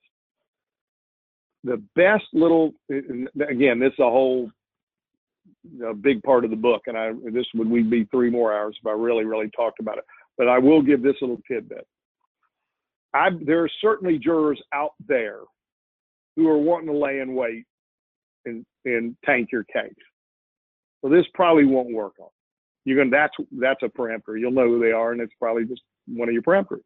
The 1.65 1.83
best 1.95 2.25
little, 2.33 2.73
again, 2.89 3.79
this 3.79 3.93
is 3.93 3.99
a 3.99 4.09
whole 4.09 4.49
a 5.85 5.93
big 5.93 6.23
part 6.23 6.45
of 6.45 6.49
the 6.49 6.57
book, 6.57 6.81
and 6.87 6.97
I 6.97 7.11
this 7.31 7.45
would 7.53 7.69
we 7.69 7.83
be 7.83 8.05
three 8.05 8.31
more 8.31 8.57
hours 8.57 8.75
if 8.81 8.87
I 8.87 8.91
really 8.91 9.25
really 9.25 9.51
talked 9.55 9.79
about 9.79 9.99
it. 9.99 10.03
But 10.37 10.47
I 10.47 10.59
will 10.59 10.81
give 10.81 11.01
this 11.01 11.15
little 11.21 11.41
tidbit. 11.49 11.87
I 13.13 13.29
there 13.41 13.63
are 13.63 13.69
certainly 13.81 14.19
jurors 14.19 14.61
out 14.73 14.91
there 15.07 15.39
who 16.35 16.47
are 16.47 16.57
wanting 16.57 16.87
to 16.87 16.97
lay 16.97 17.19
in 17.19 17.35
wait 17.35 17.65
and 18.45 18.65
and 18.85 19.15
tank 19.25 19.49
your 19.51 19.63
case. 19.63 19.93
So 21.01 21.09
this 21.09 21.25
probably 21.33 21.65
won't 21.65 21.93
work 21.93 22.13
on. 22.19 22.29
You're 22.85 22.97
gonna 22.97 23.09
that's 23.11 23.33
that's 23.59 23.83
a 23.83 23.89
peremptory. 23.89 24.41
You'll 24.41 24.51
know 24.51 24.67
who 24.67 24.79
they 24.79 24.91
are, 24.91 25.11
and 25.11 25.21
it's 25.21 25.33
probably 25.39 25.65
just 25.65 25.81
one 26.07 26.29
of 26.29 26.33
your 26.33 26.43
peremptories. 26.43 26.81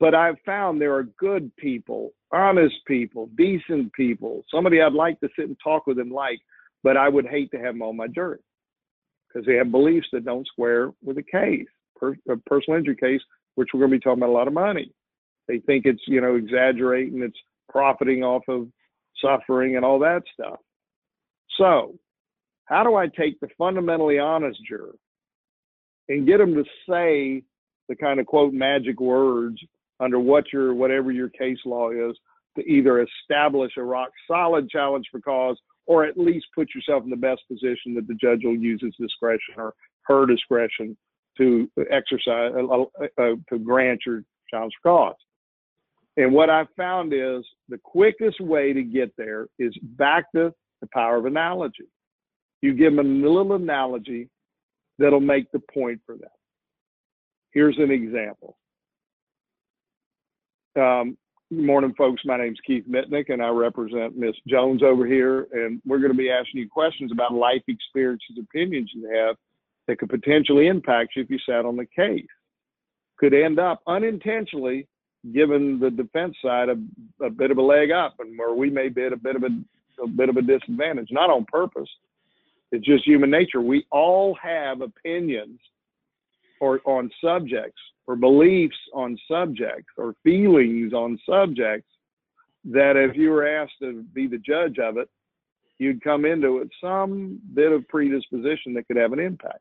But 0.00 0.14
I've 0.14 0.38
found 0.44 0.80
there 0.80 0.96
are 0.96 1.04
good 1.04 1.54
people, 1.56 2.10
honest 2.32 2.74
people, 2.86 3.28
decent 3.36 3.92
people, 3.92 4.42
somebody 4.52 4.80
I'd 4.80 4.94
like 4.94 5.20
to 5.20 5.28
sit 5.36 5.46
and 5.46 5.56
talk 5.62 5.86
with 5.86 5.98
and 5.98 6.10
like 6.10 6.40
but 6.82 6.96
I 6.96 7.08
would 7.08 7.26
hate 7.26 7.50
to 7.52 7.58
have 7.58 7.74
them 7.74 7.82
on 7.82 7.96
my 7.96 8.08
jury 8.08 8.38
because 9.28 9.46
they 9.46 9.54
have 9.54 9.70
beliefs 9.70 10.08
that 10.12 10.24
don't 10.24 10.46
square 10.46 10.90
with 11.02 11.16
the 11.16 11.22
case, 11.22 11.66
per, 12.02 12.16
a 12.32 12.36
personal 12.46 12.78
injury 12.78 12.96
case, 12.96 13.20
which 13.54 13.68
we're 13.72 13.80
going 13.80 13.92
to 13.92 13.96
be 13.96 14.00
talking 14.00 14.22
about 14.22 14.30
a 14.30 14.32
lot 14.32 14.48
of 14.48 14.54
money. 14.54 14.92
They 15.48 15.58
think 15.58 15.86
it's, 15.86 16.02
you 16.06 16.20
know, 16.20 16.34
exaggerating, 16.34 17.22
it's 17.22 17.38
profiting 17.68 18.22
off 18.22 18.42
of 18.48 18.68
suffering 19.24 19.76
and 19.76 19.84
all 19.84 19.98
that 20.00 20.22
stuff. 20.34 20.58
So, 21.58 21.94
how 22.64 22.84
do 22.84 22.94
I 22.94 23.06
take 23.06 23.38
the 23.40 23.48
fundamentally 23.58 24.18
honest 24.18 24.58
juror 24.66 24.94
and 26.08 26.26
get 26.26 26.38
them 26.38 26.54
to 26.54 26.64
say 26.88 27.42
the 27.88 27.96
kind 27.96 28.20
of 28.20 28.26
quote 28.26 28.52
magic 28.52 29.00
words 29.00 29.58
under 30.00 30.18
what 30.18 30.44
your 30.52 30.74
whatever 30.74 31.12
your 31.12 31.28
case 31.28 31.58
law 31.64 31.90
is 31.90 32.16
to 32.56 32.64
either 32.66 33.02
establish 33.02 33.72
a 33.76 33.82
rock 33.82 34.10
solid 34.26 34.68
challenge 34.70 35.06
for 35.10 35.20
cause 35.20 35.56
or 35.86 36.04
at 36.04 36.16
least 36.16 36.46
put 36.54 36.68
yourself 36.74 37.02
in 37.04 37.10
the 37.10 37.16
best 37.16 37.42
position 37.48 37.94
that 37.94 38.06
the 38.06 38.14
judge 38.14 38.40
will 38.44 38.56
use 38.56 38.80
his 38.82 38.94
discretion 38.98 39.54
or 39.56 39.74
her 40.02 40.26
discretion 40.26 40.96
to 41.38 41.70
exercise 41.90 42.52
uh, 42.56 42.82
uh, 43.18 43.34
to 43.48 43.58
grant 43.58 44.00
your 44.06 44.22
child's 44.50 44.74
cause. 44.82 45.16
And 46.16 46.32
what 46.32 46.50
I've 46.50 46.68
found 46.76 47.12
is 47.14 47.44
the 47.68 47.78
quickest 47.82 48.40
way 48.40 48.72
to 48.72 48.82
get 48.82 49.12
there 49.16 49.46
is 49.58 49.74
back 49.82 50.30
to 50.34 50.52
the 50.80 50.88
power 50.92 51.16
of 51.16 51.24
analogy. 51.24 51.88
You 52.60 52.74
give 52.74 52.94
them 52.94 53.24
a 53.24 53.28
little 53.28 53.54
analogy 53.54 54.28
that'll 54.98 55.20
make 55.20 55.50
the 55.52 55.62
point 55.72 56.00
for 56.04 56.16
them. 56.16 56.30
Here's 57.52 57.78
an 57.78 57.90
example. 57.90 58.56
Um, 60.78 61.16
Good 61.54 61.66
morning, 61.66 61.92
folks. 61.98 62.22
My 62.24 62.38
name 62.38 62.54
is 62.54 62.60
Keith 62.66 62.86
Mitnik, 62.90 63.30
and 63.30 63.42
I 63.42 63.48
represent 63.48 64.16
Miss 64.16 64.34
Jones 64.48 64.82
over 64.82 65.06
here. 65.06 65.48
And 65.52 65.82
we're 65.84 65.98
going 65.98 66.10
to 66.10 66.16
be 66.16 66.30
asking 66.30 66.62
you 66.62 66.68
questions 66.70 67.12
about 67.12 67.34
life 67.34 67.60
experiences, 67.68 68.38
opinions 68.40 68.90
you 68.94 69.06
have 69.14 69.36
that 69.92 69.98
could 69.98 70.08
potentially 70.08 70.68
impact 70.68 71.14
you 71.14 71.22
if 71.22 71.28
you 71.28 71.38
sat 71.46 71.66
on 71.66 71.76
the 71.76 71.84
case. 71.84 72.26
Could 73.18 73.34
end 73.34 73.58
up 73.58 73.82
unintentionally 73.86 74.88
giving 75.34 75.78
the 75.78 75.90
defense 75.90 76.34
side 76.42 76.70
a, 76.70 77.24
a 77.24 77.28
bit 77.28 77.50
of 77.50 77.58
a 77.58 77.62
leg 77.62 77.90
up, 77.90 78.14
and 78.18 78.38
where 78.38 78.54
we 78.54 78.70
may 78.70 78.88
be 78.88 79.04
at 79.04 79.12
a 79.12 79.16
bit 79.18 79.36
of 79.36 79.42
a, 79.42 80.02
a 80.02 80.08
bit 80.08 80.30
of 80.30 80.38
a 80.38 80.42
disadvantage, 80.42 81.08
not 81.10 81.28
on 81.28 81.44
purpose. 81.44 81.88
It's 82.72 82.86
just 82.86 83.06
human 83.06 83.30
nature. 83.30 83.60
We 83.60 83.84
all 83.92 84.34
have 84.42 84.80
opinions 84.80 85.60
or 86.58 86.80
on 86.86 87.10
subjects 87.22 87.80
or 88.06 88.16
beliefs 88.16 88.78
on 88.94 89.18
subjects 89.30 89.92
or 89.98 90.14
feelings 90.24 90.94
on 90.94 91.18
subjects 91.28 91.88
that 92.64 92.96
if 92.96 93.14
you 93.14 93.28
were 93.28 93.46
asked 93.46 93.74
to 93.82 94.02
be 94.14 94.26
the 94.26 94.38
judge 94.38 94.78
of 94.78 94.96
it, 94.96 95.10
you'd 95.78 96.02
come 96.02 96.24
into 96.24 96.58
it 96.58 96.68
some 96.80 97.38
bit 97.52 97.72
of 97.72 97.86
predisposition 97.88 98.72
that 98.72 98.86
could 98.88 98.96
have 98.96 99.12
an 99.12 99.18
impact. 99.18 99.60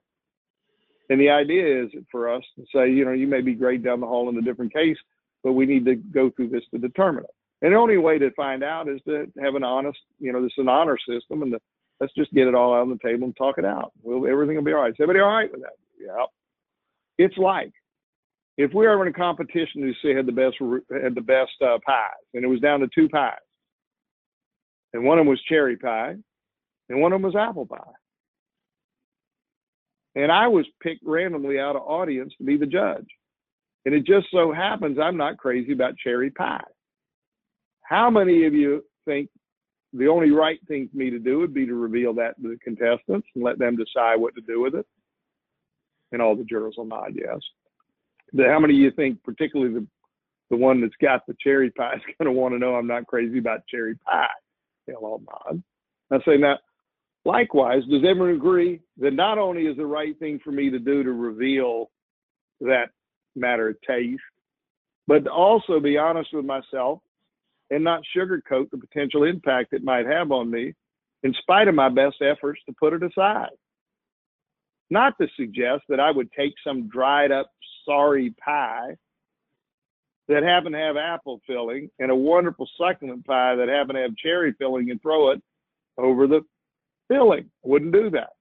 And 1.11 1.19
the 1.19 1.29
idea 1.29 1.83
is 1.83 1.89
for 2.09 2.33
us 2.33 2.41
to 2.55 2.63
say, 2.73 2.89
you 2.89 3.03
know, 3.03 3.11
you 3.11 3.27
may 3.27 3.41
be 3.41 3.53
great 3.53 3.83
down 3.83 3.99
the 3.99 4.07
hall 4.07 4.29
in 4.29 4.37
a 4.37 4.41
different 4.41 4.73
case, 4.73 4.95
but 5.43 5.51
we 5.51 5.65
need 5.65 5.83
to 5.83 5.95
go 5.95 6.29
through 6.29 6.47
this 6.47 6.63
to 6.73 6.79
determine 6.79 7.25
it. 7.25 7.29
And 7.61 7.73
the 7.73 7.77
only 7.77 7.97
way 7.97 8.17
to 8.17 8.31
find 8.31 8.63
out 8.63 8.87
is 8.87 9.01
to 9.09 9.29
have 9.43 9.55
an 9.55 9.63
honest, 9.65 9.99
you 10.19 10.31
know, 10.31 10.41
this 10.41 10.53
is 10.57 10.61
an 10.61 10.69
honor 10.69 10.97
system, 10.97 11.41
and 11.41 11.51
the, 11.51 11.59
let's 11.99 12.13
just 12.13 12.31
get 12.31 12.47
it 12.47 12.55
all 12.55 12.73
out 12.73 12.83
on 12.83 12.89
the 12.91 12.97
table 13.05 13.25
and 13.25 13.35
talk 13.35 13.57
it 13.57 13.65
out. 13.65 13.91
Well, 14.01 14.25
everything 14.25 14.55
will 14.55 14.63
be 14.63 14.71
all 14.71 14.83
right. 14.83 14.91
Is 14.91 14.95
everybody 15.01 15.19
all 15.19 15.35
right 15.35 15.51
with 15.51 15.63
that? 15.63 15.73
Yeah. 15.99 16.27
It's 17.17 17.37
like 17.37 17.73
if 18.57 18.73
we 18.73 18.87
were 18.87 19.05
in 19.05 19.13
a 19.13 19.13
competition 19.13 19.81
to 19.81 19.91
see 20.01 20.15
had 20.15 20.25
the 20.25 20.31
best 20.31 20.55
had 21.03 21.13
the 21.13 21.19
best 21.19 21.51
uh, 21.61 21.77
pies, 21.85 22.23
and 22.33 22.45
it 22.45 22.47
was 22.47 22.61
down 22.61 22.79
to 22.79 22.87
two 22.95 23.09
pies, 23.09 23.33
and 24.93 25.03
one 25.03 25.19
of 25.19 25.25
them 25.25 25.29
was 25.29 25.41
cherry 25.43 25.75
pie, 25.75 26.15
and 26.87 27.01
one 27.01 27.11
of 27.11 27.21
them 27.21 27.29
was 27.29 27.35
apple 27.35 27.65
pie, 27.65 27.77
and 30.15 30.31
I 30.31 30.47
was 30.47 30.65
picked 30.81 31.05
randomly 31.05 31.59
out 31.59 31.75
of 31.75 31.83
audience 31.83 32.33
to 32.37 32.43
be 32.43 32.57
the 32.57 32.65
judge, 32.65 33.07
and 33.85 33.95
it 33.95 34.05
just 34.05 34.27
so 34.31 34.51
happens 34.51 34.97
I'm 34.99 35.17
not 35.17 35.37
crazy 35.37 35.73
about 35.73 35.97
cherry 35.97 36.29
pie. 36.29 36.63
How 37.83 38.09
many 38.09 38.45
of 38.45 38.53
you 38.53 38.83
think 39.05 39.29
the 39.93 40.07
only 40.07 40.31
right 40.31 40.59
thing 40.67 40.87
for 40.89 40.97
me 40.97 41.09
to 41.09 41.19
do 41.19 41.39
would 41.39 41.53
be 41.53 41.65
to 41.65 41.75
reveal 41.75 42.13
that 42.15 42.41
to 42.41 42.49
the 42.49 42.57
contestants 42.63 43.27
and 43.35 43.43
let 43.43 43.59
them 43.59 43.75
decide 43.75 44.15
what 44.15 44.35
to 44.35 44.41
do 44.41 44.61
with 44.61 44.75
it? 44.75 44.85
And 46.13 46.21
all 46.21 46.35
the 46.35 46.43
jurors 46.43 46.75
will 46.77 46.85
nod 46.85 47.13
yes 47.15 47.39
the, 48.33 48.47
how 48.47 48.59
many 48.59 48.75
of 48.75 48.79
you 48.79 48.91
think, 48.91 49.23
particularly 49.23 49.73
the 49.73 49.87
the 50.49 50.57
one 50.57 50.81
that's 50.81 50.93
got 51.01 51.25
the 51.27 51.35
cherry 51.41 51.71
pie, 51.71 51.93
is 51.95 52.01
going 52.19 52.25
to 52.25 52.37
want 52.37 52.53
to 52.53 52.59
know 52.59 52.75
I'm 52.75 52.87
not 52.87 53.07
crazy 53.07 53.37
about 53.37 53.65
cherry 53.67 53.95
pie? 53.95 54.27
They'll 54.85 54.97
all 54.97 55.21
nod. 55.25 55.63
I 56.11 56.17
say 56.25 56.35
now, 56.35 56.57
likewise, 57.25 57.83
does 57.89 58.03
everyone 58.07 58.35
agree 58.35 58.81
that 58.97 59.13
not 59.13 59.37
only 59.37 59.63
is 59.63 59.77
the 59.77 59.85
right 59.85 60.17
thing 60.19 60.39
for 60.43 60.51
me 60.51 60.69
to 60.69 60.79
do 60.79 61.03
to 61.03 61.11
reveal 61.11 61.89
that 62.61 62.89
matter 63.35 63.69
of 63.69 63.81
taste, 63.87 64.21
but 65.07 65.25
to 65.25 65.31
also 65.31 65.79
be 65.79 65.97
honest 65.97 66.29
with 66.33 66.45
myself 66.45 66.99
and 67.69 67.83
not 67.83 68.01
sugarcoat 68.15 68.69
the 68.69 68.77
potential 68.77 69.23
impact 69.23 69.73
it 69.73 69.83
might 69.83 70.05
have 70.05 70.31
on 70.31 70.49
me, 70.49 70.73
in 71.23 71.33
spite 71.33 71.67
of 71.67 71.75
my 71.75 71.89
best 71.89 72.17
efforts 72.21 72.59
to 72.65 72.75
put 72.79 72.93
it 72.93 73.03
aside? 73.03 73.49
Not 74.89 75.17
to 75.19 75.27
suggest 75.37 75.83
that 75.87 75.99
I 75.99 76.11
would 76.11 76.31
take 76.33 76.53
some 76.65 76.89
dried 76.89 77.31
up 77.31 77.49
sorry 77.85 78.35
pie 78.43 78.95
that 80.27 80.43
happened 80.43 80.75
to 80.75 80.79
have 80.79 80.97
apple 80.97 81.41
filling 81.47 81.89
and 81.99 82.11
a 82.11 82.15
wonderful 82.15 82.67
succulent 82.77 83.25
pie 83.25 83.55
that 83.55 83.67
happened 83.67 83.95
to 83.95 84.01
have 84.01 84.15
cherry 84.17 84.53
filling 84.57 84.91
and 84.91 85.01
throw 85.01 85.31
it 85.31 85.41
over 85.97 86.27
the 86.27 86.41
filling. 87.11 87.49
Wouldn't 87.63 87.93
do 87.93 88.09
that. 88.11 88.31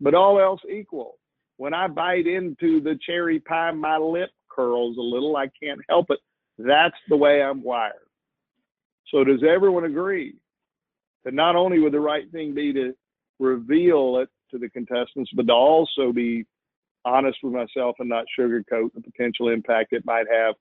But 0.00 0.14
all 0.14 0.40
else 0.40 0.60
equal, 0.70 1.18
when 1.56 1.74
I 1.74 1.88
bite 1.88 2.26
into 2.26 2.80
the 2.80 2.98
cherry 3.04 3.40
pie, 3.40 3.72
my 3.72 3.96
lip 3.96 4.30
curls 4.48 4.96
a 4.96 5.02
little. 5.02 5.36
I 5.36 5.50
can't 5.60 5.80
help 5.88 6.06
it. 6.10 6.20
That's 6.58 6.96
the 7.08 7.16
way 7.16 7.42
I'm 7.42 7.62
wired. 7.62 7.94
So 9.10 9.24
does 9.24 9.42
everyone 9.42 9.84
agree 9.84 10.34
that 11.24 11.34
not 11.34 11.56
only 11.56 11.78
would 11.78 11.92
the 11.92 12.00
right 12.00 12.30
thing 12.30 12.54
be 12.54 12.72
to 12.74 12.94
reveal 13.38 14.18
it 14.18 14.28
to 14.50 14.58
the 14.58 14.68
contestants, 14.68 15.30
but 15.34 15.46
to 15.46 15.52
also 15.52 16.12
be 16.12 16.44
honest 17.04 17.38
with 17.42 17.52
myself 17.52 17.96
and 17.98 18.08
not 18.08 18.24
sugarcoat 18.38 18.92
the 18.94 19.00
potential 19.00 19.48
impact 19.48 19.92
it 19.92 20.04
might 20.04 20.26
have 20.30 20.54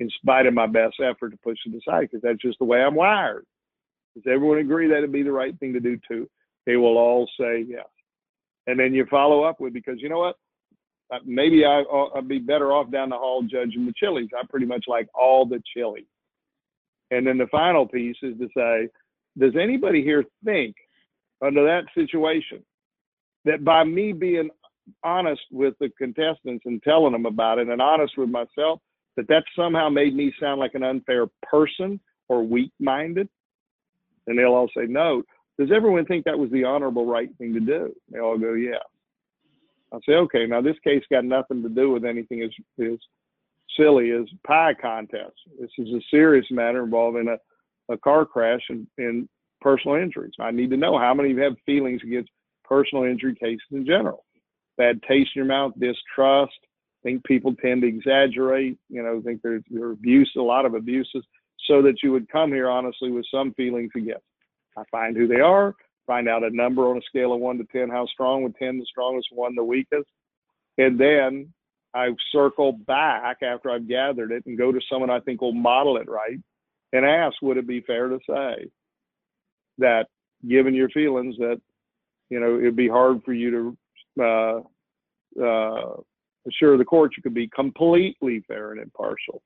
in 0.00 0.08
spite 0.20 0.46
of 0.46 0.54
my 0.54 0.66
best 0.66 0.96
effort 1.00 1.30
to 1.30 1.38
push 1.44 1.58
it 1.66 1.74
aside 1.76 2.02
because 2.02 2.22
that's 2.22 2.40
just 2.40 2.58
the 2.58 2.64
way 2.64 2.82
I'm 2.82 2.94
wired. 2.94 3.44
Does 4.14 4.24
everyone 4.26 4.58
agree 4.58 4.88
that 4.88 4.98
it'd 4.98 5.12
be 5.12 5.22
the 5.22 5.32
right 5.32 5.58
thing 5.58 5.72
to 5.72 5.80
do 5.80 5.98
too? 6.08 6.28
They 6.66 6.76
will 6.76 6.98
all 6.98 7.28
say 7.38 7.64
yes. 7.66 7.86
And 8.66 8.78
then 8.78 8.94
you 8.94 9.06
follow 9.10 9.42
up 9.42 9.60
with, 9.60 9.72
because 9.72 9.96
you 9.98 10.08
know 10.08 10.20
what? 10.20 10.36
Uh, 11.12 11.18
maybe 11.26 11.64
I, 11.64 11.82
I'd 12.16 12.28
be 12.28 12.38
better 12.38 12.72
off 12.72 12.90
down 12.90 13.10
the 13.10 13.16
hall 13.16 13.42
judging 13.42 13.84
the 13.84 13.92
chilies. 13.96 14.28
I 14.38 14.46
pretty 14.48 14.66
much 14.66 14.84
like 14.86 15.08
all 15.14 15.44
the 15.44 15.62
chilies. 15.76 16.06
And 17.10 17.26
then 17.26 17.36
the 17.36 17.48
final 17.48 17.86
piece 17.86 18.16
is 18.22 18.38
to 18.38 18.48
say, 18.56 18.88
does 19.38 19.54
anybody 19.60 20.02
here 20.02 20.24
think 20.44 20.74
under 21.44 21.64
that 21.64 21.84
situation 21.94 22.62
that 23.44 23.64
by 23.64 23.84
me 23.84 24.12
being 24.12 24.48
honest 25.02 25.42
with 25.50 25.74
the 25.80 25.90
contestants 25.98 26.64
and 26.64 26.82
telling 26.82 27.12
them 27.12 27.26
about 27.26 27.58
it 27.58 27.68
and 27.68 27.82
honest 27.82 28.16
with 28.16 28.28
myself 28.28 28.80
that 29.16 29.28
that 29.28 29.44
somehow 29.54 29.88
made 29.88 30.14
me 30.14 30.32
sound 30.40 30.60
like 30.60 30.74
an 30.74 30.82
unfair 30.82 31.26
person 31.42 32.00
or 32.28 32.42
weak 32.42 32.72
minded? 32.80 33.28
And 34.26 34.38
they'll 34.38 34.54
all 34.54 34.70
say, 34.74 34.86
no. 34.88 35.22
Does 35.58 35.70
everyone 35.74 36.06
think 36.06 36.24
that 36.24 36.38
was 36.38 36.50
the 36.50 36.64
honorable 36.64 37.06
right 37.06 37.28
thing 37.38 37.52
to 37.54 37.60
do? 37.60 37.94
They 38.10 38.18
all 38.18 38.38
go, 38.38 38.54
yeah. 38.54 38.78
I 39.92 39.98
say, 40.08 40.14
okay, 40.14 40.46
now 40.46 40.62
this 40.62 40.76
case 40.82 41.02
got 41.10 41.24
nothing 41.24 41.62
to 41.62 41.68
do 41.68 41.90
with 41.90 42.04
anything 42.04 42.42
as, 42.42 42.50
as 42.82 42.98
silly 43.76 44.10
as 44.10 44.24
pie 44.46 44.74
contest. 44.80 45.34
This 45.60 45.70
is 45.78 45.88
a 45.88 46.00
serious 46.10 46.46
matter 46.50 46.82
involving 46.82 47.28
a, 47.28 47.92
a 47.92 47.98
car 47.98 48.24
crash 48.24 48.62
and, 48.70 48.86
and 48.96 49.28
personal 49.60 49.96
injuries. 49.96 50.32
I 50.40 50.50
need 50.50 50.70
to 50.70 50.76
know 50.76 50.98
how 50.98 51.12
many 51.12 51.32
of 51.32 51.36
you 51.36 51.42
have 51.42 51.56
feelings 51.66 52.00
against 52.02 52.30
personal 52.64 53.04
injury 53.04 53.34
cases 53.34 53.60
in 53.70 53.84
general 53.84 54.24
bad 54.76 55.02
taste 55.02 55.30
in 55.34 55.40
your 55.40 55.46
mouth, 55.46 55.72
distrust. 55.78 56.52
think 57.02 57.24
people 57.24 57.54
tend 57.56 57.82
to 57.82 57.88
exaggerate. 57.88 58.78
You 58.88 59.02
know, 59.02 59.20
think 59.24 59.40
there's, 59.42 59.62
there's 59.70 59.92
abuse, 59.92 60.32
a 60.36 60.40
lot 60.40 60.66
of 60.66 60.74
abuses, 60.74 61.24
so 61.66 61.82
that 61.82 62.02
you 62.02 62.12
would 62.12 62.28
come 62.30 62.50
here 62.50 62.68
honestly 62.68 63.10
with 63.10 63.26
some 63.32 63.52
feelings 63.54 63.90
against. 63.96 64.24
I 64.76 64.82
find 64.90 65.16
who 65.16 65.26
they 65.26 65.40
are, 65.40 65.74
find 66.06 66.28
out 66.28 66.44
a 66.44 66.50
number 66.50 66.88
on 66.88 66.96
a 66.96 67.02
scale 67.02 67.32
of 67.32 67.40
one 67.40 67.58
to 67.58 67.64
ten, 67.64 67.88
how 67.88 68.06
strong, 68.06 68.42
with 68.42 68.56
ten 68.56 68.78
the 68.78 68.86
strongest, 68.86 69.28
one 69.32 69.54
the 69.54 69.64
weakest, 69.64 70.08
and 70.78 70.98
then 70.98 71.52
I 71.94 72.08
circle 72.30 72.72
back 72.72 73.38
after 73.42 73.70
I've 73.70 73.88
gathered 73.88 74.32
it 74.32 74.46
and 74.46 74.56
go 74.56 74.72
to 74.72 74.80
someone 74.90 75.10
I 75.10 75.20
think 75.20 75.40
will 75.40 75.52
model 75.52 75.98
it 75.98 76.08
right 76.08 76.38
and 76.92 77.04
ask, 77.04 77.36
would 77.42 77.58
it 77.58 77.66
be 77.66 77.80
fair 77.82 78.08
to 78.08 78.18
say 78.28 78.70
that 79.78 80.06
given 80.48 80.74
your 80.74 80.88
feelings 80.90 81.36
that 81.38 81.60
you 82.30 82.40
know 82.40 82.58
it'd 82.58 82.76
be 82.76 82.88
hard 82.88 83.22
for 83.24 83.32
you 83.32 83.76
to 84.16 84.22
uh, 84.22 85.42
uh, 85.42 85.96
assure 86.46 86.76
the 86.76 86.84
court 86.84 87.12
you 87.16 87.22
could 87.22 87.34
be 87.34 87.48
completely 87.48 88.42
fair 88.48 88.72
and 88.72 88.80
impartial. 88.80 89.42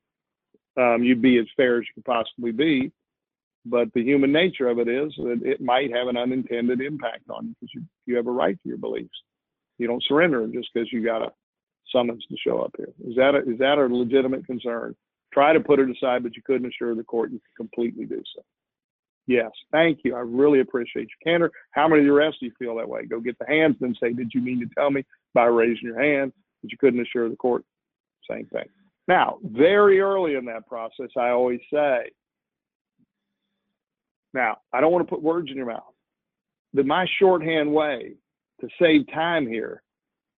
Um, 0.77 1.03
you'd 1.03 1.21
be 1.21 1.39
as 1.39 1.47
fair 1.55 1.79
as 1.79 1.85
you 1.87 1.95
could 1.95 2.05
possibly 2.05 2.51
be, 2.51 2.91
but 3.69 3.93
the 3.93 4.03
human 4.03 4.31
nature 4.31 4.67
of 4.67 4.79
it 4.79 4.87
is 4.87 5.13
that 5.17 5.41
it 5.43 5.61
might 5.61 5.93
have 5.93 6.07
an 6.07 6.17
unintended 6.17 6.81
impact 6.81 7.29
on 7.29 7.47
you 7.47 7.55
because 7.59 7.73
you, 7.73 7.81
you 8.05 8.15
have 8.15 8.27
a 8.27 8.31
right 8.31 8.57
to 8.61 8.69
your 8.69 8.77
beliefs. 8.77 9.09
You 9.77 9.87
don't 9.87 10.03
surrender 10.07 10.41
them 10.41 10.53
just 10.53 10.69
because 10.73 10.91
you 10.91 11.03
got 11.03 11.21
a 11.21 11.31
summons 11.91 12.25
to 12.29 12.35
show 12.37 12.59
up 12.59 12.73
here. 12.77 12.93
Is 13.07 13.15
that 13.15 13.35
a, 13.35 13.39
is 13.39 13.59
that 13.59 13.77
a 13.77 13.85
legitimate 13.85 14.45
concern? 14.45 14.95
Try 15.33 15.53
to 15.53 15.59
put 15.59 15.79
it 15.79 15.89
aside, 15.89 16.23
but 16.23 16.35
you 16.35 16.41
couldn't 16.45 16.67
assure 16.67 16.95
the 16.95 17.03
court 17.03 17.31
you 17.31 17.39
could 17.39 17.69
completely 17.69 18.05
do 18.05 18.21
so. 18.35 18.41
Yes, 19.27 19.51
thank 19.73 19.99
you. 20.03 20.15
I 20.15 20.19
really 20.19 20.61
appreciate 20.61 21.09
your 21.09 21.33
candor. 21.33 21.51
How 21.71 21.87
many 21.87 22.01
of 22.01 22.07
the 22.07 22.13
rest 22.13 22.37
of 22.41 22.45
you 22.47 22.51
feel 22.57 22.77
that 22.77 22.87
way? 22.87 23.05
Go 23.05 23.19
get 23.19 23.37
the 23.39 23.45
hands 23.45 23.75
and 23.81 23.97
say, 24.01 24.13
Did 24.13 24.31
you 24.33 24.41
mean 24.41 24.59
to 24.61 24.73
tell 24.73 24.89
me 24.89 25.03
by 25.33 25.45
raising 25.45 25.83
your 25.83 26.01
hand 26.01 26.31
that 26.63 26.71
you 26.71 26.77
couldn't 26.77 27.01
assure 27.01 27.29
the 27.29 27.35
court? 27.35 27.63
Same 28.29 28.45
thing. 28.47 28.65
Now, 29.07 29.37
very 29.43 29.99
early 29.99 30.35
in 30.35 30.45
that 30.45 30.67
process, 30.67 31.09
I 31.17 31.29
always 31.29 31.59
say, 31.71 32.09
Now, 34.37 34.57
I 34.71 34.81
don't 34.81 34.91
want 34.91 35.03
to 35.03 35.09
put 35.09 35.23
words 35.23 35.49
in 35.49 35.57
your 35.57 35.65
mouth, 35.65 35.95
but 36.71 36.85
my 36.85 37.07
shorthand 37.19 37.73
way 37.73 38.13
to 38.61 38.67
save 38.79 39.07
time 39.11 39.47
here, 39.47 39.81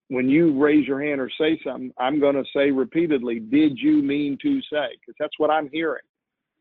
when 0.07 0.29
you 0.29 0.57
raise 0.57 0.87
your 0.87 1.03
hand 1.03 1.21
or 1.21 1.29
say 1.37 1.61
something, 1.65 1.91
I'm 1.99 2.21
going 2.21 2.37
to 2.37 2.45
say 2.55 2.71
repeatedly, 2.71 3.41
Did 3.41 3.77
you 3.77 4.01
mean 4.01 4.39
to 4.41 4.61
say? 4.73 4.87
Because 5.01 5.17
that's 5.19 5.37
what 5.39 5.51
I'm 5.51 5.69
hearing. 5.73 6.05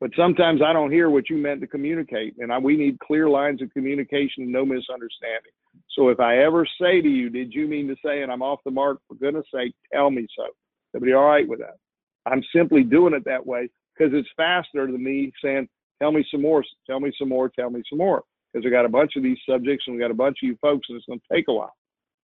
But 0.01 0.09
sometimes 0.17 0.61
I 0.65 0.73
don't 0.73 0.91
hear 0.91 1.11
what 1.11 1.29
you 1.29 1.37
meant 1.37 1.61
to 1.61 1.67
communicate, 1.67 2.33
and 2.39 2.51
I, 2.51 2.57
we 2.57 2.75
need 2.75 2.99
clear 2.99 3.29
lines 3.29 3.61
of 3.61 3.71
communication 3.71 4.43
and 4.43 4.51
no 4.51 4.65
misunderstanding. 4.65 5.53
So 5.91 6.09
if 6.09 6.19
I 6.19 6.39
ever 6.39 6.65
say 6.81 7.01
to 7.01 7.07
you, 7.07 7.29
"Did 7.29 7.53
you 7.53 7.67
mean 7.67 7.87
to 7.87 7.95
say?" 8.03 8.23
and 8.23 8.31
I'm 8.31 8.41
off 8.41 8.61
the 8.65 8.71
mark, 8.71 8.97
for 9.07 9.13
goodness 9.13 9.45
sake, 9.53 9.73
tell 9.93 10.09
me 10.09 10.25
so. 10.35 10.47
Everybody 10.95 11.13
all 11.13 11.25
right 11.25 11.47
with 11.47 11.59
that? 11.59 11.77
I'm 12.25 12.43
simply 12.55 12.81
doing 12.81 13.13
it 13.13 13.25
that 13.25 13.45
way 13.45 13.69
because 13.95 14.11
it's 14.15 14.29
faster 14.35 14.87
than 14.87 15.03
me 15.03 15.31
saying, 15.43 15.67
"Tell 16.01 16.11
me 16.11 16.25
some 16.31 16.41
more, 16.41 16.63
tell 16.85 16.99
me 16.99 17.11
some 17.17 17.29
more, 17.29 17.49
tell 17.49 17.69
me 17.69 17.81
some 17.89 17.99
more." 17.99 18.23
Because 18.53 18.65
we 18.65 18.71
got 18.71 18.85
a 18.85 18.89
bunch 18.89 19.15
of 19.17 19.23
these 19.23 19.37
subjects 19.49 19.85
and 19.87 19.95
we 19.95 20.01
got 20.01 20.11
a 20.11 20.15
bunch 20.15 20.37
of 20.41 20.47
you 20.47 20.57
folks, 20.61 20.87
and 20.89 20.97
it's 20.97 21.05
going 21.05 21.19
to 21.19 21.35
take 21.35 21.47
a 21.49 21.53
while. 21.53 21.75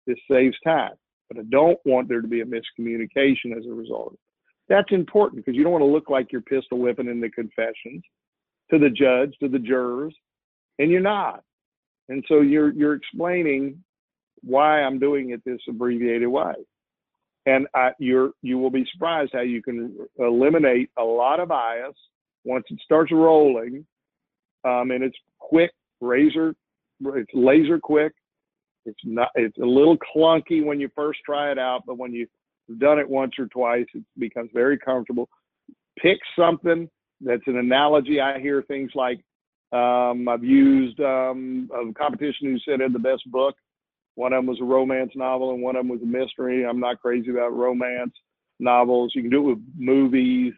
This 0.07 0.17
saves 0.29 0.57
time, 0.63 0.93
but 1.29 1.39
I 1.39 1.43
don't 1.49 1.79
want 1.85 2.07
there 2.07 2.21
to 2.21 2.27
be 2.27 2.41
a 2.41 2.45
miscommunication 2.45 3.57
as 3.57 3.65
a 3.65 3.73
result. 3.73 4.17
That's 4.69 4.91
important 4.91 5.43
because 5.43 5.55
you 5.57 5.63
don't 5.63 5.73
want 5.73 5.83
to 5.83 5.91
look 5.91 6.09
like 6.09 6.31
you're 6.31 6.41
pistol 6.41 6.79
whipping 6.79 7.07
in 7.07 7.19
the 7.21 7.29
confessions 7.29 8.03
to 8.71 8.79
the 8.79 8.89
judge, 8.89 9.35
to 9.41 9.49
the 9.49 9.59
jurors, 9.59 10.15
and 10.79 10.89
you're 10.91 11.01
not. 11.01 11.43
And 12.09 12.23
so 12.27 12.41
you're 12.41 12.71
you're 12.73 12.95
explaining 12.95 13.83
why 14.41 14.81
I'm 14.81 14.99
doing 14.99 15.31
it 15.31 15.41
this 15.45 15.61
abbreviated 15.69 16.27
way. 16.27 16.53
and 17.45 17.67
I, 17.75 17.91
you're 17.99 18.31
you 18.41 18.57
will 18.57 18.69
be 18.69 18.85
surprised 18.91 19.31
how 19.33 19.41
you 19.41 19.61
can 19.61 19.97
eliminate 20.17 20.89
a 20.97 21.03
lot 21.03 21.39
of 21.39 21.49
bias 21.49 21.95
once 22.43 22.65
it 22.69 22.79
starts 22.83 23.11
rolling, 23.11 23.85
um, 24.65 24.91
and 24.91 25.03
it's 25.03 25.17
quick, 25.39 25.71
razor, 26.01 26.55
it's 27.01 27.31
laser 27.33 27.79
quick. 27.79 28.13
It's 28.85 28.99
not. 29.05 29.29
It's 29.35 29.57
a 29.57 29.65
little 29.65 29.97
clunky 29.97 30.63
when 30.63 30.79
you 30.79 30.89
first 30.95 31.19
try 31.25 31.51
it 31.51 31.57
out, 31.57 31.83
but 31.85 31.97
when 31.97 32.13
you've 32.13 32.29
done 32.79 32.99
it 32.99 33.09
once 33.09 33.33
or 33.39 33.47
twice, 33.47 33.85
it 33.93 34.03
becomes 34.17 34.49
very 34.53 34.77
comfortable. 34.77 35.29
Pick 36.01 36.19
something 36.37 36.89
that's 37.21 37.47
an 37.47 37.57
analogy. 37.57 38.19
I 38.19 38.39
hear 38.39 38.61
things 38.63 38.91
like 38.95 39.23
um, 39.71 40.27
I've 40.27 40.43
used 40.43 40.99
um, 40.99 41.69
a 41.73 41.93
competition 41.93 42.51
who 42.51 42.59
said 42.59 42.81
had 42.81 42.93
the 42.93 42.99
best 42.99 43.23
book. 43.31 43.55
One 44.15 44.33
of 44.33 44.37
them 44.37 44.47
was 44.47 44.59
a 44.61 44.65
romance 44.65 45.11
novel, 45.15 45.51
and 45.53 45.63
one 45.63 45.75
of 45.75 45.79
them 45.79 45.89
was 45.89 46.01
a 46.01 46.05
mystery. 46.05 46.65
I'm 46.65 46.79
not 46.79 47.01
crazy 47.01 47.31
about 47.31 47.53
romance 47.53 48.13
novels. 48.59 49.13
You 49.15 49.23
can 49.23 49.31
do 49.31 49.49
it 49.49 49.55
with 49.55 49.63
movies. 49.75 50.53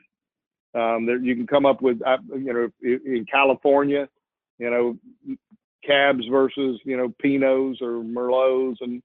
Um, 0.75 1.05
there, 1.05 1.17
you 1.17 1.35
can 1.35 1.47
come 1.47 1.65
up 1.65 1.81
with, 1.81 1.99
you 2.35 2.53
know, 2.53 2.69
in 2.81 3.25
California, 3.31 4.09
you 4.57 4.69
know, 4.69 5.37
cabs 5.85 6.25
versus, 6.29 6.79
you 6.83 6.97
know, 6.97 7.13
Pinots 7.23 7.81
or 7.81 8.03
Merlots, 8.03 8.77
and 8.81 9.01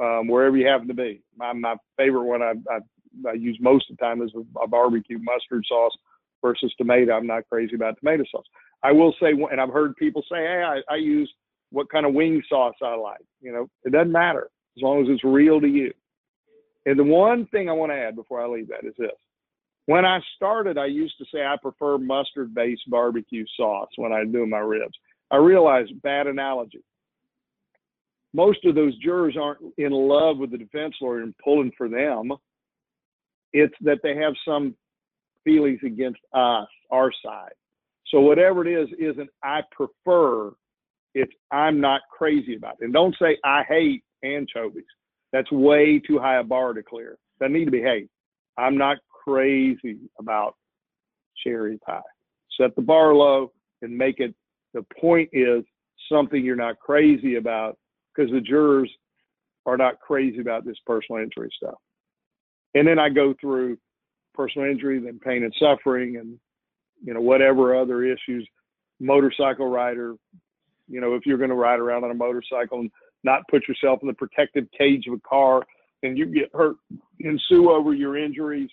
um, 0.00 0.28
wherever 0.28 0.56
you 0.56 0.66
happen 0.66 0.88
to 0.88 0.94
be. 0.94 1.22
My 1.36 1.52
my 1.52 1.76
favorite 1.96 2.24
one 2.24 2.42
I, 2.42 2.52
I, 2.70 2.78
I 3.28 3.32
use 3.32 3.58
most 3.60 3.90
of 3.90 3.96
the 3.96 4.04
time 4.04 4.22
is 4.22 4.30
a, 4.34 4.60
a 4.60 4.68
barbecue 4.68 5.18
mustard 5.18 5.64
sauce 5.66 5.96
versus 6.42 6.72
tomato. 6.78 7.12
I'm 7.12 7.26
not 7.26 7.48
crazy 7.50 7.74
about 7.74 7.98
tomato 7.98 8.24
sauce. 8.30 8.46
I 8.82 8.92
will 8.92 9.14
say, 9.20 9.30
and 9.30 9.60
I've 9.60 9.72
heard 9.72 9.96
people 9.96 10.22
say, 10.22 10.38
hey, 10.38 10.62
I, 10.64 10.92
I 10.92 10.96
use 10.96 11.32
what 11.70 11.90
kind 11.90 12.06
of 12.06 12.14
wing 12.14 12.42
sauce 12.48 12.76
I 12.82 12.94
like. 12.94 13.24
You 13.40 13.52
know, 13.52 13.68
it 13.84 13.92
doesn't 13.92 14.12
matter 14.12 14.48
as 14.76 14.82
long 14.82 15.02
as 15.02 15.08
it's 15.10 15.24
real 15.24 15.60
to 15.60 15.66
you. 15.66 15.92
And 16.86 16.98
the 16.98 17.04
one 17.04 17.46
thing 17.46 17.68
I 17.68 17.72
want 17.72 17.90
to 17.92 17.96
add 17.96 18.14
before 18.14 18.40
I 18.40 18.46
leave 18.46 18.68
that 18.68 18.84
is 18.84 18.94
this. 18.96 19.10
When 19.88 20.04
I 20.04 20.20
started, 20.36 20.76
I 20.76 20.84
used 20.84 21.16
to 21.16 21.24
say 21.32 21.46
I 21.46 21.56
prefer 21.56 21.96
mustard 21.96 22.54
based 22.54 22.82
barbecue 22.90 23.46
sauce 23.56 23.88
when 23.96 24.12
I 24.12 24.22
do 24.22 24.44
my 24.44 24.58
ribs. 24.58 24.92
I 25.30 25.36
realized 25.36 26.02
bad 26.02 26.26
analogy. 26.26 26.84
Most 28.34 28.62
of 28.66 28.74
those 28.74 28.94
jurors 28.98 29.34
aren't 29.40 29.60
in 29.78 29.92
love 29.92 30.36
with 30.36 30.50
the 30.50 30.58
defense 30.58 30.94
lawyer 31.00 31.22
and 31.22 31.34
pulling 31.42 31.72
for 31.78 31.88
them. 31.88 32.32
It's 33.54 33.74
that 33.80 34.00
they 34.02 34.14
have 34.16 34.34
some 34.46 34.74
feelings 35.42 35.80
against 35.82 36.20
us, 36.34 36.68
our 36.90 37.10
side. 37.24 37.54
So 38.08 38.20
whatever 38.20 38.68
it 38.68 38.70
is, 38.70 38.90
isn't 38.98 39.30
I 39.42 39.60
prefer, 39.72 40.52
it's 41.14 41.32
I'm 41.50 41.80
not 41.80 42.02
crazy 42.14 42.56
about 42.56 42.76
it. 42.78 42.84
And 42.84 42.92
don't 42.92 43.16
say 43.18 43.38
I 43.42 43.62
hate 43.66 44.04
anchovies. 44.22 44.84
That's 45.32 45.50
way 45.50 45.98
too 45.98 46.18
high 46.18 46.40
a 46.40 46.44
bar 46.44 46.74
to 46.74 46.82
clear. 46.82 47.16
That 47.40 47.52
need 47.52 47.64
to 47.64 47.70
be 47.70 47.80
hate. 47.80 48.10
I'm 48.58 48.76
not 48.76 48.98
crazy 49.28 49.98
about 50.18 50.56
cherry 51.44 51.78
pie. 51.78 52.00
Set 52.60 52.74
the 52.76 52.82
bar 52.82 53.14
low 53.14 53.52
and 53.82 53.96
make 53.96 54.20
it 54.20 54.34
the 54.74 54.84
point 55.00 55.28
is 55.32 55.64
something 56.10 56.44
you're 56.44 56.56
not 56.56 56.78
crazy 56.78 57.36
about 57.36 57.76
because 58.14 58.30
the 58.30 58.40
jurors 58.40 58.90
are 59.66 59.76
not 59.76 60.00
crazy 60.00 60.40
about 60.40 60.64
this 60.64 60.76
personal 60.86 61.22
injury 61.22 61.50
stuff. 61.56 61.76
And 62.74 62.86
then 62.86 62.98
I 62.98 63.08
go 63.08 63.34
through 63.40 63.78
personal 64.34 64.68
injury, 64.70 64.98
then 64.98 65.18
pain 65.18 65.42
and 65.44 65.54
suffering, 65.58 66.16
and 66.16 66.38
you 67.04 67.14
know 67.14 67.20
whatever 67.20 67.76
other 67.76 68.04
issues. 68.04 68.48
Motorcycle 69.00 69.68
rider, 69.68 70.14
you 70.88 71.00
know, 71.00 71.14
if 71.14 71.24
you're 71.24 71.38
going 71.38 71.50
to 71.50 71.56
ride 71.56 71.78
around 71.78 72.04
on 72.04 72.10
a 72.10 72.14
motorcycle 72.14 72.80
and 72.80 72.90
not 73.24 73.42
put 73.50 73.68
yourself 73.68 74.00
in 74.02 74.08
the 74.08 74.14
protective 74.14 74.66
cage 74.76 75.06
of 75.06 75.14
a 75.14 75.20
car 75.28 75.62
and 76.02 76.18
you 76.18 76.26
get 76.26 76.50
hurt 76.52 76.76
and 77.20 77.40
sue 77.48 77.70
over 77.70 77.94
your 77.94 78.16
injuries, 78.16 78.70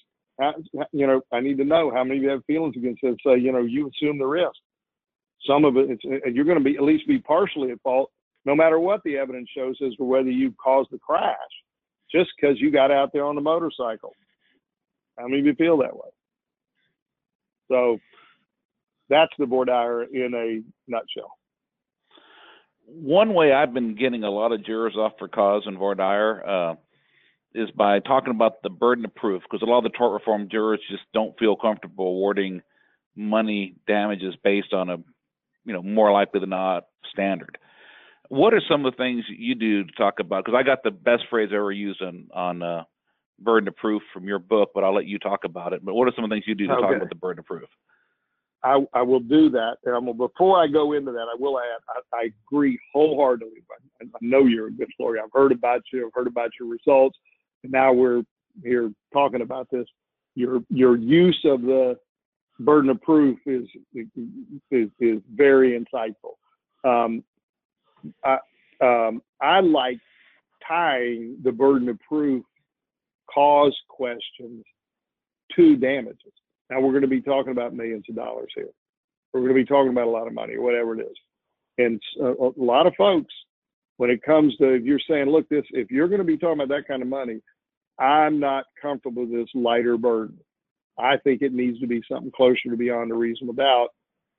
you 0.92 1.08
know, 1.08 1.22
I 1.32 1.40
need 1.40 1.58
to 1.58 1.64
know 1.64 1.92
how 1.94 2.04
many 2.04 2.18
of 2.18 2.24
you 2.24 2.30
have 2.30 2.46
feelings 2.46 2.76
against 2.76 3.04
it. 3.04 3.18
Say, 3.26 3.40
you 3.40 3.52
know, 3.52 3.62
you 3.62 3.90
assume 3.90 4.18
the 4.18 4.26
risk. 4.26 4.56
Some 5.48 5.66
of 5.66 5.78
it, 5.78 6.00
you're 6.04 6.46
going 6.46 6.58
to 6.58 6.64
be 6.64 6.76
at 6.76 6.84
least 6.84 7.08
be 7.08 7.20
partially 7.20 7.72
at 7.72 7.82
fault, 7.82 8.12
no 8.46 8.56
matter 8.56 8.80
what 8.80 9.02
the 9.04 9.18
evidence 9.18 9.50
shows 9.56 9.78
as 9.86 9.94
to 9.96 10.04
whether 10.04 10.30
you 10.30 10.54
caused 10.62 10.90
the 10.92 11.00
crash, 11.00 11.36
just 12.12 12.32
because 12.36 12.60
you 12.60 12.72
got 12.72 12.92
out 12.92 13.12
there 13.14 13.26
on 13.26 13.36
the 13.36 13.42
motorcycle. 13.42 14.14
How 15.18 15.28
many 15.28 15.40
of 15.40 15.46
you 15.46 15.54
feel 15.54 15.78
that 15.78 15.96
way? 15.96 16.10
So 17.70 18.00
that's 19.10 19.32
the 19.38 19.46
voir 19.46 19.66
dire 19.66 20.04
in 20.04 20.34
a 20.34 20.92
nutshell. 20.92 21.38
One 22.88 23.34
way 23.34 23.52
I've 23.52 23.74
been 23.74 23.96
getting 23.96 24.24
a 24.24 24.30
lot 24.30 24.52
of 24.52 24.66
jurors 24.66 24.96
off 24.96 25.14
for 25.18 25.28
cause 25.28 25.64
in 25.66 25.78
voir 25.78 25.96
dire 25.96 26.44
uh, 26.48 26.76
is 27.56 27.72
by 27.72 28.00
talking 28.00 28.32
about 28.32 28.62
the 28.62 28.70
burden 28.70 29.06
of 29.06 29.16
proof, 29.16 29.42
because 29.44 29.62
a 29.62 29.70
lot 29.70 29.80
of 29.80 29.84
the 29.86 29.98
tort 29.98 30.14
reform 30.14 30.48
jurors 30.52 30.82
just 30.92 31.04
don't 31.14 31.38
feel 31.40 31.56
comfortable 31.56 32.08
awarding 32.08 32.62
money 33.16 33.76
damages 33.88 34.36
based 34.44 34.74
on 34.74 34.90
a, 34.90 34.98
you 35.64 35.74
know, 35.74 35.82
more 35.82 36.12
likely 36.12 36.42
than 36.42 36.50
not 36.50 36.88
standard. 37.12 37.58
What 38.30 38.54
are 38.54 38.62
some 38.70 38.86
of 38.86 38.92
the 38.92 38.98
things 38.98 39.24
you 39.30 39.56
do 39.56 39.86
to 39.86 39.92
talk 39.94 40.20
about? 40.20 40.44
Because 40.44 40.58
I 40.60 40.64
got 40.64 40.84
the 40.84 40.92
best 40.92 41.24
phrase 41.30 41.50
I 41.52 41.56
ever 41.56 41.72
used 41.72 42.02
on 42.02 42.28
on 42.34 42.62
uh, 42.62 42.84
burden 43.40 43.68
of 43.68 43.76
proof 43.76 44.02
from 44.14 44.28
your 44.28 44.40
book, 44.40 44.72
but 44.74 44.84
I'll 44.84 44.96
let 44.96 45.06
you 45.06 45.20
talk 45.20 45.44
about 45.44 45.74
it. 45.74 45.84
But 45.84 45.94
what 45.94 46.08
are 46.08 46.14
some 46.16 46.24
of 46.24 46.30
the 46.30 46.36
things 46.36 46.46
you 46.48 46.56
do 46.56 46.68
to 46.68 46.74
okay. 46.74 46.82
talk 46.82 46.96
about 46.96 47.10
the 47.10 47.16
burden 47.16 47.40
of 47.40 47.46
proof? 47.46 47.70
I, 48.64 48.84
I 48.94 49.04
will 49.04 49.20
do 49.20 49.50
that. 49.52 49.78
And 49.86 50.18
before 50.18 50.62
I 50.62 50.68
go 50.68 50.94
into 50.94 51.12
that, 51.12 51.28
I 51.32 51.36
will 51.38 51.60
add, 51.60 52.02
I, 52.14 52.18
I 52.18 52.30
agree 52.48 52.80
wholeheartedly. 52.92 53.62
I, 54.02 54.06
I 54.06 54.08
know 54.22 54.46
you're 54.46 54.68
a 54.68 54.72
good 54.72 54.90
lawyer. 55.00 55.20
I've 55.24 55.30
heard 55.32 55.52
about 55.52 55.84
you. 55.94 56.08
I've 56.08 56.14
heard 56.16 56.28
about 56.28 56.50
your 56.60 56.68
results. 56.68 57.18
Now 57.70 57.94
we're 57.94 58.24
here 58.64 58.92
talking 59.14 59.42
about 59.42 59.68
this. 59.72 59.86
Your 60.36 60.62
your 60.70 60.98
use 60.98 61.40
of 61.46 61.62
the 61.62 61.98
burden 62.60 62.90
of 62.90 63.02
proof 63.02 63.38
is 63.46 63.66
is, 63.94 64.90
is 65.00 65.22
very 65.34 65.80
insightful. 65.80 66.36
Um, 66.84 67.24
I 68.24 68.38
um, 68.82 69.22
I 69.42 69.60
like 69.62 70.00
tying 70.68 71.38
the 71.44 71.52
burden 71.52 71.90
of 71.90 72.00
proof 72.08 72.44
cause 73.34 73.76
questions 73.90 74.64
to 75.56 75.76
damages. 75.76 76.34
Now 76.70 76.80
we're 76.82 76.92
going 76.92 77.02
to 77.02 77.08
be 77.08 77.22
talking 77.22 77.52
about 77.52 77.74
millions 77.74 78.06
of 78.10 78.16
dollars 78.16 78.52
here. 78.56 78.70
We're 79.34 79.42
going 79.42 79.54
to 79.54 79.62
be 79.62 79.66
talking 79.66 79.92
about 79.92 80.08
a 80.08 80.12
lot 80.12 80.28
of 80.28 80.34
money, 80.34 80.58
whatever 80.58 80.98
it 81.00 81.02
is. 81.02 81.18
And 81.78 82.02
a, 82.22 82.32
a 82.32 82.52
lot 82.58 82.88
of 82.88 82.94
folks, 82.98 83.34
when 83.98 84.10
it 84.10 84.24
comes 84.24 84.56
to 84.58 84.74
if 84.74 84.84
you're 84.84 85.00
saying, 85.10 85.28
look, 85.28 85.48
this 85.50 85.66
if 85.72 85.92
you're 85.92 86.08
going 86.08 86.20
to 86.20 86.26
be 86.26 86.38
talking 86.38 86.62
about 86.62 86.76
that 86.76 86.88
kind 86.88 87.02
of 87.02 87.08
money, 87.08 87.42
I'm 88.00 88.40
not 88.40 88.66
comfortable 88.82 89.24
with 89.24 89.32
this 89.32 89.50
lighter 89.54 89.98
burden. 89.98 90.38
I 90.98 91.18
think 91.24 91.42
it 91.42 91.54
needs 91.54 91.80
to 91.80 91.88
be 91.88 92.02
something 92.10 92.32
closer 92.36 92.70
to 92.70 92.78
beyond 92.78 93.12
a 93.12 93.16
reasonable 93.16 93.54
doubt 93.54 93.90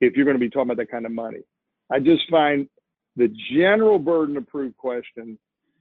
if 0.01 0.15
you're 0.15 0.25
going 0.25 0.37
to 0.37 0.39
be 0.39 0.49
talking 0.49 0.71
about 0.71 0.77
that 0.77 0.91
kind 0.91 1.05
of 1.05 1.11
money. 1.11 1.41
I 1.91 1.99
just 1.99 2.29
find 2.29 2.67
the 3.15 3.33
general 3.55 3.99
burden 3.99 4.37
of 4.37 4.47
proof 4.47 4.75
question 4.77 5.37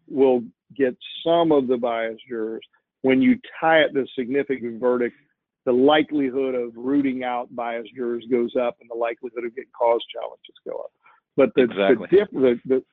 will 0.09 0.43
get 0.77 0.97
some 1.25 1.53
of 1.53 1.67
the 1.67 1.77
biased 1.77 2.23
jurors 2.29 2.65
when 3.07 3.23
you 3.23 3.39
tie 3.61 3.79
it 3.79 3.95
to 3.95 4.05
significant 4.19 4.81
verdict, 4.81 5.15
the 5.65 5.73
likelihood 5.73 6.57
of 6.57 6.73
rooting 6.75 7.23
out 7.23 7.55
biased 7.55 7.95
jurors 7.95 8.25
goes 8.29 8.53
up, 8.61 8.77
and 8.81 8.91
the 8.91 8.99
likelihood 8.99 9.45
of 9.45 9.55
getting 9.55 9.71
cause 9.79 10.01
challenges 10.13 10.55
go 10.67 10.77
up. 10.79 10.91
But 11.37 11.51
the 11.55 11.63
exactly. 11.63 12.09
the, 12.11 12.17
diff, 12.17 12.29
the 12.33 12.61
the 12.67 12.85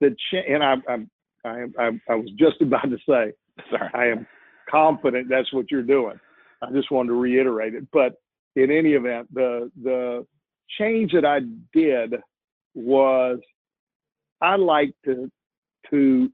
the 0.00 0.10
ch- 0.10 0.44
and 0.46 0.62
I, 0.62 0.74
I'm 0.88 1.10
I 1.44 1.64
I 1.78 1.90
I 2.10 2.14
was 2.14 2.30
just 2.38 2.60
about 2.60 2.84
to 2.84 2.98
say, 3.08 3.32
Sorry. 3.70 3.90
I 3.94 4.06
am 4.08 4.26
confident 4.68 5.28
that's 5.28 5.52
what 5.52 5.70
you're 5.70 5.82
doing. 5.82 6.18
I 6.62 6.70
just 6.72 6.90
wanted 6.90 7.08
to 7.08 7.20
reiterate 7.20 7.74
it. 7.74 7.86
But 7.92 8.14
in 8.56 8.70
any 8.70 8.92
event, 8.92 9.32
the 9.32 9.70
the 9.82 10.26
change 10.78 11.12
that 11.12 11.24
I 11.24 11.40
did 11.72 12.14
was 12.74 13.38
I 14.40 14.56
like 14.56 14.94
to 15.04 15.30
to 15.90 16.30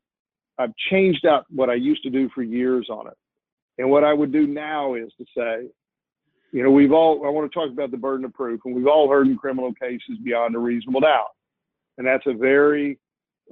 I've 0.59 0.75
changed 0.91 1.25
up 1.25 1.47
what 1.51 1.71
I 1.71 1.75
used 1.75 2.03
to 2.03 2.11
do 2.11 2.29
for 2.35 2.43
years 2.43 2.89
on 2.91 3.07
it. 3.07 3.17
And 3.79 3.91
what 3.91 4.05
I 4.05 4.13
would 4.13 4.33
do 4.33 4.47
now 4.47 4.95
is 4.95 5.13
to 5.19 5.25
say, 5.37 5.69
you 6.53 6.65
know, 6.65 6.71
we've 6.71 6.93
all, 6.93 7.25
I 7.25 7.29
want 7.29 7.51
to 7.51 7.57
talk 7.57 7.71
about 7.71 7.91
the 7.93 7.97
burden 7.97 8.25
of 8.25 8.33
proof, 8.35 8.61
and 8.65 8.75
we've 8.75 8.87
all 8.87 9.09
heard 9.09 9.29
in 9.29 9.37
criminal 9.37 9.73
cases 9.75 10.19
beyond 10.25 10.57
a 10.57 10.59
reasonable 10.59 11.01
doubt. 11.01 11.29
And 11.97 12.07
that's 12.07 12.27
a 12.27 12.33
very 12.33 12.99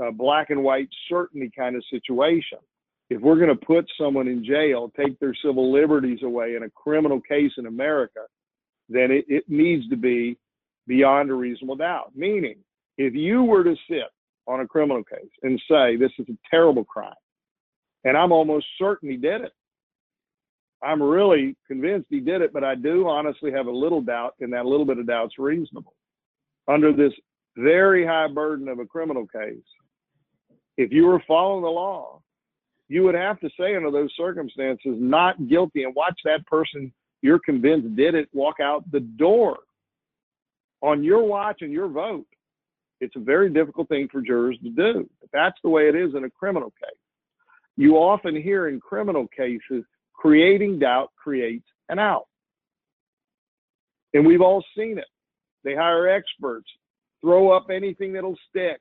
uh, 0.03 0.11
black 0.11 0.51
and 0.51 0.65
white 0.65 0.89
certainty 1.09 1.51
kind 1.57 1.77
of 1.77 1.85
situation. 1.91 2.59
If 3.09 3.21
we're 3.21 3.37
going 3.37 3.57
to 3.57 3.67
put 3.67 3.87
someone 4.01 4.27
in 4.27 4.45
jail, 4.45 4.93
take 4.97 5.19
their 5.21 5.35
civil 5.45 5.73
liberties 5.73 6.21
away 6.23 6.57
in 6.57 6.65
a 6.65 6.71
criminal 6.71 7.21
case 7.21 7.53
in 7.57 7.67
America, 7.67 8.21
then 8.89 9.11
it, 9.11 9.25
it 9.29 9.45
needs 9.49 9.89
to 9.91 9.97
be 9.97 10.37
beyond 10.87 11.31
a 11.31 11.35
reasonable 11.35 11.77
doubt. 11.77 12.13
Meaning, 12.17 12.57
if 12.99 13.15
you 13.15 13.45
were 13.45 13.65
to 13.65 13.77
sit 13.89 14.11
on 14.47 14.61
a 14.61 14.67
criminal 14.67 15.05
case 15.05 15.31
and 15.43 15.61
say, 15.71 15.97
this 15.97 16.13
is 16.19 16.27
a 16.29 16.39
terrible 16.51 16.85
crime, 16.85 17.13
and 18.05 18.17
I'm 18.17 18.33
almost 18.33 18.67
certain 18.79 19.11
he 19.11 19.17
did 19.17 19.43
it, 19.43 19.53
I'm 20.83 21.03
really 21.03 21.57
convinced 21.67 22.07
he 22.11 22.21
did 22.21 22.43
it, 22.43 22.53
but 22.53 22.65
I 22.65 22.75
do 22.75 23.09
honestly 23.09 23.51
have 23.53 23.67
a 23.67 23.71
little 23.71 24.03
doubt, 24.03 24.35
and 24.41 24.53
that 24.53 24.67
little 24.67 24.87
bit 24.87 24.99
of 24.99 25.07
doubt's 25.07 25.39
reasonable. 25.39 25.95
Under 26.69 26.93
this 26.93 27.13
very 27.57 28.05
high 28.05 28.29
burden 28.29 28.69
of 28.69 28.79
a 28.79 28.87
criminal 28.87 29.27
case, 29.27 29.57
if 30.77 30.93
you 30.93 31.07
were 31.07 31.23
following 31.27 31.63
the 31.63 31.69
law 31.69 32.21
you 32.89 33.03
would 33.03 33.15
have 33.15 33.41
to 33.41 33.51
say 33.59 33.75
under 33.75 33.91
those 33.91 34.13
circumstances, 34.17 34.97
not 34.99 35.49
guilty, 35.49 35.83
and 35.83 35.95
watch 35.95 36.19
that 36.25 36.47
person 36.47 36.93
you're 37.23 37.41
convinced 37.41 37.97
did 37.97 38.15
it 38.15 38.29
walk 38.33 38.61
out 38.61 38.91
the 38.93 39.01
door 39.01 39.59
on 40.83 41.03
your 41.03 41.25
watch 41.25 41.59
and 41.63 41.73
your 41.73 41.89
vote. 41.89 42.27
It's 43.01 43.17
a 43.17 43.21
very 43.21 43.51
difficult 43.51 43.89
thing 43.89 44.09
for 44.11 44.21
jurors 44.21 44.59
to 44.63 44.71
do. 44.71 45.09
But 45.21 45.31
that's 45.33 45.59
the 45.63 45.71
way 45.71 45.89
it 45.89 45.95
is 45.95 46.15
in 46.15 46.25
a 46.25 46.31
criminal 46.31 46.71
case. 46.71 46.99
You 47.77 47.97
often 47.97 48.41
hear 48.41 48.69
in 48.69 48.81
criminal 48.81 49.27
cases, 49.37 49.85
creating 50.15 50.79
doubt 50.79 51.11
creates 51.17 51.67
an 51.89 51.99
out. 51.99 52.27
And 54.15 54.25
we've 54.25 54.41
all 54.41 54.65
seen 54.77 54.99
it. 54.99 55.09
They 55.63 55.75
hire 55.75 56.09
experts, 56.09 56.71
throw 57.21 57.51
up 57.51 57.67
anything 57.71 58.13
that'll 58.13 58.39
stick, 58.49 58.81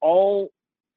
all 0.00 0.50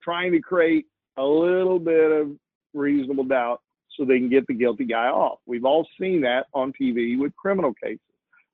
trying 0.03 0.31
to 0.31 0.39
create 0.39 0.85
a 1.17 1.23
little 1.23 1.79
bit 1.79 2.11
of 2.11 2.31
reasonable 2.73 3.23
doubt 3.23 3.61
so 3.95 4.05
they 4.05 4.19
can 4.19 4.29
get 4.29 4.45
the 4.47 4.53
guilty 4.53 4.85
guy 4.85 5.07
off. 5.07 5.39
We've 5.45 5.65
all 5.65 5.87
seen 5.99 6.21
that 6.21 6.45
on 6.53 6.73
TV 6.79 7.17
with 7.17 7.35
criminal 7.35 7.73
cases. 7.81 7.99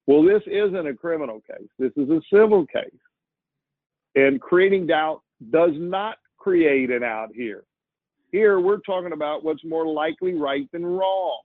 Well, 0.08 0.24
this 0.24 0.42
isn't 0.46 0.88
a 0.88 0.94
criminal 0.94 1.42
case, 1.42 1.70
this 1.80 1.92
is 1.96 2.10
a 2.10 2.22
civil 2.34 2.66
case. 2.68 2.92
And 4.16 4.42
creating 4.42 4.88
doubt 4.88 5.22
does 5.52 5.72
not 5.76 6.18
create 6.38 6.90
an 6.90 7.04
out 7.04 7.30
here. 7.34 7.64
Here, 8.32 8.60
we're 8.60 8.80
talking 8.80 9.14
about 9.14 9.44
what's 9.44 9.64
more 9.64 9.86
likely 9.86 10.34
right 10.34 10.70
than 10.72 10.86
wrong. 10.86 11.42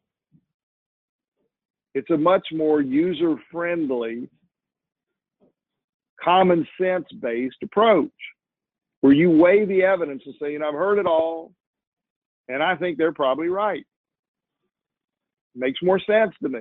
It's 1.95 2.11
a 2.11 2.17
much 2.17 2.47
more 2.53 2.81
user 2.81 3.37
friendly, 3.51 4.29
common 6.23 6.67
sense 6.81 7.07
based 7.21 7.57
approach 7.63 8.11
where 9.01 9.13
you 9.13 9.31
weigh 9.31 9.65
the 9.65 9.83
evidence 9.83 10.23
and 10.27 10.35
say, 10.41 10.53
you 10.53 10.59
know, 10.59 10.69
I've 10.69 10.75
heard 10.75 10.99
it 10.99 11.07
all, 11.07 11.53
and 12.49 12.63
I 12.63 12.77
think 12.77 12.99
they're 12.99 13.13
probably 13.13 13.49
right. 13.49 13.85
Makes 15.55 15.83
more 15.83 16.01
sense 16.01 16.33
to 16.43 16.49
me. 16.49 16.61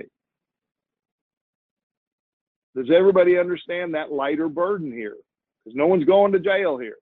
Does 2.76 2.88
everybody 2.96 3.38
understand 3.38 3.94
that 3.94 4.12
lighter 4.12 4.50
burden 4.50 4.92
here? 4.92 5.16
Because 5.64 5.76
no 5.76 5.88
one's 5.88 6.06
going 6.06 6.34
to 6.34 6.40
jail 6.40 6.78
here. 6.78 6.98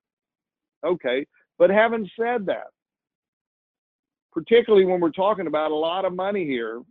Okay, 0.86 1.26
but 1.58 1.70
having 1.70 2.10
said 2.20 2.46
that, 2.48 2.68
particularly 4.32 4.86
when 4.86 5.00
we're 5.00 5.12
talking 5.12 5.48
about 5.48 5.72
a 5.72 5.76
lot 5.76 6.06
of 6.06 6.14
money 6.14 6.46
here 6.46 6.82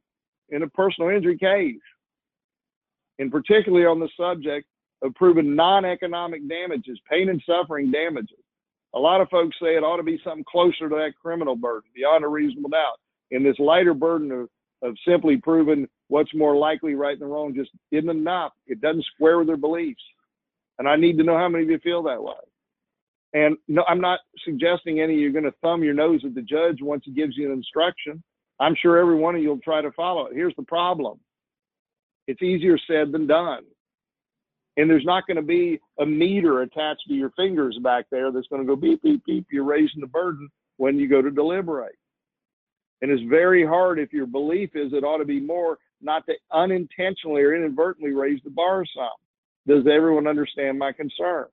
in 0.50 0.62
a 0.62 0.68
personal 0.68 1.10
injury 1.10 1.36
case, 1.36 1.76
and 3.18 3.30
particularly 3.30 3.86
on 3.86 4.00
the 4.00 4.08
subject 4.18 4.66
of 5.02 5.14
proving 5.14 5.54
non-economic 5.54 6.48
damages, 6.48 6.98
pain 7.10 7.28
and 7.28 7.42
suffering 7.46 7.90
damages. 7.90 8.38
A 8.94 8.98
lot 8.98 9.20
of 9.20 9.28
folks 9.30 9.56
say 9.60 9.74
it 9.76 9.82
ought 9.82 9.96
to 9.96 10.02
be 10.02 10.20
something 10.22 10.44
closer 10.50 10.88
to 10.88 10.94
that 10.96 11.14
criminal 11.20 11.56
burden, 11.56 11.90
beyond 11.94 12.24
a 12.24 12.28
reasonable 12.28 12.70
doubt. 12.70 13.00
And 13.30 13.44
this 13.44 13.58
lighter 13.58 13.94
burden 13.94 14.30
of, 14.30 14.48
of 14.82 14.96
simply 15.06 15.38
proving 15.38 15.88
what's 16.08 16.34
more 16.34 16.56
likely 16.56 16.94
right 16.94 17.18
than 17.18 17.28
wrong 17.28 17.54
just 17.54 17.70
isn't 17.90 18.08
enough. 18.08 18.52
It 18.66 18.80
doesn't 18.80 19.06
square 19.14 19.38
with 19.38 19.46
their 19.46 19.56
beliefs. 19.56 20.02
And 20.78 20.88
I 20.88 20.96
need 20.96 21.16
to 21.18 21.24
know 21.24 21.36
how 21.36 21.48
many 21.48 21.64
of 21.64 21.70
you 21.70 21.78
feel 21.78 22.02
that 22.02 22.22
way. 22.22 22.34
And 23.34 23.56
no, 23.66 23.82
I'm 23.88 24.00
not 24.00 24.20
suggesting 24.44 25.00
any 25.00 25.14
of 25.14 25.20
you 25.20 25.28
are 25.28 25.32
going 25.32 25.44
to 25.44 25.54
thumb 25.62 25.82
your 25.82 25.94
nose 25.94 26.20
at 26.24 26.34
the 26.34 26.42
judge 26.42 26.78
once 26.82 27.02
he 27.06 27.12
gives 27.12 27.36
you 27.36 27.46
an 27.46 27.56
instruction. 27.56 28.22
I'm 28.60 28.76
sure 28.80 28.98
every 28.98 29.16
one 29.16 29.34
of 29.34 29.42
you 29.42 29.48
will 29.48 29.58
try 29.58 29.80
to 29.80 29.90
follow 29.92 30.26
it. 30.26 30.34
Here's 30.34 30.54
the 30.56 30.64
problem 30.64 31.18
it's 32.28 32.42
easier 32.42 32.78
said 32.86 33.10
than 33.10 33.26
done. 33.26 33.64
And 34.76 34.88
there's 34.88 35.04
not 35.04 35.26
going 35.26 35.36
to 35.36 35.42
be 35.42 35.80
a 36.00 36.06
meter 36.06 36.62
attached 36.62 37.02
to 37.08 37.14
your 37.14 37.30
fingers 37.36 37.78
back 37.82 38.06
there 38.10 38.32
that's 38.32 38.46
going 38.48 38.62
to 38.62 38.66
go 38.66 38.76
beep, 38.76 39.02
beep, 39.02 39.22
beep. 39.26 39.46
You're 39.50 39.64
raising 39.64 40.00
the 40.00 40.06
burden 40.06 40.48
when 40.78 40.98
you 40.98 41.08
go 41.08 41.20
to 41.20 41.30
deliberate. 41.30 41.96
And 43.02 43.10
it's 43.10 43.22
very 43.28 43.66
hard 43.66 43.98
if 43.98 44.12
your 44.12 44.26
belief 44.26 44.70
is 44.74 44.92
it 44.92 45.04
ought 45.04 45.18
to 45.18 45.24
be 45.24 45.40
more, 45.40 45.78
not 46.00 46.24
to 46.26 46.34
unintentionally 46.52 47.42
or 47.42 47.54
inadvertently 47.54 48.12
raise 48.12 48.40
the 48.44 48.50
bar 48.50 48.84
some. 48.96 49.08
Does 49.66 49.86
everyone 49.86 50.26
understand 50.26 50.78
my 50.78 50.92
concern? 50.92 51.46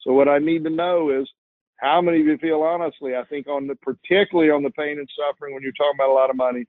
So 0.00 0.12
what 0.12 0.28
I 0.28 0.38
need 0.38 0.64
to 0.64 0.70
know 0.70 1.10
is 1.10 1.28
how 1.76 2.00
many 2.00 2.20
of 2.20 2.26
you 2.26 2.38
feel 2.38 2.62
honestly, 2.62 3.14
I 3.14 3.24
think 3.24 3.46
on 3.46 3.66
the 3.66 3.74
particularly 3.76 4.50
on 4.50 4.62
the 4.62 4.70
pain 4.70 4.98
and 4.98 5.08
suffering 5.16 5.54
when 5.54 5.62
you're 5.62 5.72
talking 5.72 5.96
about 5.98 6.10
a 6.10 6.14
lot 6.14 6.30
of 6.30 6.36
money, 6.36 6.64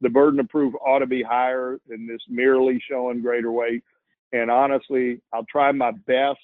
the 0.00 0.08
burden 0.08 0.40
of 0.40 0.48
proof 0.48 0.74
ought 0.84 0.98
to 0.98 1.06
be 1.06 1.22
higher 1.22 1.78
than 1.88 2.06
this 2.06 2.20
merely 2.28 2.82
showing 2.88 3.22
greater 3.22 3.52
weight. 3.52 3.82
And 4.32 4.50
honestly, 4.50 5.20
I'll 5.32 5.46
try 5.50 5.72
my 5.72 5.92
best, 6.06 6.40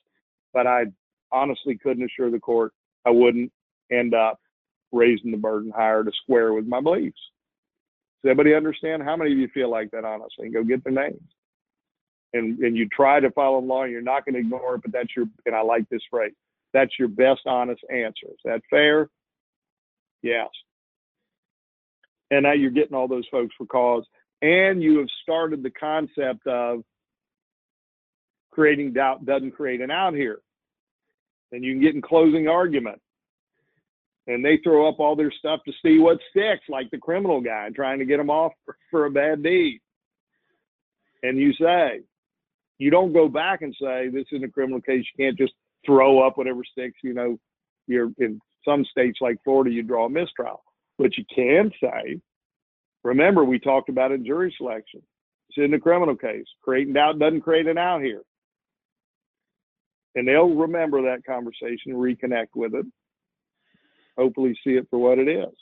but 0.52 0.66
I 0.66 0.84
honestly 1.32 1.78
couldn't 1.82 2.04
assure 2.04 2.30
the 2.30 2.40
court 2.40 2.72
I 3.06 3.10
wouldn't 3.10 3.52
end 3.90 4.14
up 4.14 4.38
raising 4.92 5.30
the 5.30 5.36
burden 5.36 5.72
higher 5.74 6.04
to 6.04 6.12
square 6.22 6.52
with 6.52 6.66
my 6.66 6.80
beliefs. 6.80 7.20
Does 8.22 8.30
everybody 8.30 8.54
understand? 8.54 9.02
How 9.02 9.16
many 9.16 9.32
of 9.32 9.38
you 9.38 9.48
feel 9.54 9.70
like 9.70 9.90
that 9.92 10.04
honestly? 10.04 10.46
And 10.46 10.54
go 10.54 10.64
get 10.64 10.84
their 10.84 10.92
names 10.92 11.20
and 12.34 12.58
and 12.58 12.76
you 12.76 12.88
try 12.88 13.20
to 13.20 13.30
follow 13.30 13.58
law 13.60 13.82
and 13.82 13.92
you're 13.92 14.02
not 14.02 14.24
going 14.24 14.34
to 14.34 14.40
ignore 14.40 14.74
it 14.74 14.82
but 14.82 14.92
that's 14.92 15.14
your 15.16 15.26
and 15.46 15.54
i 15.54 15.60
like 15.60 15.88
this 15.88 16.02
phrase 16.10 16.32
that's 16.72 16.98
your 16.98 17.08
best 17.08 17.40
honest 17.46 17.80
answer 17.90 18.26
is 18.26 18.38
that 18.44 18.60
fair 18.70 19.08
yes 20.22 20.48
and 22.30 22.42
now 22.42 22.52
you're 22.52 22.70
getting 22.70 22.94
all 22.94 23.08
those 23.08 23.26
folks 23.30 23.54
for 23.56 23.66
cause 23.66 24.04
and 24.42 24.82
you 24.82 24.98
have 24.98 25.08
started 25.22 25.62
the 25.62 25.70
concept 25.70 26.46
of 26.46 26.82
creating 28.50 28.92
doubt 28.92 29.24
doesn't 29.24 29.52
create 29.52 29.80
an 29.80 29.90
out 29.90 30.14
here 30.14 30.40
and 31.52 31.64
you 31.64 31.72
can 31.72 31.82
get 31.82 31.94
in 31.94 32.02
closing 32.02 32.48
argument 32.48 33.00
and 34.26 34.44
they 34.44 34.58
throw 34.62 34.88
up 34.88 35.00
all 35.00 35.16
their 35.16 35.32
stuff 35.32 35.60
to 35.64 35.72
see 35.82 35.98
what 35.98 36.18
sticks 36.30 36.64
like 36.68 36.90
the 36.90 36.98
criminal 36.98 37.40
guy 37.40 37.68
trying 37.74 37.98
to 37.98 38.04
get 38.04 38.18
them 38.18 38.30
off 38.30 38.52
for, 38.64 38.76
for 38.90 39.06
a 39.06 39.10
bad 39.10 39.42
deed 39.42 39.80
and 41.22 41.38
you 41.38 41.52
say 41.54 42.00
you 42.78 42.90
don't 42.90 43.12
go 43.12 43.28
back 43.28 43.62
and 43.62 43.74
say 43.80 44.08
this 44.08 44.26
is 44.32 44.42
a 44.42 44.48
criminal 44.48 44.80
case. 44.80 45.04
You 45.12 45.24
can't 45.24 45.38
just 45.38 45.52
throw 45.84 46.26
up 46.26 46.38
whatever 46.38 46.62
sticks. 46.64 46.98
You 47.02 47.12
know, 47.12 47.38
you're 47.86 48.10
in 48.18 48.40
some 48.64 48.84
states 48.84 49.18
like 49.20 49.38
Florida, 49.44 49.70
you 49.70 49.82
draw 49.82 50.06
a 50.06 50.10
mistrial, 50.10 50.62
but 50.96 51.16
you 51.16 51.24
can 51.34 51.70
say, 51.82 52.20
remember 53.02 53.44
we 53.44 53.58
talked 53.58 53.88
about 53.88 54.12
in 54.12 54.24
jury 54.24 54.54
selection. 54.56 55.02
It's 55.48 55.58
in 55.58 55.70
the 55.70 55.78
criminal 55.78 56.16
case. 56.16 56.44
Creating 56.62 56.94
doubt 56.94 57.18
doesn't 57.18 57.40
create 57.40 57.66
an 57.66 57.78
out 57.78 58.02
here. 58.02 58.22
And 60.18 60.26
they'll 60.26 60.48
remember 60.48 61.00
that 61.02 61.24
conversation, 61.24 61.92
reconnect 61.92 62.48
with 62.56 62.74
it, 62.74 62.84
hopefully 64.16 64.58
see 64.64 64.72
it 64.72 64.88
for 64.90 64.98
what 64.98 65.20
it 65.20 65.28
is. 65.28 65.54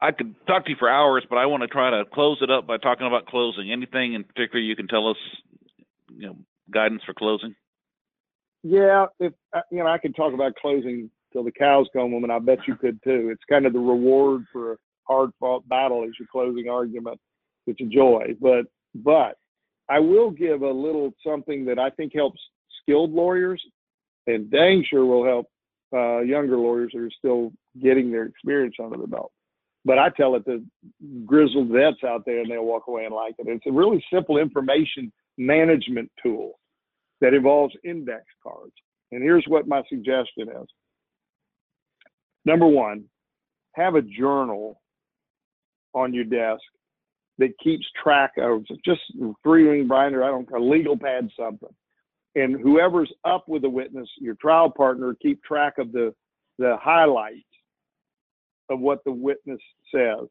I 0.00 0.12
could 0.12 0.34
talk 0.46 0.64
to 0.64 0.70
you 0.70 0.76
for 0.78 0.88
hours, 0.88 1.26
but 1.28 1.36
I 1.36 1.44
want 1.44 1.62
to 1.62 1.66
try 1.66 1.90
to 1.90 2.04
close 2.14 2.38
it 2.40 2.50
up 2.50 2.66
by 2.66 2.78
talking 2.78 3.06
about 3.06 3.26
closing. 3.26 3.70
Anything 3.70 4.14
in 4.14 4.24
particular 4.24 4.60
you 4.60 4.74
can 4.74 4.88
tell 4.88 5.10
us, 5.10 5.18
you 6.08 6.28
know, 6.28 6.36
guidance 6.72 7.02
for 7.04 7.12
closing? 7.12 7.54
Yeah, 8.62 9.06
if 9.18 9.34
uh, 9.54 9.60
you 9.70 9.78
know, 9.80 9.86
I 9.86 9.98
could 9.98 10.16
talk 10.16 10.32
about 10.32 10.54
closing 10.54 11.10
till 11.34 11.44
the 11.44 11.52
cows 11.52 11.88
come 11.92 12.12
home, 12.12 12.24
and 12.24 12.32
I 12.32 12.38
bet 12.38 12.66
you 12.66 12.76
could 12.76 12.98
too. 13.04 13.28
It's 13.30 13.42
kind 13.50 13.66
of 13.66 13.74
the 13.74 13.78
reward 13.78 14.44
for 14.50 14.72
a 14.72 14.76
hard-fought 15.06 15.68
battle 15.68 16.04
is 16.04 16.12
your 16.18 16.28
closing 16.32 16.70
argument. 16.70 17.20
It's 17.66 17.80
a 17.82 17.84
joy, 17.84 18.34
but 18.40 18.64
but 18.94 19.36
I 19.90 19.98
will 19.98 20.30
give 20.30 20.62
a 20.62 20.70
little 20.70 21.12
something 21.26 21.64
that 21.66 21.78
I 21.78 21.90
think 21.90 22.14
helps 22.14 22.40
skilled 22.82 23.12
lawyers, 23.12 23.62
and 24.26 24.50
dang 24.50 24.84
sure 24.88 25.04
will 25.04 25.24
help 25.24 25.46
uh, 25.92 26.20
younger 26.20 26.56
lawyers 26.56 26.92
who 26.94 27.06
are 27.06 27.10
still 27.18 27.52
getting 27.82 28.10
their 28.12 28.24
experience 28.24 28.76
under 28.80 28.96
the 28.96 29.06
belt 29.06 29.32
but 29.84 29.98
I 29.98 30.10
tell 30.10 30.34
it 30.36 30.44
to 30.44 30.62
grizzled 31.24 31.68
vets 31.68 32.04
out 32.06 32.24
there 32.26 32.40
and 32.40 32.50
they'll 32.50 32.64
walk 32.64 32.86
away 32.86 33.04
and 33.04 33.14
like 33.14 33.34
it. 33.38 33.46
It's 33.48 33.66
a 33.66 33.72
really 33.72 34.04
simple 34.12 34.36
information 34.36 35.12
management 35.38 36.10
tool 36.22 36.58
that 37.20 37.34
involves 37.34 37.74
index 37.84 38.24
cards. 38.42 38.72
And 39.12 39.22
here's 39.22 39.44
what 39.48 39.66
my 39.66 39.82
suggestion 39.88 40.48
is. 40.48 40.68
Number 42.44 42.66
one, 42.66 43.04
have 43.74 43.94
a 43.94 44.02
journal 44.02 44.80
on 45.94 46.12
your 46.14 46.24
desk 46.24 46.62
that 47.40 47.58
keeps 47.58 47.86
track 48.02 48.32
of 48.36 48.64
just 48.84 49.00
three 49.42 49.66
ring 49.66 49.88
binder, 49.88 50.22
I 50.22 50.28
don't 50.28 50.48
a 50.54 50.58
legal 50.58 50.96
pad, 50.96 51.28
something. 51.38 51.74
And 52.36 52.60
whoever's 52.60 53.12
up 53.24 53.48
with 53.48 53.62
the 53.62 53.68
witness, 53.68 54.08
your 54.20 54.34
trial 54.36 54.70
partner, 54.70 55.16
keep 55.20 55.42
track 55.42 55.78
of 55.78 55.90
the 55.90 56.14
the 56.58 56.76
highlights 56.80 57.40
of 58.68 58.78
what 58.78 59.02
the 59.04 59.10
witness 59.10 59.60
says, 59.92 60.28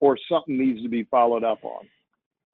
or 0.00 0.16
something 0.30 0.56
needs 0.56 0.82
to 0.82 0.88
be 0.88 1.02
followed 1.04 1.42
up 1.42 1.58
on. 1.64 1.86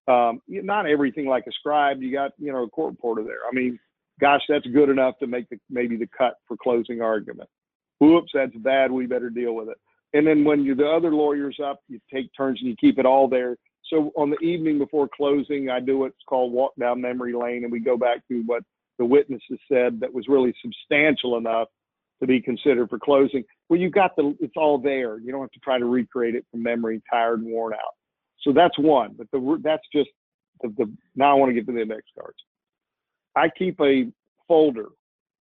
Um, 0.06 0.42
not 0.48 0.86
everything 0.86 1.26
like 1.26 1.46
a 1.46 1.52
scribe. 1.52 2.02
You 2.02 2.10
got 2.10 2.32
you 2.38 2.52
know 2.52 2.64
a 2.64 2.70
court 2.70 2.92
reporter 2.92 3.22
there. 3.22 3.46
I 3.48 3.54
mean, 3.54 3.78
gosh, 4.18 4.42
that's 4.48 4.66
good 4.66 4.88
enough 4.88 5.18
to 5.18 5.26
make 5.26 5.48
the 5.50 5.60
maybe 5.68 5.96
the 5.96 6.08
cut 6.16 6.36
for 6.48 6.56
closing 6.56 7.02
argument. 7.02 7.50
Whoops, 8.00 8.32
that's 8.34 8.56
bad. 8.56 8.90
We 8.90 9.06
better 9.06 9.30
deal 9.30 9.54
with 9.54 9.68
it. 9.68 9.78
And 10.14 10.26
then 10.26 10.44
when 10.44 10.64
you 10.64 10.74
the 10.74 10.88
other 10.88 11.12
lawyers 11.12 11.58
up, 11.62 11.80
you 11.88 12.00
take 12.12 12.30
turns 12.36 12.60
and 12.60 12.70
you 12.70 12.76
keep 12.76 12.98
it 12.98 13.06
all 13.06 13.28
there. 13.28 13.56
So 13.90 14.12
on 14.16 14.30
the 14.30 14.38
evening 14.38 14.78
before 14.78 15.08
closing, 15.14 15.68
I 15.68 15.80
do 15.80 15.98
what's 15.98 16.16
called 16.28 16.52
walk 16.52 16.72
down 16.78 17.00
memory 17.00 17.34
lane, 17.34 17.64
and 17.64 17.72
we 17.72 17.80
go 17.80 17.96
back 17.96 18.26
to 18.28 18.42
what 18.46 18.62
the 18.98 19.04
witnesses 19.04 19.58
said 19.70 20.00
that 20.00 20.12
was 20.12 20.26
really 20.28 20.54
substantial 20.62 21.36
enough 21.36 21.68
to 22.20 22.26
be 22.26 22.40
considered 22.40 22.88
for 22.88 22.98
closing. 22.98 23.44
Well, 23.68 23.80
you've 23.80 23.92
got 23.92 24.16
the, 24.16 24.34
it's 24.40 24.54
all 24.56 24.78
there. 24.78 25.18
You 25.18 25.32
don't 25.32 25.40
have 25.40 25.50
to 25.50 25.60
try 25.60 25.78
to 25.78 25.84
recreate 25.84 26.34
it 26.34 26.46
from 26.50 26.62
memory, 26.62 27.02
tired 27.10 27.40
and 27.40 27.50
worn 27.50 27.74
out. 27.74 27.94
So 28.42 28.52
that's 28.52 28.78
one, 28.78 29.14
but 29.16 29.26
the, 29.32 29.60
that's 29.62 29.82
just 29.92 30.10
the, 30.62 30.68
the 30.76 30.92
now 31.16 31.32
I 31.32 31.34
want 31.34 31.50
to 31.50 31.54
get 31.54 31.66
to 31.66 31.72
the 31.72 31.82
index 31.82 32.02
cards. 32.18 32.36
I 33.36 33.48
keep 33.48 33.80
a 33.80 34.10
folder 34.46 34.88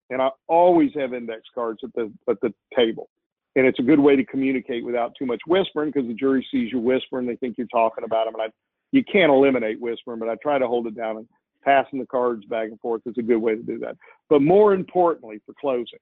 and 0.09 0.21
I 0.21 0.29
always 0.47 0.91
have 0.95 1.13
index 1.13 1.41
cards 1.53 1.79
at 1.83 1.89
the, 1.95 2.11
at 2.29 2.39
the 2.41 2.53
table. 2.75 3.09
And 3.55 3.65
it's 3.65 3.79
a 3.79 3.83
good 3.83 3.99
way 3.99 4.15
to 4.15 4.25
communicate 4.25 4.85
without 4.85 5.13
too 5.17 5.25
much 5.25 5.41
whispering 5.45 5.91
because 5.91 6.07
the 6.07 6.13
jury 6.13 6.45
sees 6.51 6.71
you 6.71 6.79
whispering. 6.79 7.27
They 7.27 7.35
think 7.35 7.57
you're 7.57 7.67
talking 7.67 8.05
about 8.05 8.25
them. 8.25 8.35
And 8.35 8.43
I, 8.43 8.47
you 8.91 9.03
can't 9.03 9.31
eliminate 9.31 9.79
whispering, 9.79 10.19
but 10.19 10.29
I 10.29 10.35
try 10.41 10.57
to 10.57 10.67
hold 10.67 10.87
it 10.87 10.95
down 10.95 11.17
and 11.17 11.27
passing 11.63 11.99
the 11.99 12.05
cards 12.07 12.45
back 12.45 12.69
and 12.69 12.79
forth 12.79 13.01
is 13.05 13.15
a 13.17 13.21
good 13.21 13.37
way 13.37 13.55
to 13.55 13.61
do 13.61 13.77
that. 13.79 13.97
But 14.29 14.41
more 14.41 14.73
importantly, 14.73 15.41
for 15.45 15.53
closing 15.59 15.99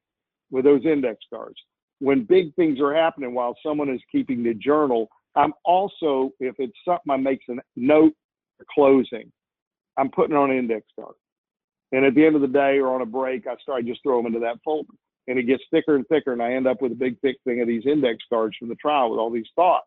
with 0.52 0.66
those 0.66 0.86
index 0.86 1.18
cards, 1.34 1.58
when 2.00 2.24
big 2.24 2.54
things 2.56 2.80
are 2.80 2.94
happening 2.94 3.34
while 3.34 3.56
someone 3.66 3.90
is 3.90 4.02
keeping 4.12 4.44
the 4.44 4.54
journal, 4.54 5.10
I'm 5.36 5.54
also, 5.66 6.32
if 6.40 6.56
it's 6.60 6.78
something 6.86 7.12
I 7.12 7.18
makes 7.18 7.46
a 7.50 7.56
note 7.76 8.14
for 8.58 8.66
closing, 8.74 9.32
I'm 9.98 10.10
putting 10.10 10.36
on 10.36 10.52
an 10.52 10.58
index 10.58 10.86
card. 10.98 11.16
And 11.92 12.06
at 12.06 12.16
the 12.16 12.26
end 12.26 12.36
of 12.36 12.42
the 12.42 12.48
day 12.48 12.80
or 12.80 12.94
on 12.94 13.02
a 13.02 13.06
break, 13.06 13.48
I 13.48 13.56
start 13.62 13.84
I 13.84 13.88
just 13.88 14.02
throw 14.04 14.18
them 14.18 14.28
into 14.28 14.40
that 14.40 14.60
folder. 14.64 14.94
And 15.28 15.38
it 15.38 15.44
gets 15.44 15.64
thicker 15.70 15.96
and 15.96 16.08
thicker, 16.08 16.34
and 16.34 16.42
I 16.42 16.54
end 16.54 16.66
up 16.68 16.82
with 16.82 16.92
a 16.92 16.96
big 16.96 17.20
thick 17.22 17.38
thing 17.44 17.62
of 17.62 17.68
these 17.68 17.86
index 17.86 18.18
cards 18.30 18.56
from 18.58 18.70
the 18.70 18.76
trial 18.76 19.12
with 19.12 19.20
all 19.20 19.30
these 19.30 19.50
thoughts. 19.56 19.86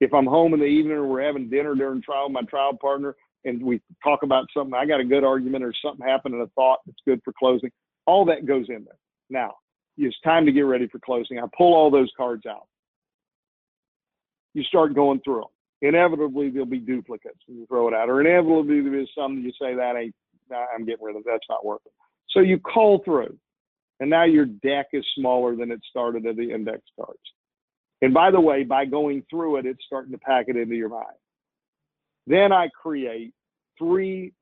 If 0.00 0.14
I'm 0.14 0.26
home 0.26 0.54
in 0.54 0.60
the 0.60 0.66
evening 0.66 0.96
or 0.96 1.06
we're 1.06 1.26
having 1.26 1.50
dinner 1.50 1.74
during 1.74 2.00
trial 2.00 2.28
my 2.28 2.42
trial 2.42 2.76
partner, 2.80 3.14
and 3.44 3.62
we 3.62 3.80
talk 4.02 4.22
about 4.22 4.46
something, 4.56 4.74
I 4.74 4.86
got 4.86 5.00
a 5.00 5.04
good 5.04 5.24
argument 5.24 5.64
or 5.64 5.74
something 5.84 6.06
happened 6.06 6.34
and 6.34 6.42
a 6.42 6.46
thought 6.54 6.78
that's 6.86 6.98
good 7.06 7.20
for 7.24 7.32
closing, 7.38 7.70
all 8.06 8.24
that 8.26 8.46
goes 8.46 8.66
in 8.68 8.84
there. 8.84 8.98
Now, 9.30 9.54
it's 9.98 10.16
time 10.24 10.46
to 10.46 10.52
get 10.52 10.62
ready 10.62 10.86
for 10.88 10.98
closing. 11.00 11.38
I 11.38 11.44
pull 11.56 11.74
all 11.74 11.90
those 11.90 12.10
cards 12.16 12.46
out. 12.46 12.66
You 14.54 14.62
start 14.64 14.94
going 14.94 15.20
through 15.24 15.40
them. 15.40 15.50
Inevitably, 15.82 16.50
there'll 16.50 16.66
be 16.66 16.78
duplicates 16.78 17.40
and 17.48 17.58
you 17.58 17.66
throw 17.66 17.88
it 17.88 17.94
out, 17.94 18.08
or 18.08 18.20
inevitably 18.20 18.80
there's 18.82 19.10
some 19.18 19.38
you 19.38 19.50
say 19.60 19.74
that 19.74 19.96
ain't, 19.96 20.14
I'm 20.52 20.84
getting 20.84 21.04
rid 21.04 21.16
of. 21.16 21.24
That's 21.24 21.44
not 21.48 21.64
working. 21.64 21.92
So 22.30 22.40
you 22.40 22.58
call 22.60 23.02
through, 23.04 23.36
and 24.02 24.10
now 24.10 24.24
your 24.24 24.46
deck 24.46 24.88
is 24.92 25.06
smaller 25.16 25.54
than 25.54 25.70
it 25.70 25.80
started 25.88 26.26
at 26.26 26.34
the 26.34 26.50
index 26.50 26.80
cards. 26.98 27.20
And 28.00 28.12
by 28.12 28.32
the 28.32 28.40
way, 28.40 28.64
by 28.64 28.84
going 28.84 29.22
through 29.30 29.58
it, 29.58 29.64
it's 29.64 29.84
starting 29.86 30.10
to 30.10 30.18
pack 30.18 30.46
it 30.48 30.56
into 30.56 30.74
your 30.74 30.88
mind. 30.88 31.14
Then 32.26 32.50
I 32.50 32.68
create 32.70 33.32
three 33.78 34.32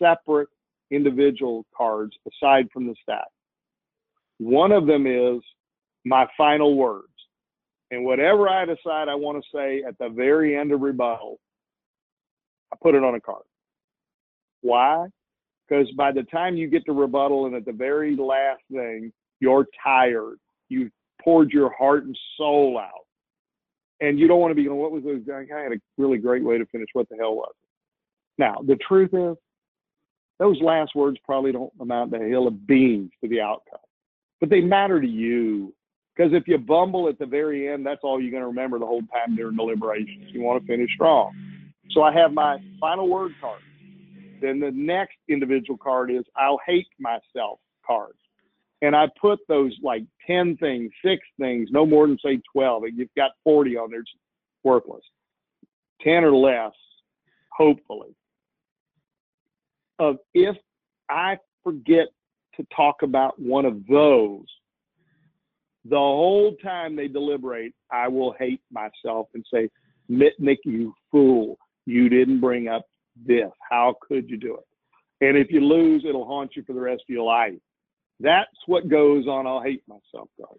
separate 0.00 0.48
individual 0.92 1.66
cards 1.76 2.12
aside 2.28 2.68
from 2.72 2.86
the 2.86 2.94
stack. 3.02 3.26
One 4.38 4.70
of 4.70 4.86
them 4.86 5.08
is 5.08 5.42
my 6.04 6.28
final 6.36 6.76
words. 6.76 7.08
And 7.90 8.04
whatever 8.04 8.48
I 8.48 8.66
decide 8.66 9.08
I 9.08 9.16
want 9.16 9.42
to 9.42 9.50
say 9.52 9.82
at 9.82 9.98
the 9.98 10.10
very 10.10 10.56
end 10.56 10.70
of 10.70 10.80
rebuttal, 10.80 11.40
I 12.72 12.76
put 12.80 12.94
it 12.94 13.02
on 13.02 13.16
a 13.16 13.20
card. 13.20 13.42
Why? 14.60 15.08
Because 15.68 15.90
by 15.92 16.12
the 16.12 16.22
time 16.24 16.56
you 16.56 16.68
get 16.68 16.84
to 16.86 16.92
rebuttal 16.92 17.46
and 17.46 17.54
at 17.54 17.64
the 17.64 17.72
very 17.72 18.16
last 18.16 18.62
thing, 18.72 19.12
you're 19.40 19.66
tired. 19.84 20.38
You've 20.68 20.90
poured 21.22 21.50
your 21.50 21.70
heart 21.76 22.04
and 22.04 22.16
soul 22.36 22.78
out. 22.78 23.06
And 24.00 24.18
you 24.18 24.28
don't 24.28 24.40
want 24.40 24.52
to 24.52 24.54
be 24.54 24.64
going, 24.64 24.78
what 24.78 24.92
was 24.92 25.02
the, 25.02 25.22
I 25.32 25.62
had 25.62 25.72
a 25.72 25.80
really 25.96 26.18
great 26.18 26.44
way 26.44 26.56
to 26.56 26.66
finish. 26.66 26.88
What 26.92 27.08
the 27.08 27.16
hell 27.16 27.34
was 27.34 27.50
it? 27.50 28.40
Now, 28.40 28.62
the 28.66 28.76
truth 28.76 29.10
is, 29.12 29.36
those 30.38 30.60
last 30.62 30.94
words 30.94 31.18
probably 31.24 31.50
don't 31.50 31.72
amount 31.80 32.12
to 32.12 32.22
a 32.22 32.28
hill 32.28 32.46
of 32.46 32.66
beans 32.66 33.10
to 33.22 33.28
the 33.28 33.40
outcome, 33.40 33.80
but 34.38 34.48
they 34.48 34.60
matter 34.60 35.00
to 35.00 35.06
you. 35.06 35.74
Because 36.16 36.32
if 36.32 36.46
you 36.46 36.58
bumble 36.58 37.08
at 37.08 37.18
the 37.18 37.26
very 37.26 37.72
end, 37.72 37.84
that's 37.84 38.00
all 38.02 38.20
you're 38.20 38.30
going 38.30 38.42
to 38.42 38.48
remember 38.48 38.78
the 38.78 38.86
whole 38.86 39.02
time 39.02 39.36
during 39.36 39.56
deliberations. 39.56 40.26
You 40.28 40.42
want 40.42 40.60
to 40.60 40.66
finish 40.66 40.90
strong. 40.94 41.32
So 41.90 42.02
I 42.02 42.12
have 42.12 42.32
my 42.32 42.58
final 42.80 43.08
word 43.08 43.32
card. 43.40 43.60
Then 44.40 44.60
the 44.60 44.70
next 44.72 45.16
individual 45.28 45.78
card 45.78 46.10
is 46.10 46.24
I'll 46.36 46.60
hate 46.66 46.88
myself 46.98 47.58
card 47.86 48.14
and 48.82 48.94
I 48.94 49.06
put 49.20 49.40
those 49.48 49.76
like 49.82 50.04
10 50.26 50.56
things, 50.58 50.90
six 51.04 51.22
things, 51.38 51.68
no 51.72 51.84
more 51.84 52.06
than 52.06 52.18
say 52.24 52.40
12. 52.52 52.84
And 52.84 52.98
You've 52.98 53.14
got 53.16 53.32
40 53.44 53.76
on 53.76 53.90
there, 53.90 54.00
it's 54.00 54.10
worthless. 54.62 55.02
10 56.02 56.24
or 56.24 56.34
less, 56.34 56.72
hopefully. 57.52 58.14
Of 59.98 60.18
if 60.32 60.56
I 61.10 61.38
forget 61.64 62.06
to 62.56 62.66
talk 62.74 63.02
about 63.02 63.38
one 63.40 63.64
of 63.64 63.84
those, 63.88 64.46
the 65.84 65.96
whole 65.96 66.54
time 66.62 66.94
they 66.94 67.08
deliberate, 67.08 67.74
I 67.90 68.06
will 68.08 68.34
hate 68.38 68.60
myself 68.70 69.28
and 69.34 69.44
say, 69.52 69.68
Mitnik, 70.08 70.58
you 70.64 70.94
fool, 71.10 71.58
you 71.84 72.08
didn't 72.08 72.40
bring 72.40 72.68
up 72.68 72.84
this. 73.26 73.50
How 73.68 73.96
could 74.06 74.28
you 74.28 74.36
do 74.36 74.56
it? 74.56 75.26
And 75.26 75.36
if 75.36 75.50
you 75.50 75.60
lose, 75.60 76.04
it'll 76.08 76.26
haunt 76.26 76.52
you 76.54 76.62
for 76.64 76.72
the 76.72 76.80
rest 76.80 77.02
of 77.08 77.12
your 77.12 77.24
life. 77.24 77.54
That's 78.20 78.48
what 78.66 78.88
goes 78.88 79.26
on 79.26 79.46
I'll 79.46 79.62
hate 79.62 79.82
myself 79.88 80.28
card. 80.40 80.58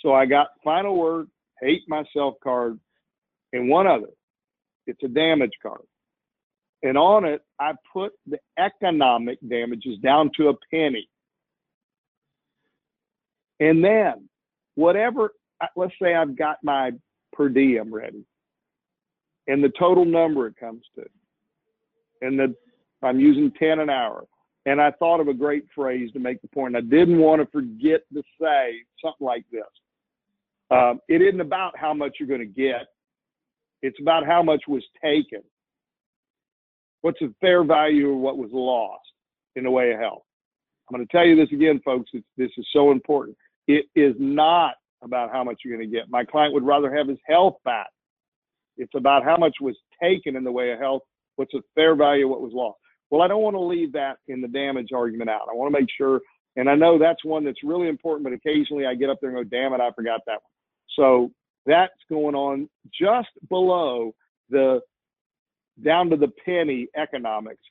So 0.00 0.12
I 0.12 0.26
got 0.26 0.48
final 0.64 0.96
word, 0.96 1.28
hate 1.60 1.82
myself 1.88 2.34
card, 2.42 2.78
and 3.52 3.68
one 3.68 3.86
other. 3.86 4.10
It's 4.86 5.02
a 5.04 5.08
damage 5.08 5.52
card. 5.62 5.82
And 6.82 6.96
on 6.96 7.24
it, 7.24 7.42
I 7.60 7.72
put 7.92 8.12
the 8.26 8.38
economic 8.58 9.38
damages 9.46 9.98
down 9.98 10.30
to 10.36 10.48
a 10.48 10.54
penny. 10.70 11.08
And 13.58 13.84
then, 13.84 14.28
whatever, 14.76 15.32
let's 15.76 15.92
say 16.00 16.14
I've 16.14 16.36
got 16.36 16.56
my 16.62 16.92
per 17.32 17.50
diem 17.50 17.92
ready 17.92 18.24
and 19.46 19.62
the 19.62 19.72
total 19.78 20.04
number 20.04 20.46
it 20.46 20.56
comes 20.58 20.82
to, 20.94 21.04
and 22.20 22.54
I'm 23.02 23.20
using 23.20 23.52
10 23.58 23.80
an 23.80 23.90
hour. 23.90 24.24
And 24.66 24.80
I 24.80 24.90
thought 24.92 25.20
of 25.20 25.28
a 25.28 25.34
great 25.34 25.64
phrase 25.74 26.12
to 26.12 26.18
make 26.18 26.42
the 26.42 26.48
point. 26.48 26.76
I 26.76 26.82
didn't 26.82 27.18
want 27.18 27.40
to 27.40 27.46
forget 27.50 28.02
to 28.12 28.22
say 28.40 28.82
something 29.02 29.26
like 29.26 29.44
this. 29.50 29.62
Um, 30.70 31.00
it 31.08 31.22
isn't 31.22 31.40
about 31.40 31.76
how 31.76 31.94
much 31.94 32.16
you're 32.20 32.28
going 32.28 32.40
to 32.40 32.46
get. 32.46 32.86
It's 33.82 33.98
about 34.00 34.26
how 34.26 34.42
much 34.42 34.64
was 34.68 34.84
taken. 35.02 35.40
What's 37.00 37.18
the 37.20 37.34
fair 37.40 37.64
value 37.64 38.12
of 38.12 38.18
what 38.18 38.36
was 38.36 38.50
lost 38.52 39.02
in 39.56 39.64
the 39.64 39.70
way 39.70 39.92
of 39.92 39.98
health? 39.98 40.22
I'm 40.88 40.96
going 40.96 41.06
to 41.06 41.12
tell 41.12 41.24
you 41.24 41.36
this 41.36 41.52
again, 41.52 41.80
folks. 41.84 42.10
This 42.36 42.50
is 42.58 42.66
so 42.72 42.90
important. 42.90 43.36
It 43.66 43.86
is 43.94 44.14
not 44.18 44.74
about 45.02 45.32
how 45.32 45.42
much 45.42 45.62
you're 45.64 45.76
going 45.76 45.88
to 45.88 45.96
get. 45.96 46.10
My 46.10 46.24
client 46.24 46.52
would 46.52 46.64
rather 46.64 46.94
have 46.94 47.08
his 47.08 47.18
health 47.26 47.56
back. 47.64 47.88
It's 48.76 48.94
about 48.94 49.24
how 49.24 49.36
much 49.36 49.56
was 49.60 49.76
taken 50.02 50.36
in 50.36 50.44
the 50.44 50.52
way 50.52 50.72
of 50.72 50.78
health. 50.78 51.02
What's 51.40 51.52
the 51.52 51.62
fair 51.74 51.94
value 51.94 52.26
of 52.26 52.32
what 52.32 52.42
was 52.42 52.52
lost? 52.52 52.76
Well, 53.08 53.22
I 53.22 53.28
don't 53.28 53.40
want 53.40 53.54
to 53.54 53.60
leave 53.60 53.94
that 53.94 54.18
in 54.28 54.42
the 54.42 54.48
damage 54.48 54.88
argument 54.94 55.30
out. 55.30 55.48
I 55.50 55.54
want 55.54 55.74
to 55.74 55.80
make 55.80 55.88
sure, 55.96 56.20
and 56.56 56.68
I 56.68 56.74
know 56.74 56.98
that's 56.98 57.24
one 57.24 57.46
that's 57.46 57.64
really 57.64 57.88
important, 57.88 58.24
but 58.24 58.34
occasionally 58.34 58.84
I 58.84 58.94
get 58.94 59.08
up 59.08 59.16
there 59.22 59.34
and 59.34 59.50
go, 59.50 59.56
damn 59.56 59.72
it, 59.72 59.80
I 59.80 59.90
forgot 59.92 60.20
that 60.26 60.32
one. 60.42 60.52
So 60.96 61.30
that's 61.64 61.94
going 62.10 62.34
on 62.34 62.68
just 62.92 63.30
below 63.48 64.12
the 64.50 64.82
down 65.82 66.10
to 66.10 66.16
the 66.18 66.30
penny 66.44 66.88
economics 66.94 67.62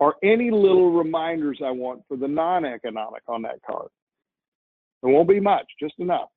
are 0.00 0.16
any 0.22 0.50
little 0.50 0.92
reminders 0.92 1.60
I 1.64 1.70
want 1.70 2.02
for 2.06 2.18
the 2.18 2.28
non-economic 2.28 3.22
on 3.26 3.40
that 3.40 3.60
card. 3.66 3.88
There 5.02 5.10
won't 5.10 5.30
be 5.30 5.40
much, 5.40 5.64
just 5.80 5.94
enough. 5.98 6.28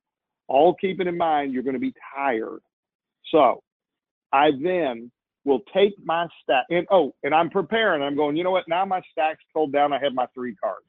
All 0.46 0.74
keeping 0.74 1.06
in 1.06 1.18
mind 1.18 1.52
you're 1.52 1.62
going 1.62 1.74
to 1.74 1.80
be 1.80 1.92
tired. 2.16 2.60
So 3.30 3.62
I 4.32 4.52
then 4.62 5.10
will 5.48 5.62
take 5.74 5.94
my 6.04 6.26
stack 6.42 6.66
and 6.70 6.86
oh, 6.90 7.14
and 7.22 7.34
I'm 7.34 7.50
preparing. 7.50 8.02
I'm 8.02 8.16
going, 8.16 8.36
you 8.36 8.44
know 8.44 8.50
what? 8.50 8.68
Now 8.68 8.84
my 8.84 9.00
stack's 9.10 9.42
pulled 9.52 9.72
down. 9.72 9.92
I 9.92 9.98
have 10.00 10.14
my 10.14 10.26
three 10.34 10.54
cards. 10.54 10.86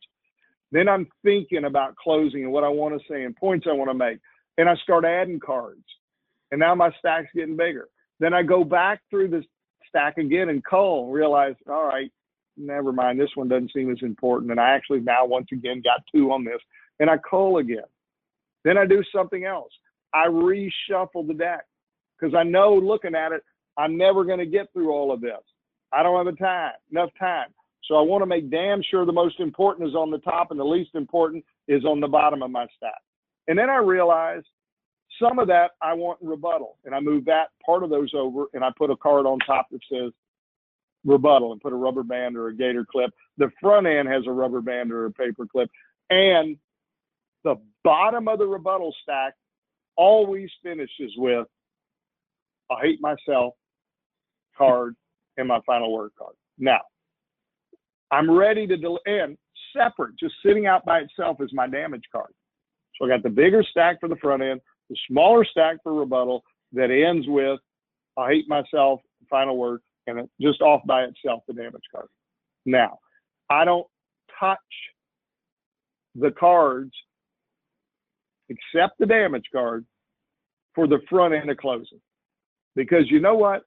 Then 0.72 0.88
I'm 0.88 1.07
thinking 1.23 1.65
about 1.65 1.95
closing 1.95 2.44
and 2.44 2.52
what 2.52 2.64
I 2.64 2.69
want 2.69 2.99
to 2.99 3.07
say 3.11 3.23
and 3.23 3.36
points 3.36 3.65
I 3.68 3.73
want 3.73 3.90
to 3.90 3.95
make. 3.95 4.19
And 4.57 4.69
I 4.69 4.76
start 4.84 5.06
adding 5.06 5.40
cards. 5.40 5.84
And 6.52 6.60
now 6.60 6.76
my 6.76 6.91
stack's 6.99 7.30
getting 7.34 7.57
bigger. 7.57 7.88
Then 8.19 8.34
I 8.34 8.44
go 8.44 8.64
back 8.64 9.02
through 9.10 9.30
the 9.30 9.44
stack 9.88 10.18
again 10.18 10.49
and 10.49 10.64
cull 10.64 11.06
and 11.06 11.14
realize, 11.14 11.56
all 11.68 11.88
right, 11.88 12.11
never 12.57 12.91
mind. 12.91 13.19
This 13.19 13.30
one 13.36 13.48
doesn't 13.48 13.72
seem 13.73 13.90
as 13.91 13.98
important. 14.02 14.52
And 14.52 14.60
I 14.60 14.69
actually 14.72 14.99
now 14.99 15.26
once 15.26 15.48
again 15.52 15.81
got 15.84 16.02
two 16.14 16.31
on 16.31 16.44
this. 16.44 16.60
And 16.99 17.10
I 17.10 17.18
cull 17.18 17.57
again. 17.57 17.88
Then 18.64 18.77
I 18.77 18.86
do 18.86 19.02
something 19.15 19.45
else. 19.45 19.72
I 20.14 20.27
reshuffle 20.27 21.27
the 21.27 21.34
deck 21.34 21.65
because 22.19 22.36
I 22.36 22.44
know 22.44 22.76
looking 22.76 23.15
at 23.15 23.31
it, 23.31 23.41
I'm 23.80 23.97
never 23.97 24.26
going 24.26 24.39
to 24.39 24.45
get 24.45 24.72
through 24.73 24.91
all 24.91 25.11
of 25.11 25.22
this. 25.22 25.39
I 25.93 26.03
don't 26.03 26.18
have 26.23 26.31
a 26.31 26.38
time, 26.38 26.73
enough 26.91 27.10
time. 27.18 27.47
So 27.85 27.95
I 27.95 28.01
want 28.01 28.22
to 28.22 28.26
make 28.27 28.51
damn 28.51 28.81
sure 28.84 29.06
the 29.06 29.14
most 29.14 29.39
important 29.39 29.88
is 29.88 29.95
on 29.95 30.11
the 30.11 30.19
top 30.19 30.51
and 30.51 30.60
the 30.60 30.65
least 30.65 30.93
important 30.95 31.45
is 31.68 31.85
on 31.85 32.01
the 32.01 32.07
bottom 32.07 32.43
of 32.43 32.51
my 32.51 32.68
stack. 32.76 33.01
And 33.47 33.57
then 33.57 33.69
I 33.69 33.77
realize 33.77 34.43
some 35.19 35.39
of 35.39 35.47
that 35.47 35.72
I 35.81 35.93
want 35.93 36.19
rebuttal. 36.22 36.77
And 36.84 36.93
I 36.93 36.99
move 36.99 37.26
that 37.26 37.47
part 37.65 37.84
of 37.84 37.89
those 37.89 38.11
over 38.14 38.45
and 38.53 38.64
I 38.64 38.69
put 38.77 38.91
a 38.91 38.97
card 38.97 39.26
on 39.26 39.39
top 39.39 39.68
that 39.72 39.80
says 39.91 40.11
rebuttal 41.06 41.53
and 41.53 41.61
put 41.61 41.73
a 41.73 41.77
rubber 41.77 42.03
band 42.03 42.35
or 42.35 42.49
a 42.49 42.56
gator 42.56 42.85
clip. 42.85 43.11
The 43.38 43.49
front 43.61 43.88
end 43.88 44.10
has 44.10 44.23
a 44.27 44.31
rubber 44.31 44.61
band 44.61 44.91
or 44.91 45.06
a 45.06 45.11
paper 45.11 45.47
clip. 45.49 45.69
And 46.10 46.57
the 47.45 47.56
bottom 47.85 48.27
of 48.27 48.39
the 48.39 48.45
rebuttal 48.45 48.93
stack 49.01 49.35
always 49.95 50.49
finishes 50.61 51.14
with 51.15 51.47
I 52.69 52.81
hate 52.81 53.01
myself 53.01 53.56
card 54.60 54.95
and 55.38 55.48
my 55.48 55.60
final 55.65 55.91
word 55.91 56.11
card. 56.18 56.36
Now, 56.60 56.81
I'm 58.11 58.30
ready 58.30 58.68
to 58.68 58.77
del- 58.77 58.99
and 59.06 59.38
separate, 59.76 60.15
just 60.19 60.36
sitting 60.45 60.68
out 60.68 60.86
by 60.86 60.99
itself 60.99 61.38
is 61.40 61.52
my 61.53 61.68
damage 61.68 62.03
card. 62.11 62.31
So 62.98 63.06
I 63.06 63.10
got 63.10 63.23
the 63.23 63.30
bigger 63.30 63.64
stack 63.64 63.99
for 63.99 64.10
the 64.10 64.18
front 64.18 64.44
end, 64.44 64.60
the 64.90 64.98
smaller 65.10 65.45
stack 65.45 65.77
for 65.84 65.94
rebuttal 65.94 66.44
that 66.73 66.91
ends 66.91 67.26
with 67.27 67.60
I 68.19 68.31
hate 68.31 68.49
myself, 68.49 68.99
final 69.30 69.57
word, 69.57 69.81
and 70.07 70.19
it 70.19 70.30
just 70.41 70.61
off 70.61 70.81
by 70.86 71.03
itself 71.03 71.44
the 71.48 71.53
damage 71.53 71.84
card. 71.94 72.07
Now, 72.65 72.99
I 73.49 73.64
don't 73.64 73.88
touch 74.40 74.57
the 76.15 76.31
cards 76.31 76.91
except 78.49 78.98
the 78.99 79.06
damage 79.06 79.45
card 79.53 79.86
for 80.76 80.88
the 80.88 80.99
front 81.10 81.34
end 81.34 81.49
of 81.49 81.57
closing. 81.57 82.02
Because 82.76 83.10
you 83.10 83.19
know 83.19 83.36
what? 83.36 83.64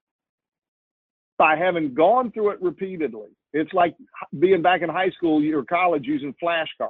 By 1.39 1.57
having 1.57 1.95
gone 1.95 2.31
through 2.31 2.51
it 2.51 2.63
repeatedly, 2.63 3.31
it's 3.53 3.73
like 3.73 3.95
being 4.39 4.63
back 4.63 4.83
in 4.83 4.89
high 4.89 5.11
school 5.11 5.43
or 5.55 5.65
college 5.65 6.05
using 6.07 6.35
flashcards. 6.43 6.89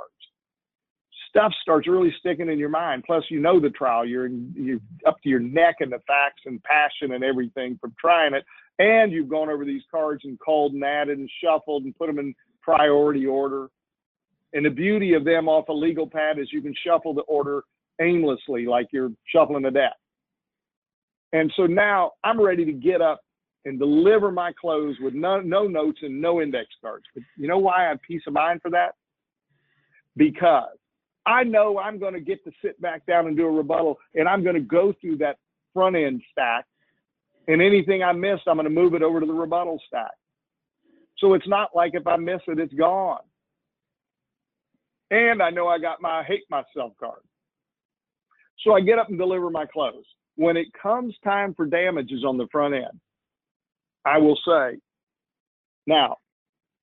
Stuff 1.28 1.52
starts 1.62 1.88
really 1.88 2.12
sticking 2.18 2.50
in 2.50 2.58
your 2.58 2.68
mind. 2.68 3.04
Plus, 3.06 3.24
you 3.30 3.40
know 3.40 3.58
the 3.58 3.70
trial. 3.70 4.04
You're 4.04 4.26
you're 4.26 4.80
up 5.06 5.16
to 5.22 5.28
your 5.30 5.40
neck 5.40 5.76
in 5.80 5.88
the 5.88 6.00
facts 6.06 6.42
and 6.44 6.62
passion 6.62 7.14
and 7.14 7.24
everything 7.24 7.78
from 7.80 7.94
trying 7.98 8.34
it. 8.34 8.44
And 8.78 9.12
you've 9.12 9.30
gone 9.30 9.48
over 9.48 9.64
these 9.64 9.82
cards 9.90 10.22
and 10.24 10.38
called 10.38 10.74
and 10.74 10.84
added 10.84 11.18
and 11.18 11.30
shuffled 11.42 11.84
and 11.84 11.96
put 11.96 12.08
them 12.08 12.18
in 12.18 12.34
priority 12.60 13.24
order. 13.24 13.68
And 14.52 14.66
the 14.66 14.70
beauty 14.70 15.14
of 15.14 15.24
them 15.24 15.48
off 15.48 15.68
a 15.68 15.72
legal 15.72 16.06
pad 16.06 16.38
is 16.38 16.52
you 16.52 16.60
can 16.60 16.74
shuffle 16.86 17.14
the 17.14 17.22
order 17.22 17.62
aimlessly, 18.00 18.66
like 18.66 18.88
you're 18.92 19.12
shuffling 19.26 19.64
a 19.64 19.70
deck. 19.70 19.94
And 21.32 21.50
so 21.56 21.64
now 21.66 22.12
I'm 22.24 22.40
ready 22.40 22.66
to 22.66 22.72
get 22.72 23.00
up 23.00 23.22
and 23.64 23.78
deliver 23.78 24.30
my 24.30 24.52
close 24.60 24.96
with 25.00 25.14
no, 25.14 25.40
no 25.40 25.66
notes 25.66 26.00
and 26.02 26.20
no 26.20 26.40
index 26.40 26.68
cards. 26.80 27.04
But 27.14 27.22
you 27.36 27.48
know 27.48 27.58
why 27.58 27.84
I 27.84 27.88
have 27.88 28.02
peace 28.02 28.22
of 28.26 28.32
mind 28.32 28.60
for 28.62 28.70
that? 28.70 28.94
Because 30.16 30.76
I 31.24 31.44
know 31.44 31.78
I'm 31.78 31.98
going 31.98 32.14
to 32.14 32.20
get 32.20 32.44
to 32.44 32.52
sit 32.62 32.80
back 32.80 33.06
down 33.06 33.26
and 33.26 33.36
do 33.36 33.46
a 33.46 33.50
rebuttal, 33.50 33.98
and 34.14 34.28
I'm 34.28 34.42
going 34.42 34.56
to 34.56 34.60
go 34.60 34.92
through 35.00 35.18
that 35.18 35.36
front 35.72 35.96
end 35.96 36.22
stack. 36.32 36.66
And 37.48 37.60
anything 37.60 38.02
I 38.02 38.12
missed, 38.12 38.42
I'm 38.46 38.56
going 38.56 38.64
to 38.64 38.70
move 38.70 38.94
it 38.94 39.02
over 39.02 39.20
to 39.20 39.26
the 39.26 39.32
rebuttal 39.32 39.80
stack. 39.86 40.12
So 41.18 41.34
it's 41.34 41.48
not 41.48 41.70
like 41.74 41.92
if 41.94 42.06
I 42.06 42.16
miss 42.16 42.40
it, 42.48 42.58
it's 42.58 42.74
gone. 42.74 43.20
And 45.10 45.42
I 45.42 45.50
know 45.50 45.68
I 45.68 45.78
got 45.78 46.00
my 46.00 46.24
hate 46.24 46.44
myself 46.50 46.92
card. 46.98 47.20
So 48.64 48.74
I 48.74 48.80
get 48.80 48.98
up 48.98 49.08
and 49.08 49.18
deliver 49.18 49.50
my 49.50 49.66
close. 49.66 50.04
When 50.36 50.56
it 50.56 50.68
comes 50.80 51.14
time 51.22 51.54
for 51.54 51.66
damages 51.66 52.24
on 52.24 52.38
the 52.38 52.48
front 52.50 52.74
end, 52.74 53.00
I 54.04 54.18
will 54.18 54.38
say, 54.46 54.78
now, 55.86 56.16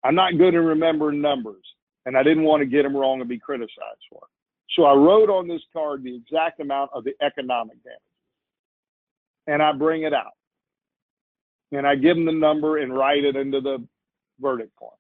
I'm 0.04 0.16
not 0.16 0.38
good 0.38 0.56
at 0.56 0.62
remembering 0.62 1.22
numbers, 1.22 1.64
and 2.06 2.18
I 2.18 2.24
didn't 2.24 2.44
want 2.44 2.62
to 2.62 2.66
get 2.66 2.84
them 2.84 2.96
wrong 2.96 3.20
and 3.20 3.30
be 3.30 3.40
criticized 3.40 4.06
for 4.10 4.22
it. 4.24 4.76
So 4.76 4.84
I 4.84 4.94
wrote 4.94 5.30
on 5.30 5.48
this 5.48 5.62
card 5.74 6.04
the 6.04 6.16
exact 6.16 6.60
amount 6.60 6.92
of 6.94 7.04
the 7.04 7.14
economic 7.22 7.84
damage, 7.84 8.00
and 9.48 9.62
I 9.62 9.72
bring 9.74 10.04
it 10.04 10.14
out. 10.14 10.34
And 11.72 11.86
I 11.86 11.96
give 11.96 12.16
them 12.16 12.26
the 12.26 12.32
number 12.32 12.78
and 12.78 12.96
write 12.96 13.24
it 13.24 13.36
into 13.36 13.62
the 13.62 13.86
verdict 14.40 14.72
form. 14.80 14.94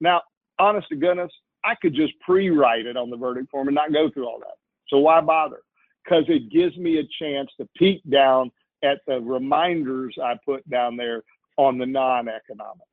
Now, 0.00 0.22
honest 0.58 0.88
to 0.88 0.96
goodness, 0.96 1.30
I 1.64 1.74
could 1.74 1.94
just 1.94 2.12
pre-write 2.20 2.86
it 2.86 2.96
on 2.96 3.10
the 3.10 3.16
verdict 3.16 3.50
form 3.50 3.68
and 3.68 3.74
not 3.74 3.92
go 3.92 4.10
through 4.10 4.26
all 4.26 4.38
that. 4.38 4.56
So 4.88 4.98
why 4.98 5.20
bother? 5.20 5.60
Because 6.04 6.24
it 6.28 6.50
gives 6.50 6.76
me 6.76 6.98
a 6.98 7.22
chance 7.22 7.50
to 7.58 7.68
peek 7.76 8.00
down 8.08 8.50
at 8.84 8.98
the 9.06 9.20
reminders 9.20 10.16
I 10.22 10.34
put 10.44 10.68
down 10.68 10.96
there 10.96 11.22
on 11.56 11.78
the 11.78 11.86
non-economic. 11.86 12.86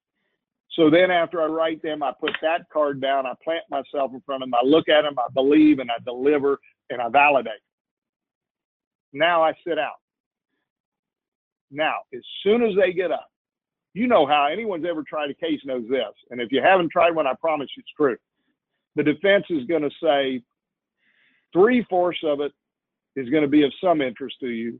So 0.71 0.89
then 0.89 1.11
after 1.11 1.41
I 1.41 1.45
write 1.45 1.81
them, 1.83 2.01
I 2.01 2.11
put 2.19 2.31
that 2.41 2.61
card 2.71 2.99
down, 2.99 3.25
I 3.25 3.33
plant 3.43 3.63
myself 3.69 4.11
in 4.13 4.21
front 4.21 4.43
of 4.43 4.47
them, 4.47 4.55
I 4.55 4.65
look 4.65 4.89
at 4.89 5.03
them, 5.03 5.19
I 5.19 5.31
believe, 5.33 5.79
and 5.79 5.91
I 5.91 6.01
deliver, 6.03 6.59
and 6.89 7.01
I 7.01 7.09
validate. 7.09 7.53
Now 9.11 9.43
I 9.43 9.53
sit 9.65 9.77
out. 9.77 9.99
Now, 11.69 11.97
as 12.13 12.21
soon 12.43 12.63
as 12.63 12.75
they 12.75 12.93
get 12.93 13.11
up, 13.11 13.29
you 13.93 14.07
know 14.07 14.25
how 14.25 14.47
anyone's 14.47 14.85
ever 14.89 15.03
tried 15.03 15.29
a 15.29 15.35
case 15.35 15.59
knows 15.65 15.87
this. 15.89 16.13
And 16.31 16.41
if 16.41 16.51
you 16.51 16.61
haven't 16.61 16.91
tried 16.91 17.15
one, 17.15 17.27
I 17.27 17.33
promise 17.39 17.69
you 17.77 17.81
it's 17.81 17.91
true. 17.95 18.17
The 18.95 19.03
defense 19.03 19.45
is 19.49 19.65
going 19.65 19.83
to 19.83 19.91
say 20.01 20.41
three 21.51 21.85
fourths 21.89 22.19
of 22.23 22.41
it 22.41 22.51
is 23.15 23.29
going 23.29 23.43
to 23.43 23.47
be 23.47 23.63
of 23.63 23.71
some 23.83 24.01
interest 24.01 24.37
to 24.39 24.47
you. 24.47 24.79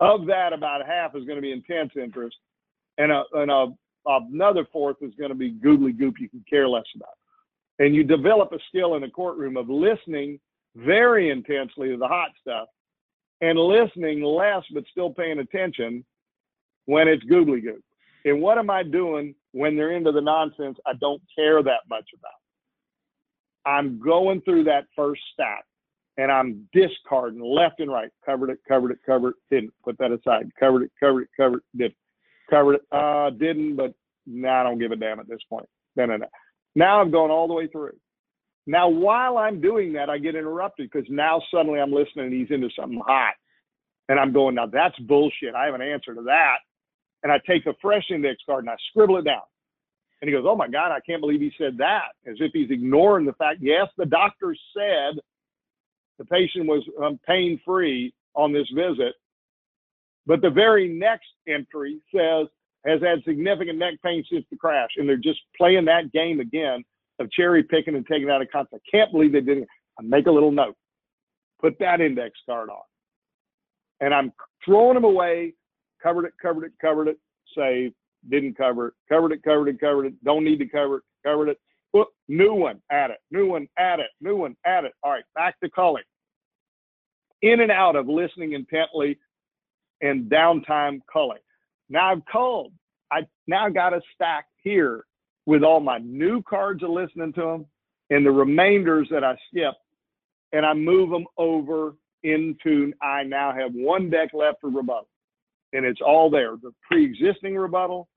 Of 0.00 0.26
that, 0.26 0.52
about 0.52 0.86
half 0.86 1.16
is 1.16 1.24
going 1.24 1.36
to 1.36 1.42
be 1.42 1.52
intense 1.52 1.92
interest, 1.96 2.36
and, 2.98 3.10
a, 3.10 3.22
and 3.32 3.50
a, 3.50 3.66
another 4.06 4.66
fourth 4.72 4.96
is 5.00 5.14
going 5.18 5.30
to 5.30 5.36
be 5.36 5.50
googly 5.50 5.92
goop 5.92 6.16
you 6.20 6.28
can 6.28 6.44
care 6.48 6.68
less 6.68 6.84
about. 6.94 7.08
And 7.78 7.94
you 7.94 8.04
develop 8.04 8.52
a 8.52 8.58
skill 8.68 8.94
in 8.94 9.02
the 9.02 9.08
courtroom 9.08 9.56
of 9.56 9.68
listening 9.68 10.38
very 10.74 11.30
intensely 11.30 11.88
to 11.88 11.96
the 11.96 12.08
hot 12.08 12.30
stuff 12.40 12.68
and 13.40 13.58
listening 13.58 14.22
less 14.22 14.62
but 14.72 14.84
still 14.90 15.10
paying 15.10 15.38
attention 15.38 16.04
when 16.86 17.08
it's 17.08 17.22
googly 17.24 17.60
goop. 17.60 17.82
And 18.24 18.40
what 18.40 18.58
am 18.58 18.70
I 18.70 18.82
doing 18.82 19.34
when 19.52 19.76
they're 19.76 19.96
into 19.96 20.12
the 20.12 20.20
nonsense 20.20 20.78
I 20.86 20.92
don't 21.00 21.22
care 21.36 21.62
that 21.62 21.80
much 21.88 22.08
about? 22.18 23.70
I'm 23.70 24.00
going 24.00 24.40
through 24.42 24.64
that 24.64 24.84
first 24.94 25.22
stack 25.32 25.64
and 26.18 26.32
I'm 26.32 26.68
discarding 26.72 27.40
left 27.40 27.80
and 27.80 27.90
right. 27.90 28.10
Covered 28.24 28.50
it, 28.50 28.58
covered 28.66 28.92
it, 28.92 28.98
covered 29.04 29.30
it, 29.30 29.54
didn't. 29.54 29.72
Put 29.84 29.98
that 29.98 30.12
aside. 30.12 30.50
Covered 30.58 30.82
it, 30.82 30.90
covered 30.98 31.22
it, 31.22 31.28
covered 31.36 31.58
it, 31.58 31.78
didn't. 31.78 31.96
Covered 32.48 32.74
it, 32.74 32.82
uh, 32.92 33.30
didn't, 33.30 33.76
but 33.76 33.92
now 34.26 34.48
nah, 34.54 34.60
I 34.60 34.62
don't 34.62 34.78
give 34.78 34.92
a 34.92 34.96
damn 34.96 35.20
at 35.20 35.28
this 35.28 35.40
point. 35.48 35.66
No, 35.96 36.06
no, 36.06 36.16
no. 36.16 36.26
Now 36.74 37.00
I've 37.00 37.12
gone 37.12 37.30
all 37.30 37.48
the 37.48 37.54
way 37.54 37.66
through. 37.66 37.96
Now, 38.66 38.88
while 38.88 39.38
I'm 39.38 39.60
doing 39.60 39.92
that, 39.92 40.10
I 40.10 40.18
get 40.18 40.34
interrupted 40.34 40.90
because 40.90 41.08
now 41.08 41.40
suddenly 41.52 41.80
I'm 41.80 41.92
listening 41.92 42.26
and 42.26 42.34
he's 42.34 42.50
into 42.50 42.68
something 42.78 43.00
hot. 43.06 43.34
And 44.08 44.18
I'm 44.18 44.32
going, 44.32 44.54
now 44.56 44.66
that's 44.66 44.98
bullshit. 45.00 45.54
I 45.54 45.66
have 45.66 45.74
an 45.74 45.82
answer 45.82 46.14
to 46.14 46.22
that. 46.22 46.56
And 47.22 47.32
I 47.32 47.38
take 47.46 47.64
the 47.64 47.74
fresh 47.80 48.04
index 48.10 48.38
card 48.46 48.64
and 48.64 48.70
I 48.70 48.76
scribble 48.90 49.18
it 49.18 49.24
down. 49.24 49.42
And 50.20 50.28
he 50.28 50.34
goes, 50.34 50.44
oh 50.46 50.56
my 50.56 50.68
God, 50.68 50.92
I 50.92 51.00
can't 51.00 51.20
believe 51.20 51.40
he 51.40 51.52
said 51.58 51.76
that. 51.78 52.08
As 52.26 52.36
if 52.40 52.52
he's 52.52 52.70
ignoring 52.70 53.26
the 53.26 53.32
fact, 53.34 53.58
yes, 53.60 53.88
the 53.96 54.06
doctor 54.06 54.56
said 54.76 55.20
the 56.18 56.24
patient 56.24 56.66
was 56.66 56.82
um, 57.02 57.18
pain 57.26 57.60
free 57.64 58.12
on 58.34 58.52
this 58.52 58.68
visit. 58.74 59.14
But 60.26 60.40
the 60.42 60.50
very 60.50 60.88
next 60.88 61.28
entry 61.46 62.00
says 62.14 62.48
has 62.86 63.00
had 63.02 63.22
significant 63.24 63.78
neck 63.78 63.94
pain 64.04 64.24
since 64.30 64.44
the 64.50 64.56
crash. 64.56 64.90
And 64.96 65.08
they're 65.08 65.16
just 65.16 65.40
playing 65.56 65.84
that 65.86 66.12
game 66.12 66.40
again 66.40 66.84
of 67.18 67.30
cherry 67.32 67.62
picking 67.62 67.94
and 67.94 68.06
taking 68.06 68.30
out 68.30 68.42
of 68.42 68.48
context. 68.52 68.86
I 68.86 68.96
can't 68.96 69.12
believe 69.12 69.32
they 69.32 69.40
didn't. 69.40 69.66
I 69.98 70.02
make 70.02 70.26
a 70.26 70.30
little 70.30 70.52
note, 70.52 70.76
put 71.60 71.78
that 71.80 72.00
index 72.00 72.38
card 72.46 72.68
on. 72.70 72.82
And 74.00 74.12
I'm 74.12 74.32
throwing 74.64 74.94
them 74.94 75.04
away, 75.04 75.54
covered 76.02 76.26
it, 76.26 76.34
covered 76.40 76.64
it, 76.64 76.72
covered 76.80 77.08
it, 77.08 77.18
save, 77.56 77.92
didn't 78.30 78.58
cover 78.58 78.88
it, 78.88 78.94
covered 79.08 79.32
it, 79.32 79.42
covered 79.42 79.68
it, 79.68 79.80
covered 79.80 80.06
it, 80.06 80.24
don't 80.24 80.44
need 80.44 80.58
to 80.58 80.66
cover 80.66 80.98
it, 80.98 81.02
covered 81.24 81.48
it, 81.48 81.58
Whoop, 81.92 82.08
new 82.28 82.54
one, 82.54 82.80
add 82.90 83.10
it, 83.10 83.18
new 83.30 83.48
one, 83.48 83.68
add 83.78 84.00
it, 84.00 84.10
new 84.20 84.36
one, 84.36 84.56
add 84.66 84.84
it. 84.84 84.92
All 85.02 85.12
right, 85.12 85.24
back 85.34 85.58
to 85.60 85.70
culling. 85.70 86.04
In 87.42 87.60
and 87.60 87.70
out 87.70 87.96
of 87.96 88.08
listening 88.08 88.52
intently 88.52 89.18
and 90.00 90.30
downtime 90.30 91.00
culling. 91.10 91.38
Now 91.88 92.12
I've 92.12 92.24
culled. 92.30 92.72
I 93.10 93.26
now 93.46 93.68
got 93.68 93.94
a 93.94 94.00
stack 94.14 94.46
here 94.62 95.04
with 95.46 95.62
all 95.62 95.80
my 95.80 95.98
new 95.98 96.42
cards 96.42 96.82
of 96.82 96.90
listening 96.90 97.32
to 97.34 97.40
them 97.40 97.66
and 98.10 98.26
the 98.26 98.30
remainders 98.30 99.08
that 99.10 99.24
I 99.24 99.36
skipped, 99.48 99.82
and 100.52 100.66
I 100.66 100.74
move 100.74 101.10
them 101.10 101.26
over 101.38 101.94
into. 102.22 102.92
I 103.02 103.22
now 103.22 103.52
have 103.52 103.72
one 103.72 104.10
deck 104.10 104.30
left 104.32 104.60
for 104.60 104.70
rebuttal, 104.70 105.08
and 105.72 105.84
it's 105.84 106.00
all 106.04 106.30
there. 106.30 106.56
The 106.56 106.72
pre-existing 106.86 107.56
rebuttal, 107.56 108.08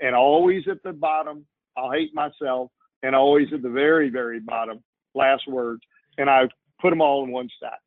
and 0.00 0.14
always 0.14 0.64
at 0.68 0.82
the 0.82 0.92
bottom. 0.92 1.46
I'll 1.76 1.92
hate 1.92 2.14
myself 2.14 2.70
and 3.02 3.14
always 3.14 3.48
at 3.52 3.62
the 3.62 3.68
very, 3.70 4.10
very 4.10 4.40
bottom, 4.40 4.82
last 5.14 5.46
words. 5.48 5.82
And 6.18 6.28
I 6.28 6.48
put 6.80 6.90
them 6.90 7.00
all 7.00 7.24
in 7.24 7.30
one 7.30 7.48
stack. 7.56 7.78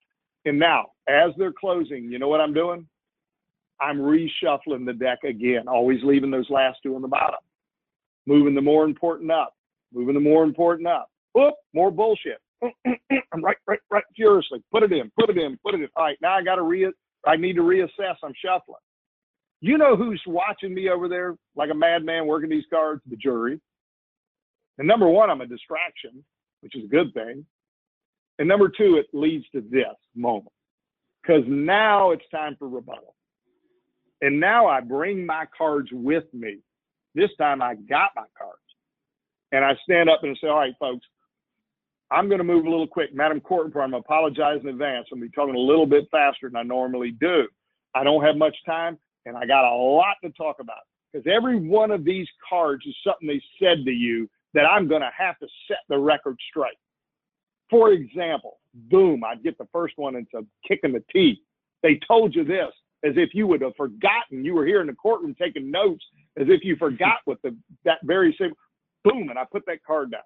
And 0.46 0.60
now, 0.60 0.88
as 1.08 1.32
they're 1.38 1.54
closing, 1.54 2.12
you 2.12 2.20
know 2.20 2.28
what 2.28 2.42
I'm 2.42 2.54
doing? 2.54 2.88
I'm 3.80 4.00
reshuffling 4.00 4.86
the 4.86 4.94
deck 4.94 5.20
again, 5.24 5.68
always 5.68 6.00
leaving 6.04 6.32
those 6.32 6.50
last 6.50 6.80
two 6.84 6.96
on 6.96 7.02
the 7.02 7.08
bottom, 7.08 7.40
moving 8.26 8.56
the 8.56 8.62
more 8.62 8.86
important 8.86 9.32
up, 9.32 9.54
moving 9.94 10.14
the 10.14 10.20
more 10.20 10.44
important 10.44 10.88
up. 10.88 11.10
Oop, 11.38 11.56
more 11.74 11.92
bullshit. 11.92 12.38
I'm 12.64 12.72
right, 13.44 13.58
right, 13.68 13.80
right, 13.90 14.04
furiously. 14.16 14.64
Put 14.72 14.84
it 14.84 14.92
in, 14.92 15.12
put 15.20 15.30
it 15.30 15.38
in, 15.38 15.58
put 15.66 15.74
it 15.74 15.82
in. 15.82 15.88
All 15.96 16.06
right, 16.06 16.18
now 16.22 16.36
I 16.36 16.44
got 16.44 16.56
to 16.56 16.62
re. 16.62 16.92
I 17.26 17.36
need 17.36 17.56
to 17.56 17.62
reassess. 17.62 18.16
I'm 18.24 18.34
shuffling. 18.44 18.78
You 19.62 19.78
know 19.78 19.96
who's 19.96 20.22
watching 20.28 20.74
me 20.74 20.90
over 20.90 21.08
there 21.08 21.36
like 21.56 21.70
a 21.72 21.74
madman 21.74 22.28
working 22.28 22.50
these 22.50 22.66
cards? 22.70 23.02
The 23.10 23.16
jury. 23.16 23.60
And 24.78 24.88
number 24.88 25.08
one, 25.08 25.30
I'm 25.30 25.42
a 25.42 25.46
distraction, 25.46 26.24
which 26.62 26.76
is 26.76 26.86
a 26.86 26.88
good 26.88 27.14
thing. 27.14 27.46
And 28.40 28.48
number 28.48 28.70
two, 28.70 28.96
it 28.96 29.08
leads 29.14 29.46
to 29.52 29.62
this 29.62 29.86
moment 30.16 30.52
because 31.22 31.44
now 31.48 32.12
it's 32.12 32.28
time 32.32 32.56
for 32.58 32.68
rebuttal. 32.68 33.16
And 34.22 34.40
now 34.40 34.68
I 34.68 34.80
bring 34.80 35.26
my 35.26 35.46
cards 35.56 35.90
with 35.92 36.24
me. 36.34 36.60
This 37.14 37.30
time 37.38 37.62
I 37.62 37.76
got 37.76 38.12
my 38.16 38.26
cards. 38.38 38.60
And 39.52 39.64
I 39.64 39.76
stand 39.84 40.10
up 40.10 40.24
and 40.24 40.38
say, 40.42 40.48
all 40.48 40.58
right, 40.58 40.74
folks, 40.80 41.06
I'm 42.10 42.28
going 42.28 42.40
to 42.40 42.44
move 42.44 42.66
a 42.66 42.70
little 42.70 42.88
quick. 42.88 43.14
Madam 43.14 43.40
Court 43.40 43.68
I'm 43.68 43.72
going 43.72 43.92
to 43.92 43.98
apologize 43.98 44.60
in 44.62 44.70
advance. 44.70 45.08
I'm 45.12 45.20
going 45.20 45.30
to 45.30 45.32
be 45.32 45.36
talking 45.36 45.56
a 45.56 45.60
little 45.60 45.86
bit 45.86 46.08
faster 46.12 46.50
than 46.50 46.56
I 46.56 46.64
normally 46.64 47.12
do. 47.12 47.48
I 47.96 48.04
don't 48.04 48.24
have 48.24 48.36
much 48.36 48.56
time, 48.66 48.98
and 49.26 49.38
I 49.38 49.46
got 49.46 49.66
a 49.66 49.76
lot 49.76 50.16
to 50.24 50.32
talk 50.32 50.58
about 50.60 50.82
because 51.12 51.28
every 51.32 51.60
one 51.60 51.92
of 51.92 52.04
these 52.04 52.28
cards 52.48 52.86
is 52.86 52.96
something 53.06 53.28
they 53.28 53.42
said 53.60 53.86
to 53.86 53.92
you 53.92 54.30
that 54.54 54.66
I'm 54.66 54.88
going 54.88 55.02
to 55.02 55.12
have 55.18 55.38
to 55.40 55.48
set 55.68 55.80
the 55.90 55.98
record 55.98 56.38
straight. 56.50 56.78
For 57.70 57.92
example, 57.92 58.60
boom, 58.74 59.24
I'd 59.24 59.44
get 59.44 59.58
the 59.58 59.68
first 59.72 59.94
one 59.98 60.16
and 60.16 60.28
it's 60.32 60.34
a 60.34 60.68
kick 60.68 60.82
in 60.84 60.92
the 60.92 61.04
teeth. 61.12 61.40
They 61.82 62.00
told 62.08 62.36
you 62.36 62.44
this 62.44 62.70
as 63.04 63.14
if 63.18 63.30
you 63.34 63.48
would 63.48 63.62
have 63.62 63.76
forgotten. 63.76 64.46
You 64.46 64.54
were 64.54 64.66
here 64.66 64.82
in 64.82 64.88
the 64.88 64.94
courtroom 64.94 65.36
taking 65.40 65.72
notes 65.72 66.04
as 66.38 66.48
if 66.50 66.64
you 66.64 66.76
forgot 66.76 67.18
what 67.26 67.40
the 67.44 67.56
that 67.84 68.00
very 68.04 68.36
same 68.40 68.54
boom, 69.04 69.30
and 69.30 69.38
I 69.38 69.46
put 69.52 69.66
that 69.68 69.84
card 69.86 70.12
down. 70.12 70.22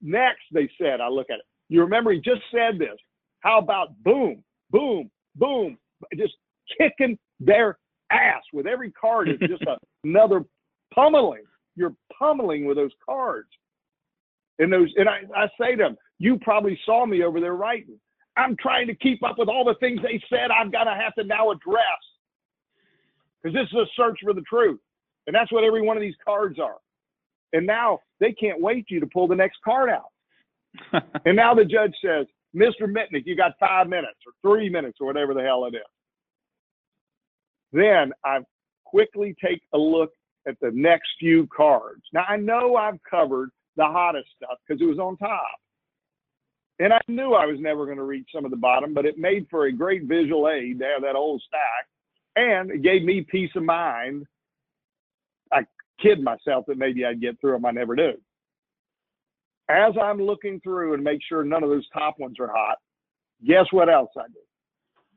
Next, 0.00 0.42
they 0.52 0.70
said, 0.80 1.00
I 1.00 1.08
look 1.08 1.28
at 1.30 1.38
it. 1.38 1.44
You 1.68 1.82
remember 1.82 2.12
he 2.12 2.20
just 2.20 2.42
said 2.50 2.78
this. 2.78 2.96
How 3.40 3.58
about 3.58 3.94
boom, 4.02 4.42
boom, 4.70 5.10
boom, 5.36 5.76
just 6.16 6.34
kicking 6.78 7.18
their 7.40 7.78
ass 8.10 8.42
with 8.52 8.66
every 8.66 8.90
card 8.92 9.28
is 9.28 9.38
just 9.40 9.62
a, 9.62 9.76
another 10.04 10.44
pummeling. 10.94 11.44
You're 11.74 11.94
pummeling 12.16 12.66
with 12.66 12.76
those 12.76 12.92
cards. 13.04 13.48
And 14.62 14.72
those, 14.72 14.92
and 14.96 15.08
I, 15.08 15.22
I 15.36 15.48
say 15.60 15.72
to 15.72 15.82
them, 15.82 15.96
you 16.18 16.38
probably 16.38 16.78
saw 16.86 17.04
me 17.04 17.24
over 17.24 17.40
there 17.40 17.56
writing. 17.56 17.98
I'm 18.36 18.56
trying 18.56 18.86
to 18.86 18.94
keep 18.94 19.24
up 19.24 19.36
with 19.36 19.48
all 19.48 19.64
the 19.64 19.74
things 19.80 20.00
they 20.02 20.22
said 20.30 20.50
I've 20.52 20.70
got 20.70 20.84
to 20.84 20.94
have 20.94 21.12
to 21.16 21.24
now 21.24 21.50
address. 21.50 21.82
Because 23.42 23.56
this 23.56 23.66
is 23.72 23.76
a 23.76 23.86
search 23.96 24.20
for 24.22 24.32
the 24.32 24.42
truth. 24.42 24.78
And 25.26 25.34
that's 25.34 25.50
what 25.50 25.64
every 25.64 25.82
one 25.82 25.96
of 25.96 26.00
these 26.00 26.14
cards 26.24 26.60
are. 26.60 26.76
And 27.52 27.66
now 27.66 27.98
they 28.20 28.32
can't 28.32 28.60
wait 28.60 28.86
for 28.88 28.94
you 28.94 29.00
to 29.00 29.06
pull 29.06 29.26
the 29.26 29.34
next 29.34 29.58
card 29.64 29.90
out. 29.90 31.02
and 31.26 31.34
now 31.34 31.54
the 31.54 31.64
judge 31.64 31.94
says, 32.00 32.26
Mr. 32.54 32.82
Mitnik, 32.82 33.26
you 33.26 33.34
got 33.34 33.58
five 33.58 33.88
minutes 33.88 34.20
or 34.24 34.32
three 34.48 34.68
minutes 34.68 34.98
or 35.00 35.08
whatever 35.08 35.34
the 35.34 35.42
hell 35.42 35.64
it 35.64 35.74
is. 35.74 35.82
Then 37.72 38.12
I 38.24 38.38
quickly 38.84 39.34
take 39.44 39.62
a 39.74 39.78
look 39.78 40.12
at 40.46 40.54
the 40.60 40.70
next 40.72 41.08
few 41.18 41.48
cards. 41.48 42.02
Now 42.12 42.24
I 42.28 42.36
know 42.36 42.76
I've 42.76 43.02
covered 43.10 43.50
the 43.76 43.84
hottest 43.84 44.28
stuff 44.36 44.58
because 44.66 44.80
it 44.80 44.86
was 44.86 44.98
on 44.98 45.16
top. 45.16 45.42
And 46.78 46.92
I 46.92 47.00
knew 47.06 47.34
I 47.34 47.46
was 47.46 47.58
never 47.60 47.84
going 47.84 47.98
to 47.98 48.04
reach 48.04 48.28
some 48.34 48.44
of 48.44 48.50
the 48.50 48.56
bottom, 48.56 48.94
but 48.94 49.06
it 49.06 49.18
made 49.18 49.46
for 49.50 49.66
a 49.66 49.72
great 49.72 50.04
visual 50.04 50.48
aid 50.48 50.78
to 50.80 50.84
have 50.84 51.02
that 51.02 51.16
old 51.16 51.42
stack. 51.46 51.86
And 52.34 52.70
it 52.70 52.82
gave 52.82 53.04
me 53.04 53.26
peace 53.28 53.50
of 53.54 53.62
mind. 53.62 54.26
I 55.52 55.60
kid 56.00 56.22
myself 56.22 56.64
that 56.66 56.78
maybe 56.78 57.04
I'd 57.04 57.20
get 57.20 57.40
through 57.40 57.52
them. 57.52 57.66
I 57.66 57.70
never 57.70 57.94
do. 57.94 58.14
As 59.68 59.94
I'm 60.02 60.20
looking 60.20 60.60
through 60.60 60.94
and 60.94 61.04
make 61.04 61.20
sure 61.26 61.44
none 61.44 61.62
of 61.62 61.70
those 61.70 61.88
top 61.90 62.18
ones 62.18 62.36
are 62.40 62.50
hot, 62.52 62.78
guess 63.46 63.66
what 63.70 63.88
else 63.88 64.10
I 64.16 64.26
do? 64.28 64.40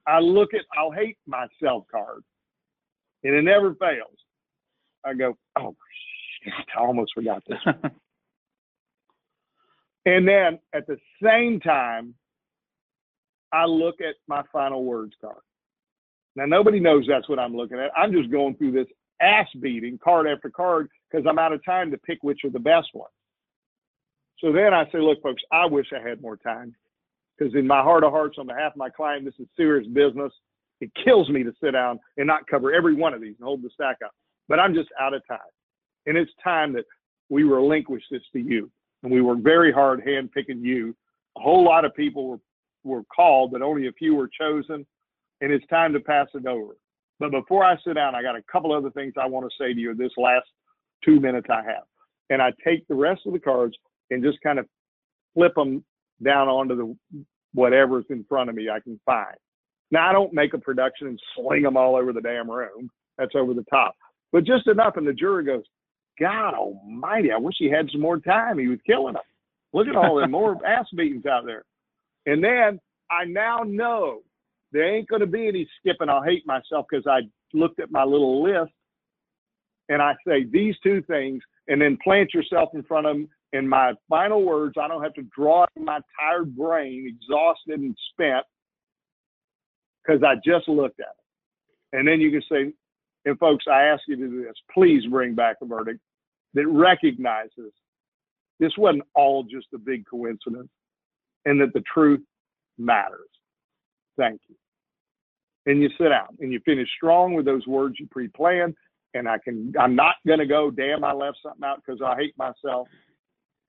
I 0.07 0.19
look 0.19 0.53
at 0.53 0.61
I'll 0.77 0.91
hate 0.91 1.17
myself 1.25 1.85
card, 1.89 2.23
and 3.23 3.33
it 3.33 3.41
never 3.41 3.73
fails. 3.75 4.17
I 5.03 5.13
go, 5.13 5.35
oh 5.57 5.75
shit, 6.43 6.53
I 6.77 6.81
almost 6.81 7.11
forgot 7.15 7.43
this. 7.47 7.59
and 10.05 10.27
then 10.27 10.59
at 10.73 10.87
the 10.87 10.97
same 11.23 11.59
time, 11.59 12.13
I 13.51 13.65
look 13.65 13.95
at 14.01 14.15
my 14.27 14.43
final 14.51 14.83
words 14.83 15.13
card. 15.21 15.41
Now 16.35 16.45
nobody 16.45 16.79
knows 16.79 17.05
that's 17.07 17.29
what 17.29 17.39
I'm 17.39 17.55
looking 17.55 17.79
at. 17.79 17.91
I'm 17.95 18.11
just 18.11 18.31
going 18.31 18.55
through 18.55 18.73
this 18.73 18.87
ass 19.21 19.47
beating 19.61 19.97
card 20.03 20.27
after 20.27 20.49
card 20.49 20.89
because 21.09 21.25
I'm 21.27 21.39
out 21.39 21.53
of 21.53 21.63
time 21.63 21.91
to 21.91 21.97
pick 21.97 22.19
which 22.21 22.41
are 22.43 22.49
the 22.49 22.59
best 22.59 22.89
ones. 22.93 23.11
So 24.39 24.51
then 24.51 24.73
I 24.73 24.83
say, 24.91 24.99
look, 24.99 25.21
folks, 25.23 25.41
I 25.51 25.65
wish 25.65 25.87
I 25.95 26.07
had 26.07 26.21
more 26.21 26.35
time 26.35 26.75
because 27.37 27.55
in 27.55 27.65
my 27.65 27.81
heart 27.81 28.03
of 28.03 28.11
hearts, 28.11 28.37
on 28.37 28.47
behalf 28.47 28.73
of 28.73 28.77
my 28.77 28.89
client, 28.89 29.25
this 29.25 29.33
is 29.39 29.47
serious 29.55 29.87
business. 29.87 30.31
It 30.81 30.91
kills 31.03 31.29
me 31.29 31.43
to 31.43 31.53
sit 31.63 31.71
down 31.71 31.99
and 32.17 32.27
not 32.27 32.47
cover 32.47 32.73
every 32.73 32.95
one 32.95 33.13
of 33.13 33.21
these 33.21 33.35
and 33.39 33.45
hold 33.45 33.61
the 33.63 33.69
stack 33.73 33.97
up. 34.03 34.11
But 34.49 34.59
I'm 34.59 34.73
just 34.73 34.89
out 34.99 35.13
of 35.13 35.25
time. 35.27 35.39
And 36.05 36.17
it's 36.17 36.31
time 36.43 36.73
that 36.73 36.85
we 37.29 37.43
relinquish 37.43 38.03
this 38.11 38.21
to 38.33 38.39
you. 38.39 38.69
And 39.05 39.13
we 39.13 39.21
worked 39.21 39.43
very 39.43 39.71
hard 39.71 40.01
hand 40.03 40.31
picking 40.31 40.65
you. 40.65 40.95
A 41.37 41.39
whole 41.39 41.63
lot 41.63 41.85
of 41.85 41.93
people 41.93 42.27
were, 42.27 42.39
were 42.83 43.03
called, 43.15 43.51
but 43.51 43.61
only 43.61 43.87
a 43.87 43.91
few 43.91 44.15
were 44.15 44.27
chosen. 44.27 44.83
And 45.41 45.51
it's 45.51 45.65
time 45.67 45.93
to 45.93 45.99
pass 45.99 46.25
it 46.33 46.47
over. 46.47 46.75
But 47.19 47.29
before 47.29 47.63
I 47.63 47.77
sit 47.85 47.93
down, 47.93 48.15
I 48.15 48.23
got 48.23 48.35
a 48.35 48.41
couple 48.51 48.73
other 48.73 48.89
things 48.89 49.13
I 49.15 49.27
want 49.27 49.45
to 49.45 49.63
say 49.63 49.75
to 49.75 49.79
you 49.79 49.93
this 49.93 50.11
last 50.17 50.47
two 51.03 51.19
minutes 51.19 51.45
I 51.51 51.57
have. 51.57 51.83
And 52.31 52.41
I 52.41 52.51
take 52.65 52.87
the 52.87 52.95
rest 52.95 53.21
of 53.27 53.33
the 53.33 53.39
cards 53.39 53.77
and 54.09 54.23
just 54.23 54.41
kind 54.41 54.57
of 54.57 54.65
flip 55.35 55.53
them 55.53 55.85
down 56.23 56.47
onto 56.47 56.75
the 56.75 56.95
whatever's 57.53 58.05
in 58.09 58.25
front 58.27 58.49
of 58.49 58.55
me 58.55 58.69
I 58.71 58.79
can 58.79 58.99
find. 59.05 59.35
Now 59.91 60.09
I 60.09 60.13
don't 60.13 60.33
make 60.33 60.55
a 60.55 60.57
production 60.57 61.07
and 61.09 61.19
sling 61.35 61.61
them 61.61 61.77
all 61.77 61.95
over 61.95 62.11
the 62.11 62.21
damn 62.21 62.49
room. 62.49 62.89
That's 63.19 63.35
over 63.35 63.53
the 63.53 63.65
top. 63.69 63.95
But 64.31 64.45
just 64.45 64.65
enough, 64.65 64.97
and 64.97 65.07
the 65.07 65.13
jury 65.13 65.45
goes, 65.45 65.63
God 66.19 66.53
Almighty! 66.53 67.31
I 67.31 67.37
wish 67.37 67.55
he 67.57 67.69
had 67.69 67.89
some 67.91 68.01
more 68.01 68.19
time. 68.19 68.57
He 68.57 68.67
was 68.67 68.79
killing 68.85 69.13
them. 69.13 69.23
Look 69.73 69.87
at 69.87 69.95
all 69.95 70.15
the 70.15 70.27
more 70.27 70.65
ass 70.65 70.87
beatings 70.95 71.25
out 71.25 71.45
there. 71.45 71.63
And 72.25 72.43
then 72.43 72.79
I 73.11 73.25
now 73.25 73.63
know 73.65 74.21
there 74.71 74.95
ain't 74.95 75.07
going 75.07 75.21
to 75.21 75.27
be 75.27 75.47
any 75.47 75.67
skipping. 75.79 76.09
I'll 76.09 76.23
hate 76.23 76.45
myself 76.47 76.85
because 76.89 77.05
I 77.07 77.21
looked 77.53 77.79
at 77.79 77.91
my 77.91 78.03
little 78.03 78.43
list 78.43 78.71
and 79.89 80.01
I 80.01 80.15
say 80.27 80.45
these 80.51 80.75
two 80.83 81.01
things, 81.03 81.41
and 81.67 81.81
then 81.81 81.97
plant 82.03 82.33
yourself 82.33 82.69
in 82.73 82.83
front 82.83 83.05
of 83.05 83.15
them. 83.15 83.29
In 83.53 83.69
my 83.69 83.93
final 84.09 84.43
words, 84.43 84.75
I 84.81 84.87
don't 84.87 85.03
have 85.03 85.13
to 85.13 85.25
draw 85.35 85.65
my 85.79 85.99
tired 86.19 86.55
brain, 86.55 87.05
exhausted 87.07 87.79
and 87.79 87.95
spent, 88.11 88.43
because 90.03 90.23
I 90.23 90.35
just 90.45 90.67
looked 90.67 90.99
at 90.99 91.05
it. 91.05 91.97
And 91.97 92.07
then 92.07 92.19
you 92.19 92.31
can 92.31 92.41
say, 92.51 92.73
and 93.25 93.39
folks, 93.39 93.65
I 93.71 93.83
ask 93.83 94.01
you 94.07 94.17
to 94.17 94.27
do 94.27 94.43
this. 94.43 94.55
Please 94.73 95.05
bring 95.05 95.35
back 95.35 95.57
a 95.61 95.65
verdict 95.65 95.99
that 96.55 96.67
recognizes 96.67 97.71
this 98.59 98.71
wasn't 98.77 99.03
all 99.13 99.43
just 99.43 99.67
a 99.73 99.77
big 99.77 100.05
coincidence 100.09 100.69
and 101.45 101.61
that 101.61 101.73
the 101.73 101.83
truth 101.93 102.21
matters. 102.77 103.29
Thank 104.17 104.41
you 104.47 104.55
and 105.65 105.81
you 105.81 105.89
sit 105.97 106.09
down 106.09 106.37
and 106.39 106.51
you 106.51 106.59
finish 106.65 106.87
strong 106.95 107.33
with 107.33 107.45
those 107.45 107.65
words 107.67 107.95
you 107.99 108.07
pre-planned. 108.09 108.75
And 109.13 109.29
I 109.29 109.37
can, 109.37 109.73
I'm 109.79 109.95
not 109.95 110.15
going 110.27 110.39
to 110.39 110.45
go, 110.45 110.69
damn, 110.69 111.03
I 111.03 111.13
left 111.13 111.37
something 111.41 111.63
out 111.63 111.81
because 111.85 112.01
I 112.05 112.15
hate 112.15 112.37
myself. 112.37 112.87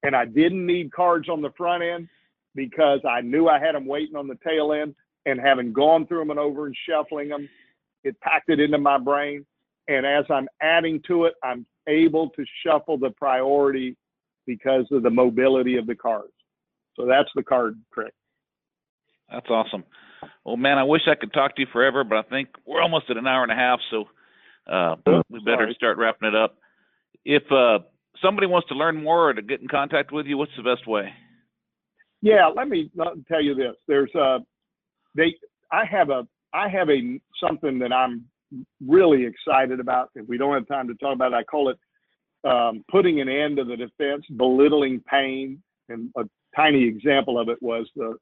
And 0.02 0.14
I 0.14 0.24
didn't 0.24 0.66
need 0.66 0.92
cards 0.92 1.28
on 1.28 1.40
the 1.40 1.52
front 1.56 1.82
end 1.82 2.08
because 2.54 3.00
I 3.08 3.20
knew 3.20 3.48
I 3.48 3.60
had 3.60 3.74
them 3.74 3.86
waiting 3.86 4.16
on 4.16 4.26
the 4.26 4.38
tail 4.46 4.72
end. 4.72 4.94
And 5.24 5.40
having 5.40 5.72
gone 5.72 6.06
through 6.06 6.20
them 6.20 6.30
and 6.30 6.38
over 6.38 6.66
and 6.66 6.76
shuffling 6.88 7.28
them, 7.28 7.48
it 8.04 8.20
packed 8.20 8.48
it 8.48 8.60
into 8.60 8.78
my 8.78 8.98
brain. 8.98 9.44
And 9.88 10.04
as 10.04 10.24
I'm 10.30 10.48
adding 10.60 11.00
to 11.08 11.24
it, 11.24 11.34
I'm 11.42 11.66
able 11.88 12.30
to 12.30 12.44
shuffle 12.64 12.98
the 12.98 13.10
priority 13.10 13.96
because 14.46 14.86
of 14.90 15.02
the 15.02 15.10
mobility 15.10 15.76
of 15.76 15.86
the 15.86 15.94
cards. 15.94 16.32
So 16.94 17.06
that's 17.06 17.28
the 17.34 17.42
card 17.42 17.78
trick. 17.92 18.12
That's 19.30 19.48
awesome. 19.50 19.84
Well, 20.44 20.56
man, 20.56 20.78
I 20.78 20.84
wish 20.84 21.02
I 21.10 21.14
could 21.14 21.32
talk 21.32 21.56
to 21.56 21.62
you 21.62 21.68
forever, 21.72 22.04
but 22.04 22.18
I 22.18 22.22
think 22.22 22.48
we're 22.64 22.80
almost 22.80 23.10
at 23.10 23.16
an 23.16 23.26
hour 23.26 23.42
and 23.42 23.52
a 23.52 23.56
half, 23.56 23.80
so 23.90 24.04
uh, 24.70 24.96
we 25.28 25.40
better 25.40 25.64
Sorry. 25.64 25.74
start 25.74 25.98
wrapping 25.98 26.28
it 26.28 26.34
up. 26.34 26.56
If 27.24 27.42
uh, 27.50 27.80
somebody 28.22 28.46
wants 28.46 28.68
to 28.68 28.74
learn 28.74 29.02
more 29.02 29.30
or 29.30 29.34
to 29.34 29.42
get 29.42 29.60
in 29.60 29.68
contact 29.68 30.12
with 30.12 30.26
you, 30.26 30.38
what's 30.38 30.52
the 30.56 30.62
best 30.62 30.86
way? 30.86 31.12
Yeah, 32.22 32.48
let 32.54 32.68
me 32.68 32.90
tell 33.28 33.42
you 33.42 33.54
this. 33.54 33.74
There's 33.86 34.10
a 34.14 34.20
uh, 34.20 34.38
they. 35.14 35.34
I 35.70 35.84
have 35.84 36.10
a 36.10 36.26
I 36.54 36.68
have 36.68 36.88
a 36.88 37.20
something 37.40 37.78
that 37.80 37.92
I'm 37.92 38.24
really 38.85 39.24
excited 39.24 39.81
about. 39.81 40.10
If 40.14 40.28
we 40.28 40.39
don't 40.39 40.55
have 40.55 40.66
time 40.66 40.89
to 40.89 40.94
talk 40.94 41.14
about 41.14 41.32
it, 41.32 41.36
I 41.36 41.44
call 41.44 41.70
it 41.70 41.78
um, 42.48 42.85
putting 42.90 43.20
an 43.20 43.28
end 43.28 43.56
to 43.56 43.64
the 43.64 43.77
defense, 43.77 44.24
belittling 44.36 45.02
pain. 45.10 45.62
And 45.89 46.10
a 46.16 46.24
tiny 46.55 46.85
example 46.85 47.39
of 47.39 47.48
it 47.48 47.59
was 47.60 47.89
the 47.97 48.16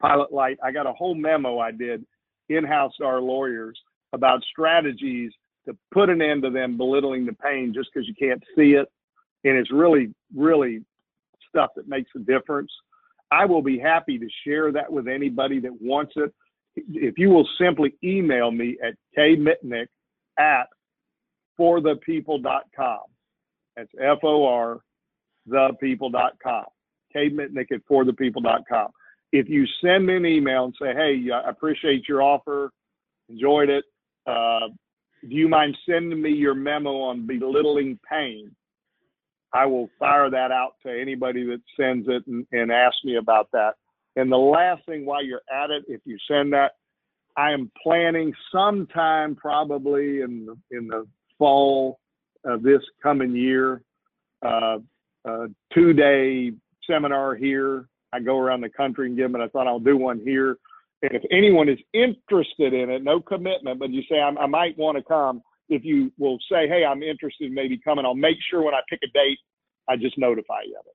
pilot 0.00 0.32
light. 0.32 0.58
I 0.62 0.70
got 0.72 0.86
a 0.86 0.92
whole 0.92 1.14
memo 1.14 1.58
I 1.58 1.72
did 1.72 2.04
in-house 2.48 2.92
to 2.98 3.04
our 3.04 3.20
lawyers 3.20 3.78
about 4.12 4.42
strategies 4.50 5.32
to 5.66 5.76
put 5.92 6.08
an 6.08 6.22
end 6.22 6.42
to 6.44 6.50
them 6.50 6.76
belittling 6.76 7.26
the 7.26 7.32
pain 7.32 7.72
just 7.74 7.90
because 7.92 8.06
you 8.06 8.14
can't 8.14 8.42
see 8.56 8.72
it. 8.72 8.88
And 9.44 9.56
it's 9.56 9.72
really, 9.72 10.14
really 10.34 10.80
stuff 11.48 11.70
that 11.76 11.88
makes 11.88 12.10
a 12.16 12.20
difference. 12.20 12.70
I 13.30 13.44
will 13.44 13.62
be 13.62 13.78
happy 13.78 14.18
to 14.18 14.28
share 14.44 14.70
that 14.72 14.90
with 14.92 15.08
anybody 15.08 15.58
that 15.60 15.80
wants 15.80 16.12
it. 16.16 16.32
If 16.76 17.18
you 17.18 17.30
will 17.30 17.48
simply 17.58 17.94
email 18.04 18.50
me 18.50 18.76
at 18.84 18.94
kmitnik 19.16 19.86
at 20.38 20.68
forthepeople.com. 21.58 23.00
That's 23.76 23.90
F-O-R, 23.98 24.78
thepeople.com. 25.48 26.64
kmitnik 27.14 27.72
at 27.72 27.80
forthepeople.com 27.90 28.88
if 29.32 29.48
you 29.48 29.66
send 29.80 30.06
me 30.06 30.16
an 30.16 30.26
email 30.26 30.64
and 30.64 30.74
say, 30.80 30.94
"Hey, 30.94 31.30
I 31.30 31.48
appreciate 31.48 32.08
your 32.08 32.22
offer, 32.22 32.70
enjoyed 33.28 33.68
it," 33.68 33.84
uh, 34.26 34.68
do 35.22 35.34
you 35.34 35.48
mind 35.48 35.76
sending 35.86 36.20
me 36.20 36.30
your 36.30 36.54
memo 36.54 36.96
on 37.00 37.26
belittling 37.26 37.98
pain? 38.08 38.54
I 39.52 39.66
will 39.66 39.88
fire 39.98 40.30
that 40.30 40.52
out 40.52 40.74
to 40.82 40.90
anybody 40.90 41.44
that 41.46 41.62
sends 41.76 42.08
it 42.08 42.26
and, 42.26 42.46
and 42.52 42.70
ask 42.70 42.96
me 43.04 43.16
about 43.16 43.50
that. 43.52 43.74
And 44.16 44.32
the 44.32 44.36
last 44.36 44.84
thing 44.86 45.04
while 45.04 45.24
you're 45.24 45.42
at 45.52 45.70
it, 45.70 45.84
if 45.88 46.00
you 46.04 46.16
send 46.28 46.52
that, 46.54 46.72
I 47.36 47.52
am 47.52 47.70
planning 47.82 48.32
sometime 48.50 49.36
probably 49.36 50.22
in 50.22 50.46
the, 50.46 50.76
in 50.76 50.88
the 50.88 51.06
fall 51.38 52.00
of 52.44 52.62
this 52.62 52.80
coming 53.02 53.36
year, 53.36 53.82
uh, 54.44 54.78
a 55.26 55.46
two 55.74 55.92
day 55.92 56.52
seminar 56.86 57.34
here. 57.34 57.88
I 58.12 58.20
go 58.20 58.38
around 58.38 58.62
the 58.62 58.70
country 58.70 59.08
and 59.08 59.16
give 59.16 59.24
them, 59.24 59.34
and 59.34 59.44
I 59.44 59.48
thought 59.48 59.66
I'll 59.66 59.78
do 59.78 59.96
one 59.98 60.20
here. 60.24 60.56
And 61.02 61.12
if 61.12 61.22
anyone 61.30 61.68
is 61.68 61.78
interested 61.92 62.72
in 62.72 62.88
it, 62.88 63.04
no 63.04 63.20
commitment, 63.20 63.78
but 63.78 63.90
you 63.90 64.02
say 64.08 64.18
I, 64.20 64.28
I 64.30 64.46
might 64.46 64.78
want 64.78 64.96
to 64.96 65.04
come, 65.04 65.42
if 65.68 65.84
you 65.84 66.10
will 66.16 66.38
say, 66.50 66.68
hey, 66.68 66.84
I'm 66.88 67.02
interested 67.02 67.48
in 67.48 67.54
maybe 67.54 67.78
coming, 67.78 68.06
I'll 68.06 68.14
make 68.14 68.38
sure 68.48 68.62
when 68.62 68.74
I 68.74 68.80
pick 68.88 69.00
a 69.02 69.08
date, 69.08 69.38
I 69.88 69.96
just 69.96 70.16
notify 70.16 70.62
you 70.66 70.76
of 70.78 70.86
it. 70.86 70.94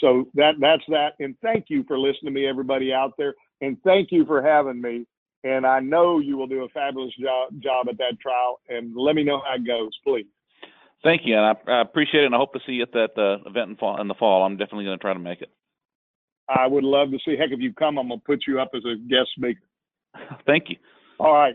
So 0.00 0.28
that 0.34 0.54
that's 0.60 0.82
that. 0.88 1.14
And 1.18 1.36
thank 1.42 1.66
you 1.68 1.84
for 1.86 1.98
listening 1.98 2.32
to 2.34 2.40
me, 2.40 2.46
everybody 2.46 2.92
out 2.92 3.12
there. 3.18 3.34
And 3.60 3.76
thank 3.82 4.12
you 4.12 4.24
for 4.26 4.42
having 4.42 4.80
me. 4.80 5.06
And 5.44 5.66
I 5.66 5.80
know 5.80 6.18
you 6.18 6.36
will 6.36 6.46
do 6.46 6.64
a 6.64 6.68
fabulous 6.68 7.14
job 7.20 7.52
job 7.60 7.86
at 7.88 7.98
that 7.98 8.18
trial. 8.20 8.60
And 8.68 8.94
let 8.96 9.14
me 9.14 9.24
know 9.24 9.40
how 9.46 9.54
it 9.54 9.66
goes, 9.66 9.90
please. 10.06 10.26
Thank 11.04 11.22
you, 11.24 11.36
and 11.36 11.44
I, 11.44 11.72
I 11.72 11.80
appreciate 11.82 12.24
it. 12.24 12.26
And 12.26 12.34
I 12.34 12.38
hope 12.38 12.52
to 12.54 12.60
see 12.66 12.72
you 12.72 12.82
at 12.82 12.92
that 12.92 13.10
uh, 13.16 13.48
event 13.48 13.70
in, 13.70 13.76
fall, 13.76 14.00
in 14.00 14.08
the 14.08 14.14
fall. 14.14 14.42
I'm 14.42 14.56
definitely 14.56 14.84
going 14.84 14.98
to 14.98 15.02
try 15.02 15.12
to 15.12 15.18
make 15.18 15.42
it. 15.42 15.50
I 16.48 16.66
would 16.66 16.84
love 16.84 17.10
to 17.10 17.18
see. 17.24 17.36
Heck, 17.36 17.50
if 17.52 17.60
you 17.60 17.72
come, 17.72 17.98
I'm 17.98 18.08
gonna 18.08 18.20
put 18.24 18.44
you 18.46 18.60
up 18.60 18.70
as 18.74 18.82
a 18.84 18.96
guest 18.96 19.28
speaker. 19.36 19.60
Thank 20.46 20.70
you. 20.70 20.76
All 21.20 21.34
right, 21.34 21.54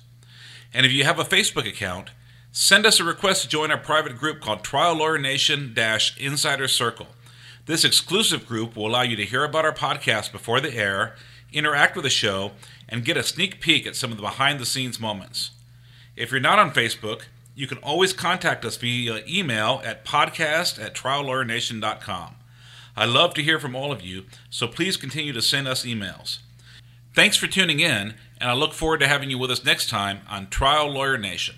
And 0.73 0.87
if 0.87 0.91
you 0.91 1.03
have 1.03 1.19
a 1.19 1.23
Facebook 1.23 1.69
account, 1.69 2.09
send 2.51 2.87
us 2.87 2.99
a 2.99 3.03
request 3.03 3.43
to 3.43 3.47
join 3.47 3.69
our 3.69 3.77
private 3.77 4.17
group 4.17 4.41
called 4.41 4.63
Trial 4.63 4.95
Lawyer 4.95 5.19
Nation 5.19 5.75
Insider 6.17 6.67
Circle. 6.67 7.09
This 7.67 7.85
exclusive 7.85 8.47
group 8.47 8.75
will 8.75 8.87
allow 8.87 9.03
you 9.03 9.15
to 9.17 9.23
hear 9.23 9.43
about 9.43 9.65
our 9.65 9.71
podcast 9.71 10.31
before 10.31 10.59
the 10.59 10.75
air, 10.75 11.15
interact 11.51 11.95
with 11.95 12.05
the 12.05 12.09
show, 12.09 12.53
and 12.89 13.05
get 13.05 13.17
a 13.17 13.23
sneak 13.23 13.59
peek 13.59 13.87
at 13.87 13.95
some 13.95 14.11
of 14.11 14.17
the 14.17 14.23
behind 14.23 14.59
the 14.59 14.65
scenes 14.65 14.99
moments. 14.99 15.51
If 16.15 16.31
you're 16.31 16.39
not 16.39 16.59
on 16.59 16.71
Facebook, 16.71 17.23
you 17.55 17.67
can 17.67 17.77
always 17.79 18.13
contact 18.13 18.65
us 18.65 18.77
via 18.77 19.23
email 19.27 19.81
at 19.83 20.05
podcast 20.05 20.83
at 20.83 20.95
triallawyernation.com. 20.95 22.35
I 22.95 23.05
love 23.05 23.33
to 23.33 23.43
hear 23.43 23.59
from 23.59 23.75
all 23.75 23.91
of 23.91 24.01
you, 24.01 24.25
so 24.49 24.67
please 24.67 24.97
continue 24.97 25.33
to 25.33 25.41
send 25.41 25.67
us 25.67 25.85
emails. 25.85 26.39
Thanks 27.15 27.37
for 27.37 27.47
tuning 27.47 27.79
in, 27.79 28.15
and 28.39 28.49
I 28.49 28.53
look 28.53 28.73
forward 28.73 28.99
to 28.99 29.07
having 29.07 29.29
you 29.29 29.37
with 29.37 29.51
us 29.51 29.65
next 29.65 29.89
time 29.89 30.21
on 30.29 30.47
Trial 30.47 30.91
Lawyer 30.91 31.17
Nation. 31.17 31.55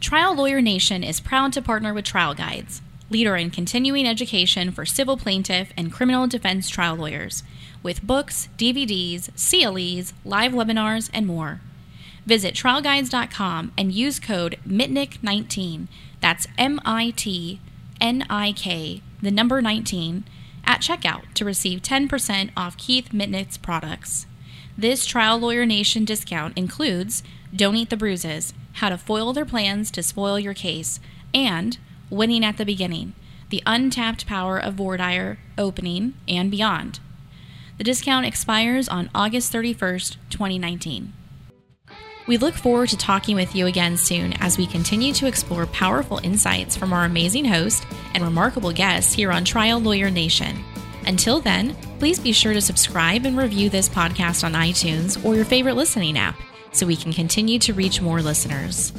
Trial 0.00 0.34
Lawyer 0.34 0.60
Nation 0.60 1.04
is 1.04 1.20
proud 1.20 1.52
to 1.52 1.62
partner 1.62 1.94
with 1.94 2.04
Trial 2.04 2.34
Guides, 2.34 2.82
leader 3.08 3.36
in 3.36 3.50
continuing 3.50 4.06
education 4.06 4.70
for 4.70 4.84
civil 4.84 5.16
plaintiff 5.16 5.72
and 5.76 5.92
criminal 5.92 6.26
defense 6.26 6.68
trial 6.68 6.96
lawyers 6.96 7.42
with 7.82 8.06
books, 8.06 8.48
DVDs, 8.56 9.30
CLEs, 9.36 10.12
live 10.24 10.52
webinars, 10.52 11.10
and 11.12 11.26
more. 11.26 11.60
Visit 12.24 12.54
trialguides.com 12.54 13.72
and 13.76 13.92
use 13.92 14.20
code 14.20 14.58
MITNIK19, 14.66 15.88
that's 16.20 16.46
M 16.56 16.80
I 16.84 17.10
T 17.10 17.60
N 18.00 18.24
I 18.30 18.52
K, 18.52 19.02
the 19.20 19.30
number 19.30 19.60
19, 19.60 20.24
at 20.64 20.80
checkout 20.80 21.32
to 21.34 21.44
receive 21.44 21.82
10% 21.82 22.50
off 22.56 22.76
Keith 22.76 23.10
Mitnik's 23.10 23.56
products. 23.56 24.26
This 24.78 25.04
Trial 25.04 25.38
Lawyer 25.38 25.66
Nation 25.66 26.04
discount 26.04 26.56
includes 26.56 27.22
Don't 27.54 27.76
Eat 27.76 27.90
the 27.90 27.96
Bruises, 27.96 28.54
How 28.74 28.88
to 28.88 28.98
Foil 28.98 29.32
Their 29.32 29.44
Plans 29.44 29.90
to 29.90 30.02
Spoil 30.02 30.38
Your 30.38 30.54
Case, 30.54 30.98
and 31.34 31.78
Winning 32.08 32.44
at 32.44 32.56
the 32.56 32.64
Beginning, 32.64 33.14
The 33.50 33.62
Untapped 33.66 34.26
Power 34.26 34.58
of 34.58 34.74
Voir 34.74 35.38
Opening, 35.58 36.14
and 36.28 36.50
Beyond. 36.50 37.00
The 37.82 37.90
discount 37.90 38.26
expires 38.26 38.88
on 38.88 39.10
August 39.12 39.52
31st, 39.52 40.14
2019. 40.30 41.12
We 42.28 42.36
look 42.36 42.54
forward 42.54 42.90
to 42.90 42.96
talking 42.96 43.34
with 43.34 43.56
you 43.56 43.66
again 43.66 43.96
soon 43.96 44.34
as 44.34 44.56
we 44.56 44.68
continue 44.68 45.12
to 45.14 45.26
explore 45.26 45.66
powerful 45.66 46.20
insights 46.22 46.76
from 46.76 46.92
our 46.92 47.04
amazing 47.04 47.44
host 47.44 47.84
and 48.14 48.22
remarkable 48.22 48.70
guests 48.70 49.12
here 49.12 49.32
on 49.32 49.44
Trial 49.44 49.80
Lawyer 49.80 50.10
Nation. 50.10 50.62
Until 51.08 51.40
then, 51.40 51.74
please 51.98 52.20
be 52.20 52.30
sure 52.30 52.52
to 52.52 52.60
subscribe 52.60 53.26
and 53.26 53.36
review 53.36 53.68
this 53.68 53.88
podcast 53.88 54.44
on 54.44 54.52
iTunes 54.52 55.24
or 55.24 55.34
your 55.34 55.44
favorite 55.44 55.74
listening 55.74 56.16
app 56.16 56.38
so 56.70 56.86
we 56.86 56.94
can 56.94 57.12
continue 57.12 57.58
to 57.58 57.74
reach 57.74 58.00
more 58.00 58.22
listeners. 58.22 58.90